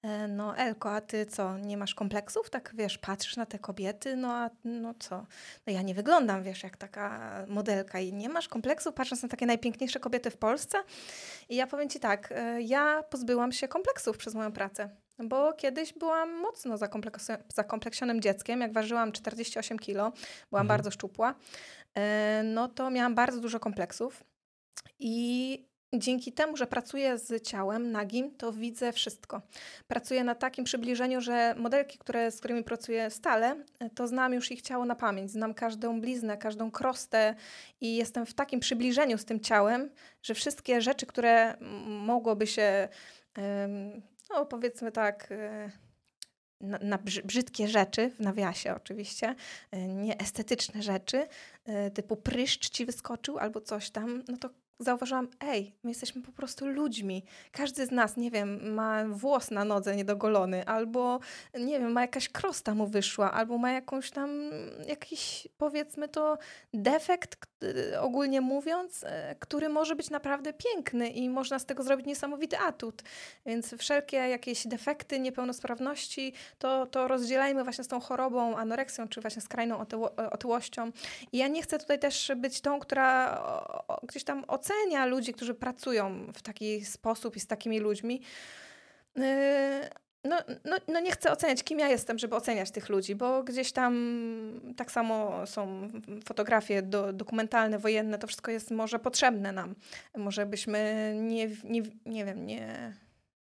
e, 0.02 0.28
no 0.28 0.56
Elko, 0.56 0.94
a 0.94 1.00
Ty 1.00 1.26
co, 1.26 1.58
nie 1.58 1.76
masz 1.76 1.94
kompleksów? 1.94 2.50
Tak, 2.50 2.70
wiesz, 2.74 2.98
patrzysz 2.98 3.36
na 3.36 3.46
te 3.46 3.58
kobiety, 3.58 4.16
no 4.16 4.32
a 4.34 4.50
no 4.64 4.94
co? 4.98 5.26
No 5.66 5.72
ja 5.72 5.82
nie 5.82 5.94
wyglądam, 5.94 6.42
wiesz, 6.42 6.62
jak 6.62 6.76
taka 6.76 7.32
modelka 7.48 8.00
i 8.00 8.12
nie 8.12 8.28
masz 8.28 8.48
kompleksów, 8.48 8.94
patrząc 8.94 9.22
na 9.22 9.28
takie 9.28 9.46
najpiękniejsze 9.46 10.00
kobiety 10.00 10.30
w 10.30 10.36
Polsce? 10.36 10.78
I 11.48 11.56
ja 11.56 11.66
powiem 11.66 11.88
Ci 11.88 12.00
tak, 12.00 12.32
e, 12.32 12.62
ja 12.62 13.02
pozbyłam 13.02 13.52
się 13.52 13.68
kompleksów 13.68 14.16
przez 14.18 14.34
moją 14.34 14.52
pracę. 14.52 14.88
Bo 15.18 15.52
kiedyś 15.52 15.92
byłam 15.92 16.40
mocno 16.40 16.78
zakompleksionym 17.54 18.20
dzieckiem. 18.20 18.60
Jak 18.60 18.72
ważyłam 18.72 19.12
48 19.12 19.78
kilo, 19.78 20.02
byłam 20.50 20.62
Mhm. 20.62 20.66
bardzo 20.66 20.90
szczupła, 20.90 21.34
e, 21.94 22.42
no 22.44 22.68
to 22.68 22.90
miałam 22.90 23.14
bardzo 23.14 23.40
dużo 23.40 23.60
kompleksów. 23.60 24.24
I 24.98 25.72
dzięki 25.94 26.32
temu, 26.32 26.56
że 26.56 26.66
pracuję 26.66 27.18
z 27.18 27.42
ciałem 27.42 27.92
nagim, 27.92 28.36
to 28.36 28.52
widzę 28.52 28.92
wszystko. 28.92 29.42
Pracuję 29.86 30.24
na 30.24 30.34
takim 30.34 30.64
przybliżeniu, 30.64 31.20
że 31.20 31.54
modelki, 31.58 31.98
które, 31.98 32.30
z 32.30 32.38
którymi 32.38 32.64
pracuję 32.64 33.10
stale, 33.10 33.64
e, 33.78 33.90
to 33.90 34.06
znam 34.08 34.32
już 34.34 34.50
ich 34.52 34.62
ciało 34.62 34.84
na 34.84 34.94
pamięć. 34.94 35.30
Znam 35.30 35.54
każdą 35.54 36.00
bliznę, 36.00 36.36
każdą 36.38 36.70
krostę 36.70 37.34
i 37.80 37.96
jestem 37.96 38.26
w 38.26 38.34
takim 38.34 38.60
przybliżeniu 38.60 39.18
z 39.18 39.24
tym 39.24 39.40
ciałem, 39.40 39.90
że 40.22 40.34
wszystkie 40.34 40.80
rzeczy, 40.80 41.06
które 41.06 41.56
mogłoby 41.86 42.46
się, 42.46 42.88
em, 43.34 44.02
no 44.34 44.46
powiedzmy 44.46 44.92
tak, 44.92 45.28
e, 45.32 45.70
na, 46.60 46.78
na 46.78 46.98
brzy- 46.98 47.22
brzydkie 47.22 47.68
rzeczy, 47.68 48.10
w 48.10 48.20
nawiasie 48.20 48.74
oczywiście, 48.74 49.34
e, 49.70 49.88
nieestetyczne 49.88 50.82
rzeczy, 50.82 51.26
e, 51.64 51.90
typu 51.90 52.16
pryszcz 52.16 52.70
ci 52.70 52.86
wyskoczył 52.86 53.38
albo 53.38 53.60
coś 53.60 53.90
tam, 53.90 54.22
no 54.28 54.36
to 54.36 54.50
zauważyłam, 54.82 55.28
ej, 55.40 55.74
my 55.82 55.90
jesteśmy 55.90 56.22
po 56.22 56.32
prostu 56.32 56.66
ludźmi. 56.66 57.24
Każdy 57.52 57.86
z 57.86 57.90
nas, 57.90 58.16
nie 58.16 58.30
wiem, 58.30 58.74
ma 58.74 59.04
włos 59.08 59.50
na 59.50 59.64
nodze 59.64 59.96
niedogolony, 59.96 60.66
albo, 60.66 61.20
nie 61.54 61.80
wiem, 61.80 61.92
ma 61.92 62.00
jakaś 62.00 62.28
krosta 62.28 62.74
mu 62.74 62.86
wyszła, 62.86 63.32
albo 63.32 63.58
ma 63.58 63.72
jakąś 63.72 64.10
tam, 64.10 64.50
jakiś, 64.88 65.48
powiedzmy 65.58 66.08
to, 66.08 66.38
defekt, 66.74 67.46
y, 67.62 68.00
ogólnie 68.00 68.40
mówiąc, 68.40 69.04
e, 69.04 69.36
który 69.38 69.68
może 69.68 69.96
być 69.96 70.10
naprawdę 70.10 70.52
piękny 70.52 71.08
i 71.08 71.28
można 71.28 71.58
z 71.58 71.66
tego 71.66 71.82
zrobić 71.82 72.06
niesamowity 72.06 72.58
atut. 72.58 73.02
Więc 73.46 73.74
wszelkie 73.74 74.16
jakieś 74.16 74.66
defekty, 74.66 75.20
niepełnosprawności, 75.20 76.32
to, 76.58 76.86
to 76.86 77.08
rozdzielajmy 77.08 77.64
właśnie 77.64 77.84
z 77.84 77.88
tą 77.88 78.00
chorobą, 78.00 78.56
anoreksją, 78.56 79.08
czy 79.08 79.20
właśnie 79.20 79.42
skrajną 79.42 79.78
otyło, 79.78 80.16
otyłością. 80.16 80.90
I 81.32 81.38
ja 81.38 81.48
nie 81.48 81.62
chcę 81.62 81.78
tutaj 81.78 81.98
też 81.98 82.32
być 82.36 82.60
tą, 82.60 82.80
która 82.80 83.42
gdzieś 84.02 84.24
tam 84.24 84.44
ocenia 84.48 84.71
ludzi, 85.06 85.32
którzy 85.32 85.54
pracują 85.54 86.32
w 86.34 86.42
taki 86.42 86.84
sposób 86.84 87.36
i 87.36 87.40
z 87.40 87.46
takimi 87.46 87.80
ludźmi. 87.80 88.22
Yy, 89.16 89.22
no, 90.24 90.36
no, 90.64 90.76
no 90.88 91.00
nie 91.00 91.10
chcę 91.10 91.32
oceniać, 91.32 91.62
kim 91.62 91.78
ja 91.78 91.88
jestem, 91.88 92.18
żeby 92.18 92.36
oceniać 92.36 92.70
tych 92.70 92.88
ludzi, 92.88 93.14
bo 93.14 93.42
gdzieś 93.42 93.72
tam 93.72 93.94
tak 94.76 94.92
samo 94.92 95.46
są 95.46 95.88
fotografie 96.24 96.82
do, 96.82 97.12
dokumentalne, 97.12 97.78
wojenne, 97.78 98.18
to 98.18 98.26
wszystko 98.26 98.50
jest 98.50 98.70
może 98.70 98.98
potrzebne 98.98 99.52
nam. 99.52 99.74
Może 100.16 100.46
byśmy 100.46 101.12
nie, 101.18 101.48
nie, 101.64 101.82
nie 102.06 102.24
wiem, 102.24 102.46
nie, 102.46 102.92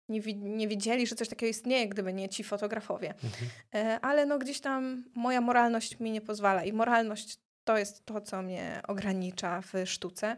nie, 0.10 0.22
wi- 0.22 0.36
nie 0.36 0.68
wiedzieli, 0.68 1.08
że 1.08 1.16
coś 1.16 1.30
takiego 1.30 1.50
istnieje, 1.50 1.88
gdyby 1.88 2.14
nie 2.14 2.30
ci 2.30 2.44
fotografowie. 2.44 3.14
Mhm. 3.24 3.52
E, 3.76 4.00
ale 4.02 4.26
no 4.26 4.40
gdzieś 4.40 4.60
tam 4.60 5.04
moja 5.16 5.42
moralność 5.42 6.00
mi 6.00 6.12
nie 6.12 6.22
pozwala 6.22 6.64
i 6.64 6.74
moralność 6.74 7.38
to 7.64 7.78
jest 7.78 8.06
to, 8.06 8.22
co 8.22 8.42
mnie 8.42 8.82
ogranicza 8.88 9.62
w 9.62 9.74
sztuce. 9.86 10.38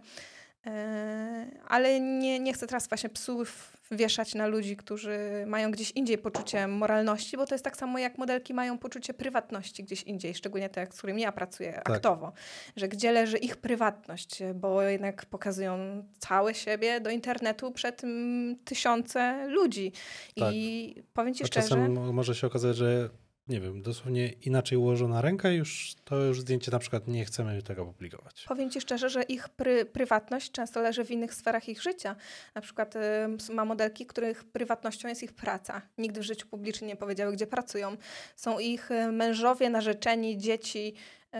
E, 0.65 1.45
Ale 1.67 1.99
nie, 1.99 2.39
nie 2.39 2.53
chcę 2.53 2.67
teraz 2.67 2.87
właśnie 2.87 3.09
psów 3.09 3.77
wieszać 3.91 4.35
na 4.35 4.47
ludzi, 4.47 4.75
którzy 4.75 5.19
mają 5.47 5.71
gdzieś 5.71 5.91
indziej 5.91 6.17
poczucie 6.17 6.67
moralności, 6.67 7.37
bo 7.37 7.45
to 7.45 7.55
jest 7.55 7.63
tak 7.65 7.77
samo 7.77 7.99
jak 7.99 8.17
modelki 8.17 8.53
mają 8.53 8.77
poczucie 8.77 9.13
prywatności 9.13 9.83
gdzieś 9.83 10.03
indziej, 10.03 10.35
szczególnie 10.35 10.69
te, 10.69 10.87
z 10.91 10.97
którymi 10.97 11.21
ja 11.21 11.31
pracuję 11.31 11.81
aktowo, 11.83 12.31
że 12.75 12.87
gdzie 12.87 13.11
leży 13.11 13.37
ich 13.37 13.57
prywatność, 13.57 14.39
bo 14.55 14.81
jednak 14.81 15.25
pokazują 15.25 16.03
całe 16.19 16.53
siebie 16.53 17.01
do 17.01 17.09
internetu 17.09 17.71
przed 17.71 18.03
mm, 18.03 18.55
tysiące 18.65 19.47
ludzi. 19.47 19.91
Tak. 20.35 20.53
I 20.53 20.95
powiem 21.13 21.33
Ci 21.33 21.43
A 21.43 21.47
szczerze, 21.47 21.67
czasem 21.67 21.93
mo- 21.93 22.13
może 22.13 22.35
się 22.35 22.47
okazać, 22.47 22.77
że 22.77 23.09
nie 23.51 23.59
wiem, 23.59 23.81
dosłownie 23.81 24.27
inaczej 24.27 24.77
ułożona 24.77 25.21
ręka 25.21 25.49
już 25.49 25.95
to 26.03 26.15
już 26.15 26.41
zdjęcie 26.41 26.71
na 26.71 26.79
przykład 26.79 27.07
nie 27.07 27.25
chcemy 27.25 27.61
tego 27.61 27.85
publikować. 27.85 28.45
Powiem 28.47 28.69
Ci 28.69 28.81
szczerze, 28.81 29.09
że 29.09 29.23
ich 29.23 29.49
pry, 29.49 29.85
prywatność 29.85 30.51
często 30.51 30.81
leży 30.81 31.05
w 31.05 31.11
innych 31.11 31.33
sferach 31.33 31.69
ich 31.69 31.81
życia. 31.81 32.15
Na 32.55 32.61
przykład 32.61 32.95
y, 32.95 33.53
ma 33.53 33.65
modelki, 33.65 34.05
których 34.05 34.43
prywatnością 34.43 35.07
jest 35.07 35.23
ich 35.23 35.33
praca. 35.33 35.81
Nigdy 35.97 36.19
w 36.19 36.23
życiu 36.23 36.47
publicznie 36.47 36.87
nie 36.87 36.95
powiedziały, 36.95 37.33
gdzie 37.33 37.47
pracują. 37.47 37.97
Są 38.35 38.59
ich 38.59 38.89
mężowie, 39.11 39.69
narzeczeni, 39.69 40.37
dzieci, 40.37 40.93
y, 41.35 41.39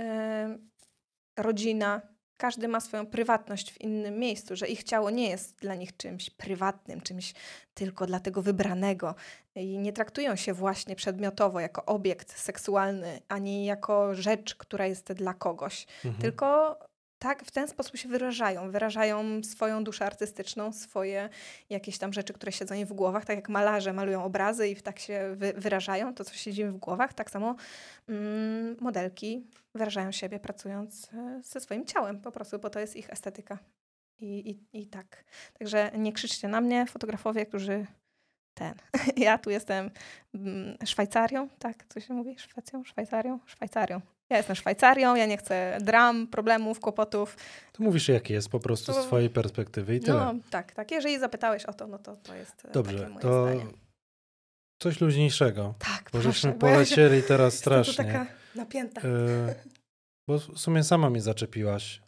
rodzina. 1.37 2.01
Każdy 2.41 2.67
ma 2.67 2.79
swoją 2.79 3.05
prywatność 3.05 3.71
w 3.71 3.81
innym 3.81 4.19
miejscu, 4.19 4.55
że 4.55 4.67
ich 4.67 4.83
ciało 4.83 5.09
nie 5.09 5.29
jest 5.29 5.55
dla 5.59 5.75
nich 5.75 5.97
czymś 5.97 6.29
prywatnym, 6.29 7.01
czymś 7.01 7.33
tylko 7.73 8.05
dla 8.05 8.19
tego 8.19 8.41
wybranego 8.41 9.15
i 9.55 9.77
nie 9.77 9.93
traktują 9.93 10.35
się 10.35 10.53
właśnie 10.53 10.95
przedmiotowo 10.95 11.59
jako 11.59 11.85
obiekt 11.85 12.39
seksualny, 12.39 13.21
ani 13.27 13.65
jako 13.65 14.15
rzecz, 14.15 14.55
która 14.55 14.85
jest 14.85 15.13
dla 15.13 15.33
kogoś, 15.33 15.87
Mhm. 16.05 16.21
tylko 16.21 16.77
tak 17.21 17.45
w 17.45 17.51
ten 17.51 17.67
sposób 17.67 17.97
się 17.97 18.09
wyrażają. 18.09 18.71
Wyrażają 18.71 19.43
swoją 19.43 19.83
duszę 19.83 20.05
artystyczną, 20.05 20.73
swoje 20.73 21.29
jakieś 21.69 21.97
tam 21.97 22.13
rzeczy, 22.13 22.33
które 22.33 22.51
siedzą 22.51 22.75
im 22.75 22.85
w 22.85 22.93
głowach, 22.93 23.25
tak 23.25 23.35
jak 23.35 23.49
malarze 23.49 23.93
malują 23.93 24.23
obrazy 24.23 24.67
i 24.67 24.75
tak 24.75 24.99
się 24.99 25.35
wy, 25.35 25.53
wyrażają, 25.57 26.13
to 26.13 26.23
co 26.23 26.33
siedzi 26.33 26.61
im 26.61 26.73
w 26.73 26.77
głowach, 26.77 27.13
tak 27.13 27.31
samo 27.31 27.55
mm, 28.09 28.77
modelki 28.79 29.47
wyrażają 29.75 30.11
siebie 30.11 30.39
pracując 30.39 31.09
e, 31.13 31.41
ze 31.43 31.59
swoim 31.59 31.85
ciałem 31.85 32.21
po 32.21 32.31
prostu, 32.31 32.59
bo 32.59 32.69
to 32.69 32.79
jest 32.79 32.95
ich 32.95 33.09
estetyka. 33.09 33.57
I, 34.19 34.49
i, 34.49 34.81
I 34.81 34.87
tak. 34.87 35.23
Także 35.59 35.91
nie 35.97 36.13
krzyczcie 36.13 36.47
na 36.47 36.61
mnie, 36.61 36.85
fotografowie, 36.85 37.45
którzy 37.45 37.85
ten. 38.53 38.73
Ja 39.25 39.37
tu 39.37 39.49
jestem 39.49 39.91
mm, 40.33 40.77
Szwajcarią, 40.85 41.49
tak? 41.59 41.85
Co 41.89 41.99
się 41.99 42.13
mówi? 42.13 42.39
Szwecją? 42.39 42.83
Szwajcarią? 42.83 43.39
Szwajcarią. 43.45 44.01
Ja 44.31 44.37
jestem 44.37 44.55
Szwajcarią, 44.55 45.15
ja 45.15 45.25
nie 45.25 45.37
chcę 45.37 45.77
dram, 45.81 46.27
problemów, 46.27 46.79
kłopotów. 46.79 47.37
To 47.71 47.83
mówisz 47.83 48.07
jak 48.09 48.29
jest 48.29 48.49
po 48.49 48.59
prostu 48.59 48.93
z 48.93 48.95
To- 48.95 49.03
twojej 49.03 49.29
perspektywy 49.29 49.95
i 49.95 49.99
tyle. 49.99 50.19
No 50.19 50.33
tak, 50.49 50.71
tak. 50.71 50.91
Jeżeli 50.91 51.19
zapytałeś 51.19 51.65
o 51.65 51.73
to, 51.73 51.87
no 51.87 51.97
to 51.99 52.15
to 52.15 52.35
jest 52.35 52.65
e, 52.65 52.71
Dobrze, 52.71 53.09
to 53.21 53.43
zdanie. 53.43 53.65
coś 54.81 55.01
luźniejszego. 55.01 55.73
Tak, 55.79 56.03
Bo 56.03 56.09
proszę. 56.11 56.31
żeśmy 56.31 56.51
bo 56.51 56.67
ja 56.67 56.73
się- 56.73 56.95
polecieli 56.95 57.23
teraz 57.23 57.53
jestem 57.53 57.83
strasznie. 57.83 58.05
taka 58.05 58.25
napięta. 58.55 59.01
E, 59.01 59.55
bo 60.27 60.37
w 60.39 60.59
sumie 60.59 60.83
sama 60.83 61.09
mnie 61.09 61.21
zaczepiłaś. 61.21 62.01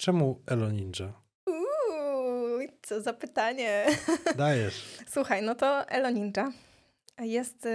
Czemu 0.00 0.42
Elo 0.46 0.70
Ninja? 0.70 1.12
Uuu, 1.48 2.58
co 2.82 3.00
za 3.00 3.12
pytanie. 3.12 3.86
Dajesz. 4.36 4.84
Słuchaj, 5.14 5.42
no 5.42 5.54
to 5.54 5.88
Elo 5.88 6.10
Ninja 6.10 6.52
jest, 7.18 7.66
y, 7.66 7.70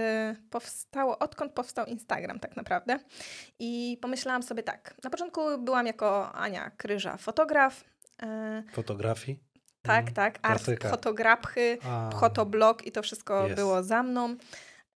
powstało, 0.50 1.18
odkąd 1.18 1.52
powstał 1.52 1.86
Instagram 1.86 2.40
tak 2.40 2.56
naprawdę. 2.56 2.98
I 3.58 3.98
pomyślałam 4.02 4.42
sobie 4.42 4.62
tak, 4.62 4.94
na 5.04 5.10
początku 5.10 5.40
byłam 5.58 5.86
jako 5.86 6.32
Ania 6.32 6.70
Kryża, 6.70 7.16
fotograf, 7.16 7.84
y, 8.22 8.72
Fotografii? 8.72 9.38
tak, 9.82 9.98
Mhm. 10.08 10.14
tak, 10.14 10.38
art, 10.42 10.62
A, 11.84 12.10
fotoblog 12.20 12.86
i 12.86 12.92
to 12.92 13.02
wszystko 13.02 13.44
Jest. 13.44 13.56
było 13.56 13.82
za 13.82 14.02
mną. 14.02 14.36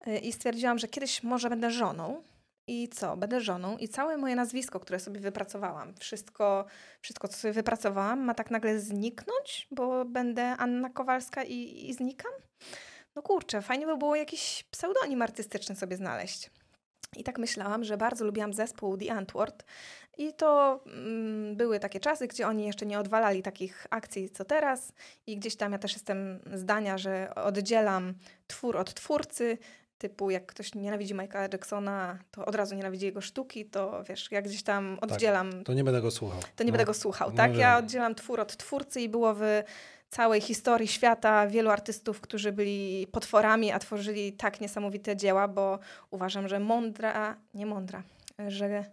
Y, 0.06 0.18
I 0.18 0.32
stwierdziłam, 0.32 0.78
że 0.78 0.88
kiedyś 0.88 1.22
może 1.22 1.50
będę 1.50 1.70
żoną. 1.70 2.22
I 2.66 2.88
co? 2.88 3.16
Będę 3.16 3.40
żoną 3.40 3.76
i 3.76 3.88
całe 3.88 4.16
moje 4.16 4.36
nazwisko, 4.36 4.80
które 4.80 5.00
sobie 5.00 5.20
wypracowałam, 5.20 5.94
wszystko, 6.00 6.64
wszystko 7.00 7.28
co 7.28 7.36
sobie 7.36 7.52
wypracowałam, 7.52 8.20
ma 8.20 8.34
tak 8.34 8.50
nagle 8.50 8.80
zniknąć, 8.80 9.68
bo 9.70 10.04
będę 10.04 10.42
Anna 10.44 10.90
Kowalska 10.90 11.42
i, 11.42 11.88
i 11.90 11.94
znikam? 11.94 12.32
No 13.16 13.22
kurczę, 13.22 13.62
fajnie 13.62 13.86
by 13.86 13.96
było 13.96 14.16
jakiś 14.16 14.64
pseudonim 14.70 15.22
artystyczny 15.22 15.76
sobie 15.76 15.96
znaleźć. 15.96 16.50
I 17.16 17.24
tak 17.24 17.38
myślałam, 17.38 17.84
że 17.84 17.96
bardzo 17.96 18.24
lubiłam 18.24 18.54
zespół 18.54 18.96
The 18.96 19.12
Antwoord. 19.12 19.64
I 20.18 20.32
to 20.34 20.80
mm, 20.86 21.56
były 21.56 21.80
takie 21.80 22.00
czasy, 22.00 22.26
gdzie 22.26 22.46
oni 22.48 22.66
jeszcze 22.66 22.86
nie 22.86 22.98
odwalali 22.98 23.42
takich 23.42 23.86
akcji 23.90 24.30
co 24.30 24.44
teraz. 24.44 24.92
I 25.26 25.36
gdzieś 25.36 25.56
tam 25.56 25.72
ja 25.72 25.78
też 25.78 25.92
jestem 25.92 26.40
zdania, 26.54 26.98
że 26.98 27.34
oddzielam 27.34 28.14
twór 28.46 28.76
od 28.76 28.94
twórcy. 28.94 29.58
Typu 29.98 30.30
jak 30.30 30.46
ktoś 30.46 30.74
nienawidzi 30.74 31.14
Michaela 31.14 31.48
Jacksona, 31.52 32.18
to 32.30 32.44
od 32.44 32.54
razu 32.54 32.74
nienawidzi 32.74 33.06
jego 33.06 33.20
sztuki, 33.20 33.64
to 33.64 34.04
wiesz, 34.08 34.30
jak 34.30 34.44
gdzieś 34.44 34.62
tam 34.62 34.98
oddzielam 35.00 35.64
to 35.64 35.74
nie 35.74 35.84
będę 35.84 36.00
go 36.00 36.10
słuchał. 36.10 36.40
to 36.56 36.64
nie 36.64 36.70
No. 36.70 36.72
będę 36.72 36.84
go 36.84 36.94
słuchał, 36.94 37.30
no 37.30 37.36
tak? 37.36 37.56
Ja 37.56 37.78
oddzielam 37.78 38.14
twór 38.14 38.40
od 38.40 38.56
twórcy 38.56 39.00
i 39.00 39.08
było 39.08 39.34
w 39.34 39.62
całej 40.14 40.40
historii 40.40 40.88
świata 40.88 41.46
wielu 41.46 41.70
artystów, 41.70 42.20
którzy 42.20 42.52
byli 42.52 43.06
potworami, 43.06 43.72
a 43.72 43.78
tworzyli 43.78 44.32
tak 44.32 44.60
niesamowite 44.60 45.16
dzieła, 45.16 45.48
bo 45.48 45.78
uważam, 46.10 46.48
że 46.48 46.60
mądra, 46.60 47.36
nie 47.54 47.66
mądra, 47.66 48.02
że 48.48 48.84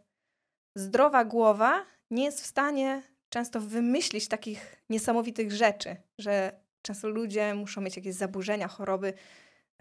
zdrowa 0.76 1.26
głowa 1.26 1.86
nie 2.12 2.24
jest 2.24 2.42
w 2.42 2.46
stanie 2.46 3.02
często 3.30 3.60
wymyślić 3.60 4.28
takich 4.28 4.76
niesamowitych 4.90 5.52
rzeczy, 5.52 5.96
że 6.18 6.52
często 6.82 7.10
ludzie 7.10 7.54
muszą 7.54 7.82
mieć 7.82 7.96
jakieś 7.98 8.16
zaburzenia, 8.16 8.68
choroby, 8.68 9.14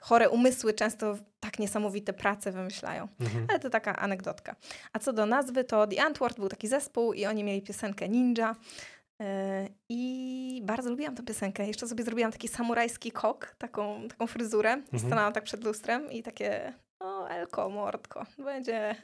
chore 0.01 0.31
umysły 0.31 0.75
często 0.75 1.17
tak 1.41 1.59
niesamowite 1.59 2.13
prace 2.13 2.53
wymyślają. 2.53 3.09
Mhm. 3.21 3.47
Ale 3.49 3.59
to 3.59 3.71
taka 3.71 3.97
anegdotka. 3.97 4.57
A 4.93 4.99
co 4.99 5.13
do 5.13 5.27
nazwy, 5.27 5.65
to 5.65 5.87
The 5.87 6.03
Antwoord 6.03 6.37
był 6.37 6.49
taki 6.49 6.69
zespół 6.69 7.13
i 7.13 7.27
oni 7.27 7.45
mieli 7.45 7.63
piosenkę 7.63 8.09
Ninja. 8.09 8.57
Yy, 9.21 9.27
I 9.89 10.63
bardzo 10.65 10.91
lubiłam 10.91 11.15
tę 11.17 11.23
piosenkę. 11.23 11.67
Jeszcze 11.67 11.87
sobie 11.89 12.05
zrobiłam 12.05 12.33
taki 12.33 12.49
samurajski 12.49 13.13
kok, 13.13 13.55
taką, 13.59 14.09
taką 14.09 14.27
fryzurę. 14.27 14.71
I 14.71 14.75
Mhm. 14.95 14.99
stanęłam 15.01 15.33
tak 15.33 15.45
przed 15.45 15.65
lustrem 15.65 16.11
i 16.13 16.23
takie, 16.23 16.73
o 17.01 17.27
Elko, 17.29 17.69
mordko, 17.71 18.27
będzie 18.39 18.95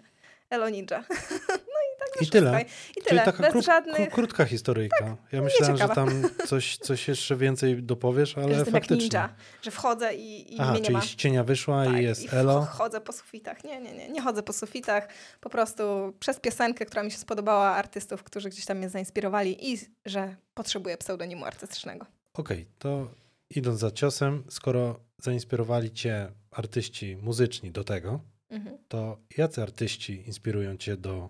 Elo 0.51 0.68
Ninja. 0.68 1.05
i 2.22 2.26
tak 2.26 2.28
I 2.28 2.30
tyle. 2.30 2.64
Czyli 2.94 3.06
tyle, 3.06 3.22
taka 3.24 3.60
żadnych... 3.60 3.97
kró- 3.97 4.10
krótka 4.10 4.44
historyjka. 4.44 5.16
ja 5.32 5.43
myślałem, 5.43 5.76
że 5.76 5.88
tam 5.88 6.22
coś, 6.47 6.76
coś 6.76 7.09
jeszcze 7.09 7.36
więcej 7.36 7.82
dopowiesz, 7.82 8.38
ale 8.38 8.64
faktycznie. 8.64 8.97
ninja, 8.97 9.34
że 9.62 9.70
wchodzę 9.70 10.14
i, 10.14 10.55
i 10.55 10.60
Aha, 10.60 10.70
mnie 10.70 10.80
nie 10.80 10.86
czyli 10.86 10.97
ma. 10.98 11.02
cienia 11.16 11.44
wyszła 11.44 11.84
Tak, 11.84 11.97
i 11.97 12.02
jest 12.02 12.24
i 12.24 12.28
Elo. 12.36 12.62
ch- 12.62 12.68
chodzę 12.70 13.01
po 13.01 13.12
sufitach. 13.12 13.64
Nie, 13.64 13.80
nie, 13.80 13.93
nie, 13.93 14.09
nie 14.09 14.22
chodzę 14.22 14.43
po 14.43 14.52
sufitach. 14.52 15.09
Po 15.40 15.51
prostu 15.51 15.82
przez 16.20 16.40
piosenkę, 16.40 16.86
która 16.86 17.02
mi 17.02 17.10
się 17.10 17.18
spodobała, 17.18 17.66
artystów, 17.68 18.22
którzy 18.22 18.48
gdzieś 18.48 18.64
tam 18.64 18.78
mnie 18.78 18.88
zainspirowali 18.88 19.72
i 19.72 19.78
że 20.06 20.36
potrzebuję 20.55 20.97
pseudonimu 20.97 21.44
artystycznego. 21.44 22.06
Okej, 22.34 22.66
to 22.78 23.09
idąc 23.51 23.80
za 23.80 23.90
ciosem, 23.90 24.44
skoro 24.48 25.01
zainspirowali 25.22 25.90
cię 25.93 26.28
artyści 26.51 27.16
muzyczni 27.16 27.70
do 27.70 27.84
tego, 27.84 28.20
Mhm. 28.51 28.78
to 28.88 29.18
jacy 29.38 29.62
artyści 29.62 30.22
inspirują 30.26 30.76
cię 30.76 30.97
do 30.97 31.28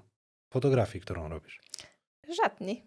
fotografii, 0.51 1.01
którą 1.03 1.29
robisz? 1.29 1.61
Żadni. 2.43 2.83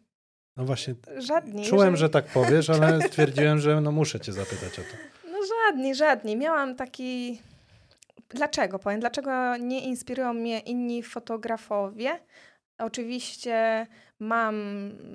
No 0.57 0.65
właśnie, 0.65 0.95
Żadni. 1.18 1.65
czułem, 1.65 1.86
Jeżeli- 1.91 1.99
że 1.99 2.10
tak 2.10 2.26
powiesz, 2.26 2.69
ale 2.69 2.99
stwierdziłem, 3.07 3.60
że 3.60 3.81
no 3.81 3.91
muszę 3.91 4.19
cię 4.19 4.34
zapytać 4.34 4.80
o 4.80 4.81
to. 4.81 4.98
No 5.31 5.38
żadni, 5.45 5.95
żadni. 5.95 6.38
Miałam 6.38 6.76
taki... 6.76 7.41
Dlaczego? 8.30 8.80
Powiem, 8.80 8.99
dlaczego 8.99 9.57
nie 9.57 9.81
inspirują 9.86 10.34
mnie 10.34 10.60
inni 10.60 11.03
fotografowie? 11.03 12.19
Oczywiście 12.77 13.88
mam 14.19 14.56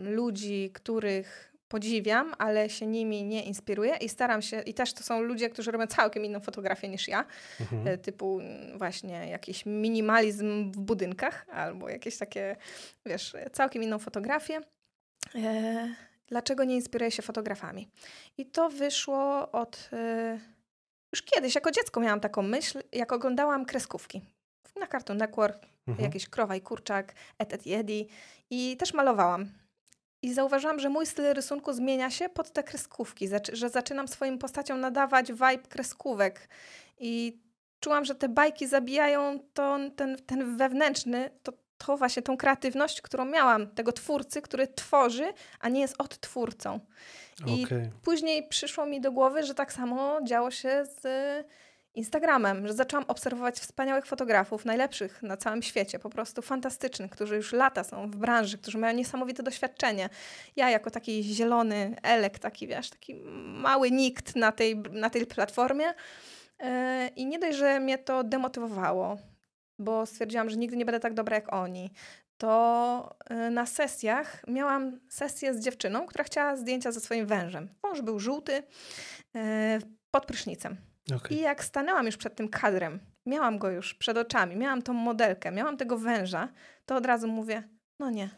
ludzi, 0.04 0.70
których 0.74 1.53
podziwiam, 1.68 2.34
ale 2.38 2.70
się 2.70 2.86
nimi 2.86 3.24
nie 3.24 3.44
inspiruję 3.44 3.96
i 3.96 4.08
staram 4.08 4.42
się, 4.42 4.60
i 4.62 4.74
też 4.74 4.92
to 4.92 5.02
są 5.02 5.22
ludzie, 5.22 5.50
którzy 5.50 5.70
robią 5.70 5.86
całkiem 5.86 6.24
inną 6.24 6.40
fotografię 6.40 6.88
niż 6.88 7.08
ja, 7.08 7.24
Mhm. 7.60 7.88
e, 7.88 7.98
typu 7.98 8.40
mm, 8.40 8.78
właśnie 8.78 9.28
jakiś 9.28 9.66
minimalizm 9.66 10.72
w 10.72 10.78
budynkach 10.78 11.46
albo 11.52 11.88
jakieś 11.88 12.16
takie, 12.18 12.56
wiesz, 13.06 13.36
całkiem 13.52 13.82
inną 13.82 13.98
fotografię. 13.98 14.60
E, 15.34 15.94
Dlaczego 16.26 16.64
nie 16.64 16.74
inspiruję 16.74 17.10
się 17.10 17.22
fotografami? 17.22 17.88
I 18.38 18.46
to 18.46 18.70
wyszło 18.70 19.50
od. 19.52 19.90
e, 19.92 20.38
Już 21.12 21.22
kiedyś, 21.22 21.54
jako 21.54 21.70
dziecko 21.70 22.00
miałam 22.00 22.20
taką 22.20 22.42
myśl, 22.42 22.82
jak 22.92 23.12
oglądałam 23.12 23.64
kreskówki 23.64 24.20
na 24.80 24.86
Cartoon 24.86 25.18
Network, 25.18 25.56
Mhm. 25.88 26.04
jakiś 26.04 26.28
Krowa 26.28 26.56
i 26.56 26.60
Kurczak, 26.60 27.14
Et 27.38 27.52
et 27.52 27.66
Yedi 27.66 28.08
i 28.50 28.76
też 28.76 28.94
malowałam. 28.94 29.48
I 30.24 30.34
zauważyłam, 30.34 30.80
że 30.80 30.88
mój 30.88 31.06
styl 31.06 31.34
rysunku 31.34 31.72
zmienia 31.72 32.10
się 32.10 32.28
pod 32.28 32.52
te 32.52 32.62
kreskówki, 32.62 33.28
że 33.52 33.68
zaczynam 33.68 34.08
swoim 34.08 34.38
postaciom 34.38 34.80
nadawać 34.80 35.32
vibe 35.32 35.68
kreskówek. 35.68 36.48
I 36.98 37.38
czułam, 37.80 38.04
że 38.04 38.14
te 38.14 38.28
bajki 38.28 38.66
zabijają 38.66 39.38
to, 39.54 39.78
ten, 39.96 40.16
ten 40.26 40.56
wewnętrzny, 40.56 41.30
to, 41.42 41.52
to 41.78 41.96
właśnie 41.96 42.22
tą 42.22 42.36
kreatywność, 42.36 43.02
którą 43.02 43.24
miałam, 43.24 43.66
tego 43.66 43.92
twórcy, 43.92 44.42
który 44.42 44.66
tworzy, 44.66 45.32
a 45.60 45.68
nie 45.68 45.80
jest 45.80 45.94
odtwórcą. 45.98 46.80
I 47.46 47.64
Okej. 47.64 47.90
Później 48.02 48.48
przyszło 48.48 48.86
mi 48.86 49.00
do 49.00 49.12
głowy, 49.12 49.42
że 49.42 49.54
tak 49.54 49.72
samo 49.72 50.18
działo 50.22 50.50
się 50.50 50.84
z 50.84 51.06
Instagramem, 51.94 52.66
że 52.66 52.74
zaczęłam 52.74 53.04
obserwować 53.08 53.58
wspaniałych 53.58 54.06
fotografów, 54.06 54.64
najlepszych 54.64 55.22
na 55.22 55.36
całym 55.36 55.62
świecie, 55.62 55.98
po 55.98 56.10
prostu 56.10 56.42
fantastycznych, 56.42 57.10
którzy 57.10 57.36
już 57.36 57.52
lata 57.52 57.84
są 57.84 58.10
w 58.10 58.16
branży, 58.16 58.58
którzy 58.58 58.78
mają 58.78 58.96
niesamowite 58.96 59.42
doświadczenie. 59.42 60.08
Ja 60.56 60.70
jako 60.70 60.90
taki 60.90 61.22
zielony 61.22 61.96
elek, 62.02 62.38
taki 62.38 62.66
wiesz, 62.66 62.90
taki 62.90 63.14
mały 63.44 63.90
nikt 63.90 64.36
na 64.36 64.52
tej, 64.52 64.76
na 64.76 65.10
tej 65.10 65.26
platformie 65.26 65.84
yy, 65.84 66.66
i 67.16 67.26
nie 67.26 67.38
dość, 67.38 67.58
że 67.58 67.80
mnie 67.80 67.98
to 67.98 68.24
demotywowało, 68.24 69.18
bo 69.78 70.06
stwierdziłam, 70.06 70.50
że 70.50 70.56
nigdy 70.56 70.76
nie 70.76 70.84
będę 70.84 71.00
tak 71.00 71.14
dobra 71.14 71.36
jak 71.36 71.52
oni, 71.52 71.90
to 72.38 73.16
y, 73.30 73.50
na 73.50 73.66
sesjach 73.66 74.42
miałam 74.48 75.00
sesję 75.08 75.54
z 75.54 75.60
dziewczyną, 75.60 76.06
która 76.06 76.24
chciała 76.24 76.56
zdjęcia 76.56 76.92
ze 76.92 77.00
swoim 77.00 77.26
wężem. 77.26 77.68
Wąż 77.82 78.02
był 78.02 78.20
żółty, 78.20 78.52
y, 78.52 78.62
pod 80.10 80.26
prysznicem. 80.26 80.93
Okej. 81.16 81.36
I 81.36 81.40
jak 81.40 81.64
stanęłam 81.64 82.06
już 82.06 82.16
przed 82.16 82.36
tym 82.36 82.48
kadrem, 82.48 83.00
miałam 83.26 83.58
go 83.58 83.70
już 83.70 83.94
przed 83.94 84.16
oczami, 84.16 84.56
miałam 84.56 84.82
tą 84.82 84.92
modelkę, 84.92 85.50
miałam 85.50 85.76
tego 85.76 85.98
węża, 85.98 86.48
to 86.86 86.96
od 86.96 87.06
razu 87.06 87.28
mówię, 87.28 87.62
no 87.98 88.10
nie, 88.10 88.30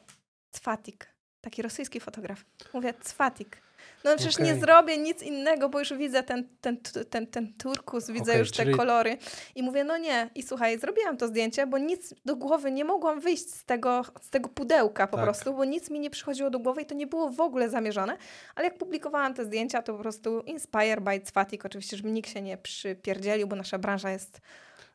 Cwatik. 0.50 1.16
Taki 1.40 1.62
rosyjski 1.62 2.00
fotograf. 2.00 2.44
Mówię, 2.74 2.94
Cwatik. 2.94 3.65
No 4.10 4.16
przecież 4.16 4.38
nie 4.38 4.44
Okej. 4.44 4.60
zrobię 4.60 4.98
nic 4.98 5.22
innego, 5.22 5.68
bo 5.68 5.78
już 5.78 5.92
widzę 5.94 6.22
ten, 6.22 6.48
ten, 6.60 6.76
ten, 7.10 7.26
ten 7.26 7.52
turkus, 7.54 8.10
widzę 8.10 8.22
Okej, 8.32 8.38
już 8.38 8.50
te 8.50 8.62
czyli- 8.64 8.74
kolory. 8.76 9.16
I 9.54 9.62
mówię, 9.62 9.84
no 9.84 9.98
nie. 9.98 10.30
I 10.34 10.42
słuchaj, 10.42 10.78
zrobiłam 10.78 11.16
to 11.16 11.28
zdjęcie, 11.28 11.66
bo 11.66 11.78
nic 11.78 12.14
do 12.24 12.36
głowy 12.36 12.70
nie 12.72 12.84
mogłam 12.84 13.20
wyjść 13.20 13.50
z 13.54 13.64
tego, 13.64 14.04
z 14.22 14.30
tego 14.30 14.48
pudełka 14.48 15.06
po 15.06 15.16
Tak. 15.16 15.24
prostu, 15.26 15.54
bo 15.54 15.64
nic 15.64 15.90
mi 15.90 16.00
nie 16.00 16.10
przychodziło 16.10 16.50
do 16.50 16.58
głowy 16.58 16.82
i 16.82 16.86
to 16.86 16.94
nie 16.94 17.06
było 17.06 17.30
w 17.30 17.40
ogóle 17.40 17.70
zamierzone. 17.70 18.16
Ale 18.54 18.64
jak 18.66 18.78
publikowałam 18.78 19.34
te 19.34 19.44
zdjęcia, 19.44 19.82
to 19.82 19.92
po 19.92 19.98
prostu 19.98 20.40
inspire 20.40 21.00
by 21.00 21.20
Cwatik. 21.20 21.64
Oczywiście, 21.64 21.96
żeby 21.96 22.10
nikt 22.10 22.30
się 22.30 22.42
nie 22.42 22.56
przypierdzielił, 22.56 23.46
bo 23.46 23.56
nasza 23.56 23.78
branża 23.78 24.10
jest 24.10 24.40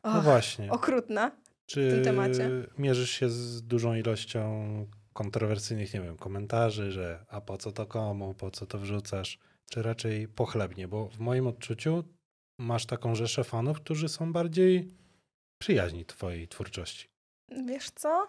No 0.04 0.10
och, 0.18 0.24
właśnie. 0.24 0.70
okrutna. 0.70 1.30
Czy 1.66 1.90
tym 1.90 2.04
temacie. 2.04 2.50
mierzysz 2.78 3.10
się 3.10 3.28
z 3.28 3.62
dużą 3.62 3.94
ilością 3.94 4.66
kontrowersyjnych, 5.12 5.94
nie 5.94 6.00
wiem, 6.00 6.16
komentarzy, 6.16 6.92
że 6.92 7.24
a 7.28 7.40
po 7.40 7.56
co 7.56 7.72
to 7.72 7.86
komu, 7.86 8.34
po 8.34 8.50
co 8.50 8.66
to 8.66 8.78
wrzucasz, 8.78 9.38
czy 9.70 9.82
raczej 9.82 10.28
pochlebnie? 10.28 10.88
Bo 10.88 11.08
w 11.08 11.18
moim 11.18 11.46
odczuciu 11.46 12.04
masz 12.58 12.86
taką 12.86 13.14
rzeszę 13.14 13.44
fanów, 13.44 13.80
którzy 13.80 14.08
są 14.08 14.32
bardziej 14.32 14.94
przyjaźni 15.58 16.04
twojej 16.04 16.48
twórczości. 16.48 17.08
Wiesz 17.66 17.90
co? 17.90 18.28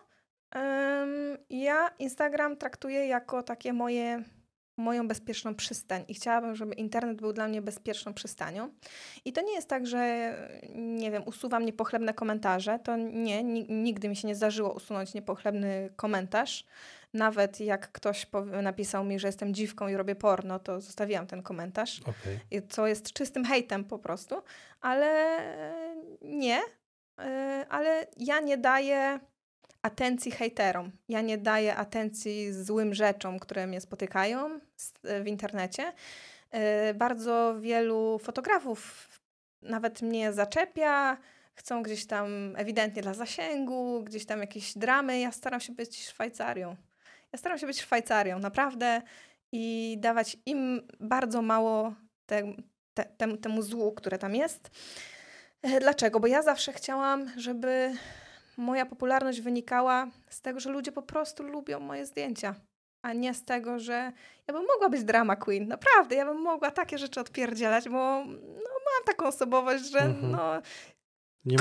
Ja 1.50 1.90
Instagram 2.00 2.58
traktuję 2.58 3.08
jako 3.08 3.44
takie 3.44 3.74
moje, 3.74 4.24
moją 4.78 5.08
bezpieczną 5.08 5.56
przystań 5.56 6.06
i 6.08 6.14
chciałabym, 6.14 6.56
żeby 6.56 6.74
internet 6.74 7.18
był 7.22 7.34
dla 7.34 7.48
mnie 7.48 7.62
bezpieczną 7.62 8.14
przystanią. 8.14 8.70
I 9.26 9.34
to 9.34 9.42
nie 9.42 9.54
jest 9.54 9.70
tak, 9.70 9.88
że 9.88 10.34
nie 10.76 11.12
wiem, 11.12 11.24
usuwam 11.26 11.66
niepochlebne 11.66 12.14
komentarze. 12.14 12.80
To 12.80 12.98
nie, 12.98 13.44
ni- 13.44 13.66
nigdy 13.70 14.10
mi 14.10 14.16
się 14.16 14.28
nie 14.28 14.36
zdarzyło 14.36 14.74
usunąć 14.74 15.14
niepochlebny 15.14 15.90
komentarz. 15.96 16.66
Nawet 17.14 17.60
jak 17.60 17.92
ktoś 17.92 18.28
napisał 18.64 19.04
mi, 19.04 19.20
że 19.20 19.28
jestem 19.28 19.54
dziwką 19.54 19.88
i 19.88 19.96
robię 19.96 20.16
porno, 20.16 20.60
to 20.60 20.82
zostawiłam 20.82 21.28
ten 21.28 21.44
komentarz 21.44 22.02
i 22.52 22.62
co 22.68 22.88
jest 22.88 23.14
czystym 23.14 23.46
hejtem 23.46 23.86
po 23.86 24.00
prostu, 24.00 24.36
ale 24.82 25.40
nie, 26.22 26.62
e, 27.20 27.66
ale 27.70 28.08
ja 28.18 28.40
nie 28.40 28.58
daję 28.58 29.20
atencji 29.84 30.32
hejterom. 30.32 30.92
Ja 31.10 31.22
nie 31.22 31.38
daję 31.38 31.76
atencji 31.76 32.54
złym 32.54 32.94
rzeczom, 32.94 33.40
które 33.40 33.68
mnie 33.68 33.82
spotykają 33.82 34.60
s- 34.80 34.94
w 35.24 35.28
internecie. 35.28 35.94
E, 36.52 36.94
Bardzo 36.94 37.56
wielu 37.60 38.20
fotografów 38.20 39.08
nawet 39.62 40.02
mnie 40.02 40.34
zaczepia, 40.34 41.18
chcą 41.56 41.84
gdzieś 41.84 42.06
tam 42.06 42.54
ewidentnie 42.58 43.02
dla 43.02 43.14
zasięgu, 43.14 44.04
gdzieś 44.04 44.26
tam 44.26 44.40
jakieś 44.40 44.78
dramy. 44.78 45.20
Ja 45.20 45.32
staram 45.32 45.60
się 45.60 45.74
być 45.74 46.06
Szwajcarią. 46.08 46.76
Ja 47.32 47.40
staram 47.40 47.58
się 47.58 47.68
być 47.68 47.82
Szwajcarią, 47.82 48.40
naprawdę 48.40 49.02
i 49.52 49.98
dawać 50.00 50.38
im 50.46 50.88
bardzo 51.00 51.42
mało 51.42 51.94
te, 52.26 52.54
te, 52.94 53.06
temu, 53.06 53.38
temu 53.38 53.62
złu, 53.62 53.92
które 53.92 54.18
tam 54.18 54.36
jest. 54.36 54.70
E, 55.62 55.80
Dlaczego? 55.80 56.20
Bo 56.20 56.28
ja 56.28 56.42
zawsze 56.42 56.74
chciałam, 56.74 57.32
żeby 57.38 57.94
moja 58.58 58.86
popularność 58.86 59.42
wynikała 59.42 60.08
z 60.30 60.42
tego, 60.42 60.60
że 60.60 60.70
ludzie 60.70 60.92
po 60.92 61.02
prostu 61.02 61.44
lubią 61.44 61.80
moje 61.80 62.06
zdjęcia, 62.06 62.56
a 63.02 63.14
nie 63.14 63.34
z 63.34 63.46
tego, 63.46 63.80
że 63.80 64.12
ja 64.48 64.54
bym 64.54 64.66
mogła 64.74 64.90
być 64.90 65.04
drama 65.04 65.36
queen. 65.36 65.68
Naprawdę, 65.68 66.16
ja 66.16 66.26
bym 66.26 66.42
mogła 66.42 66.72
takie 66.72 66.98
rzeczy 66.98 67.20
odpierdzielać, 67.20 67.90
bo 67.90 68.26
no, 68.26 68.70
mam 68.86 69.04
taką 69.06 69.26
osobowość, 69.26 69.92
że 69.92 70.00
Mhm. 70.00 70.32
no, 70.32 70.62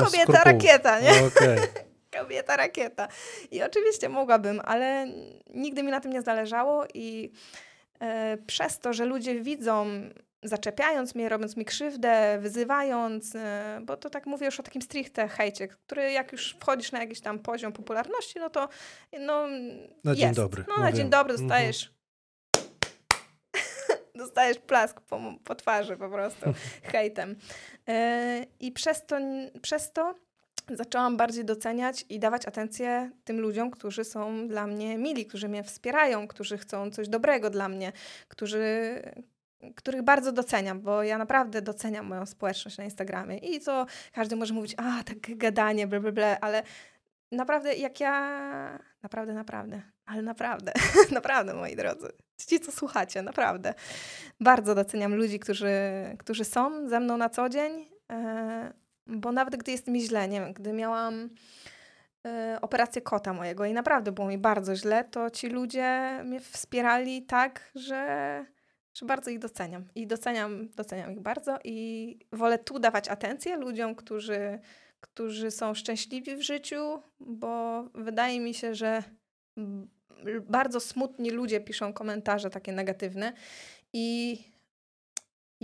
kobieta 0.04 0.44
rakieta, 0.44 1.00
nie? 1.00 1.10
Okej. 1.26 1.58
kobieta 2.20 2.56
rakieta. 2.56 3.08
I 3.50 3.62
oczywiście 3.62 4.08
mogłabym, 4.08 4.60
ale 4.64 5.06
nigdy 5.54 5.82
mi 5.82 5.90
na 5.90 6.00
tym 6.00 6.12
nie 6.12 6.22
zależało 6.22 6.84
i 6.94 7.32
e, 8.00 8.36
przez 8.46 8.78
to, 8.78 8.92
że 8.92 9.04
ludzie 9.04 9.40
widzą, 9.40 9.86
zaczepiając 10.42 11.14
mnie, 11.14 11.28
robiąc 11.28 11.56
mi 11.56 11.64
krzywdę, 11.64 12.38
wyzywając, 12.40 13.34
e, 13.34 13.80
bo 13.82 13.96
to 13.96 14.10
tak 14.10 14.26
mówię 14.26 14.46
już 14.46 14.60
o 14.60 14.62
takim 14.62 14.82
stricte 14.82 15.28
hejcie, 15.28 15.68
który 15.68 16.12
jak 16.12 16.32
już 16.32 16.56
wchodzisz 16.60 16.92
na 16.92 17.00
jakiś 17.00 17.20
tam 17.20 17.38
poziom 17.38 17.72
popularności, 17.72 18.38
no 18.38 18.50
to 18.50 18.68
no, 19.20 19.46
Na 20.04 20.10
jest. 20.10 20.20
dzień 20.20 20.34
dobry. 20.34 20.64
No, 20.68 20.74
No 20.76 20.82
na 20.82 20.88
wiem. 20.88 20.96
dzień 20.96 21.10
dobry 21.10 21.32
Mhm. 21.32 21.48
dostajesz 21.48 21.92
dostajesz 24.14 24.58
plask 24.58 25.00
po, 25.00 25.20
po 25.44 25.54
twarzy 25.54 25.96
po 25.96 26.08
prostu 26.08 26.46
hejtem. 26.92 27.36
E, 27.88 28.46
I 28.60 28.72
przez 28.72 29.06
to, 29.06 29.16
przez 29.62 29.92
to 29.92 30.14
zaczęłam 30.70 31.16
bardziej 31.16 31.44
doceniać 31.44 32.04
i 32.08 32.18
dawać 32.18 32.46
atencję 32.46 33.10
tym 33.24 33.40
ludziom, 33.40 33.70
którzy 33.70 34.04
są 34.04 34.48
dla 34.48 34.66
mnie 34.66 34.98
mili, 34.98 35.26
którzy 35.26 35.48
mnie 35.48 35.62
wspierają, 35.64 36.28
którzy 36.28 36.58
chcą 36.58 36.90
coś 36.90 37.08
dobrego 37.08 37.50
dla 37.50 37.68
mnie, 37.68 37.92
którzy, 38.28 38.62
których 39.76 40.02
bardzo 40.02 40.32
doceniam, 40.32 40.80
bo 40.80 41.02
ja 41.02 41.18
naprawdę 41.18 41.62
doceniam 41.62 42.06
moją 42.06 42.26
społeczność 42.26 42.78
na 42.78 42.84
Instagramie. 42.84 43.38
I 43.38 43.60
to 43.60 43.86
każdy 44.12 44.36
może 44.36 44.54
mówić, 44.54 44.74
a 44.76 45.04
tak 45.04 45.36
gadanie, 45.36 45.86
bla, 45.86 46.00
bla, 46.00 46.12
bla, 46.12 46.36
ale 46.40 46.62
naprawdę 47.32 47.74
jak 47.74 48.00
ja, 48.00 48.78
naprawdę, 49.02 49.34
naprawdę, 49.34 49.82
ale 50.06 50.22
naprawdę, 50.22 50.72
naprawdę 51.10 51.54
moi 51.54 51.76
drodzy, 51.76 52.08
ci 52.46 52.60
co 52.60 52.72
słuchacie, 52.72 53.22
naprawdę, 53.22 53.74
bardzo 54.40 54.74
doceniam 54.74 55.14
ludzi, 55.14 55.38
którzy, 55.38 55.72
którzy 56.18 56.44
są 56.44 56.88
ze 56.88 57.00
mną 57.00 57.16
na 57.16 57.28
co 57.28 57.48
dzień, 57.48 57.88
e, 58.12 58.72
bo 59.06 59.32
nawet 59.32 59.56
gdy 59.56 59.72
jest 59.72 59.88
mi 59.88 60.00
źle, 60.00 60.28
nie 60.28 60.40
wiem, 60.40 60.52
gdy 60.52 60.72
miałam 60.72 61.30
e, 62.26 62.58
operację 62.62 63.02
kota 63.02 63.32
mojego 63.32 63.64
i 63.64 63.72
naprawdę 63.72 64.12
było 64.12 64.28
mi 64.28 64.38
bardzo 64.38 64.76
źle, 64.76 65.04
to 65.04 65.30
ci 65.30 65.48
ludzie 65.48 66.20
mnie 66.24 66.40
wspierali 66.40 67.22
tak, 67.22 67.70
że, 67.74 68.44
że 68.94 69.06
bardzo 69.06 69.30
ich 69.30 69.38
doceniam. 69.38 69.84
I 69.94 70.06
doceniam, 70.06 70.68
doceniam 70.68 71.12
ich 71.12 71.20
bardzo 71.20 71.58
i 71.64 72.18
wolę 72.32 72.58
tu 72.58 72.78
dawać 72.78 73.08
atencję 73.08 73.56
ludziom, 73.56 73.94
którzy, 73.94 74.58
którzy 75.00 75.50
są 75.50 75.74
szczęśliwi 75.74 76.36
w 76.36 76.42
życiu, 76.42 77.02
bo 77.20 77.82
wydaje 77.94 78.40
mi 78.40 78.54
się, 78.54 78.74
że 78.74 79.02
bardzo 80.48 80.80
smutni 80.80 81.30
ludzie 81.30 81.60
piszą 81.60 81.92
komentarze 81.92 82.50
takie 82.50 82.72
negatywne 82.72 83.32
i 83.92 84.38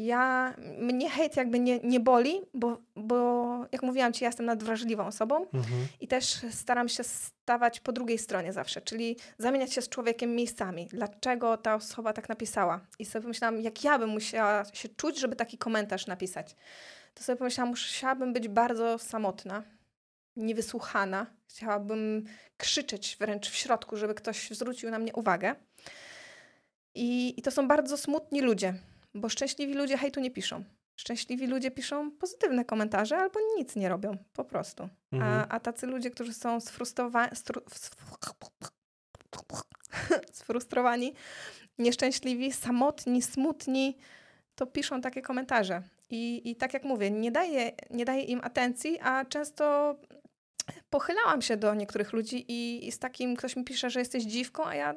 ja, 0.07 0.55
mnie 0.79 1.11
hejt 1.11 1.37
jakby 1.37 1.59
nie, 1.59 1.79
nie 1.79 2.01
boli, 2.01 2.41
bo, 2.55 2.79
bo 2.97 3.49
jak 3.73 3.83
mówiłam 3.83 4.13
ci, 4.13 4.25
ja 4.25 4.29
jestem 4.29 4.47
nadwrażliwą 4.47 5.07
osobą 5.07 5.47
Mhm. 5.53 5.87
i 6.01 6.09
też 6.09 6.41
staram 6.51 6.89
się 6.89 7.05
stawać 7.05 7.81
po 7.81 7.93
drugiej 7.93 8.19
stronie 8.19 8.53
zawsze, 8.53 8.81
czyli 8.81 9.17
zamieniać 9.39 9.73
się 9.73 9.83
z 9.83 9.89
człowiekiem 9.89 10.35
miejscami. 10.35 10.87
Dlaczego 10.87 11.57
ta 11.57 11.75
osoba 11.75 12.13
tak 12.13 12.29
napisała? 12.29 12.81
I 12.99 13.05
sobie 13.05 13.23
pomyślałam, 13.23 13.61
jak 13.61 13.85
ja 13.85 13.99
bym 13.99 14.11
musiała 14.11 14.65
się 14.73 14.89
czuć, 14.89 15.19
żeby 15.21 15.37
taki 15.37 15.59
komentarz 15.59 16.07
napisać. 16.07 16.57
To 17.15 17.23
sobie 17.23 17.37
pomyślałam, 17.37 17.71
musiałabym 17.71 18.33
być 18.33 18.49
bardzo 18.49 18.99
samotna, 18.99 19.63
niewysłuchana. 20.37 21.27
Chciałabym 21.49 22.25
krzyczeć 22.57 23.17
wręcz 23.21 23.51
w 23.51 23.57
środku, 23.57 23.97
żeby 23.97 24.15
ktoś 24.15 24.51
zwrócił 24.51 24.91
na 24.91 24.99
mnie 24.99 25.13
uwagę. 25.13 25.55
I, 26.95 27.35
I 27.39 27.43
to 27.43 27.51
są 27.51 27.69
bardzo 27.69 27.97
smutni 27.97 28.41
ludzie, 28.41 28.75
bo 29.15 29.29
szczęśliwi 29.29 29.75
ludzie 29.75 29.99
hejtu 29.99 30.21
nie 30.21 30.31
piszą. 30.31 30.65
Szczęśliwi 30.97 31.47
ludzie 31.47 31.71
piszą 31.71 32.11
pozytywne 32.11 32.65
komentarze 32.65 33.17
albo 33.17 33.41
nic 33.57 33.77
nie 33.77 33.89
robią, 33.89 34.17
po 34.33 34.45
prostu. 34.45 34.89
Mhm. 35.13 35.33
A, 35.33 35.49
a 35.49 35.61
tacy 35.61 35.87
ludzie, 35.87 36.11
którzy 36.11 36.35
są 36.35 36.61
sfrustrowani, 36.61 37.31
sfrustrowani, 40.33 41.15
nieszczęśliwi, 41.79 42.53
samotni, 42.53 43.23
smutni, 43.23 43.97
to 44.55 44.67
piszą 44.67 45.01
takie 45.01 45.23
komentarze. 45.23 45.83
I, 46.11 46.51
i 46.51 46.57
tak 46.57 46.75
jak 46.75 46.85
mówię, 46.85 47.11
nie 47.11 47.33
daję, 47.33 47.73
nie 47.91 48.05
daję 48.05 48.23
im 48.23 48.41
atencji, 48.43 48.99
a 49.01 49.25
często 49.25 49.97
pochylałam 50.91 51.43
się 51.43 51.57
do 51.57 51.75
niektórych 51.75 52.13
ludzi 52.13 52.45
i, 52.49 52.89
i 52.89 52.93
z 52.93 52.99
takim 52.99 53.37
ktoś 53.37 53.57
mi 53.57 53.65
pisze, 53.65 53.91
że 53.91 54.01
jesteś 54.01 54.25
dziwką, 54.25 54.67
a 54.67 54.75
ja, 54.75 54.95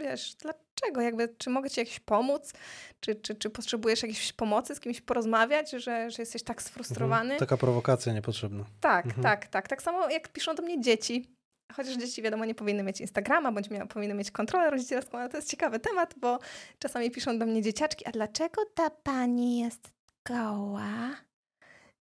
wiesz, 0.00 0.34
dlaczego? 0.80 1.00
Jakby, 1.00 1.28
czy 1.38 1.50
mogę 1.50 1.70
ci 1.70 1.80
jakiś 1.80 2.00
pomóc? 2.00 2.52
Czy, 3.00 3.14
czy, 3.14 3.34
czy 3.34 3.50
potrzebujesz 3.50 4.02
jakiejś 4.02 4.32
pomocy, 4.32 4.74
z 4.74 4.80
kimś 4.80 5.00
porozmawiać, 5.00 5.70
że, 5.70 6.10
że 6.10 6.22
jesteś 6.22 6.42
tak 6.42 6.62
sfrustrowany? 6.62 7.22
Mhm. 7.32 7.38
Taka 7.40 7.56
prowokacja 7.56 8.12
niepotrzebna. 8.12 8.64
Tak, 8.80 9.04
Mhm. 9.06 9.22
tak, 9.22 9.46
tak. 9.46 9.68
Tak 9.68 9.82
samo 9.82 10.08
jak 10.10 10.28
piszą 10.28 10.54
do 10.54 10.62
mnie 10.62 10.80
dzieci. 10.80 11.30
Chociaż 11.72 11.94
dzieci, 11.96 12.22
wiadomo, 12.22 12.44
nie 12.44 12.54
powinny 12.54 12.82
mieć 12.82 13.00
Instagrama, 13.00 13.52
bądź 13.52 13.68
mia- 13.70 13.86
powinny 13.86 14.14
mieć 14.14 14.30
kontrolę 14.30 14.70
rodzicielską, 14.70 15.18
ale 15.18 15.28
to 15.28 15.36
jest 15.36 15.50
ciekawy 15.50 15.78
temat, 15.80 16.14
bo 16.20 16.38
czasami 16.78 17.10
piszą 17.10 17.38
do 17.38 17.46
mnie 17.46 17.62
dzieciaczki, 17.62 18.06
a 18.06 18.10
dlaczego 18.10 18.62
ta 18.74 18.90
pani 18.90 19.58
jest 19.60 19.88
goła? 20.28 21.16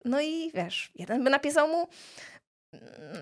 No 0.05 0.21
i 0.21 0.51
wiesz, 0.55 0.93
jeden 0.95 1.25
by 1.25 1.31
napisał 1.31 1.69
mu, 1.69 1.89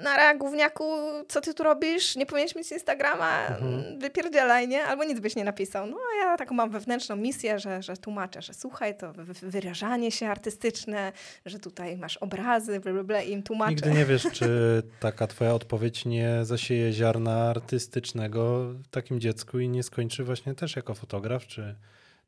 nara 0.02 0.34
gówniaku, 0.34 0.84
co 1.28 1.40
ty 1.40 1.54
tu 1.54 1.62
robisz? 1.62 2.16
Nie 2.16 2.26
powinieneś 2.26 2.54
mieć 2.54 2.72
Instagrama, 2.72 3.46
Mhm. 3.46 3.98
wypierdzielaj, 3.98 4.68
nie? 4.68 4.84
Albo 4.84 5.04
nic 5.04 5.20
byś 5.20 5.36
nie 5.36 5.44
napisał. 5.44 5.86
No 5.86 5.96
a 5.96 6.24
ja 6.26 6.36
taką 6.36 6.54
mam 6.54 6.70
wewnętrzną 6.70 7.16
misję, 7.16 7.58
że, 7.58 7.82
że 7.82 7.96
tłumaczę, 7.96 8.42
że 8.42 8.54
słuchaj, 8.54 8.96
to 8.98 9.12
wy- 9.12 9.24
wy- 9.24 9.50
wyrażanie 9.50 10.10
się 10.10 10.28
artystyczne, 10.28 11.12
że 11.46 11.58
tutaj 11.58 11.96
masz 11.96 12.16
obrazy, 12.16 12.80
bla, 12.80 12.92
bla, 12.92 13.04
bla 13.04 13.22
i 13.22 13.30
im 13.32 13.42
tłumaczę. 13.42 13.70
Nigdy 13.74 13.90
nie 13.90 14.04
wiesz, 14.04 14.26
czy 14.32 14.48
taka 15.00 15.26
twoja 15.26 15.54
odpowiedź 15.54 16.04
nie 16.04 16.30
zasieje 16.42 16.92
ziarna 16.92 17.50
artystycznego 17.50 18.60
w 18.72 18.88
takim 18.88 19.20
dziecku 19.20 19.58
i 19.58 19.68
nie 19.68 19.82
skończy 19.82 20.24
właśnie 20.24 20.54
też 20.54 20.76
jako 20.76 20.94
fotograf, 20.94 21.46
czy, 21.46 21.74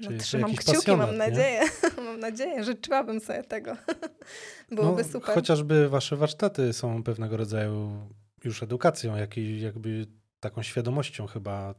No, 0.03 0.19
trzymam 0.19 0.55
kciuki, 0.55 0.97
mam 0.97 1.17
nadzieję. 1.17 1.61
mam 2.07 2.21
nadzieję, 2.21 2.65
życzyłabym 2.65 3.21
sobie 3.21 3.43
tego. 3.43 3.77
Byłoby 4.73 5.03
no, 5.03 5.09
super. 5.09 5.35
Chociażby 5.35 5.89
wasze 5.89 6.17
warsztaty 6.17 6.73
są 6.73 7.03
pewnego 7.03 7.37
rodzaju 7.37 8.09
już 8.45 8.63
edukacją, 8.63 9.17
jak 9.17 9.37
i 9.37 9.61
jakby 9.61 10.07
taką 10.41 10.63
świadomością 10.63 11.27
chyba 11.27 11.75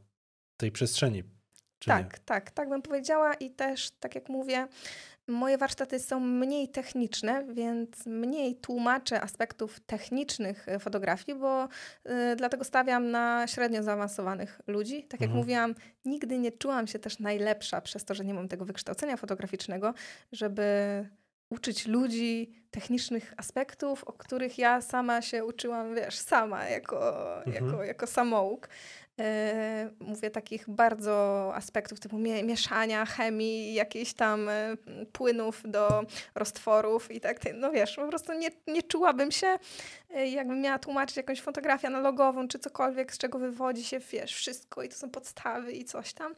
tej 0.58 0.72
przestrzeni. 0.72 1.24
Tak, 1.86 2.14
Nie? 2.14 2.20
tak, 2.26 2.52
tak 2.52 2.70
bym 2.70 2.82
powiedziała 2.82 3.34
i 3.34 3.52
też, 3.52 3.92
tak 3.92 4.16
jak 4.16 4.30
mówię, 4.30 4.68
moje 5.28 5.58
warsztaty 5.58 6.00
są 6.00 6.20
mniej 6.20 6.70
techniczne, 6.70 7.46
więc 7.54 8.06
mniej 8.06 8.56
tłumaczę 8.56 9.22
aspektów 9.22 9.80
technicznych 9.80 10.68
e, 10.70 10.80
fotografii, 10.80 11.38
bo 11.40 11.64
y, 11.66 12.36
dlatego 12.36 12.64
stawiam 12.64 13.12
na 13.12 13.48
średnio 13.48 13.84
zaawansowanych 13.84 14.62
ludzi. 14.68 15.04
Tak 15.04 15.22
jak 15.22 15.28
Mhm. 15.30 15.38
mówiłam, 15.40 15.76
nigdy 16.06 16.38
nie 16.40 16.52
czułam 16.52 16.88
się 16.88 17.00
też 17.00 17.20
najlepsza 17.20 17.82
przez 17.82 18.06
to, 18.06 18.14
że 18.14 18.26
nie 18.26 18.34
mam 18.34 18.48
tego 18.48 18.66
wykształcenia 18.66 19.18
fotograficznego, 19.18 19.94
żeby 20.32 20.64
uczyć 21.50 21.88
ludzi 21.88 22.52
technicznych 22.72 23.34
aspektów, 23.38 24.04
o 24.04 24.14
których 24.14 24.58
ja 24.58 24.82
sama 24.82 25.22
się 25.22 25.46
uczyłam, 25.46 25.96
wiesz, 25.96 26.18
sama, 26.18 26.66
jako, 26.70 27.26
Mhm. 27.46 27.66
jako, 27.66 27.84
jako 27.84 28.08
samouk. 28.08 28.70
E, 29.19 29.90
mówię 29.99 30.30
takich 30.30 30.69
bardzo 30.69 31.52
aspektów 31.56 31.99
typu 31.99 32.18
mie- 32.18 32.44
mieszania, 32.44 33.06
chemii, 33.06 33.73
jakichś 33.73 34.14
tam 34.14 34.49
e, 34.49 34.77
płynów 35.11 35.61
do 35.65 36.03
roztworów 36.35 37.11
i 37.11 37.19
tak, 37.22 37.40
no 37.53 37.72
wiesz, 37.72 37.95
po 37.95 38.07
prostu 38.07 38.34
nie, 38.34 38.49
nie 38.68 38.84
czułabym 38.84 39.31
się, 39.31 39.48
e, 40.10 40.27
jakbym 40.27 40.61
miała 40.61 40.80
tłumaczyć 40.80 41.18
jakąś 41.18 41.41
fotografię 41.41 41.88
analogową, 41.88 42.48
czy 42.48 42.60
cokolwiek, 42.60 43.14
z 43.14 43.18
czego 43.18 43.40
wywodzi 43.40 43.84
się, 43.84 43.99
wiesz, 43.99 44.34
wszystko 44.35 44.84
i 44.84 44.90
to 44.90 44.95
są 44.95 45.10
podstawy 45.10 45.72
i 45.72 45.85
coś 45.85 46.14
tam, 46.14 46.35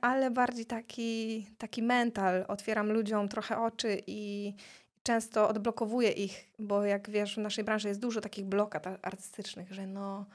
ale 0.00 0.30
bardziej 0.30 0.66
taki, 0.66 1.46
taki 1.58 1.82
mental, 1.82 2.44
otwieram 2.48 2.92
ludziom 2.92 3.28
trochę 3.28 3.58
oczy 3.58 4.02
i 4.06 4.54
często 5.02 5.48
odblokowuję 5.48 6.10
ich, 6.10 6.48
bo 6.58 6.84
jak 6.84 7.10
wiesz, 7.10 7.34
w 7.34 7.38
naszej 7.38 7.64
branży 7.64 7.88
jest 7.88 8.00
dużo 8.00 8.20
takich 8.20 8.44
blokad 8.44 8.86
artystycznych, 9.02 9.72
że 9.72 9.86
no 9.86 10.26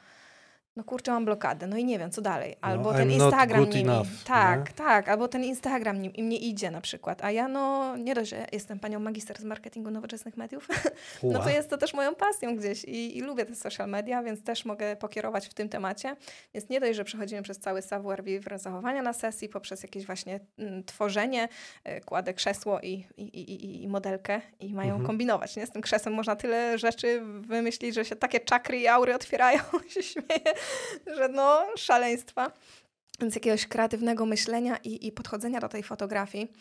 no 0.76 0.84
kurczę, 0.84 1.12
mam 1.12 1.26
blokadę, 1.26 1.68
no 1.68 1.78
i 1.78 1.86
nie 1.86 2.00
wiem, 2.00 2.12
co 2.12 2.22
dalej. 2.22 2.56
Albo 2.62 2.92
No, 2.92 2.98
ten 2.98 3.12
Instagram 3.12 3.70
nie, 3.70 3.82
enough, 3.82 4.08
mi, 4.12 4.18
tak, 4.26 4.60
nie? 4.70 4.76
tak, 4.76 5.10
albo 5.10 5.28
ten 5.28 5.44
Instagram 5.44 6.02
nie, 6.02 6.10
im 6.10 6.30
nie 6.30 6.38
idzie 6.38 6.72
na 6.72 6.82
przykład. 6.82 7.24
A 7.24 7.32
ja 7.32 7.48
no, 7.48 7.98
nie 7.98 8.16
dość, 8.16 8.30
że 8.30 8.48
jestem 8.52 8.80
panią 8.80 9.00
magister 9.00 9.38
z 9.40 9.44
marketingu 9.44 9.92
nowoczesnych 9.92 10.38
mediów, 10.38 10.68
no 11.24 11.40
to 11.40 11.50
jest 11.50 11.70
to 11.70 11.78
też 11.78 11.94
moją 11.94 12.16
pasją 12.16 12.56
gdzieś 12.56 12.84
i, 12.84 13.18
i 13.18 13.22
lubię 13.22 13.46
te 13.46 13.56
social 13.56 13.90
media, 13.90 14.24
więc 14.24 14.44
też 14.44 14.66
mogę 14.66 14.96
pokierować 14.96 15.48
w 15.48 15.54
tym 15.54 15.70
temacie. 15.70 16.16
Więc 16.54 16.70
nie 16.70 16.80
dość, 16.80 16.96
że 16.96 17.04
przechodzimy 17.04 17.42
przez 17.42 17.60
cały 17.60 17.82
savoir 17.82 18.24
vivre 18.24 18.60
zachowania 18.60 19.02
na 19.02 19.14
sesji, 19.14 19.50
poprzez 19.50 19.84
jakieś 19.84 20.06
właśnie 20.06 20.40
mm, 20.60 20.84
tworzenie, 20.84 21.50
y, 21.98 22.02
kładę 22.02 22.34
krzesło 22.34 22.80
i, 22.82 23.06
i, 23.18 23.24
i, 23.24 23.84
i- 23.84 23.88
modelkę 23.88 24.42
i 24.60 24.74
mają 24.74 24.90
Mhm. 24.90 25.08
kombinować. 25.08 25.56
Nie? 25.56 25.68
Z 25.68 25.72
tym 25.72 25.82
krzesłem 25.82 26.16
można 26.16 26.36
tyle 26.36 26.78
rzeczy 26.78 27.22
wymyślić, 27.42 27.96
że 27.96 28.06
się 28.06 28.16
takie 28.16 28.40
czakry 28.40 28.78
i 28.80 28.88
aury 28.88 29.16
otwierają, 29.16 29.60
się 29.94 30.04
śmieję, 30.04 30.54
że 31.18 31.28
no 31.28 31.66
szaleństwa. 31.78 32.52
Więc 33.20 33.36
jakiegoś 33.36 33.68
kreatywnego 33.68 34.26
myślenia 34.26 34.78
i, 34.78 35.08
i 35.08 35.12
podchodzenia 35.12 35.60
do 35.60 35.70
tej 35.70 35.84
fotografii. 35.84 36.52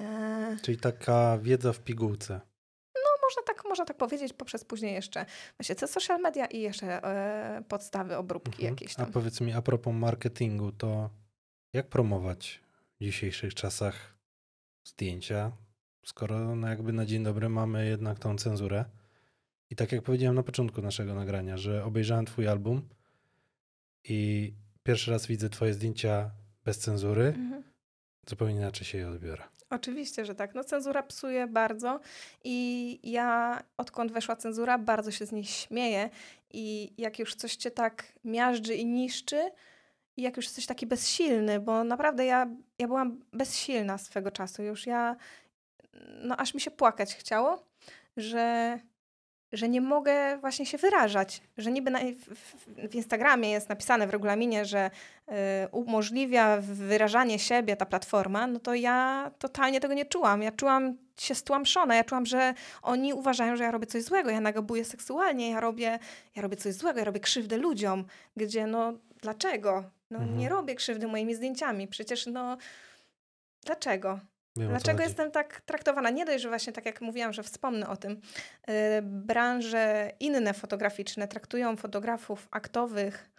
E, 0.00 0.56
Czyli 0.62 0.78
taka 0.78 1.38
wiedza 1.38 1.72
w 1.72 1.80
pigułce. 1.80 2.40
no, 2.94 3.10
można 3.22 3.42
tak, 3.46 3.64
można 3.64 3.84
tak 3.84 3.96
powiedzieć, 3.96 4.32
poprzez 4.32 4.64
później 4.64 4.94
jeszcze 4.94 5.26
właśnie 5.58 5.74
te 5.74 5.88
social 5.88 6.20
media 6.20 6.46
i 6.46 6.60
jeszcze 6.60 7.04
e, 7.04 7.62
podstawy 7.68 8.16
obróbki 8.16 8.50
Mhm. 8.52 8.74
jakieś 8.74 8.92
A 8.92 8.96
tam. 8.96 9.12
powiedz 9.12 9.40
mi, 9.40 9.52
a 9.52 9.62
propos 9.62 9.94
marketingu, 9.94 10.72
to 10.72 11.10
jak 11.72 11.86
promować 11.88 12.60
w 13.00 13.04
dzisiejszych 13.04 13.54
czasach 13.54 14.14
zdjęcia, 14.84 15.52
skoro 16.06 16.56
no 16.56 16.68
jakby 16.68 16.92
na 16.92 17.06
dzień 17.06 17.22
dobry 17.24 17.48
mamy 17.48 17.86
jednak 17.88 18.18
tą 18.18 18.36
cenzurę? 18.38 18.84
I 19.70 19.76
tak 19.76 19.92
jak 19.92 20.02
powiedziałem 20.02 20.36
na 20.36 20.42
początku 20.42 20.82
naszego 20.82 21.14
nagrania, 21.14 21.56
że 21.56 21.84
obejrzałem 21.84 22.26
twój 22.26 22.48
album 22.48 22.88
i 24.04 24.52
pierwszy 24.82 25.10
raz 25.10 25.26
widzę 25.26 25.48
twoje 25.50 25.74
zdjęcia 25.74 26.30
bez 26.64 26.78
cenzury, 26.78 27.26
Mhm. 27.26 27.62
zupełnie 28.28 28.54
inaczej 28.54 28.86
się 28.86 28.98
je 28.98 29.08
odbiorę. 29.08 29.42
Oczywiście, 29.70 30.24
że 30.24 30.34
tak. 30.34 30.54
No 30.54 30.64
cenzura 30.64 31.02
psuje 31.02 31.46
bardzo 31.46 32.00
i 32.44 32.98
ja 33.02 33.60
odkąd 33.76 34.12
weszła 34.12 34.36
cenzura, 34.36 34.78
bardzo 34.78 35.10
się 35.10 35.26
z 35.26 35.32
niej 35.32 35.44
śmieję 35.44 36.10
i 36.50 36.92
jak 36.98 37.18
już 37.18 37.34
coś 37.34 37.56
cię 37.56 37.70
tak 37.70 38.12
miażdży 38.24 38.74
i 38.74 38.86
niszczy 38.86 39.50
i 40.16 40.22
jak 40.22 40.36
już 40.36 40.46
jesteś 40.46 40.66
taki 40.66 40.86
bezsilny, 40.86 41.60
bo 41.60 41.84
naprawdę 41.84 42.24
ja, 42.24 42.46
ja 42.78 42.86
byłam 42.86 43.20
bezsilna 43.32 43.98
swego 43.98 44.30
czasu 44.30 44.62
już. 44.62 44.86
Ja, 44.86 45.16
no 46.22 46.36
aż 46.36 46.54
mi 46.54 46.60
się 46.60 46.70
płakać 46.70 47.14
chciało, 47.14 47.66
że, 48.16 48.78
że 49.52 49.68
nie 49.68 49.80
mogę 49.80 50.38
właśnie 50.38 50.66
się 50.66 50.78
wyrażać, 50.78 51.42
że 51.58 51.72
niby 51.72 51.90
na, 51.90 51.98
w, 51.98 52.88
w, 52.88 52.94
Instagramie 52.94 53.50
jest 53.50 53.68
napisane 53.68 54.06
w 54.06 54.10
regulaminie, 54.10 54.64
że 54.64 54.90
y, 55.28 55.32
umożliwia 55.72 56.56
wyrażanie 56.60 57.38
siebie 57.38 57.76
ta 57.76 57.86
platforma, 57.86 58.46
no 58.46 58.60
to 58.60 58.74
ja 58.74 59.30
totalnie 59.38 59.80
tego 59.80 59.94
nie 59.94 60.04
czułam. 60.04 60.42
Ja 60.42 60.52
czułam 60.52 60.96
się 61.18 61.34
stłamszona, 61.34 61.94
ja 61.94 62.04
czułam, 62.04 62.26
że 62.26 62.54
oni 62.82 63.14
uważają, 63.14 63.56
że 63.56 63.64
ja 63.64 63.70
robię 63.70 63.86
coś 63.86 64.02
złego, 64.02 64.30
ja 64.30 64.40
nagabuję 64.40 64.84
seksualnie, 64.84 65.50
ja 65.50 65.60
robię, 65.60 65.98
ja 66.36 66.42
robię 66.42 66.56
coś 66.56 66.74
złego, 66.74 66.98
ja 66.98 67.04
robię 67.04 67.20
krzywdę 67.20 67.56
ludziom, 67.56 68.04
gdzie 68.36 68.66
no 68.66 68.92
dlaczego? 69.22 69.84
No 70.10 70.18
Mhm. 70.18 70.38
nie 70.38 70.48
robię 70.48 70.74
krzywdy 70.74 71.08
moimi 71.08 71.34
zdjęciami, 71.34 71.88
przecież 71.88 72.26
no 72.26 72.56
dlaczego? 73.64 74.20
Wiem, 74.56 74.68
Dlaczego 74.68 75.02
jestem 75.02 75.30
tak 75.30 75.60
traktowana? 75.60 76.10
Nie 76.10 76.24
dość, 76.24 76.42
że 76.42 76.48
właśnie 76.48 76.72
tak 76.72 76.86
jak 76.86 77.00
mówiłam, 77.00 77.32
że 77.32 77.42
wspomnę 77.42 77.88
o 77.88 77.96
tym, 77.96 78.20
yy, 78.68 78.74
branże 79.02 80.12
inne 80.20 80.54
fotograficzne 80.54 81.28
traktują 81.28 81.76
fotografów 81.76 82.48
aktowych 82.50 83.30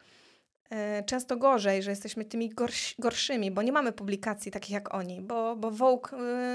często 1.05 1.37
gorzej, 1.37 1.83
że 1.83 1.89
jesteśmy 1.89 2.25
tymi 2.25 2.49
gorsi, 2.49 2.95
gorszymi, 2.99 3.51
bo 3.51 3.61
nie 3.61 3.71
mamy 3.71 3.91
publikacji 3.91 4.51
takich 4.51 4.71
jak 4.71 4.93
oni, 4.93 5.21
bo, 5.21 5.55
bo 5.55 5.71
Vogue 5.71 6.07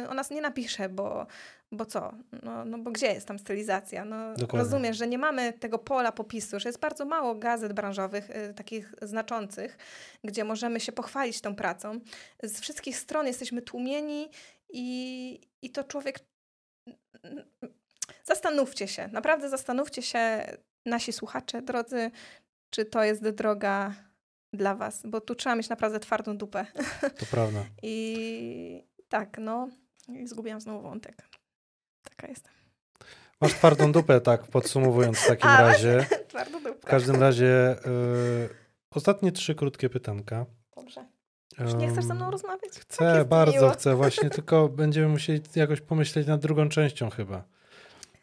yy, 0.03 0.09
o 0.09 0.15
nas 0.15 0.31
nie 0.31 0.41
napisze, 0.41 0.89
bo, 0.89 1.27
bo 1.73 1.87
co? 1.87 2.13
No, 2.43 2.65
no 2.65 2.79
bo 2.79 2.91
gdzie 2.91 3.07
jest 3.07 3.29
tam 3.29 3.39
stylizacja? 3.39 4.05
No, 4.05 4.35
Dokładnie. 4.35 4.59
rozumiesz, 4.59 4.97
że 4.97 5.07
nie 5.07 5.19
mamy 5.19 5.53
tego 5.53 5.79
pola 5.79 6.13
popisu, 6.13 6.61
że 6.61 6.69
jest 6.69 6.81
bardzo 6.81 7.05
mało 7.05 7.35
gazet 7.35 7.73
branżowych, 7.73 8.29
yy, 8.29 8.55
takich 8.55 8.95
znaczących, 9.03 9.79
gdzie 10.25 10.45
możemy 10.45 10.81
się 10.81 10.93
pochwalić 10.93 11.41
tą 11.41 11.55
pracą. 11.55 12.01
Z 12.43 12.61
wszystkich 12.61 12.99
stron 12.99 13.27
jesteśmy 13.27 13.63
tłumieni 13.63 14.29
i, 14.71 15.41
i 15.63 15.71
to 15.71 15.85
człowiek. 15.85 16.19
Zastanówcie 18.25 18.89
się, 18.89 19.09
naprawdę 19.13 19.49
zastanówcie 19.49 20.03
się, 20.03 20.47
nasi 20.87 21.13
słuchacze, 21.13 21.63
drodzy, 21.63 22.11
czy 22.77 22.85
to 22.85 23.05
jest 23.05 23.29
droga 23.29 23.95
dla 24.53 24.75
Was, 24.75 25.03
bo 25.07 25.21
tu 25.21 25.35
trzeba 25.35 25.57
mieć 25.57 25.69
naprawdę 25.69 26.01
twardą 26.01 26.37
dupę. 26.37 26.67
To 27.19 27.27
prawda. 27.31 27.65
I 27.83 28.85
tak, 29.09 29.39
no, 29.41 29.69
i 30.09 30.27
zgubiłam 30.27 30.61
znowu 30.61 30.83
wątek. 30.83 31.17
Taka 32.03 32.29
jestem. 32.29 32.53
Masz 33.41 33.53
twardą 33.53 33.93
dupę, 33.93 34.21
tak 34.21 34.47
podsumowując 34.47 35.19
w 35.19 35.27
takim 35.33 35.49
A, 35.51 35.61
razie. 35.61 36.07
Twardą 36.29 36.63
dupę. 36.63 36.81
W 36.81 36.85
każdym 36.85 37.17
razie 37.17 37.77
y, 37.87 38.49
ostatnie 38.91 39.33
trzy 39.33 39.55
krótkie 39.55 39.89
pytanka. 39.89 40.47
Dobrze. 40.77 41.07
Już 41.59 41.75
nie 41.75 41.89
chcesz 41.89 42.05
ze 42.05 42.15
mną 42.15 42.31
rozmawiać? 42.31 42.73
Tak 42.75 42.83
Chcę, 42.83 43.17
jest 43.17 43.29
bardzo 43.29 43.53
miło. 43.53 43.71
chcę, 43.71 43.95
właśnie 43.95 44.31
tylko 44.31 44.69
będziemy 44.69 45.09
musieli 45.09 45.41
jakoś 45.55 45.81
pomyśleć 45.81 46.27
nad 46.27 46.41
drugą 46.41 46.69
częścią 46.69 47.11
chyba. 47.11 47.45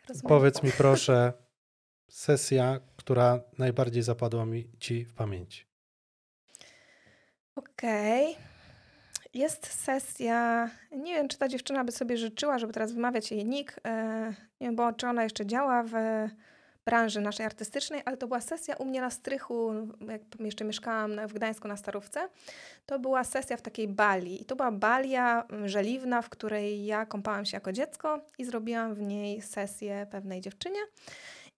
Rozumiem. 0.10 0.30
Powiedz 0.30 0.64
mi 0.64 0.72
proszę, 0.72 1.34
sesja, 2.14 2.80
która 2.98 3.40
najbardziej 3.58 4.04
zapadła 4.04 4.46
mi 4.46 4.68
ci 4.80 5.06
w 5.06 5.14
pamięci. 5.14 5.66
Okej. 7.56 8.36
Jest 9.34 9.68
sesja. 9.68 10.70
Nie 10.92 11.16
wiem, 11.16 11.28
czy 11.28 11.38
ta 11.38 11.48
dziewczyna 11.48 11.84
by 11.84 11.92
sobie 11.92 12.18
życzyła, 12.18 12.60
żeby 12.60 12.74
teraz 12.74 12.92
wymawiać 12.92 13.32
jej 13.32 13.46
nick. 13.46 13.80
E, 13.84 14.26
nie 14.62 14.68
wiem, 14.68 14.76
bo 14.76 14.94
czy 14.94 15.08
ona 15.08 15.24
jeszcze 15.24 15.46
działa 15.46 15.84
w 15.84 15.92
branży 16.86 17.22
naszej 17.22 17.46
artystycznej, 17.46 18.02
ale 18.06 18.18
to 18.18 18.28
była 18.28 18.42
sesja 18.42 18.76
u 18.76 18.86
mnie 18.86 19.02
na 19.02 19.10
strychu, 19.10 19.74
jak 20.10 20.22
jeszcze 20.40 20.66
mieszkałam 20.66 21.28
w 21.28 21.34
Gdańsku 21.34 21.68
na 21.68 21.78
Starówce. 21.78 22.30
To 22.86 23.00
była 23.00 23.24
sesja 23.24 23.58
w 23.58 23.62
takiej 23.62 23.88
bali. 23.88 24.42
I 24.42 24.46
to 24.46 24.56
była 24.56 24.72
balia 24.72 25.48
żeliwna, 25.66 26.22
w 26.22 26.30
której 26.30 26.86
ja 26.86 27.06
kąpałam 27.06 27.46
się 27.46 27.58
jako 27.58 27.72
dziecko 27.72 28.20
i 28.38 28.46
zrobiłam 28.46 28.96
w 28.96 29.02
niej 29.02 29.42
sesję 29.42 30.08
pewnej 30.12 30.42
dziewczynie. 30.42 30.80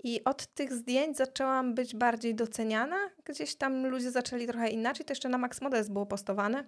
I 0.04 0.24
od 0.24 0.48
tych 0.48 0.74
zdjęć 0.74 1.18
zaczęłam 1.18 1.76
być 1.76 1.96
bardziej 1.96 2.36
doceniana. 2.36 2.98
Gdzieś 3.24 3.56
tam 3.56 3.88
ludzie 3.88 4.12
zaczęli 4.12 4.48
trochę 4.48 4.70
inaczej. 4.70 5.06
To 5.06 5.12
jeszcze 5.12 5.30
na 5.30 5.38
Max 5.38 5.62
Models 5.62 5.90
było 5.90 6.06
postowane. 6.06 6.64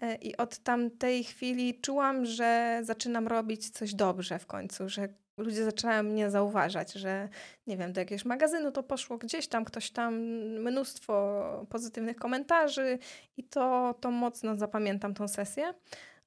E, 0.00 0.14
I 0.14 0.36
od 0.36 0.58
tamtej 0.58 1.24
chwili 1.24 1.80
czułam, 1.80 2.24
że 2.24 2.80
zaczynam 2.82 3.28
robić 3.28 3.70
coś 3.70 3.94
dobrze 3.94 4.38
w 4.38 4.46
końcu, 4.46 4.88
że 4.88 5.08
ludzie 5.38 5.64
zaczynają 5.64 6.02
mnie 6.02 6.30
zauważać, 6.30 6.92
że 6.92 7.28
nie 7.66 7.76
wiem, 7.76 7.92
do 7.92 8.00
jakiegoś 8.00 8.24
magazynu 8.24 8.72
to 8.72 8.82
poszło 8.82 9.18
gdzieś 9.18 9.48
tam, 9.48 9.64
ktoś 9.64 9.90
tam, 9.90 10.14
mnóstwo 10.60 11.66
pozytywnych 11.70 12.16
komentarzy 12.16 12.98
i 13.36 13.44
to, 13.44 13.94
to 14.00 14.10
mocno 14.10 14.56
zapamiętam 14.56 15.14
tą 15.14 15.28
sesję. 15.28 15.74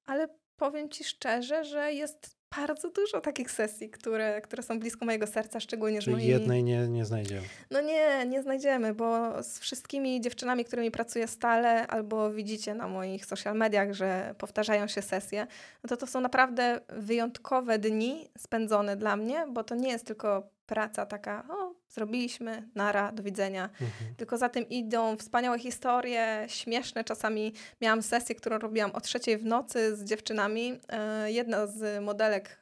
Ale 0.05 0.27
powiem 0.57 0.89
Ci 0.89 1.03
szczerze, 1.03 1.63
że 1.63 1.93
jest 1.93 2.40
bardzo 2.57 2.89
dużo 2.89 3.21
takich 3.21 3.51
sesji, 3.51 3.89
które, 3.89 4.41
które 4.41 4.63
są 4.63 4.79
blisko 4.79 5.05
mojego 5.05 5.27
serca, 5.27 5.59
szczególnie 5.59 6.01
Czyli 6.01 6.11
z 6.11 6.17
moimi... 6.17 6.29
jednej 6.29 6.63
nie, 6.63 6.87
nie 6.87 7.05
znajdziemy. 7.05 7.41
No 7.71 7.81
nie, 7.81 8.25
nie 8.25 8.41
znajdziemy, 8.41 8.93
bo 8.93 9.43
z 9.43 9.59
wszystkimi 9.59 10.21
dziewczynami, 10.21 10.65
którymi 10.65 10.91
pracuję 10.91 11.27
stale, 11.27 11.87
albo 11.87 12.31
widzicie 12.31 12.73
na 12.75 12.87
moich 12.87 13.25
social 13.25 13.57
mediach, 13.57 13.93
że 13.93 14.35
powtarzają 14.37 14.87
się 14.87 15.01
sesje, 15.01 15.47
no 15.83 15.87
to 15.87 15.97
to 15.97 16.07
są 16.07 16.21
naprawdę 16.21 16.81
wyjątkowe 16.89 17.79
dni 17.79 18.29
spędzone 18.37 18.95
dla 18.95 19.15
mnie, 19.15 19.45
bo 19.49 19.63
to 19.63 19.75
nie 19.75 19.89
jest 19.89 20.05
tylko 20.05 20.49
praca 20.71 21.05
taka, 21.05 21.43
o, 21.49 21.73
zrobiliśmy, 21.89 22.69
nara, 22.75 23.11
do 23.11 23.23
widzenia. 23.23 23.63
Mhm. 23.63 24.15
Tylko 24.17 24.37
za 24.37 24.49
tym 24.49 24.69
idą 24.69 25.17
wspaniałe 25.17 25.59
historie, 25.59 26.45
śmieszne. 26.47 27.03
Czasami 27.03 27.53
miałam 27.81 28.01
sesję, 28.01 28.35
którą 28.35 28.57
robiłam 28.57 28.91
o 28.91 29.01
trzeciej 29.01 29.37
w 29.37 29.45
nocy 29.45 29.95
z 29.95 30.03
dziewczynami. 30.03 30.79
E, 30.89 31.31
Jedna 31.31 31.67
z 31.67 32.03
modelek 32.03 32.61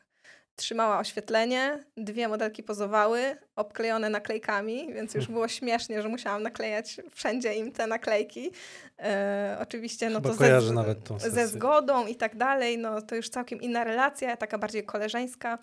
trzymała 0.56 1.00
oświetlenie, 1.00 1.84
dwie 1.98 2.28
modelki 2.28 2.64
pozowały, 2.64 3.22
obklejone 3.56 4.10
naklejkami, 4.10 4.94
więc 4.94 5.14
już 5.14 5.28
było 5.36 5.48
śmiesznie, 5.48 6.02
że 6.02 6.10
musiałam 6.10 6.44
naklejać 6.44 7.02
wszędzie 7.12 7.54
im 7.54 7.72
te 7.72 7.88
naklejki. 7.88 8.52
E, 9.00 9.58
oczywiście, 9.62 10.10
no 10.10 10.22
Chyba 10.22 10.30
to 10.30 10.62
ze, 10.62 10.74
nawet 10.74 11.04
tą 11.04 11.20
ze 11.20 11.48
zgodą 11.48 12.08
i 12.08 12.16
tak 12.16 12.36
dalej, 12.38 12.78
no 12.78 13.02
to 13.02 13.16
już 13.16 13.30
całkiem 13.30 13.62
inna 13.62 13.84
relacja, 13.84 14.38
taka 14.38 14.58
bardziej 14.58 14.84
koleżeńska. 14.84 15.58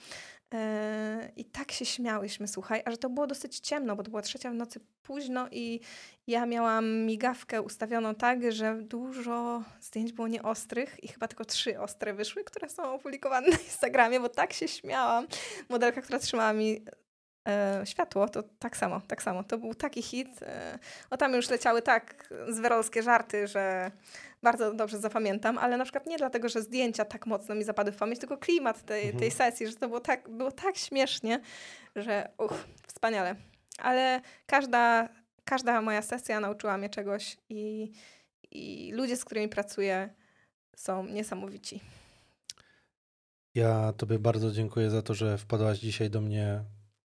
E, 0.55 1.33
I 1.37 1.45
tak 1.45 1.73
się 1.73 1.85
śmiałyśmy, 1.85 2.49
słuchaj, 2.49 2.83
a 2.85 2.91
że 2.91 2.97
to 2.97 3.11
było 3.11 3.27
dosyć 3.27 3.59
ciemno, 3.59 3.97
bo 3.97 4.03
to 4.03 4.11
była 4.11 4.23
trzecia 4.23 4.51
w 4.51 4.55
nocy 4.55 4.81
późno 5.03 5.49
i 5.51 5.81
ja 6.27 6.47
miałam 6.47 6.89
migawkę 6.91 7.63
ustawioną 7.63 8.15
tak, 8.15 8.53
że 8.53 8.75
dużo 8.75 9.63
zdjęć 9.81 10.13
było 10.13 10.29
nieostrych 10.29 11.05
i 11.05 11.09
chyba 11.09 11.29
tylko 11.29 11.45
trzy 11.45 11.81
ostre 11.81 12.15
wyszły, 12.15 12.45
które 12.45 12.69
są 12.69 12.95
opublikowane 12.95 13.49
na 13.49 13.57
Instagramie, 13.57 14.21
bo 14.21 14.29
tak 14.29 14.53
się 14.53 14.69
śmiałam. 14.69 15.27
Modelka, 15.69 16.03
która 16.03 16.19
trzymała 16.19 16.53
mi 16.53 16.85
e, 17.49 17.83
światło, 17.85 18.29
to 18.29 18.43
tak 18.59 18.77
samo, 18.77 19.01
tak 19.09 19.23
samo. 19.23 19.45
To 19.45 19.59
był 19.59 19.75
taki 19.75 20.03
hit. 20.03 20.43
E, 20.43 20.79
o 21.11 21.17
tam 21.17 21.35
już 21.35 21.51
leciały 21.51 21.83
tak 21.83 22.35
zwyrolskie 22.49 23.03
żarty, 23.03 23.47
że 23.47 23.91
bardzo 24.47 24.75
dobrze 24.75 24.99
zapamiętam, 24.99 25.59
ale 25.59 25.77
na 25.77 25.85
przykład 25.85 26.07
nie 26.07 26.17
dlatego, 26.17 26.49
że 26.49 26.63
zdjęcia 26.63 27.05
tak 27.05 27.27
mocno 27.27 27.55
mi 27.55 27.65
zapadły 27.65 27.93
w 27.93 27.97
pamięć, 27.97 28.19
tylko 28.21 28.39
klimat 28.39 28.83
tej, 28.85 29.03
Mhm. 29.03 29.19
tej 29.19 29.31
sesji, 29.31 29.67
że 29.67 29.75
to 29.75 29.89
było 29.89 30.01
tak, 30.01 30.29
było 30.29 30.53
tak 30.53 30.77
śmiesznie, 30.77 31.41
że 31.97 32.29
uch, 32.39 32.55
wspaniale. 32.87 33.35
Ale 33.79 34.21
każda, 34.47 35.09
każda 35.45 35.81
moja 35.83 36.03
sesja 36.03 36.41
nauczyła 36.41 36.79
mnie 36.79 36.89
czegoś 36.91 37.37
i, 37.49 37.93
i 38.51 38.93
ludzie, 38.93 39.17
z 39.17 39.25
którymi 39.25 39.49
pracuję, 39.49 40.15
są 40.77 41.07
niesamowici. 41.07 41.81
Ja 43.55 43.93
Tobie 43.97 44.19
bardzo 44.19 44.51
dziękuję 44.53 44.91
za 44.91 45.03
to, 45.03 45.15
że 45.15 45.39
wpadłaś 45.39 45.79
dzisiaj 45.79 46.11
do 46.11 46.21
mnie 46.21 46.61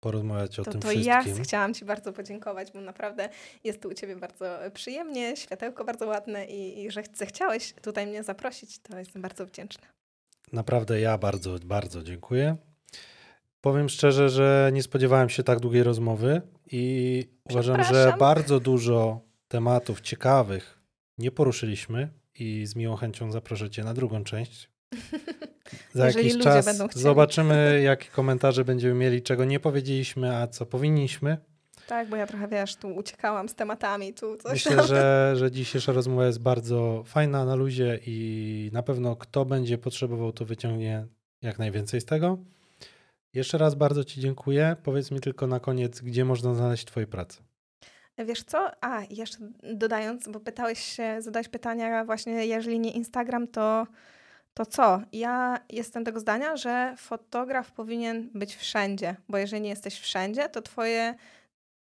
porozmawiać 0.05 0.59
o 0.59 0.65
To, 0.65 0.71
tym 0.71 0.81
to 0.81 0.89
wszystkim. 0.89 1.09
ja 1.37 1.43
chciałam 1.45 1.75
Ci 1.75 1.85
bardzo 1.85 2.13
podziękować, 2.13 2.73
bo 2.73 2.81
naprawdę 2.81 3.29
jest 3.65 3.83
tu 3.83 3.89
u 3.89 3.95
Ciebie 3.95 4.17
bardzo 4.17 4.45
przyjemnie, 4.75 5.37
światełko 5.37 5.85
bardzo 5.85 6.07
ładne 6.07 6.47
i, 6.47 6.85
i 6.85 6.91
że 6.91 7.03
zechciałeś 7.15 7.75
tutaj 7.83 8.07
mnie 8.07 8.23
zaprosić, 8.23 8.79
to 8.79 8.99
jestem 8.99 9.23
bardzo 9.23 9.47
wdzięczna. 9.47 9.87
Naprawdę 10.53 11.01
ja 11.01 11.19
bardzo, 11.19 11.59
bardzo 11.65 12.03
dziękuję. 12.03 12.57
Powiem 13.61 13.89
szczerze, 13.89 14.29
że 14.29 14.71
nie 14.73 14.83
spodziewałem 14.83 15.29
się 15.29 15.43
tak 15.43 15.61
długiej 15.61 15.83
rozmowy 15.83 16.43
i 16.73 17.25
uważam, 17.51 17.85
że 17.85 18.15
bardzo 18.19 18.61
dużo 18.61 19.21
tematów 19.49 20.01
ciekawych 20.01 20.79
nie 21.19 21.31
poruszyliśmy 21.31 22.09
i 22.39 22.67
z 22.67 22.77
miłą 22.77 22.97
chęcią 22.97 23.33
zaproszę 23.33 23.71
Cię 23.71 23.85
na 23.85 23.95
drugą 23.95 24.25
część. 24.25 24.71
Za 25.93 26.07
Jeżeli 26.07 26.25
jakiś 26.25 26.39
ludzie 26.39 26.45
czas 26.45 26.65
będą 26.65 26.89
chcieli. 26.89 27.03
zobaczymy, 27.03 27.81
jakie 27.85 28.09
komentarze 28.11 28.65
będziemy 28.65 28.95
mieli, 28.95 29.23
czego 29.23 29.45
nie 29.45 29.61
powiedzieliśmy, 29.61 30.37
a 30.37 30.47
co 30.47 30.67
powinniśmy. 30.67 31.39
Tak, 31.87 32.09
bo 32.09 32.17
ja 32.17 32.27
trochę, 32.27 32.49
wiesz, 32.49 32.77
tu 32.77 32.89
uciekałam 32.89 33.49
z 33.49 33.55
tematami, 33.55 34.15
tu 34.15 34.37
coś 34.37 34.43
tam. 34.43 34.73
Myślę, 34.77 34.87
że, 34.87 35.33
że 35.37 35.51
dzisiejsza 35.51 35.93
rozmowa 35.93 36.27
jest 36.27 36.41
bardzo 36.41 37.03
fajna 37.07 37.45
na 37.45 37.55
luzie 37.55 37.99
i 38.07 38.71
na 38.73 38.83
pewno 38.83 39.17
kto 39.17 39.45
będzie 39.45 39.79
potrzebował, 39.79 40.33
to 40.33 40.45
wyciągnie 40.45 41.07
jak 41.43 41.59
najwięcej 41.59 42.01
z 42.01 42.05
tego. 42.05 42.39
Jeszcze 43.35 43.59
raz 43.59 43.75
bardzo 43.75 44.05
Ci 44.05 44.21
dziękuję. 44.21 44.77
Powiedz 44.83 45.11
mi 45.11 45.21
tylko 45.21 45.47
na 45.47 45.61
koniec, 45.61 46.01
gdzie 46.01 46.25
można 46.25 46.55
znaleźć 46.55 46.85
Twoje 46.85 47.07
prace. 47.07 47.43
Wiesz 48.27 48.43
co? 48.43 48.71
A, 48.81 49.03
jeszcze 49.11 49.39
dodając, 49.75 50.29
bo 50.29 50.41
pytałeś 50.41 50.79
się, 50.79 51.23
zadałeś 51.23 51.49
pytania 51.49 52.05
właśnie, 52.05 52.47
jeżeli 52.47 52.81
nie 52.81 52.91
Instagram, 52.91 53.49
to, 53.49 53.87
to 54.55 54.67
co? 54.67 55.01
Ja 55.13 55.59
jestem 55.71 56.05
tego 56.05 56.21
zdania, 56.21 56.57
że 56.57 56.95
fotograf 56.99 57.73
powinien 57.73 58.31
być 58.35 58.57
wszędzie, 58.57 59.17
bo 59.29 59.39
jeżeli 59.39 59.63
nie 59.63 59.71
jesteś 59.71 60.01
wszędzie, 60.01 60.49
to 60.49 60.63
twoje, 60.63 61.15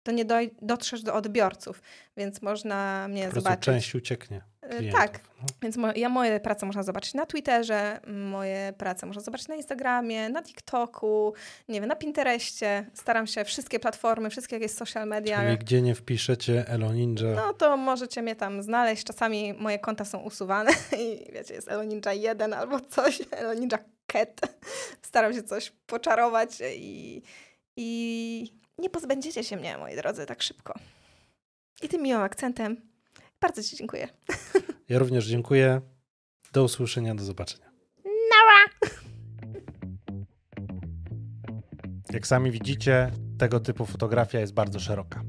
to 0.04 0.12
nie 0.12 0.26
doj- 0.26 0.50
dotrzesz 0.62 1.04
do 1.04 1.14
odbiorców, 1.14 1.82
więc 2.18 2.42
można 2.42 3.08
mnie 3.08 3.28
Po 3.30 3.36
zobaczyć. 3.36 3.66
część 3.66 3.96
ucieknie. 3.96 4.42
E, 4.62 4.78
Klientów. 4.78 5.02
Tak, 5.02 5.20
No. 5.42 5.46
więc 5.62 5.78
mo- 5.78 5.94
ja 5.96 6.10
moje 6.10 6.40
prace 6.40 6.66
można 6.66 6.84
zobaczyć 6.84 7.14
na 7.14 7.26
Twitterze, 7.26 8.00
moje 8.08 8.74
prace 8.78 9.06
można 9.06 9.22
zobaczyć 9.22 9.48
na 9.48 9.56
Instagramie, 9.56 10.30
na 10.30 10.44
TikToku, 10.44 11.34
nie 11.70 11.80
wiem, 11.80 11.90
na 11.90 11.96
Pinterestie. 11.96 12.86
Staram 12.94 13.28
się 13.28 13.46
wszystkie 13.46 13.80
platformy, 13.80 14.30
wszystkie 14.30 14.56
jakieś 14.56 14.72
social 14.72 15.08
media. 15.08 15.42
Czyli 15.42 15.58
gdzie 15.58 15.82
nie 15.82 15.96
wpiszecie 15.96 16.68
Elo 16.68 16.94
Ninja, 16.94 17.32
No 17.36 17.54
to 17.54 17.78
możecie 17.78 18.22
mnie 18.22 18.36
tam 18.36 18.64
znaleźć. 18.64 19.04
Czasami 19.04 19.54
moje 19.54 19.80
konta 19.80 20.06
są 20.06 20.20
usuwane 20.20 20.72
i 21.00 21.32
wiecie, 21.34 21.54
jest 21.54 21.68
Elo 21.68 21.84
Ninja 21.84 22.14
1 22.14 22.54
albo 22.54 22.80
coś, 22.80 23.22
Elo 23.32 23.54
Ninja 23.54 23.78
Cat. 24.08 24.42
Staram 25.02 25.34
się 25.34 25.44
coś 25.44 25.72
poczarować 25.86 26.50
i, 26.76 27.22
i 27.78 28.61
nie 28.78 28.90
pozbędziecie 28.90 29.44
się 29.44 29.58
mnie, 29.58 29.78
moi 29.78 29.96
drodzy, 29.96 30.26
tak 30.26 30.42
szybko. 30.42 30.74
I 31.84 31.90
tym 31.90 32.02
miłym 32.02 32.22
akcentem 32.22 32.82
bardzo 33.42 33.64
Ci 33.64 33.78
dziękuję. 33.78 34.08
ja 34.90 35.00
również 35.00 35.26
dziękuję. 35.26 35.82
Do 36.54 36.64
usłyszenia, 36.64 37.16
do 37.16 37.24
zobaczenia. 37.24 37.72
Jak 42.14 42.28
sami 42.28 42.52
widzicie, 42.52 43.12
tego 43.38 43.60
typu 43.60 43.86
fotografia 43.86 44.40
jest 44.40 44.54
bardzo 44.54 44.80
szeroka. 44.80 45.24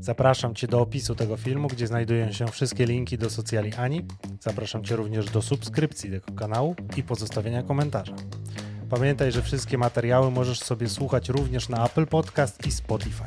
Zapraszam 0.00 0.54
Cię 0.54 0.66
do 0.66 0.80
opisu 0.80 1.14
tego 1.14 1.36
filmu, 1.36 1.68
gdzie 1.68 1.86
znajdują 1.86 2.32
się 2.32 2.46
wszystkie 2.46 2.86
linki 2.86 3.18
do 3.18 3.30
socjali 3.30 3.74
Ani. 3.74 4.06
Zapraszam 4.40 4.84
Cię 4.84 4.96
również 4.96 5.26
do 5.26 5.42
subskrypcji 5.42 6.10
tego 6.10 6.32
kanału 6.32 6.76
i 6.96 7.02
pozostawienia 7.02 7.62
komentarza. 7.62 8.14
Pamiętaj, 8.92 9.32
że 9.32 9.42
wszystkie 9.42 9.78
materiały 9.78 10.30
możesz 10.30 10.60
sobie 10.60 10.88
słuchać 10.88 11.28
również 11.28 11.68
na 11.68 11.86
Apple 11.86 12.06
Podcast 12.06 12.66
i 12.66 12.72
Spotify. 12.72 13.24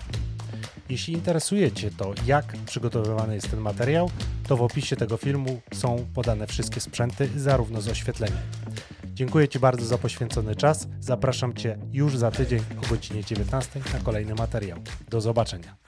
Jeśli 0.90 1.14
interesuje 1.14 1.72
Cię 1.72 1.92
to, 1.92 2.14
jak 2.26 2.46
przygotowywany 2.66 3.36
jest 3.36 3.52
ten 3.52 3.60
materiał, 3.60 4.10
to 4.48 4.58
w 4.58 4.62
opisie 4.62 4.96
tego 4.96 5.18
filmu 5.18 5.62
są 5.74 6.06
podane 6.14 6.48
wszystkie 6.48 6.82
sprzęty, 6.82 7.30
zarówno 7.36 7.82
z 7.82 7.88
oświetleniem. 7.88 8.38
Dziękuję 9.14 9.48
Ci 9.48 9.60
bardzo 9.60 9.86
za 9.86 9.98
poświęcony 9.98 10.56
czas. 10.56 10.88
Zapraszam 11.00 11.54
Cię 11.54 11.78
już 11.94 12.18
za 12.18 12.32
tydzień 12.32 12.60
o 12.86 12.90
godzinie 12.90 13.24
19 13.24 13.80
na 13.94 14.00
kolejny 14.00 14.36
materiał. 14.36 14.80
Do 15.10 15.22
zobaczenia. 15.22 15.85